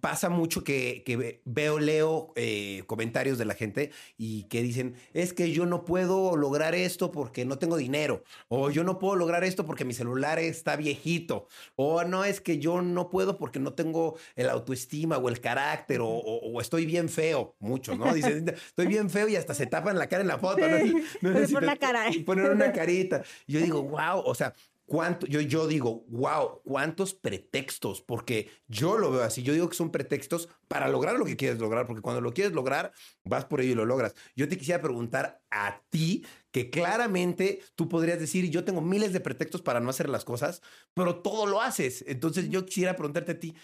pasa 0.00 0.28
mucho 0.30 0.62
que, 0.64 1.40
veo, 1.44 1.78
leo 1.78 2.32
eh, 2.36 2.82
comentarios 2.86 3.36
de 3.38 3.44
la 3.46 3.54
gente 3.54 3.92
y 4.16 4.44
que 4.44 4.62
dicen, 4.62 4.94
es 5.12 5.32
que 5.32 5.52
yo 5.52 5.64
no 5.64 5.84
puedo 5.84 6.36
lograr 6.36 6.74
esto 6.74 7.10
porque 7.10 7.46
no 7.46 7.58
tengo 7.58 7.76
dinero, 7.76 8.24
o 8.48 8.70
yo 8.70 8.84
no 8.84 8.98
puedo 8.98 9.16
lograr 9.16 9.42
esto 9.44 9.64
porque 9.64 9.84
mi 9.84 9.94
celular 9.94 10.38
está 10.38 10.76
viejito, 10.76 11.48
o 11.76 12.04
no 12.04 12.24
es 12.24 12.40
que 12.40 12.58
yo 12.58 12.82
no 12.82 13.08
puedo 13.08 13.38
porque 13.38 13.58
no 13.58 13.72
tengo 13.72 14.16
el 14.36 14.50
autoestima 14.50 15.16
o 15.16 15.28
el 15.30 15.40
carácter, 15.40 16.00
o, 16.02 16.60
estoy 16.60 16.84
bien 16.84 17.08
feo, 17.08 17.54
muchos, 17.58 17.98
¿no? 17.98 18.04
Dicen, 18.14 18.48
estoy 18.48 18.86
bien 18.86 19.08
feo 19.08 19.28
y 19.28 19.36
hasta 19.36 19.54
se 19.54 19.66
tapan 19.66 19.98
la 19.98 20.08
cara 20.08 20.22
en 20.22 20.28
la 20.28 20.38
foto, 20.38 20.62
¿no? 20.66 21.58
una 21.58 21.76
cara. 21.76 22.10
Poner 22.26 22.50
una 22.50 22.72
carita. 22.72 23.22
Yo 23.46 23.60
digo, 23.60 23.82
wow, 23.82 24.22
o 24.24 24.34
sea, 24.34 24.54
¿Cuánto? 24.86 25.26
Yo, 25.26 25.40
yo 25.40 25.66
digo, 25.66 26.04
wow, 26.08 26.60
¿cuántos 26.62 27.14
pretextos? 27.14 28.02
Porque 28.02 28.50
yo 28.68 28.98
lo 28.98 29.10
veo 29.10 29.22
así. 29.22 29.42
Yo 29.42 29.54
digo 29.54 29.68
que 29.68 29.76
son 29.76 29.90
pretextos 29.90 30.48
para 30.68 30.88
lograr 30.88 31.16
lo 31.16 31.24
que 31.24 31.36
quieres 31.36 31.58
lograr, 31.58 31.86
porque 31.86 32.02
cuando 32.02 32.20
lo 32.20 32.34
quieres 32.34 32.52
lograr, 32.52 32.92
vas 33.24 33.46
por 33.46 33.62
ello 33.62 33.72
y 33.72 33.76
lo 33.76 33.86
logras. 33.86 34.14
Yo 34.36 34.46
te 34.48 34.58
quisiera 34.58 34.82
preguntar 34.82 35.42
a 35.50 35.82
ti, 35.88 36.26
que 36.50 36.70
claramente 36.70 37.62
tú 37.74 37.88
podrías 37.88 38.20
decir, 38.20 38.50
yo 38.50 38.64
tengo 38.64 38.82
miles 38.82 39.12
de 39.12 39.20
pretextos 39.20 39.62
para 39.62 39.80
no 39.80 39.90
hacer 39.90 40.08
las 40.08 40.24
cosas, 40.24 40.60
pero 40.92 41.22
todo 41.22 41.46
lo 41.46 41.62
haces. 41.62 42.04
Entonces 42.06 42.50
yo 42.50 42.66
quisiera 42.66 42.94
preguntarte 42.94 43.32
a 43.32 43.40
ti, 43.40 43.54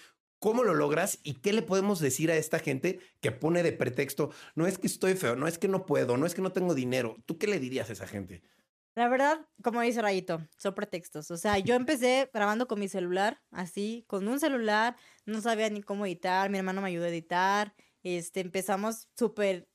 ¿Cómo 0.40 0.64
lo 0.64 0.72
logras 0.72 1.18
y 1.22 1.34
qué 1.34 1.52
le 1.52 1.60
podemos 1.60 2.00
decir 2.00 2.30
a 2.30 2.36
esta 2.36 2.58
gente 2.58 2.98
que 3.20 3.30
pone 3.30 3.62
de 3.62 3.72
pretexto, 3.72 4.30
no 4.54 4.66
es 4.66 4.78
que 4.78 4.86
estoy 4.86 5.12
feo, 5.14 5.36
no 5.36 5.46
es 5.46 5.58
que 5.58 5.68
no 5.68 5.84
puedo, 5.84 6.16
no 6.16 6.24
es 6.24 6.34
que 6.34 6.40
no 6.40 6.50
tengo 6.50 6.74
dinero? 6.74 7.18
¿Tú 7.26 7.36
qué 7.36 7.46
le 7.46 7.60
dirías 7.60 7.90
a 7.90 7.92
esa 7.92 8.06
gente? 8.06 8.42
La 8.97 9.09
verdad, 9.09 9.47
como 9.62 9.80
dice 9.80 10.03
Rayito, 10.03 10.47
son 10.57 10.74
pretextos. 10.74 11.30
O 11.30 11.36
sea, 11.36 11.59
yo 11.59 11.74
empecé 11.74 12.28
grabando 12.34 12.66
con 12.66 12.80
mi 12.80 12.88
celular, 12.88 13.41
así, 13.51 14.05
con 14.09 14.26
un 14.28 14.41
celular, 14.41 14.97
no 15.26 15.41
sabía 15.41 15.70
ni 15.70 15.82
cómo 15.82 16.07
editar, 16.07 16.51
mi 16.51 16.59
hermano 16.59 16.82
me 16.82 16.88
ayudó 16.88 17.05
a 17.07 17.09
editar, 17.09 17.74
este, 18.03 18.41
empezamos 18.41 19.09
súper 19.16 19.68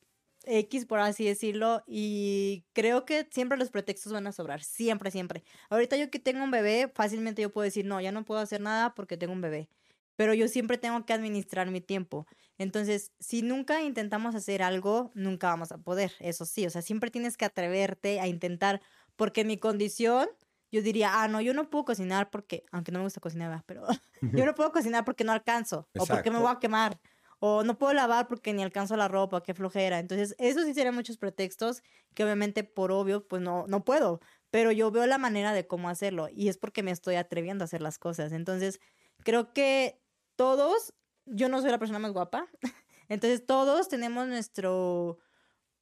X, 0.45 0.86
por 0.86 0.99
así 0.99 1.26
decirlo, 1.26 1.84
y 1.88 2.66
creo 2.74 3.05
que 3.05 3.28
siempre 3.32 3.57
los 3.57 3.72
pretextos 3.72 4.13
van 4.13 4.28
a 4.28 4.32
sobrar, 4.32 4.61
siempre, 4.63 5.11
siempre. 5.11 5.43
Ahorita 5.70 5.97
yo 5.97 6.11
que 6.11 6.20
tengo 6.20 6.43
un 6.43 6.51
bebé, 6.51 6.91
fácilmente 6.93 7.41
yo 7.41 7.51
puedo 7.51 7.63
decir, 7.66 7.86
no, 7.86 7.99
ya 8.01 8.11
no 8.11 8.26
puedo 8.26 8.41
hacer 8.41 8.61
nada 8.61 8.93
porque 8.95 9.18
tengo 9.18 9.34
un 9.34 9.41
bebé, 9.41 9.70
pero 10.16 10.34
yo 10.34 10.47
siempre 10.47 10.78
tengo 10.78 11.05
que 11.05 11.13
administrar 11.13 11.72
mi 11.72 11.82
tiempo. 11.82 12.28
Entonces, 12.57 13.11
si 13.20 13.41
nunca 13.41 13.82
intentamos 13.82 14.36
hacer 14.36 14.61
algo, 14.61 15.11
nunca 15.16 15.47
vamos 15.47 15.72
a 15.72 15.78
poder, 15.80 16.13
eso 16.20 16.45
sí, 16.45 16.66
o 16.66 16.70
sea, 16.70 16.82
siempre 16.82 17.11
tienes 17.11 17.38
que 17.38 17.45
atreverte 17.45 18.20
a 18.20 18.28
intentar 18.28 18.82
porque 19.16 19.45
mi 19.45 19.57
condición, 19.57 20.28
yo 20.72 20.82
diría, 20.82 21.22
ah, 21.22 21.28
no, 21.28 21.41
yo 21.41 21.53
no 21.53 21.70
puedo 21.70 21.86
cocinar 21.86 22.30
porque, 22.30 22.66
aunque 22.72 22.91
no 22.91 22.99
me 22.99 23.05
gusta 23.05 23.22
cocinar, 23.22 23.63
pero 23.66 23.86
yo 24.22 24.45
no 24.45 24.55
puedo 24.55 24.72
cocinar 24.72 25.05
porque 25.05 25.24
no 25.24 25.32
alcanzo, 25.32 25.88
o 25.97 26.05
porque 26.05 26.32
me 26.32 26.39
voy 26.39 26.51
a 26.51 26.59
quemar, 26.59 26.99
o 27.39 27.63
no 27.63 27.78
puedo 27.78 27.93
lavar 27.93 28.28
porque 28.28 28.53
ni 28.53 28.63
alcanzo 28.63 28.95
la 28.97 29.07
ropa, 29.07 29.43
qué 29.43 29.53
flojera. 29.53 29.99
Entonces, 29.99 30.36
eso 30.38 30.63
sí 30.63 30.74
serían 30.74 30.95
muchos 30.95 31.18
pretextos 31.18 31.84
que 32.13 32.24
obviamente 32.24 32.63
por 32.63 32.91
obvio, 32.91 33.28
pues 33.28 33.41
no, 33.41 33.66
no 33.68 33.84
puedo, 33.84 34.20
pero 34.51 34.72
yo 34.72 34.91
veo 34.91 35.05
la 35.05 35.18
manera 35.18 35.53
de 35.53 35.68
cómo 35.68 35.89
hacerlo 35.89 36.30
y 36.32 36.47
es 36.47 36.57
porque 36.57 36.84
me 36.84 36.91
estoy 36.91 37.16
atreviendo 37.16 37.63
a 37.63 37.66
hacer 37.66 37.82
las 37.82 37.99
cosas. 37.99 38.32
Entonces, 38.32 38.80
creo 39.24 39.53
que 39.53 40.01
todos, 40.36 40.93
yo 41.26 41.49
no 41.49 41.61
soy 41.61 41.72
la 41.72 41.80
persona 41.80 41.99
más 41.99 42.13
guapa, 42.13 42.47
entonces 43.09 43.45
todos 43.45 43.89
tenemos 43.89 44.28
nuestro 44.28 45.20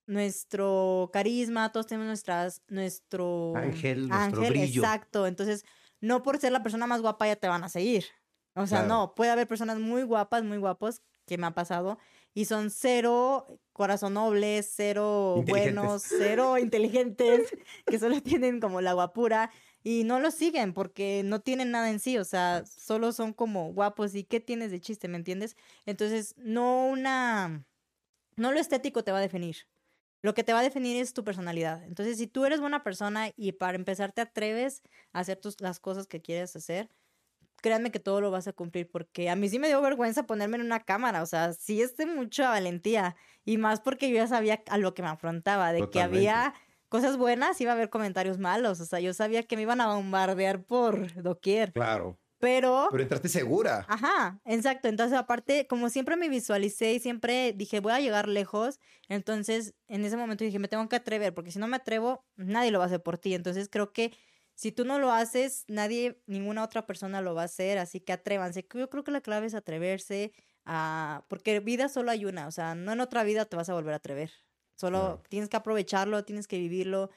nuestro 0.05 1.09
carisma, 1.13 1.71
todos 1.71 1.87
tenemos 1.87 2.07
nuestras, 2.07 2.61
nuestro 2.67 3.55
ángel, 3.55 4.07
nuestro 4.07 4.41
brillo. 4.41 4.81
Exacto. 4.81 5.27
Entonces, 5.27 5.65
no 6.01 6.23
por 6.23 6.37
ser 6.39 6.51
la 6.51 6.63
persona 6.63 6.87
más 6.87 7.01
guapa 7.01 7.27
ya 7.27 7.35
te 7.35 7.47
van 7.47 7.63
a 7.63 7.69
seguir. 7.69 8.05
O 8.55 8.67
sea, 8.67 8.83
no, 8.83 9.15
puede 9.15 9.31
haber 9.31 9.47
personas 9.47 9.79
muy 9.79 10.03
guapas, 10.03 10.43
muy 10.43 10.57
guapos, 10.57 11.01
que 11.25 11.37
me 11.37 11.47
ha 11.47 11.51
pasado, 11.51 11.97
y 12.33 12.45
son 12.45 12.69
cero 12.69 13.59
corazón 13.71 14.13
nobles, 14.13 14.71
cero 14.75 15.43
buenos, 15.47 16.03
cero 16.03 16.57
inteligentes, 16.57 17.49
que 17.87 17.97
solo 17.97 18.21
tienen 18.21 18.59
como 18.59 18.81
la 18.81 18.93
guapura 18.93 19.49
y 19.83 20.03
no 20.03 20.19
lo 20.19 20.31
siguen 20.31 20.73
porque 20.73 21.23
no 21.25 21.41
tienen 21.41 21.71
nada 21.71 21.89
en 21.89 21.99
sí, 21.99 22.17
o 22.17 22.23
sea, 22.23 22.63
solo 22.65 23.11
son 23.11 23.33
como 23.33 23.73
guapos 23.73 24.15
y 24.15 24.23
qué 24.23 24.39
tienes 24.39 24.71
de 24.71 24.79
chiste, 24.79 25.07
¿me 25.07 25.17
entiendes? 25.17 25.55
Entonces, 25.85 26.35
no 26.37 26.87
una, 26.87 27.65
no 28.35 28.51
lo 28.51 28.59
estético 28.59 29.03
te 29.03 29.11
va 29.11 29.17
a 29.17 29.21
definir. 29.21 29.57
Lo 30.23 30.33
que 30.33 30.43
te 30.45 30.53
va 30.53 30.59
a 30.61 30.63
definir 30.63 30.97
es 31.01 31.13
tu 31.13 31.25
personalidad. 31.25 31.83
Entonces, 31.83 32.17
si 32.17 32.27
tú 32.27 32.45
eres 32.45 32.61
buena 32.61 32.81
persona 32.83 33.31
y 33.35 33.51
para 33.53 33.75
empezar 33.75 34.13
te 34.13 34.21
atreves 34.21 34.81
a 35.11 35.19
hacer 35.19 35.37
tus, 35.37 35.59
las 35.61 35.81
cosas 35.81 36.07
que 36.07 36.21
quieres 36.21 36.55
hacer, 36.55 36.89
créanme 37.61 37.91
que 37.91 37.99
todo 37.99 38.21
lo 38.21 38.31
vas 38.31 38.47
a 38.47 38.53
cumplir, 38.53 38.89
porque 38.91 39.29
a 39.29 39.35
mí 39.35 39.49
sí 39.49 39.59
me 39.59 39.67
dio 39.67 39.81
vergüenza 39.81 40.25
ponerme 40.25 40.57
en 40.57 40.63
una 40.63 40.81
cámara, 40.81 41.21
o 41.23 41.25
sea, 41.25 41.53
sí 41.53 41.81
es 41.81 41.97
de 41.97 42.05
mucha 42.05 42.49
valentía, 42.49 43.15
y 43.45 43.57
más 43.57 43.81
porque 43.81 44.09
yo 44.09 44.15
ya 44.15 44.27
sabía 44.27 44.63
a 44.69 44.77
lo 44.77 44.93
que 44.93 45.01
me 45.03 45.09
afrontaba, 45.09 45.73
de 45.73 45.89
que 45.89 46.01
había 46.01 46.53
cosas 46.89 47.17
buenas, 47.17 47.59
iba 47.61 47.71
a 47.71 47.75
haber 47.75 47.89
comentarios 47.89 48.39
malos, 48.39 48.79
o 48.81 48.85
sea, 48.85 48.99
yo 48.99 49.13
sabía 49.13 49.43
que 49.43 49.55
me 49.57 49.63
iban 49.63 49.81
a 49.81 49.87
bombardear 49.95 50.63
por 50.65 51.13
doquier. 51.23 51.75
Claro. 51.75 52.19
Pero... 52.43 52.89
Pero 52.91 53.03
entraste 53.03 53.29
segura. 53.29 53.85
Ajá, 53.87 54.41
exacto. 54.43 54.89
Entonces, 54.89 55.17
aparte, 55.17 55.65
como 55.65 55.89
siempre 55.89 56.17
me 56.17 56.27
visualicé 56.27 56.93
y 56.93 56.99
siempre 56.99 57.53
dije, 57.53 57.79
voy 57.79 57.93
a 57.93 58.01
llegar 58.01 58.27
lejos, 58.27 58.81
entonces 59.07 59.75
en 59.87 60.03
ese 60.03 60.17
momento 60.17 60.43
dije, 60.43 60.59
me 60.59 60.67
tengo 60.67 60.89
que 60.89 60.97
atrever, 60.97 61.33
porque 61.33 61.51
si 61.51 61.59
no 61.59 61.67
me 61.67 61.77
atrevo, 61.77 62.25
nadie 62.35 62.71
lo 62.71 62.79
va 62.79 62.83
a 62.83 62.87
hacer 62.87 63.01
por 63.01 63.17
ti. 63.17 63.33
Entonces, 63.33 63.69
creo 63.69 63.93
que 63.93 64.11
si 64.55 64.73
tú 64.73 64.83
no 64.83 64.99
lo 64.99 65.13
haces, 65.13 65.63
nadie, 65.69 66.21
ninguna 66.25 66.65
otra 66.65 66.85
persona 66.85 67.21
lo 67.21 67.33
va 67.33 67.43
a 67.43 67.45
hacer, 67.45 67.77
así 67.77 68.01
que 68.01 68.11
atrévanse. 68.11 68.67
Yo 68.73 68.89
creo 68.89 69.05
que 69.05 69.11
la 69.11 69.21
clave 69.21 69.47
es 69.47 69.53
atreverse 69.53 70.33
a... 70.65 71.23
Porque 71.29 71.61
vida 71.61 71.87
solo 71.87 72.11
hay 72.11 72.25
una, 72.25 72.47
o 72.47 72.51
sea, 72.51 72.75
no 72.75 72.91
en 72.91 72.99
otra 72.99 73.23
vida 73.23 73.45
te 73.45 73.55
vas 73.55 73.69
a 73.69 73.73
volver 73.73 73.93
a 73.93 73.97
atrever. 73.97 74.31
Solo 74.75 75.23
tienes 75.29 75.47
que 75.47 75.55
aprovecharlo, 75.55 76.25
tienes 76.25 76.47
que 76.47 76.57
vivirlo. 76.57 77.09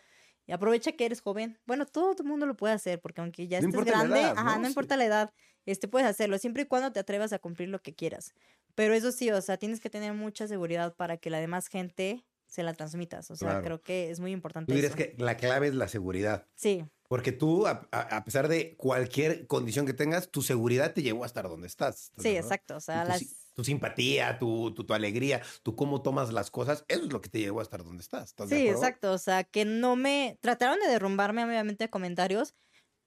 Y 0.47 0.53
aprovecha 0.53 0.93
que 0.93 1.07
eres 1.07 1.21
joven. 1.21 1.59
Bueno, 1.67 1.87
todo 1.87 2.15
el 2.19 2.25
mundo 2.25 2.47
lo 2.47 2.57
puede 2.57 2.75
hacer, 2.75 3.01
porque 3.01 3.21
aunque 3.21 3.49
ya 3.49 3.59
estés 3.59 3.85
grande, 3.85 4.21
ajá, 4.21 4.59
no, 4.59 4.69
importa 4.69 4.97
la 4.97 5.05
edad, 5.05 5.33
este 5.65 5.89
puedes 5.89 6.09
hacerlo, 6.09 6.39
siempre 6.39 6.63
y 6.63 6.67
cuando 6.67 6.93
te 6.93 7.01
atrevas 7.01 7.33
a 7.33 7.39
cumplir 7.39 7.69
lo 7.69 7.83
que 7.83 7.95
quieras. 7.95 8.33
Pero 8.75 8.95
eso 8.95 9.11
sí, 9.11 9.31
o 9.31 9.41
sea, 9.41 9.57
tienes 9.57 9.81
que 9.81 9.91
tener 9.91 10.13
mucha 10.13 10.47
seguridad 10.47 10.95
para 10.95 11.17
que 11.17 11.31
la 11.31 11.39
demás 11.39 11.69
gente 11.69 12.25
se 12.47 12.63
la 12.63 12.75
transmitas. 12.75 13.31
O 13.31 13.37
sea, 13.37 13.61
creo 13.63 13.83
que 13.83 14.11
es 14.11 14.21
muy 14.21 14.33
importante. 14.33 14.71
Tú 14.71 14.77
dirías 14.77 14.95
que 14.95 15.15
la 15.19 15.37
clave 15.37 15.69
es 15.69 15.75
la 15.75 15.89
seguridad. 15.89 16.47
Sí. 16.55 16.85
Porque 17.09 17.33
tú, 17.33 17.67
a, 17.67 18.25
pesar 18.25 18.49
de 18.49 18.77
cualquier 18.77 19.47
condición 19.47 19.87
que 19.87 19.95
tengas, 19.95 20.31
tu 20.31 20.43
seguridad 20.43 20.93
te 20.93 21.03
llevó 21.03 21.25
a 21.25 21.27
estar 21.27 21.49
donde 21.49 21.67
estás. 21.67 22.13
Sí, 22.19 22.37
exacto. 22.37 22.77
O 22.77 22.81
sea, 22.81 23.05
las 23.05 23.46
tu 23.57 23.65
simpatía, 23.65 24.39
tu, 24.39 24.73
tu, 24.75 24.93
alegría, 24.93 25.43
tu 25.63 25.75
cómo 25.75 26.03
tomas 26.03 26.31
las 26.31 26.51
cosas, 26.51 26.85
eso 26.89 27.05
es 27.05 27.13
lo 27.13 27.23
que 27.23 27.31
te 27.31 27.41
llevó 27.41 27.61
a 27.61 27.63
estar 27.63 27.83
donde 27.83 28.03
estás. 28.03 28.35
sí, 28.49 28.69
exacto. 28.69 29.13
O 29.13 29.19
sea, 29.19 29.45
que 29.45 29.65
no 29.65 29.97
me. 29.97 30.39
Trataron 30.43 30.79
de 30.79 30.89
derrumbarme, 30.89 31.43
obviamente, 31.43 31.85
a 31.85 31.89
comentarios, 31.89 32.55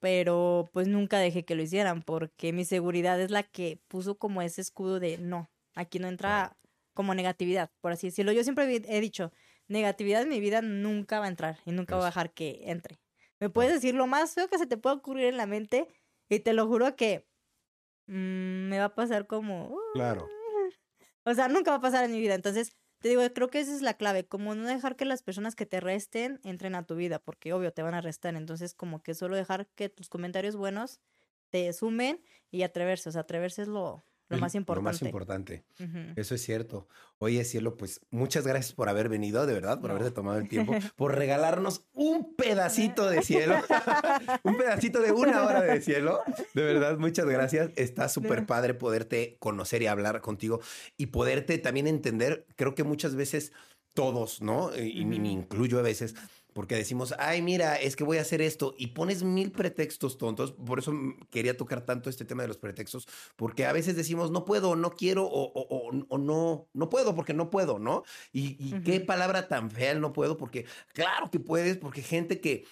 pero 0.00 0.68
pues 0.72 0.88
nunca 0.88 1.20
dejé 1.20 1.44
que 1.44 1.54
lo 1.54 1.62
hicieran, 1.62 2.02
porque 2.02 2.52
mi 2.52 2.64
seguridad 2.64 3.20
es 3.20 3.30
la 3.30 3.44
que 3.44 3.80
puso 3.86 4.18
como 4.18 4.42
ese 4.42 4.60
escudo 4.60 4.98
de 4.98 5.18
no, 5.18 5.48
aquí 5.76 6.00
no 6.00 6.08
entra 6.08 6.58
como 6.94 7.14
negatividad, 7.14 7.70
por 7.80 7.92
así 7.92 8.08
decirlo. 8.08 8.32
Yo 8.32 8.42
siempre 8.42 8.64
he 8.88 9.00
dicho, 9.00 9.32
negatividad 9.68 10.22
en 10.22 10.30
mi 10.30 10.40
vida 10.40 10.62
nunca 10.62 11.20
va 11.20 11.26
a 11.26 11.28
entrar 11.28 11.60
y 11.64 11.70
nunca 11.70 11.94
voy 11.94 12.02
a 12.02 12.06
dejar 12.06 12.32
que 12.34 12.62
entre. 12.64 12.98
Me 13.38 13.50
puedes 13.50 13.72
decir 13.72 13.94
lo 13.94 14.08
más 14.08 14.34
feo 14.34 14.48
que 14.48 14.58
se 14.58 14.66
te 14.66 14.76
pueda 14.76 14.96
ocurrir 14.96 15.26
en 15.26 15.36
la 15.36 15.46
mente 15.46 15.86
y 16.28 16.40
te 16.40 16.54
lo 16.54 16.66
juro 16.66 16.96
que 16.96 17.28
mm, 18.08 18.68
me 18.68 18.78
va 18.80 18.86
a 18.86 18.94
pasar 18.96 19.28
como... 19.28 19.78
Claro. 19.94 20.28
O 21.24 21.34
sea, 21.34 21.48
nunca 21.48 21.70
va 21.70 21.78
a 21.78 21.80
pasar 21.80 22.04
en 22.04 22.12
mi 22.12 22.20
vida. 22.20 22.34
Entonces, 22.34 22.70
te 23.00 23.08
digo, 23.08 23.22
creo 23.34 23.48
que 23.50 23.60
esa 23.60 23.74
es 23.74 23.82
la 23.82 23.94
clave, 23.94 24.26
como 24.26 24.54
no 24.54 24.66
dejar 24.66 24.96
que 24.96 25.04
las 25.04 25.22
personas 25.22 25.54
que 25.56 25.66
te 25.66 25.80
resten 25.80 26.40
entren 26.44 26.74
a 26.74 26.84
tu 26.86 26.96
vida, 26.96 27.18
porque 27.18 27.52
obvio 27.52 27.72
te 27.72 27.82
van 27.82 27.94
a 27.94 28.00
restar. 28.00 28.34
Entonces, 28.36 28.74
como 28.74 29.02
que 29.02 29.14
solo 29.14 29.36
dejar 29.36 29.68
que 29.74 29.88
tus 29.88 30.08
comentarios 30.08 30.56
buenos 30.56 31.00
te 31.50 31.72
sumen 31.72 32.22
y 32.50 32.62
atreverse. 32.62 33.08
O 33.10 33.12
sea, 33.12 33.22
atreverse 33.22 33.62
es 33.62 33.68
lo, 33.68 34.04
lo 34.30 34.38
más 34.38 34.54
importante. 34.54 34.84
Lo 34.84 34.92
más 34.92 35.02
importante. 35.02 35.64
Eso 36.16 36.34
es 36.34 36.42
cierto. 36.42 36.86
Oye, 37.18 37.44
cielo, 37.44 37.76
pues 37.76 38.00
muchas 38.10 38.46
gracias 38.46 38.72
por 38.72 38.88
haber 38.88 39.08
venido, 39.08 39.44
de 39.44 39.52
verdad, 39.52 39.80
por 39.80 39.90
haberte 39.90 40.10
tomado 40.12 40.38
el 40.38 40.48
tiempo, 40.48 40.72
por 40.96 41.16
regalarnos 41.16 41.84
un 41.92 42.34
pedacito 42.34 43.10
de 43.10 43.22
cielo, 43.22 43.56
un 44.44 44.56
pedacito 44.56 45.00
de 45.00 45.12
una 45.12 45.44
hora 45.44 45.62
de 45.62 45.80
cielo. 45.80 46.20
De 46.54 46.62
verdad, 46.62 46.96
muchas 46.96 47.26
gracias. 47.26 47.70
Está 47.76 48.08
súper 48.08 48.46
padre 48.46 48.74
poderte 48.74 49.36
conocer 49.40 49.82
y 49.82 49.88
hablar 49.88 50.20
contigo 50.20 50.60
y 50.96 51.06
poderte 51.06 51.58
también 51.58 51.86
entender. 51.86 52.46
Creo 52.56 52.74
que 52.74 52.84
muchas 52.84 53.16
veces 53.16 53.52
todos, 53.94 54.40
¿no? 54.40 54.70
Y 54.76 55.04
me 55.04 55.16
incluyo 55.28 55.80
a 55.80 55.82
veces 55.82 56.14
porque 56.52 56.74
decimos, 56.74 57.14
ay, 57.18 57.42
mira, 57.42 57.76
es 57.76 57.96
que 57.96 58.04
voy 58.04 58.18
a 58.18 58.22
hacer 58.22 58.40
esto 58.42 58.74
y 58.78 58.88
pones 58.88 59.22
mil 59.22 59.52
pretextos 59.52 60.18
tontos. 60.18 60.52
Por 60.52 60.78
eso 60.78 60.92
quería 61.30 61.56
tocar 61.56 61.84
tanto 61.84 62.10
este 62.10 62.24
tema 62.24 62.42
de 62.42 62.48
los 62.48 62.58
pretextos, 62.58 63.06
porque 63.36 63.66
a 63.66 63.72
veces 63.72 63.96
decimos, 63.96 64.30
no 64.30 64.44
puedo, 64.44 64.76
no 64.76 64.90
quiero 64.90 65.26
o, 65.30 66.18
no, 66.18 66.68
no 66.72 66.88
puedo 66.88 67.14
porque 67.14 67.34
no 67.34 67.50
puedo, 67.50 67.78
¿no? 67.78 68.04
Y, 68.32 68.80
qué 68.82 69.00
palabra 69.00 69.48
tan 69.48 69.70
fea 69.70 69.92
el 69.92 70.00
no 70.00 70.12
puedo, 70.12 70.36
porque 70.36 70.66
claro 70.92 71.30
que 71.30 71.40
puedes, 71.40 71.76
porque 71.76 72.02
gente 72.02 72.40
que 72.40 72.64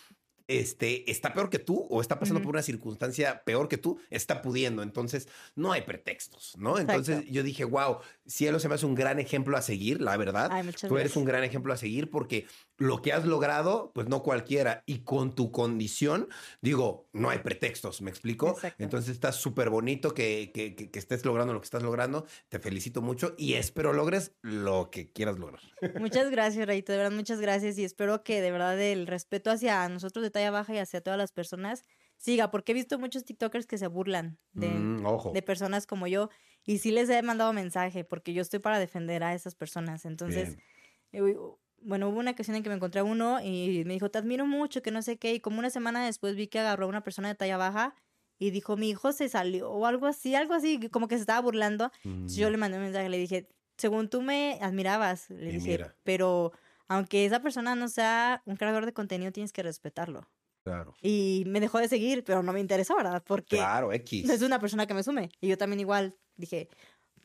este, 0.49 1.11
está 1.11 1.35
peor 1.35 1.51
que 1.51 1.59
tú 1.59 1.87
o 1.91 2.01
está 2.01 2.19
pasando 2.19 2.41
por 2.41 2.51
una 2.51 2.63
circunstancia 2.63 3.43
peor 3.45 3.69
que 3.69 3.77
tú, 3.77 4.01
está 4.09 4.41
pudiendo. 4.41 4.83
Entonces, 4.83 5.29
no 5.55 5.73
hay 5.73 5.83
pretextos, 5.83 6.55
¿no? 6.57 6.79
Entonces 6.79 7.27
yo 7.27 7.43
dije, 7.43 7.65
wow, 7.65 7.99
Cielo 8.27 8.59
se 8.59 8.69
me 8.69 8.75
hace 8.75 8.87
un 8.87 8.95
gran 8.95 9.19
ejemplo 9.19 9.57
a 9.59 9.63
seguir, 9.63 10.01
la 10.01 10.17
verdad. 10.17 10.51
tú 10.89 10.97
eres 10.97 11.17
un 11.17 11.27
gran 11.27 11.45
ejemplo 11.45 11.73
a 11.73 11.77
seguir 11.77 12.09
porque 12.11 12.47
lo 12.79 13.03
que 13.03 13.13
has 13.13 13.25
logrado, 13.25 13.91
pues 13.95 14.09
no 14.09 14.23
cualquiera. 14.23 14.83
Y 14.87 15.01
con 15.01 15.35
tu 15.35 15.53
condición, 15.53 16.29
digo, 16.63 17.09
no 17.13 17.29
hay 17.29 17.41
pretextos, 17.41 18.01
¿me 18.01 18.11
explico? 18.11 18.57
Entonces 18.79 19.11
está 19.11 19.33
súper 19.33 19.69
bonito 19.69 20.15
que, 20.15 20.53
que, 20.55 20.75
que, 20.75 20.99
estés 20.99 21.25
logrando 21.25 21.53
lo 21.53 21.61
que 21.61 21.67
estás 21.67 21.83
logrando. 21.83 22.25
Te 22.49 22.61
felicito 22.61 23.03
mucho 23.03 23.35
y 23.37 23.55
espero 23.55 23.93
logres 23.93 24.33
lo 24.43 24.91
que 24.91 25.13
quieras 25.13 25.39
lograr. 25.39 25.61
Muchas 25.99 26.31
gracias, 26.31 26.67
Rayito, 26.67 26.93
de 26.93 26.99
verdad, 26.99 27.13
muchas 27.13 27.41
gracias. 27.41 27.77
Y 27.79 27.85
espero 27.85 28.23
que 28.23 28.41
de 28.41 28.51
verdad 28.51 28.81
el 28.81 29.07
respeto 29.07 29.51
hacia 29.51 29.89
nosotros 29.89 30.23
de 30.23 30.31
talla 30.31 30.51
baja 30.51 30.75
y 30.75 30.79
hacia 30.79 31.01
todas 31.01 31.19
las 31.19 31.33
personas 31.33 31.85
siga, 32.17 32.51
porque 32.51 32.73
he 32.73 32.75
visto 32.75 32.99
muchos 32.99 33.25
TikTokers 33.25 33.67
que 33.67 33.79
se 33.79 33.87
burlan 33.87 34.39
de, 34.53 34.69
mm, 34.69 35.33
de 35.33 35.43
personas 35.43 35.87
como 35.87 36.07
yo 36.07 36.31
y 36.65 36.79
sí 36.79 36.91
les 36.91 37.09
he 37.09 37.23
mandado 37.23 37.53
mensaje 37.53 38.05
porque 38.05 38.35
yo 38.35 38.43
estoy 38.43 38.59
para 38.59 38.79
defender 38.79 39.23
a 39.23 39.35
esas 39.35 39.55
personas. 39.55 40.05
Entonces, 40.05 40.59
eh, 41.13 41.35
bueno, 41.83 42.09
hubo 42.09 42.19
una 42.19 42.33
ocasión 42.33 42.57
en 42.57 42.63
que 42.63 42.69
me 42.69 42.77
encontré 42.77 43.01
a 43.01 43.05
uno 43.05 43.41
y 43.43 43.85
me 43.85 43.95
dijo, 43.95 44.11
te 44.11 44.19
admiro 44.19 44.47
mucho, 44.47 44.83
que 44.83 44.91
no 44.91 45.03
sé 45.03 45.17
qué, 45.17 45.35
y 45.35 45.41
como 45.41 45.59
una 45.59 45.71
semana 45.71 46.05
después 46.05 46.37
vi 46.37 46.49
que 46.49 46.59
agarró 46.59 46.87
a 46.87 46.89
una 46.89 47.03
persona 47.03 47.29
de 47.29 47.35
talla 47.35 47.57
baja 47.57 47.95
y 48.39 48.51
dijo, 48.51 48.77
mi 48.77 48.91
hijo 48.91 49.13
se 49.13 49.29
salió 49.29 49.71
o 49.71 49.87
algo 49.87 50.07
así, 50.07 50.35
algo 50.35 50.55
así, 50.55 50.89
como 50.91 51.09
que 51.09 51.17
se 51.17 51.23
estaba 51.23 51.41
burlando. 51.41 51.91
yo 52.05 52.49
mm. 52.49 52.51
le 52.51 52.57
mandé 52.57 52.79
un 52.79 52.85
mensaje, 52.85 53.09
le 53.09 53.19
dije, 53.19 53.49
según 53.77 54.09
tú 54.09 54.23
me 54.23 54.59
admirabas, 54.61 55.31
le 55.31 55.53
dije, 55.53 55.87
pero 56.05 56.53
aunque 56.89 57.25
esa 57.25 57.41
persona 57.41 57.75
no 57.75 57.89
sea 57.89 58.43
un 58.45 58.57
creador 58.57 58.87
de 58.87 58.93
contenido, 58.93 59.33
tienes 59.33 59.53
que 59.53 59.63
respetarlo. 59.63 60.29
Y 61.01 61.45
me 61.47 61.61
dejó 61.61 61.79
de 61.79 61.89
seguir, 61.89 62.25
pero 62.25 62.43
no 62.43 62.53
me 62.53 62.61
interesó, 62.61 62.95
¿verdad? 62.97 63.23
Porque 63.27 63.57
claro, 63.57 63.91
X. 63.93 64.27
no 64.27 64.35
es 64.35 64.43
una 64.43 64.59
persona 64.59 64.87
que 64.87 64.93
me 64.95 65.03
sume. 65.03 65.31
Y 65.41 65.49
yo 65.49 65.57
también 65.57 65.81
igual 65.81 66.15
dije, 66.37 66.69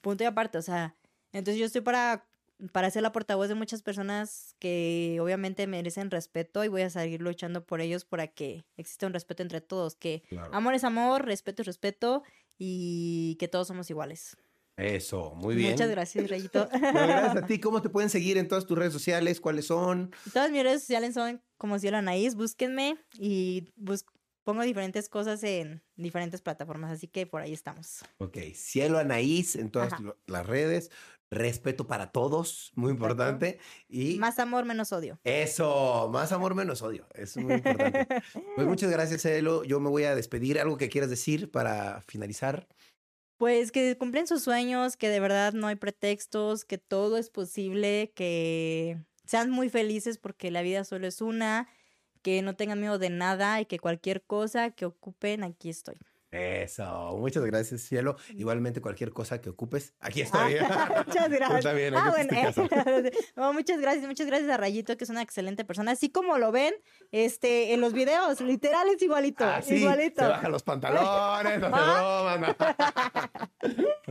punto 0.01 0.24
y 0.24 0.28
aparte, 0.28 0.58
o 0.58 0.62
sea, 0.62 0.95
entonces 1.34 1.60
yo 1.60 1.66
estoy 1.66 1.82
para, 1.82 2.26
para 2.72 2.89
ser 2.91 3.01
la 3.01 3.12
portavoz 3.12 3.47
de 3.49 3.56
muchas 3.56 3.82
personas 3.82 4.56
que 4.60 5.18
obviamente 5.22 5.68
merecen 5.68 6.12
respeto 6.12 6.64
y 6.64 6.68
voy 6.68 6.82
a 6.82 6.89
seguir 6.89 7.22
luchando 7.22 7.66
por 7.66 7.82
ellos 7.82 8.06
para 8.06 8.28
que 8.28 8.66
exista 8.78 9.08
un 9.08 9.14
respeto 9.14 9.43
entre 9.43 9.62
todos, 9.62 9.95
que 9.95 10.24
amor 10.51 10.74
es 10.74 10.84
amor, 10.84 11.26
respeto 11.26 11.62
es 11.62 11.68
respeto 11.68 12.24
y 12.58 13.36
que 13.39 13.47
todos 13.47 13.68
somos 13.68 13.89
iguales. 13.89 14.38
Eso, 14.76 15.36
muy 15.36 15.56
bien. 15.56 15.72
Muchas 15.72 15.89
gracias, 15.89 16.30
Rayito. 16.30 16.68
gracias 16.72 17.36
a 17.36 17.45
ti. 17.47 17.60
¿Cómo 17.60 17.82
te 17.82 17.89
pueden 17.89 18.10
seguir 18.10 18.38
en 18.38 18.47
todas 18.47 18.66
tus 18.66 18.78
redes 18.78 18.93
sociales? 18.93 19.39
¿Cuáles 19.39 19.68
son? 19.68 20.12
Todas 20.34 20.51
mis 20.51 20.64
redes 20.64 20.82
sociales 20.82 21.14
son 21.14 21.43
como 21.58 21.78
Cielo 21.78 21.97
Anaís. 21.97 22.36
Búsquenme 22.36 22.97
y 23.20 23.72
pongo 24.43 24.63
diferentes 24.63 25.09
cosas 25.09 25.43
en 25.43 25.83
diferentes 25.95 26.41
plataformas, 26.41 26.91
así 26.91 27.07
que 27.07 27.25
por 27.25 27.41
ahí 27.41 27.53
estamos. 27.53 28.03
Ok, 28.17 28.37
Cielo 28.53 28.97
Anaís 28.99 29.55
en 29.55 29.71
todas 29.71 29.93
las 30.27 30.45
redes. 30.45 30.91
Respeto 31.31 31.87
para 31.87 32.11
todos, 32.11 32.71
muy 32.75 32.91
importante. 32.91 33.57
Y 33.87 34.19
más 34.19 34.37
amor, 34.37 34.65
menos 34.65 34.91
odio. 34.91 35.19
Eso, 35.23 36.07
más 36.13 36.31
amor, 36.31 36.53
menos 36.53 36.83
odio. 36.83 37.07
Es 37.15 37.35
muy 37.37 37.55
importante. 37.55 38.07
pues 38.55 38.67
muchas 38.67 38.91
gracias, 38.91 39.23
Cielo. 39.23 39.63
Yo 39.63 39.79
me 39.79 39.89
voy 39.89 40.03
a 40.03 40.13
despedir. 40.13 40.59
¿Algo 40.59 40.77
que 40.77 40.89
quieras 40.89 41.09
decir 41.09 41.49
para 41.49 42.01
finalizar? 42.01 42.67
Pues 43.37 43.71
que 43.71 43.97
cumplen 43.97 44.27
sus 44.27 44.43
sueños, 44.43 44.95
que 44.95 45.09
de 45.09 45.19
verdad 45.19 45.53
no 45.53 45.65
hay 45.65 45.75
pretextos, 45.75 46.65
que 46.65 46.77
todo 46.77 47.17
es 47.17 47.31
posible, 47.31 48.13
que 48.15 48.99
sean 49.25 49.49
muy 49.49 49.69
felices 49.69 50.19
porque 50.19 50.51
la 50.51 50.61
vida 50.61 50.83
solo 50.83 51.07
es 51.07 51.19
una, 51.19 51.67
que 52.24 52.41
no 52.41 52.55
tengan 52.55 52.80
miedo 52.80 52.97
de 52.97 53.11
nada 53.11 53.61
y 53.61 53.65
que 53.65 53.78
cualquier 53.78 54.24
cosa 54.24 54.71
que 54.71 54.86
ocupen, 54.86 55.43
aquí 55.43 55.69
estoy. 55.69 55.97
Eso, 56.34 57.15
muchas 57.19 57.45
gracias, 57.45 57.82
cielo. 57.82 58.17
Igualmente, 58.34 58.82
cualquier 58.82 59.11
cosa 59.11 59.39
que 59.39 59.51
ocupes, 59.51 59.93
aquí 59.99 60.21
estoy. 60.32 60.55
Ah, 60.74 61.03
muchas 61.05 61.30
gracias. 61.30 61.65
ah, 61.65 62.09
bueno, 63.36 63.53
muchas 63.53 63.80
gracias, 63.80 64.07
muchas 64.07 64.26
gracias 64.26 64.49
a 64.49 64.57
Rayito, 64.57 64.97
que 64.97 65.03
es 65.03 65.09
una 65.09 65.21
excelente 65.21 65.63
persona. 65.63 65.91
Así 65.91 66.09
como 66.09 66.38
lo 66.38 66.51
ven 66.51 66.74
este, 67.11 67.74
en 67.74 67.82
los 67.82 67.93
videos, 67.93 68.41
literal 68.41 68.88
es 68.88 69.01
igualito. 69.01 69.45
Ah, 69.45 69.61
igualito. 69.67 70.21
Se 70.21 70.28
baja 70.28 70.49
los 70.49 70.63
pantalones, 70.63 71.59
no 71.59 71.69
¿Ah? 71.71 72.57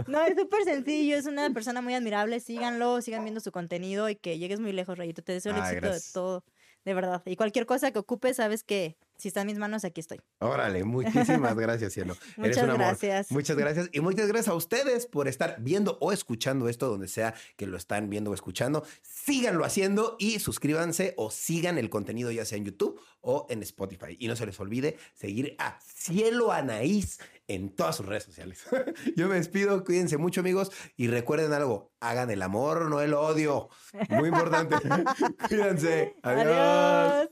No, 0.06 0.22
es 0.22 0.36
súper 0.38 0.62
sencillo, 0.64 1.16
es 1.16 1.26
una 1.26 1.50
persona 1.50 1.80
muy 1.80 1.94
admirable. 1.94 2.38
Síganlo, 2.38 3.00
sigan 3.00 3.24
viendo 3.24 3.40
su 3.40 3.50
contenido 3.50 4.08
y 4.08 4.16
que 4.16 4.38
llegues 4.38 4.60
muy 4.60 4.72
lejos, 4.72 4.96
Rayito. 4.96 5.22
Te 5.22 5.32
deseo 5.32 5.52
el 5.52 5.58
éxito 5.58 5.90
de 5.90 6.00
todo 6.12 6.44
de 6.84 6.94
verdad. 6.94 7.22
Y 7.26 7.36
cualquier 7.36 7.66
cosa 7.66 7.92
que 7.92 7.98
ocupes, 7.98 8.36
sabes 8.36 8.64
que 8.64 8.96
si 9.22 9.28
está 9.28 9.42
en 9.42 9.46
mis 9.46 9.58
manos, 9.58 9.84
aquí 9.84 10.00
estoy. 10.00 10.20
Órale, 10.40 10.82
muchísimas 10.84 11.54
gracias, 11.54 11.92
cielo. 11.92 12.16
muchas 12.36 12.66
gracias. 12.66 13.30
Muchas 13.30 13.56
gracias. 13.56 13.88
Y 13.92 14.00
muchas 14.00 14.26
gracias 14.26 14.48
a 14.48 14.54
ustedes 14.54 15.06
por 15.06 15.28
estar 15.28 15.58
viendo 15.60 15.96
o 16.00 16.10
escuchando 16.10 16.68
esto, 16.68 16.88
donde 16.88 17.06
sea 17.06 17.32
que 17.56 17.68
lo 17.68 17.76
están 17.76 18.10
viendo 18.10 18.32
o 18.32 18.34
escuchando. 18.34 18.84
Síganlo 19.02 19.64
haciendo 19.64 20.16
y 20.18 20.40
suscríbanse 20.40 21.14
o 21.16 21.30
sigan 21.30 21.78
el 21.78 21.88
contenido 21.88 22.32
ya 22.32 22.44
sea 22.44 22.58
en 22.58 22.64
YouTube 22.64 23.00
o 23.20 23.46
en 23.48 23.62
Spotify. 23.62 24.16
Y 24.18 24.26
no 24.26 24.34
se 24.34 24.44
les 24.44 24.58
olvide 24.58 24.98
seguir 25.14 25.54
a 25.60 25.78
Cielo 25.80 26.50
Anaís 26.50 27.20
en 27.46 27.70
todas 27.76 27.94
sus 27.94 28.06
redes 28.06 28.24
sociales. 28.24 28.64
Yo 29.16 29.28
me 29.28 29.36
despido, 29.36 29.84
cuídense 29.84 30.16
mucho 30.16 30.40
amigos 30.40 30.72
y 30.96 31.06
recuerden 31.06 31.52
algo, 31.52 31.92
hagan 32.00 32.28
el 32.32 32.42
amor, 32.42 32.90
no 32.90 33.00
el 33.00 33.14
odio. 33.14 33.68
Muy 34.08 34.30
importante. 34.30 34.74
cuídense. 35.48 36.16
Adiós. 36.24 37.28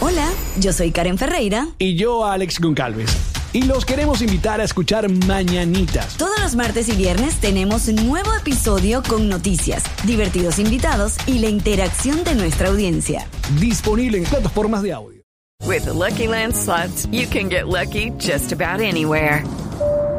Hola, 0.00 0.28
yo 0.58 0.72
soy 0.72 0.90
Karen 0.90 1.18
Ferreira. 1.18 1.68
Y 1.78 1.96
yo, 1.96 2.24
Alex 2.24 2.60
Goncalves 2.60 3.36
y 3.56 3.62
los 3.62 3.86
queremos 3.86 4.20
invitar 4.20 4.60
a 4.60 4.64
escuchar 4.64 5.08
Mañanitas. 5.08 6.18
Todos 6.18 6.38
los 6.40 6.54
martes 6.56 6.90
y 6.90 6.92
viernes 6.92 7.40
tenemos 7.40 7.88
un 7.88 8.06
nuevo 8.06 8.34
episodio 8.34 9.02
con 9.02 9.30
noticias, 9.30 9.82
divertidos 10.04 10.58
invitados 10.58 11.16
y 11.26 11.38
la 11.38 11.48
interacción 11.48 12.22
de 12.22 12.34
nuestra 12.34 12.68
audiencia. 12.68 13.26
Disponible 13.58 14.18
en 14.18 14.24
plataformas 14.24 14.82
de 14.82 14.92
audio. 14.92 15.22
With 15.64 15.84
the 15.84 15.94
Lucky 15.94 16.26
Land 16.26 16.54
slots, 16.54 17.08
you 17.10 17.26
can 17.26 17.48
get 17.48 17.66
lucky 17.66 18.10
just 18.18 18.52
about 18.52 18.82
anywhere. 18.82 19.42